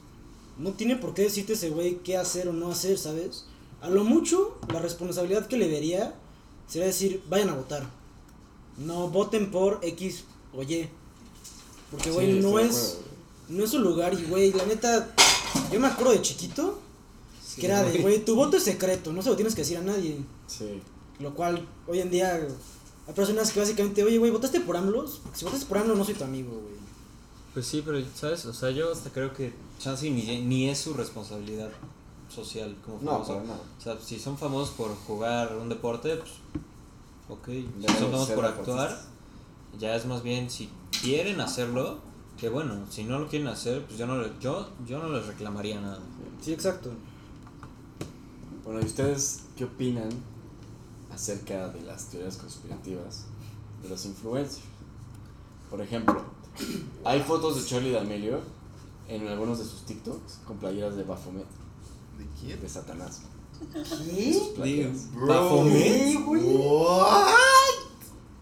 no 0.58 0.72
tiene 0.72 0.96
por 0.96 1.14
qué 1.14 1.22
decirte 1.22 1.52
ese 1.52 1.70
güey 1.70 1.98
qué 1.98 2.16
hacer 2.16 2.48
o 2.48 2.52
no 2.52 2.70
hacer, 2.70 2.98
¿sabes? 2.98 3.44
A 3.82 3.90
lo 3.90 4.04
mucho, 4.04 4.58
la 4.72 4.80
responsabilidad 4.80 5.46
que 5.46 5.58
le 5.58 5.68
vería 5.68 6.14
sería 6.66 6.86
decir, 6.86 7.22
vayan 7.28 7.50
a 7.50 7.54
votar. 7.54 7.88
No 8.78 9.08
voten 9.08 9.50
por 9.50 9.80
X 9.82 10.24
o 10.54 10.62
Y. 10.62 10.88
Porque, 11.90 12.10
güey, 12.10 12.32
Sí, 12.32 12.40
no 12.40 12.58
es 12.58 12.98
no 13.48 13.64
es 13.64 13.70
su 13.70 13.78
lugar. 13.78 14.14
Y, 14.14 14.24
güey, 14.24 14.52
la 14.52 14.66
neta, 14.66 15.14
yo 15.72 15.80
me 15.80 15.86
acuerdo 15.86 16.12
de 16.12 16.22
chiquito, 16.22 16.80
que 17.58 17.66
era 17.66 17.82
de, 17.82 17.98
güey, 18.00 18.24
tu 18.24 18.34
voto 18.34 18.56
es 18.56 18.64
secreto, 18.64 19.12
no 19.12 19.22
se 19.22 19.30
lo 19.30 19.36
tienes 19.36 19.54
que 19.54 19.62
decir 19.62 19.78
a 19.78 19.82
nadie. 19.82 20.18
Sí. 20.46 20.80
Lo 21.20 21.34
cual, 21.34 21.66
hoy 21.86 22.00
en 22.00 22.10
día, 22.10 22.34
hay 23.06 23.14
personas 23.14 23.52
que 23.52 23.60
básicamente, 23.60 24.02
oye, 24.02 24.18
güey, 24.18 24.30
¿votaste 24.30 24.60
por 24.60 24.76
AMLO? 24.76 25.06
Si 25.32 25.44
votaste 25.44 25.66
por 25.66 25.78
AMLO, 25.78 25.94
no 25.94 26.04
soy 26.04 26.14
tu 26.14 26.24
amigo, 26.24 26.50
güey. 26.50 26.85
Pues 27.56 27.64
sí, 27.68 27.82
pero, 27.82 27.98
¿sabes? 28.14 28.44
O 28.44 28.52
sea, 28.52 28.70
yo 28.70 28.92
hasta 28.92 29.08
creo 29.08 29.32
que 29.32 29.50
Chance 29.78 30.10
ni, 30.10 30.42
ni 30.42 30.68
es 30.68 30.78
su 30.78 30.92
responsabilidad 30.92 31.70
social 32.28 32.76
como 32.84 32.98
No, 33.00 33.12
famoso. 33.12 33.32
para 33.32 33.44
nada. 33.46 33.60
O 33.78 33.80
sea, 33.82 33.98
si 33.98 34.18
son 34.18 34.36
famosos 34.36 34.74
por 34.74 34.94
jugar 34.94 35.56
un 35.56 35.70
deporte, 35.70 36.16
pues, 36.16 36.32
ok. 37.30 37.48
Ya 37.80 37.88
Si 37.88 37.94
no 37.94 37.98
son 38.00 38.10
famosos 38.10 38.30
por 38.34 38.44
actuar, 38.44 39.00
ya 39.78 39.96
es 39.96 40.04
más 40.04 40.22
bien 40.22 40.50
si 40.50 40.68
quieren 41.00 41.40
hacerlo, 41.40 42.00
que 42.38 42.50
bueno, 42.50 42.74
si 42.90 43.04
no 43.04 43.18
lo 43.20 43.26
quieren 43.26 43.48
hacer, 43.48 43.86
pues 43.86 43.98
yo 43.98 44.06
no, 44.06 44.18
le- 44.18 44.32
yo, 44.38 44.68
yo 44.86 44.98
no 44.98 45.08
les 45.08 45.26
reclamaría 45.26 45.80
nada. 45.80 46.00
Sí, 46.42 46.52
exacto. 46.52 46.90
Bueno, 48.66 48.80
¿y 48.82 48.84
ustedes 48.84 49.44
qué 49.56 49.64
opinan 49.64 50.10
acerca 51.10 51.68
de 51.68 51.80
las 51.80 52.04
teorías 52.10 52.36
conspirativas 52.36 53.24
de 53.82 53.88
los 53.88 54.04
influencers? 54.04 54.60
Por 55.70 55.80
ejemplo, 55.80 56.22
hay 57.04 57.20
fotos 57.22 57.56
de 57.62 57.68
Charlie 57.68 57.92
D'Amelio 57.92 58.40
en 59.08 59.26
algunos 59.28 59.58
de 59.58 59.64
sus 59.64 59.82
TikToks 59.84 60.40
con 60.46 60.56
playeras 60.58 60.96
de 60.96 61.04
Baphomet, 61.04 61.46
¿De 62.18 62.26
quién? 62.40 62.60
de 62.60 62.68
Satanás. 62.68 63.22
¿Qué? 63.72 64.92
¿Baphomet? 65.14 66.16
What? 66.26 67.34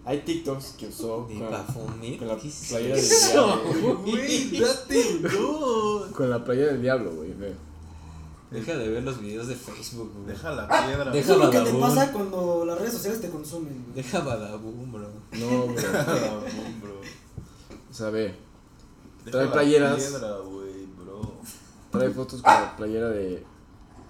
Hay 0.07 0.19
TikToks 0.21 0.75
que 0.79 0.89
usó 0.89 1.27
¿De 1.29 1.39
con, 1.39 1.51
Baphomet? 1.51 2.19
con 2.19 2.29
la 2.29 2.37
¿Qué 2.37 2.49
es 2.49 2.67
playera 2.69 2.97
del 2.97 3.09
diablo. 3.09 4.03
Güey, 4.05 4.61
date 4.61 5.21
no. 5.23 6.13
Con 6.15 6.31
la 6.31 6.45
playera 6.45 6.73
del 6.73 6.83
diablo, 6.83 7.13
güey. 7.15 7.33
Deja 8.51 8.77
de 8.77 8.89
ver 8.89 9.03
los 9.03 9.21
videos 9.21 9.49
de 9.49 9.57
Facebook, 9.57 10.13
güey. 10.15 10.27
Deja 10.29 10.51
la 10.53 10.69
piedra. 10.69 11.11
Deja 11.11 11.33
es 11.33 11.39
lo 11.39 11.51
que 11.51 11.59
te 11.61 11.73
pasa 11.75 12.13
cuando 12.13 12.65
las 12.67 12.79
redes 12.79 12.93
sociales 12.93 13.21
te 13.21 13.31
consumen, 13.31 13.83
güey. 13.85 13.97
Deja 13.97 14.21
Badabun, 14.21 14.93
bro. 14.93 15.09
No, 15.33 15.67
bro. 15.67 15.75
Deja 15.75 16.05
bro. 16.81 16.94
O 17.95 17.97
sea, 17.97 18.11
ve. 18.11 18.35
Deja 19.25 19.31
Trae 19.31 19.47
la 19.47 19.53
playeras. 19.53 19.97
piedra, 20.03 20.37
güey, 20.39 20.87
bro. 20.99 21.35
Trae 21.93 22.11
fotos 22.11 22.43
con 22.43 22.53
la 22.53 22.77
playera 22.77 23.09
de, 23.11 23.45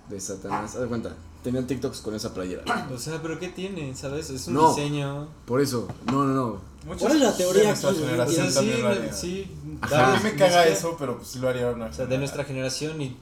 de 0.08 0.20
Satanás. 0.20 0.74
Haz 0.74 0.80
de 0.80 0.86
cuenta. 0.86 1.14
Tenían 1.42 1.66
TikToks 1.66 2.00
con 2.00 2.14
esa 2.14 2.32
playera. 2.32 2.62
O 2.94 2.96
sea, 2.98 3.20
pero 3.20 3.38
¿qué 3.38 3.48
tiene? 3.50 3.94
¿Sabes? 3.94 4.30
Es 4.30 4.48
un 4.48 4.54
No. 4.54 4.70
diseño. 4.70 5.28
Por 5.44 5.60
eso. 5.60 5.86
No, 6.06 6.24
no, 6.24 6.32
no. 6.32 6.60
Muchos 6.86 7.02
¿Cuál 7.02 7.16
es 7.16 7.20
la 7.20 7.36
teoría 7.36 7.60
de 7.62 7.68
nuestra 7.68 7.90
aquí, 7.90 7.98
güey? 7.98 8.08
O 8.08 8.10
generación 8.12 8.50
sea, 8.52 8.62
sí, 8.62 8.68
también 8.70 9.06
lo 9.06 9.12
sí. 9.12 9.50
Ajá. 9.82 10.14
A 10.14 10.16
mí 10.16 10.22
me 10.22 10.34
caga 10.36 10.62
es 10.64 10.66
que- 10.68 10.78
eso, 10.78 10.96
pero 10.98 11.16
pues 11.18 11.28
sí 11.28 11.38
lo 11.40 11.48
haría 11.50 11.70
una 11.70 11.86
O 11.86 11.92
sea, 11.92 12.06
de 12.06 12.16
nuestra 12.18 12.44
generación 12.44 13.02
y 13.02 13.16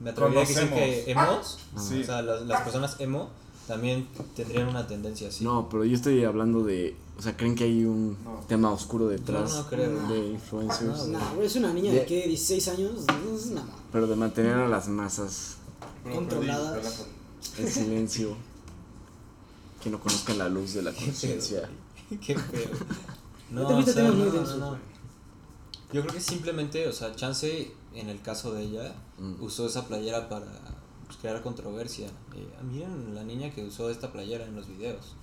me 0.00 0.10
atrevería 0.10 0.40
a 0.40 0.42
decir 0.42 0.56
Conocemos. 0.68 0.78
que 1.04 1.10
emos, 1.12 1.58
Sí. 1.88 2.02
o 2.02 2.04
sea, 2.04 2.22
las, 2.22 2.42
las 2.42 2.62
personas 2.62 2.96
emo 2.98 3.30
también 3.70 4.08
tendrían 4.34 4.68
una 4.68 4.86
tendencia 4.86 5.28
así. 5.28 5.44
No, 5.44 5.68
pero 5.68 5.84
yo 5.84 5.94
estoy 5.94 6.24
hablando 6.24 6.62
de. 6.64 6.96
O 7.18 7.22
sea, 7.22 7.36
¿creen 7.36 7.54
que 7.54 7.64
hay 7.64 7.84
un 7.84 8.16
No. 8.24 8.40
tema 8.48 8.70
oscuro 8.72 9.06
detrás 9.08 9.50
No, 9.52 9.62
no 9.62 9.68
creo. 9.68 10.08
de 10.08 10.26
influencers? 10.28 11.06
No, 11.06 11.20
güey, 11.34 11.46
es 11.46 11.54
una 11.56 11.72
niña 11.72 11.92
de 11.92 12.00
De- 12.00 12.06
qué, 12.06 12.26
16 12.26 12.68
años, 12.68 12.92
no 13.06 13.36
es 13.36 13.46
nada. 13.46 13.68
Pero 13.92 14.06
de 14.06 14.16
mantener 14.16 14.54
a 14.54 14.68
las 14.68 14.88
masas 14.88 15.56
Bro, 16.04 16.14
controladas. 16.16 17.06
en 17.58 17.68
silencio. 17.70 18.36
que 19.82 19.88
no 19.88 19.98
conozcan 19.98 20.36
la 20.36 20.48
luz 20.48 20.74
de 20.74 20.82
la 20.82 20.92
conciencia. 20.92 21.68
Qué 22.24 22.36
feo. 22.38 22.68
No 23.50 23.66
te 23.66 23.74
fuiste 23.74 23.90
a 23.92 23.94
temas 23.94 24.14
muy 24.14 24.26
no, 24.26 24.32
densos, 24.32 24.58
no, 24.58 24.64
no. 24.64 24.68
güey. 24.72 24.80
Yo 25.92 26.02
creo 26.02 26.14
que 26.14 26.20
simplemente, 26.20 26.86
o 26.86 26.92
sea, 26.92 27.14
Chance, 27.16 27.72
en 27.94 28.08
el 28.10 28.20
caso 28.22 28.52
de 28.54 28.62
ella, 28.62 28.94
Mm. 29.18 29.42
usó 29.42 29.66
esa 29.66 29.86
playera 29.88 30.28
para 30.28 30.46
pues, 31.10 31.18
crear 31.20 31.42
controversia. 31.42 32.06
Eh, 32.36 32.54
ah, 32.56 32.62
miren 32.62 33.14
la 33.16 33.24
niña 33.24 33.50
que 33.50 33.64
usó 33.66 33.90
esta 33.90 34.12
playera 34.12 34.46
en 34.46 34.54
los 34.54 34.68
videos. 34.68 35.16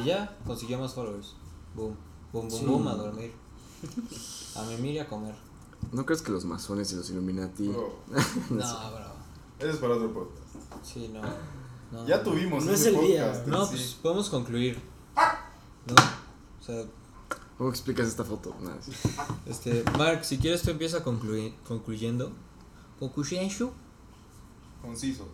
Y 0.00 0.04
ya, 0.06 0.36
consiguió 0.44 0.78
más 0.80 0.94
followers. 0.94 1.36
Boom, 1.76 1.96
boom, 2.32 2.48
boom, 2.48 2.60
Sí. 2.60 2.66
boom, 2.66 2.88
a 2.88 2.94
dormir. 2.94 3.32
A 4.56 4.62
mimir 4.64 4.94
y 4.94 4.98
a 4.98 5.08
comer. 5.08 5.36
¿No 5.92 6.04
crees 6.04 6.22
que 6.22 6.32
los 6.32 6.44
masones 6.44 6.92
y 6.92 6.96
los 6.96 7.08
Illuminati. 7.10 7.68
Bro, 7.68 7.92
No, 8.50 8.90
bro. 8.90 9.12
Eso 9.60 9.68
es 9.70 9.76
para 9.76 9.94
otro 9.94 10.12
podcast. 10.12 10.48
Sí, 10.82 11.08
no. 11.12 11.20
no 11.92 12.06
Ya 12.06 12.16
no. 12.18 12.22
tuvimos 12.24 12.64
No 12.64 12.72
ese 12.72 12.90
es 12.90 12.94
el 12.96 13.00
día. 13.06 13.44
No, 13.46 13.64
sí. 13.64 13.70
pues 13.76 13.94
podemos 14.02 14.28
concluir. 14.28 14.80
¿No? 15.86 15.94
O 16.60 16.62
sea, 16.64 16.84
¿Cómo 17.56 17.70
explicas 17.70 18.06
esta 18.08 18.24
foto? 18.24 18.54
Nada, 18.60 18.76
este, 19.46 19.82
Mark, 19.96 20.24
si 20.24 20.38
quieres 20.38 20.62
tú 20.62 20.70
empieza 20.70 21.04
concluy- 21.04 21.54
concluyendo. 21.66 22.32
Concluyendo. 23.00 23.72
Conciso. 24.82 25.28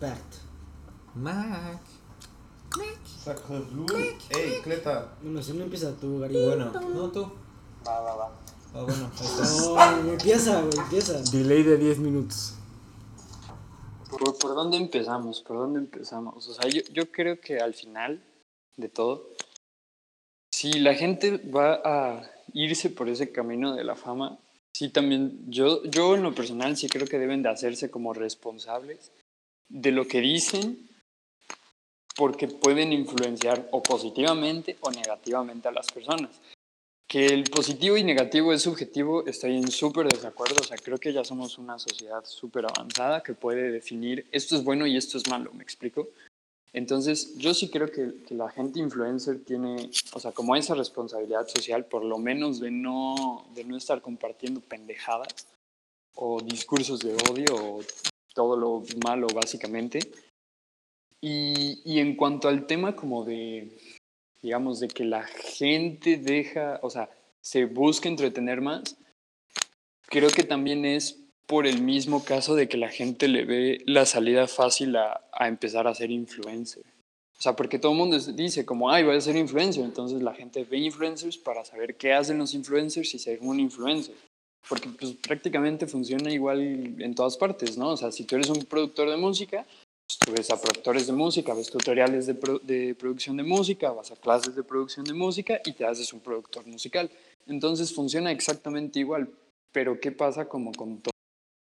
Bart. 0.00 0.34
Mark. 1.14 1.80
Saca 3.24 3.60
blue. 3.70 3.86
Ey, 4.30 4.60
Cleta. 4.62 5.16
Bueno, 5.22 5.42
si 5.42 5.52
no 5.52 5.64
empieza 5.64 5.92
tú, 5.96 6.20
Gary. 6.20 6.44
Bueno, 6.44 6.70
no 6.70 7.10
tú. 7.10 7.32
Va, 7.86 8.00
va, 8.00 8.16
va. 8.16 8.32
Ah, 8.74 8.82
bueno, 8.82 9.10
ahí 9.18 9.26
está. 9.26 10.02
No, 10.02 10.12
empieza, 10.12 10.60
güey, 10.60 10.78
empieza. 10.78 11.22
Delay 11.30 11.62
de 11.62 11.76
10 11.78 11.98
minutos. 11.98 12.54
¿Por, 14.10 14.38
por 14.38 14.54
dónde 14.54 14.76
empezamos? 14.76 15.40
¿Por 15.42 15.56
dónde 15.56 15.78
empezamos? 15.80 16.46
O 16.48 16.54
sea, 16.54 16.68
yo, 16.70 16.82
yo 16.92 17.10
creo 17.10 17.40
que 17.40 17.58
al 17.58 17.74
final 17.74 18.22
de 18.76 18.88
todo, 18.88 19.30
si 20.50 20.74
la 20.80 20.94
gente 20.94 21.38
va 21.38 21.80
a 21.84 22.30
irse 22.52 22.90
por 22.90 23.08
ese 23.08 23.32
camino 23.32 23.74
de 23.74 23.84
la 23.84 23.96
fama, 23.96 24.38
sí 24.78 24.90
también, 24.90 25.50
yo, 25.50 25.82
yo 25.82 26.14
en 26.14 26.22
lo 26.22 26.32
personal 26.32 26.76
sí 26.76 26.88
creo 26.88 27.08
que 27.08 27.18
deben 27.18 27.42
de 27.42 27.48
hacerse 27.48 27.90
como 27.90 28.14
responsables 28.14 29.10
de 29.68 29.90
lo 29.90 30.06
que 30.06 30.20
dicen 30.20 30.88
porque 32.14 32.46
pueden 32.46 32.92
influenciar 32.92 33.68
o 33.72 33.82
positivamente 33.82 34.76
o 34.80 34.92
negativamente 34.92 35.66
a 35.66 35.72
las 35.72 35.90
personas. 35.90 36.30
Que 37.08 37.26
el 37.26 37.44
positivo 37.50 37.96
y 37.96 38.04
negativo 38.04 38.52
es 38.52 38.62
subjetivo, 38.62 39.26
estoy 39.26 39.56
en 39.56 39.68
súper 39.68 40.06
desacuerdo, 40.06 40.60
o 40.60 40.64
sea, 40.64 40.76
creo 40.76 40.98
que 40.98 41.12
ya 41.12 41.24
somos 41.24 41.58
una 41.58 41.80
sociedad 41.80 42.24
súper 42.24 42.66
avanzada 42.66 43.24
que 43.24 43.34
puede 43.34 43.72
definir 43.72 44.28
esto 44.30 44.54
es 44.54 44.62
bueno 44.62 44.86
y 44.86 44.96
esto 44.96 45.18
es 45.18 45.28
malo, 45.28 45.52
¿me 45.54 45.64
explico? 45.64 46.10
Entonces, 46.72 47.36
yo 47.38 47.54
sí 47.54 47.70
creo 47.70 47.90
que, 47.90 48.22
que 48.26 48.34
la 48.34 48.50
gente 48.50 48.78
influencer 48.78 49.42
tiene, 49.44 49.90
o 50.12 50.20
sea, 50.20 50.32
como 50.32 50.54
esa 50.54 50.74
responsabilidad 50.74 51.48
social, 51.48 51.86
por 51.86 52.04
lo 52.04 52.18
menos 52.18 52.60
de 52.60 52.70
no, 52.70 53.46
de 53.54 53.64
no 53.64 53.76
estar 53.76 54.02
compartiendo 54.02 54.60
pendejadas 54.60 55.46
o 56.14 56.40
discursos 56.42 57.00
de 57.00 57.14
odio 57.30 57.54
o 57.54 57.80
todo 58.34 58.56
lo 58.56 58.82
malo 59.04 59.28
básicamente. 59.34 60.00
Y, 61.20 61.80
y 61.84 62.00
en 62.00 62.16
cuanto 62.16 62.48
al 62.48 62.66
tema 62.66 62.94
como 62.94 63.24
de, 63.24 63.76
digamos, 64.42 64.80
de 64.80 64.88
que 64.88 65.04
la 65.04 65.24
gente 65.24 66.18
deja, 66.18 66.78
o 66.82 66.90
sea, 66.90 67.10
se 67.40 67.64
busca 67.64 68.08
entretener 68.08 68.60
más, 68.60 68.96
creo 70.02 70.28
que 70.28 70.44
también 70.44 70.84
es 70.84 71.18
por 71.48 71.66
el 71.66 71.80
mismo 71.82 72.24
caso 72.24 72.54
de 72.54 72.68
que 72.68 72.76
la 72.76 72.90
gente 72.90 73.26
le 73.26 73.44
ve 73.44 73.82
la 73.86 74.04
salida 74.04 74.46
fácil 74.46 74.94
a, 74.96 75.22
a 75.32 75.48
empezar 75.48 75.88
a 75.88 75.94
ser 75.94 76.10
influencer. 76.10 76.84
O 77.38 77.40
sea, 77.40 77.56
porque 77.56 77.78
todo 77.78 77.92
el 77.92 77.98
mundo 77.98 78.18
dice 78.18 78.66
como, 78.66 78.90
ay, 78.90 79.02
voy 79.04 79.16
a 79.16 79.20
ser 79.20 79.34
influencer. 79.36 79.82
Entonces 79.82 80.20
la 80.22 80.34
gente 80.34 80.64
ve 80.64 80.76
influencers 80.78 81.38
para 81.38 81.64
saber 81.64 81.96
qué 81.96 82.12
hacen 82.12 82.36
los 82.36 82.52
influencers 82.52 83.14
y 83.14 83.18
ser 83.18 83.38
un 83.40 83.58
influencer. 83.60 84.14
Porque 84.68 84.90
pues, 84.90 85.12
prácticamente 85.14 85.86
funciona 85.86 86.30
igual 86.30 86.60
en 87.00 87.14
todas 87.14 87.36
partes, 87.38 87.78
¿no? 87.78 87.90
O 87.92 87.96
sea, 87.96 88.12
si 88.12 88.24
tú 88.24 88.34
eres 88.36 88.50
un 88.50 88.64
productor 88.66 89.08
de 89.08 89.16
música, 89.16 89.64
pues, 90.06 90.18
tú 90.18 90.32
ves 90.32 90.50
a 90.50 90.60
productores 90.60 91.06
de 91.06 91.12
música, 91.14 91.54
ves 91.54 91.70
tutoriales 91.70 92.26
de, 92.26 92.34
pro- 92.34 92.58
de 92.58 92.94
producción 92.94 93.38
de 93.38 93.44
música, 93.44 93.90
vas 93.92 94.10
a 94.10 94.16
clases 94.16 94.54
de 94.54 94.62
producción 94.64 95.06
de 95.06 95.14
música 95.14 95.60
y 95.64 95.72
te 95.72 95.86
haces 95.86 96.12
un 96.12 96.20
productor 96.20 96.66
musical. 96.66 97.08
Entonces 97.46 97.94
funciona 97.94 98.32
exactamente 98.32 98.98
igual. 98.98 99.30
Pero 99.72 99.98
¿qué 100.00 100.12
pasa 100.12 100.46
como 100.48 100.72
con 100.72 101.00
to- 101.00 101.10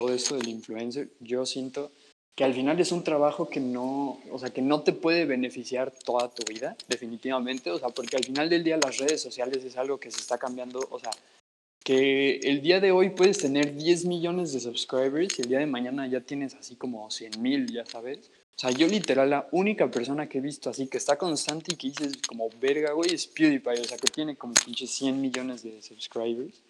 todo 0.02 0.14
esto 0.14 0.36
del 0.36 0.48
influencer? 0.48 1.10
Yo 1.20 1.46
siento 1.46 1.92
que 2.34 2.44
al 2.44 2.54
final 2.54 2.80
es 2.80 2.90
un 2.90 3.04
trabajo 3.04 3.48
que 3.48 3.60
no, 3.60 4.20
o 4.32 4.38
sea, 4.38 4.50
que 4.50 4.62
no 4.62 4.82
te 4.82 4.92
puede 4.92 5.26
beneficiar 5.26 5.92
toda 5.92 6.28
tu 6.28 6.42
vida, 6.50 6.76
definitivamente, 6.88 7.70
o 7.70 7.78
sea, 7.78 7.90
porque 7.90 8.16
al 8.16 8.24
final 8.24 8.48
del 8.48 8.64
día 8.64 8.78
las 8.82 8.98
redes 8.98 9.20
sociales 9.20 9.62
es 9.64 9.76
algo 9.76 9.98
que 9.98 10.10
se 10.10 10.18
está 10.18 10.38
cambiando, 10.38 10.80
o 10.90 10.98
sea, 10.98 11.10
que 11.84 12.38
el 12.42 12.62
día 12.62 12.80
de 12.80 12.90
hoy 12.90 13.10
puedes 13.10 13.38
tener 13.38 13.76
10 13.76 14.06
millones 14.06 14.52
de 14.52 14.60
subscribers 14.60 15.38
y 15.38 15.42
el 15.42 15.48
día 15.48 15.58
de 15.58 15.66
mañana 15.66 16.06
ya 16.08 16.20
tienes 16.20 16.54
así 16.54 16.74
como 16.74 17.10
100 17.10 17.40
mil, 17.40 17.72
ya 17.72 17.84
sabes. 17.86 18.30
O 18.56 18.58
sea, 18.58 18.70
yo 18.70 18.86
literal 18.86 19.30
la 19.30 19.48
única 19.50 19.90
persona 19.90 20.28
que 20.28 20.38
he 20.38 20.40
visto 20.40 20.70
así 20.70 20.86
que 20.86 20.98
está 20.98 21.16
constante 21.16 21.74
y 21.74 21.76
que 21.76 21.88
dices 21.88 22.18
como 22.26 22.48
verga, 22.60 22.92
güey, 22.92 23.12
es 23.14 23.26
PewDiePie, 23.26 23.80
o 23.80 23.84
sea, 23.84 23.98
que 23.98 24.08
tiene 24.08 24.36
como 24.36 24.54
pinche 24.54 24.86
100 24.86 25.20
millones 25.20 25.62
de 25.62 25.80
subscribers 25.82 26.60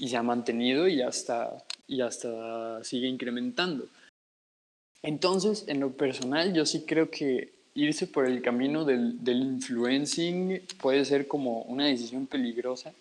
y 0.00 0.08
se 0.08 0.16
ha 0.16 0.22
mantenido 0.22 0.88
y 0.88 1.02
hasta, 1.02 1.62
y 1.86 2.00
hasta 2.00 2.82
sigue 2.82 3.06
incrementando. 3.06 3.86
Entonces, 5.02 5.64
en 5.68 5.78
lo 5.78 5.92
personal, 5.92 6.54
yo 6.54 6.64
sí 6.64 6.84
creo 6.86 7.10
que 7.10 7.52
irse 7.74 8.06
por 8.06 8.26
el 8.26 8.40
camino 8.40 8.86
del, 8.86 9.22
del 9.22 9.42
influencing 9.42 10.62
puede 10.80 11.04
ser 11.04 11.28
como 11.28 11.62
una 11.62 11.86
decisión 11.86 12.26
peligrosa 12.26 12.94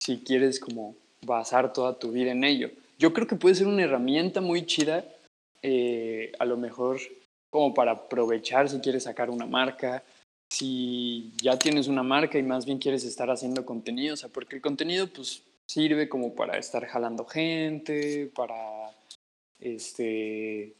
si 0.00 0.18
quieres 0.18 0.60
como 0.60 0.94
basar 1.26 1.72
toda 1.72 1.98
tu 1.98 2.12
vida 2.12 2.30
en 2.30 2.44
ello. 2.44 2.70
Yo 3.00 3.12
creo 3.12 3.26
que 3.26 3.36
puede 3.36 3.56
ser 3.56 3.66
una 3.66 3.82
herramienta 3.82 4.40
muy 4.40 4.64
chida, 4.64 5.04
eh, 5.62 6.32
a 6.38 6.44
lo 6.44 6.56
mejor 6.56 7.00
como 7.50 7.74
para 7.74 7.92
aprovechar 7.92 8.68
si 8.68 8.78
quieres 8.78 9.04
sacar 9.04 9.28
una 9.28 9.46
marca, 9.46 10.04
si 10.52 11.32
ya 11.42 11.58
tienes 11.58 11.88
una 11.88 12.04
marca 12.04 12.38
y 12.38 12.44
más 12.44 12.64
bien 12.64 12.78
quieres 12.78 13.04
estar 13.04 13.28
haciendo 13.28 13.66
contenido, 13.66 14.14
o 14.14 14.16
sea, 14.16 14.28
porque 14.28 14.56
el 14.56 14.62
contenido 14.62 15.08
pues 15.08 15.42
sirve 15.68 16.08
como 16.08 16.34
para 16.34 16.58
estar 16.58 16.86
jalando 16.86 17.26
gente, 17.26 18.30
para, 18.34 18.90
este, 19.60 20.74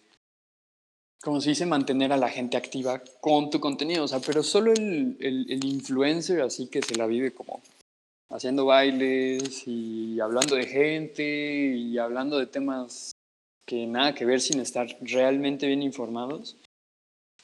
como 1.22 1.40
se 1.40 1.50
dice, 1.50 1.66
mantener 1.66 2.12
a 2.12 2.16
la 2.16 2.30
gente 2.30 2.56
activa 2.56 3.02
con 3.20 3.50
tu 3.50 3.60
contenido, 3.60 4.04
o 4.04 4.08
sea, 4.08 4.20
pero 4.20 4.42
solo 4.42 4.72
el, 4.72 5.16
el, 5.20 5.64
influencer 5.64 6.40
así 6.40 6.68
que 6.68 6.80
se 6.82 6.96
la 6.96 7.06
vive 7.06 7.32
como 7.32 7.60
haciendo 8.30 8.64
bailes 8.64 9.66
y 9.66 10.20
hablando 10.20 10.54
de 10.56 10.66
gente 10.66 11.24
y 11.76 11.98
hablando 11.98 12.38
de 12.38 12.46
temas 12.46 13.12
que 13.66 13.86
nada 13.86 14.14
que 14.14 14.24
ver 14.24 14.40
sin 14.40 14.60
estar 14.60 14.86
realmente 15.02 15.66
bien 15.66 15.82
informados, 15.82 16.56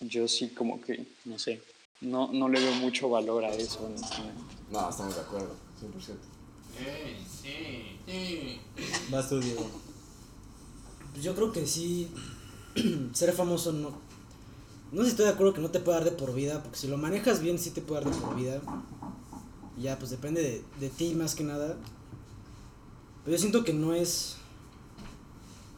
yo 0.00 0.26
sí 0.28 0.48
como 0.48 0.80
que, 0.80 1.06
no 1.26 1.38
sé, 1.38 1.60
no, 2.00 2.32
no 2.32 2.48
le 2.48 2.60
veo 2.60 2.74
mucho 2.76 3.10
valor 3.10 3.44
a 3.44 3.50
eso, 3.50 3.84
honestamente. 3.84 4.40
No, 4.70 4.88
estamos 4.88 5.14
de 5.14 5.20
acuerdo, 5.20 5.54
100%. 5.80 6.33
Vas 9.10 9.28
tú, 9.28 9.40
Diego. 9.40 9.66
Pues 11.12 11.24
yo 11.24 11.34
creo 11.34 11.52
que 11.52 11.66
sí, 11.66 12.08
ser 13.12 13.32
famoso 13.32 13.72
no... 13.72 14.02
No 14.92 15.00
sé 15.00 15.06
si 15.06 15.10
estoy 15.10 15.26
de 15.26 15.32
acuerdo 15.32 15.54
que 15.54 15.60
no 15.60 15.70
te 15.70 15.80
puede 15.80 15.98
dar 15.98 16.04
de 16.04 16.16
por 16.16 16.34
vida, 16.34 16.62
porque 16.62 16.78
si 16.78 16.86
lo 16.86 16.96
manejas 16.96 17.40
bien 17.40 17.58
sí 17.58 17.70
te 17.70 17.80
puede 17.80 18.04
dar 18.04 18.14
de 18.14 18.20
por 18.20 18.36
vida. 18.36 18.60
Ya, 19.80 19.98
pues 19.98 20.10
depende 20.10 20.40
de, 20.40 20.62
de 20.78 20.88
ti 20.90 21.14
más 21.14 21.34
que 21.34 21.42
nada. 21.42 21.76
Pero 23.24 23.36
yo 23.36 23.40
siento 23.40 23.64
que 23.64 23.72
no 23.72 23.94
es... 23.94 24.36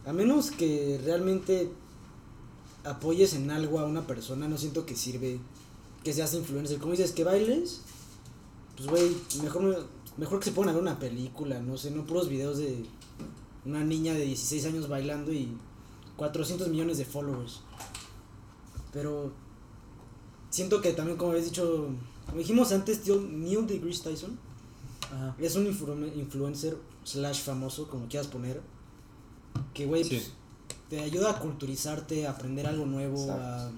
A 0.04 0.12
menos 0.12 0.50
que 0.50 1.00
realmente 1.02 1.70
apoyes 2.84 3.34
en 3.34 3.50
algo 3.50 3.80
a 3.80 3.84
una 3.84 4.06
persona, 4.06 4.48
no 4.48 4.58
siento 4.58 4.86
que 4.86 4.94
sirve 4.96 5.40
que 6.04 6.12
seas 6.12 6.34
influencer. 6.34 6.78
Como 6.78 6.92
dices, 6.92 7.10
que 7.10 7.24
bailes, 7.24 7.80
pues 8.76 8.88
güey, 8.88 9.16
mejor, 9.42 9.86
mejor 10.18 10.38
que 10.38 10.46
se 10.46 10.52
pongan 10.52 10.70
a 10.70 10.72
ver 10.74 10.82
una 10.82 10.98
película, 10.98 11.60
no 11.60 11.76
sé, 11.76 11.90
no 11.90 12.04
puros 12.06 12.28
videos 12.28 12.58
de 12.58 12.84
una 13.64 13.84
niña 13.84 14.14
de 14.14 14.24
16 14.24 14.66
años 14.66 14.88
bailando 14.88 15.32
y 15.32 15.56
400 16.16 16.68
millones 16.68 16.98
de 16.98 17.04
followers. 17.04 17.60
Pero 18.92 19.32
siento 20.50 20.80
que 20.80 20.92
también, 20.92 21.18
como 21.18 21.32
habéis 21.32 21.46
dicho, 21.46 21.88
como 22.26 22.38
dijimos 22.38 22.72
antes, 22.72 23.02
tío, 23.02 23.20
Neil 23.20 23.66
deGrasse 23.66 24.02
Tyson 24.04 24.38
Ajá. 25.12 25.34
es 25.38 25.54
un 25.56 25.66
influ- 25.66 26.16
influencer 26.16 26.76
slash 27.04 27.42
famoso, 27.42 27.88
como 27.88 28.08
quieras 28.08 28.26
poner, 28.28 28.60
que, 29.74 29.86
güey, 29.86 30.04
Sí. 30.04 30.16
pues, 30.16 30.32
te 30.88 31.00
ayuda 31.00 31.32
a 31.32 31.38
culturizarte, 31.40 32.26
a 32.26 32.30
aprender 32.30 32.66
algo 32.66 32.86
nuevo, 32.86 33.30
a, 33.32 33.70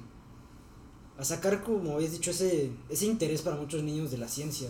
a 1.19 1.25
sacar, 1.25 1.65
como 1.65 1.93
habéis 1.95 2.13
dicho, 2.13 2.31
ese, 2.31 2.71
ese 2.89 3.07
interés 3.07 3.43
para 3.43 3.57
muchos 3.57 3.83
niños 3.83 4.11
de 4.11 4.19
la 4.19 4.29
ciencia. 4.29 4.69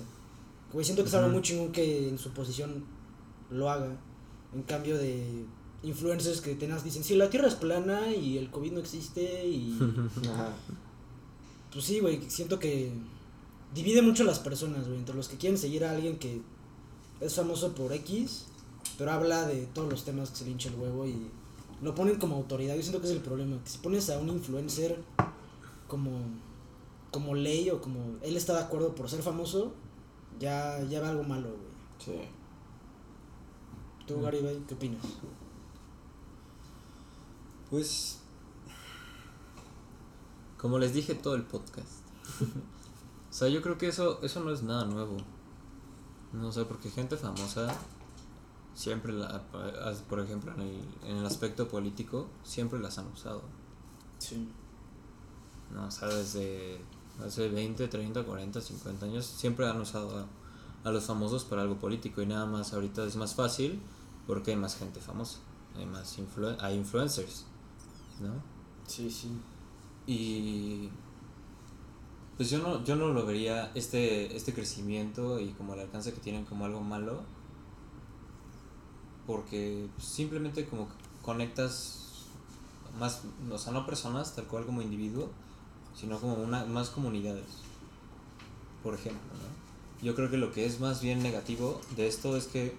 Güey, 0.72 0.84
siento 0.84 1.02
que 1.02 1.08
es 1.08 1.14
algo 1.14 1.28
Ujú. 1.28 1.34
muy 1.34 1.42
chingón 1.42 1.72
que 1.72 2.08
en 2.08 2.18
su 2.18 2.30
posición 2.30 2.84
lo 3.50 3.70
haga. 3.70 3.96
En 4.54 4.62
cambio 4.62 4.98
de 4.98 5.44
influencers 5.82 6.40
que 6.40 6.54
tengas, 6.54 6.84
dicen, 6.84 7.04
sí, 7.04 7.14
la 7.14 7.30
Tierra 7.30 7.48
es 7.48 7.54
plana 7.54 8.12
y 8.12 8.38
el 8.38 8.50
COVID 8.50 8.72
no 8.72 8.80
existe 8.80 9.46
y... 9.46 9.78
Ajá. 10.32 10.52
Pues 11.72 11.84
sí, 11.84 12.00
güey, 12.00 12.20
siento 12.28 12.58
que 12.58 12.90
divide 13.74 14.02
mucho 14.02 14.22
a 14.22 14.26
las 14.26 14.38
personas, 14.38 14.86
güey, 14.86 14.98
entre 14.98 15.14
los 15.14 15.28
que 15.28 15.36
quieren 15.36 15.58
seguir 15.58 15.84
a 15.84 15.90
alguien 15.92 16.18
que 16.18 16.40
es 17.20 17.34
famoso 17.34 17.74
por 17.74 17.92
X, 17.92 18.46
pero 18.96 19.12
habla 19.12 19.46
de 19.46 19.66
todos 19.66 19.90
los 19.90 20.04
temas 20.04 20.30
que 20.30 20.36
se 20.36 20.44
le 20.44 20.50
hincha 20.52 20.70
el 20.70 20.76
huevo 20.76 21.06
y 21.06 21.14
lo 21.82 21.94
ponen 21.94 22.16
como 22.16 22.36
autoridad. 22.36 22.74
Yo 22.74 22.82
siento 22.82 23.00
que 23.00 23.06
es 23.06 23.12
el 23.12 23.20
problema, 23.20 23.62
que 23.62 23.70
si 23.70 23.78
pones 23.78 24.08
a 24.10 24.18
un 24.18 24.28
influencer 24.28 24.98
como 25.86 26.10
como 27.10 27.34
ley 27.34 27.70
o 27.70 27.80
como 27.80 28.16
él 28.22 28.36
está 28.36 28.52
de 28.54 28.60
acuerdo 28.60 28.94
por 28.94 29.08
ser 29.08 29.22
famoso, 29.22 29.72
ya 30.38 30.82
ya 30.84 31.00
va 31.00 31.10
algo 31.10 31.24
malo, 31.24 31.48
güey. 31.48 31.68
Sí. 31.98 32.28
¿Tú, 34.06 34.20
Garibay, 34.20 34.62
qué 34.66 34.74
opinas? 34.74 35.02
Pues. 37.70 38.20
Como 40.56 40.78
les 40.78 40.94
dije 40.94 41.14
todo 41.14 41.34
el 41.34 41.44
podcast. 41.44 42.02
o 43.30 43.32
sea, 43.32 43.48
yo 43.48 43.62
creo 43.62 43.78
que 43.78 43.88
eso, 43.88 44.20
eso 44.22 44.40
no 44.40 44.50
es 44.50 44.62
nada 44.62 44.86
nuevo. 44.86 45.16
No 46.32 46.50
sé, 46.52 46.64
porque 46.64 46.90
gente 46.90 47.16
famosa 47.16 47.76
siempre, 48.74 49.12
la, 49.12 49.42
por 50.08 50.20
ejemplo, 50.20 50.54
en 50.54 50.60
el, 50.60 50.80
en 51.04 51.16
el 51.16 51.26
aspecto 51.26 51.68
político, 51.68 52.28
siempre 52.44 52.78
las 52.78 52.98
han 52.98 53.08
usado. 53.08 53.42
Sí. 54.18 54.48
No, 55.72 55.86
o 55.86 55.90
sea, 55.90 56.08
desde 56.08 56.80
hace 57.24 57.48
20, 57.48 57.88
30, 57.88 58.24
40, 58.24 58.60
50 58.60 59.06
años 59.06 59.26
siempre 59.26 59.68
han 59.68 59.80
usado 59.80 60.18
a, 60.18 60.88
a 60.88 60.92
los 60.92 61.04
famosos 61.04 61.44
para 61.44 61.62
algo 61.62 61.78
político 61.78 62.22
y 62.22 62.26
nada 62.26 62.46
más 62.46 62.72
ahorita 62.72 63.04
es 63.04 63.16
más 63.16 63.34
fácil 63.34 63.80
porque 64.26 64.52
hay 64.52 64.56
más 64.56 64.76
gente 64.76 65.00
famosa, 65.00 65.38
hay 65.76 65.86
más 65.86 66.18
influ 66.18 66.54
hay 66.60 66.76
influencers, 66.76 67.44
¿no? 68.20 68.34
Sí, 68.86 69.10
sí. 69.10 69.30
Y 70.06 70.90
pues 72.38 72.50
yo 72.50 72.58
no, 72.58 72.84
yo 72.84 72.94
no 72.94 73.08
lo 73.08 73.26
vería 73.26 73.72
este, 73.74 74.36
este 74.36 74.54
crecimiento 74.54 75.40
y 75.40 75.48
como 75.50 75.74
el 75.74 75.80
alcance 75.80 76.12
que 76.12 76.20
tienen 76.20 76.44
como 76.44 76.66
algo 76.66 76.80
malo. 76.80 77.22
Porque 79.26 79.88
simplemente 79.98 80.64
como 80.66 80.88
conectas 81.20 82.26
más, 82.98 83.22
o 83.50 83.58
sea, 83.58 83.72
no 83.72 83.84
personas 83.84 84.36
tal 84.36 84.46
cual 84.46 84.64
como 84.64 84.82
individuo, 84.82 85.30
sino 85.98 86.18
como 86.18 86.34
una, 86.34 86.64
más 86.64 86.90
comunidades. 86.90 87.46
Por 88.82 88.94
ejemplo, 88.94 89.20
¿no? 89.34 90.04
Yo 90.04 90.14
creo 90.14 90.30
que 90.30 90.36
lo 90.36 90.52
que 90.52 90.64
es 90.64 90.78
más 90.80 91.00
bien 91.02 91.22
negativo 91.22 91.80
de 91.96 92.06
esto 92.06 92.36
es 92.36 92.46
que 92.46 92.76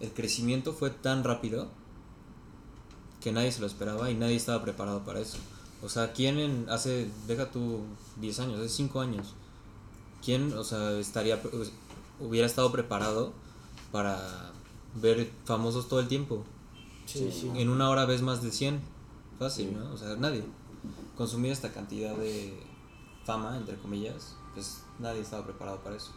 el 0.00 0.12
crecimiento 0.12 0.72
fue 0.72 0.90
tan 0.90 1.24
rápido 1.24 1.68
que 3.20 3.32
nadie 3.32 3.52
se 3.52 3.60
lo 3.60 3.66
esperaba 3.66 4.10
y 4.10 4.14
nadie 4.14 4.36
estaba 4.36 4.62
preparado 4.62 5.04
para 5.04 5.20
eso. 5.20 5.38
O 5.82 5.88
sea, 5.88 6.12
¿quién 6.12 6.38
en 6.38 6.66
hace, 6.68 7.10
deja 7.26 7.50
tú 7.50 7.80
10 8.20 8.40
años, 8.40 8.58
hace 8.60 8.68
5 8.68 9.00
años, 9.00 9.34
quién, 10.22 10.52
o 10.52 10.64
sea, 10.64 10.98
estaría, 10.98 11.40
hubiera 12.18 12.46
estado 12.46 12.70
preparado 12.70 13.32
para 13.92 14.52
ver 15.00 15.30
famosos 15.44 15.88
todo 15.88 16.00
el 16.00 16.08
tiempo? 16.08 16.44
Sí, 17.06 17.30
sí. 17.32 17.50
En 17.54 17.70
una 17.70 17.88
hora 17.88 18.04
ves 18.04 18.20
más 18.20 18.42
de 18.42 18.50
100, 18.50 18.80
fácil, 19.38 19.68
Sí. 19.68 19.74
¿no? 19.74 19.92
O 19.92 19.96
sea, 19.96 20.16
nadie. 20.16 20.44
Consumir 21.20 21.52
esta 21.52 21.70
cantidad 21.70 22.16
de 22.16 22.58
fama, 23.26 23.58
entre 23.58 23.76
comillas, 23.76 24.36
pues 24.54 24.80
nadie 24.98 25.20
estaba 25.20 25.44
preparado 25.44 25.80
para 25.80 25.96
eso. 25.96 26.12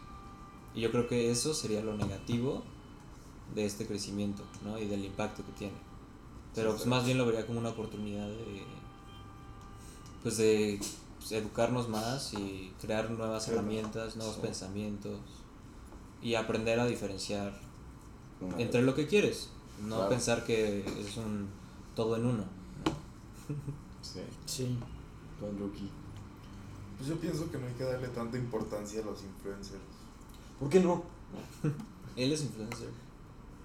Y 0.74 0.80
yo 0.80 0.90
creo 0.90 1.06
que 1.08 1.30
eso 1.30 1.52
sería 1.52 1.82
lo 1.82 1.94
negativo 1.94 2.62
de 3.54 3.66
este 3.66 3.86
crecimiento, 3.86 4.42
¿no? 4.64 4.78
Y 4.78 4.86
del 4.86 5.04
impacto 5.04 5.44
que 5.44 5.52
tiene. 5.52 5.74
Pero 6.54 6.70
pues 6.72 6.86
más 6.86 7.04
bien 7.04 7.18
lo 7.18 7.26
vería 7.26 7.46
como 7.46 7.58
una 7.58 7.68
oportunidad 7.68 8.26
de, 8.26 8.62
pues 10.22 10.38
de 10.38 10.80
pues, 11.18 11.32
educarnos 11.32 11.86
más 11.90 12.32
y 12.32 12.72
crear 12.80 13.10
nuevas 13.10 13.46
herramientas, 13.48 14.16
nuevos 14.16 14.36
Sí. 14.36 14.40
pensamientos 14.40 15.18
y 16.22 16.34
aprender 16.34 16.80
a 16.80 16.86
diferenciar 16.86 17.52
Una- 18.40 18.58
entre 18.58 18.80
lo 18.80 18.94
que 18.94 19.06
quieres, 19.06 19.50
no 19.82 19.96
Claro. 19.96 20.08
pensar 20.08 20.46
que 20.46 20.78
es 20.98 21.14
un 21.18 21.50
todo 21.94 22.16
en 22.16 22.24
uno. 22.24 22.44
Sí, 24.00 24.20
Sí. 24.46 24.78
Buen 25.40 25.58
rookie. 25.58 25.90
Pues 26.96 27.08
yo 27.08 27.18
pienso 27.18 27.50
que 27.50 27.58
no 27.58 27.66
hay 27.66 27.74
que 27.74 27.84
darle 27.84 28.08
tanta 28.08 28.36
importancia 28.36 29.02
a 29.02 29.04
los 29.04 29.22
influencers. 29.22 29.82
¿Por 30.58 30.68
qué 30.68 30.80
no? 30.80 31.02
Él 32.16 32.32
es 32.32 32.42
influencer. 32.42 32.90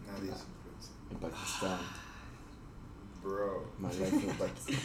Nadie 0.07 0.31
es 0.31 0.37
influencer. 0.39 0.93
En 1.11 1.17
Pakistán. 1.17 1.79
Bro. 3.23 3.71
My 3.77 3.87
life 3.89 4.15
in 4.15 4.37
Pakistán. 4.37 4.75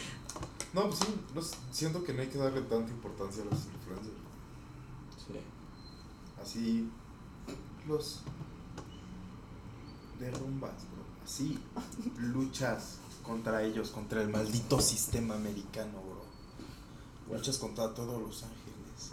No, 0.73 0.89
pues 0.89 0.99
sí, 0.99 1.15
no 1.33 1.41
siento 1.71 2.03
que 2.03 2.13
no 2.13 2.21
hay 2.21 2.27
que 2.27 2.37
darle 2.37 2.61
tanta 2.61 2.91
importancia 2.91 3.43
a 3.43 3.45
los 3.45 3.65
influencers. 3.65 4.17
Sí. 5.25 5.39
Así 6.41 6.89
los 7.87 8.21
derrumbas, 10.19 10.73
bro. 10.91 11.03
Así 11.23 11.59
luchas 12.17 12.97
contra 13.23 13.63
ellos, 13.63 13.89
contra 13.89 14.21
el 14.21 14.29
maldito 14.29 14.79
sistema 14.79 15.35
americano, 15.35 15.93
bro. 16.01 16.14
Luchas 17.31 17.57
contra 17.57 17.93
todos 17.93 18.21
los 18.21 18.43
ángeles. 18.43 19.09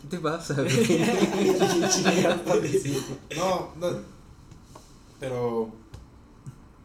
¿Qué 0.00 0.08
te 0.16 0.18
pasa? 0.18 0.54
No, 3.36 3.70
no. 3.76 3.98
Pero 5.18 5.70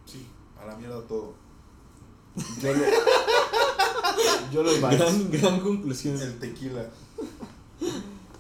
sí, 0.05 0.27
a 0.61 0.65
la 0.65 0.75
mierda 0.75 1.01
todo. 1.07 1.33
Yo 2.61 2.73
lo. 2.73 2.83
Yo 4.51 4.63
lo 4.63 4.81
gran, 4.81 5.31
gran 5.31 5.59
conclusión. 5.59 6.19
El 6.21 6.39
tequila. 6.39 6.89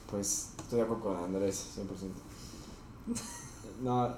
Pues 0.09 0.49
estoy 0.57 0.79
de 0.79 0.83
acuerdo 0.83 1.03
con 1.03 1.17
Andrés, 1.17 1.65
100%. 1.77 1.83
No, 3.81 4.09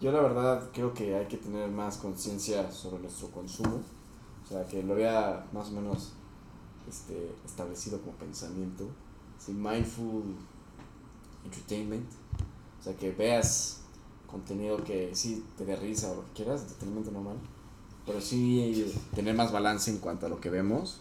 yo 0.00 0.12
la 0.12 0.20
verdad 0.20 0.70
creo 0.72 0.94
que 0.94 1.14
hay 1.14 1.26
que 1.26 1.36
tener 1.36 1.68
más 1.70 1.98
conciencia 1.98 2.70
sobre 2.70 3.02
nuestro 3.02 3.30
consumo. 3.30 3.82
O 4.44 4.48
sea, 4.48 4.66
que 4.66 4.82
lo 4.82 4.94
vea 4.94 5.46
más 5.52 5.68
o 5.68 5.72
menos 5.72 6.12
este, 6.88 7.34
establecido 7.44 8.00
como 8.00 8.12
pensamiento. 8.16 8.88
Sí, 9.38 9.52
mindful 9.52 10.22
entertainment. 11.44 12.06
O 12.80 12.82
sea, 12.82 12.96
que 12.96 13.10
veas 13.12 13.80
contenido 14.26 14.82
que 14.84 15.14
sí 15.14 15.44
te 15.56 15.64
dé 15.64 15.76
risa 15.76 16.10
o 16.10 16.16
lo 16.16 16.26
que 16.26 16.42
quieras, 16.42 16.62
entretenimiento 16.62 17.10
normal. 17.10 17.36
Pero 18.04 18.20
sí 18.20 18.92
tener 19.14 19.34
más 19.34 19.52
balance 19.52 19.90
en 19.90 19.98
cuanto 19.98 20.26
a 20.26 20.28
lo 20.28 20.40
que 20.40 20.50
vemos, 20.50 21.00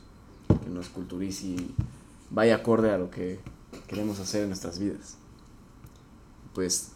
que 0.63 0.69
nos 0.69 0.89
culturice 0.89 1.47
y 1.47 1.75
vaya 2.29 2.55
acorde 2.55 2.91
a 2.91 2.97
lo 2.97 3.11
que 3.11 3.39
queremos 3.87 4.19
hacer 4.19 4.43
en 4.43 4.49
nuestras 4.49 4.79
vidas. 4.79 5.17
Pues 6.53 6.91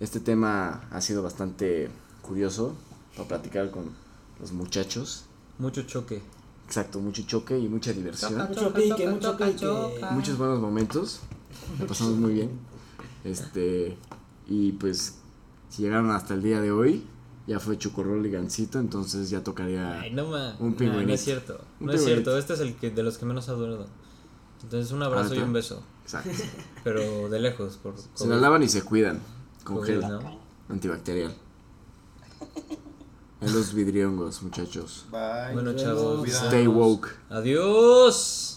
este 0.00 0.20
tema 0.20 0.88
ha 0.90 1.00
sido 1.00 1.22
bastante 1.22 1.90
curioso 2.22 2.74
para 3.16 3.28
platicar 3.28 3.70
con 3.70 3.90
los 4.40 4.52
muchachos. 4.52 5.26
Mucho 5.58 5.82
choque. 5.82 6.22
Exacto, 6.72 7.00
mucho 7.00 7.22
choque 7.26 7.58
y 7.58 7.68
mucha 7.68 7.92
diversión. 7.92 8.48
Mucho 8.48 8.72
pique, 8.72 9.06
mucho 9.06 9.36
pique. 9.36 9.66
Muchos 10.12 10.38
buenos 10.38 10.58
momentos. 10.58 11.20
Lo 11.78 11.86
pasamos 11.86 12.14
muy 12.14 12.32
bien. 12.32 12.50
Este, 13.24 13.98
y 14.46 14.72
pues 14.72 15.18
si 15.68 15.82
llegaron 15.82 16.10
hasta 16.12 16.32
el 16.32 16.42
día 16.42 16.62
de 16.62 16.72
hoy, 16.72 17.04
ya 17.46 17.60
fue 17.60 17.76
Chocorrol 17.76 18.24
y 18.24 18.30
Gancito, 18.30 18.78
entonces 18.78 19.28
ya 19.28 19.44
tocaría 19.44 20.00
Ay, 20.00 20.12
no 20.12 20.28
ma. 20.28 20.56
Un 20.60 20.72
pingüinito. 20.72 21.08
no 21.08 21.12
es 21.12 21.20
cierto. 21.20 21.60
Un 21.78 21.88
No 21.88 21.92
es 21.92 22.04
cierto. 22.06 22.38
Este 22.38 22.54
es 22.54 22.60
el 22.60 22.74
que 22.76 22.88
de 22.88 23.02
los 23.02 23.18
que 23.18 23.26
menos 23.26 23.50
ha 23.50 23.52
durado. 23.52 23.86
Entonces 24.62 24.92
un 24.92 25.02
abrazo 25.02 25.34
y 25.34 25.40
un 25.40 25.52
beso. 25.52 25.82
Exacto. 26.04 26.30
Pero 26.84 27.28
de 27.28 27.38
lejos. 27.38 27.76
Por 27.82 27.96
Se 28.14 28.26
la 28.26 28.36
lavan 28.36 28.62
y 28.62 28.68
se 28.68 28.80
cuidan 28.80 29.20
con 29.62 29.76
COVID, 29.76 29.88
gel 29.88 30.00
¿no? 30.00 30.38
antibacterial. 30.70 31.34
En 33.42 33.52
los 33.52 33.74
vidriongos, 33.74 34.42
muchachos. 34.42 35.04
Bye. 35.10 35.52
Bueno, 35.52 35.74
chavos. 35.74 36.28
Stay 36.28 36.66
woke. 36.66 37.08
Adiós. 37.28 38.54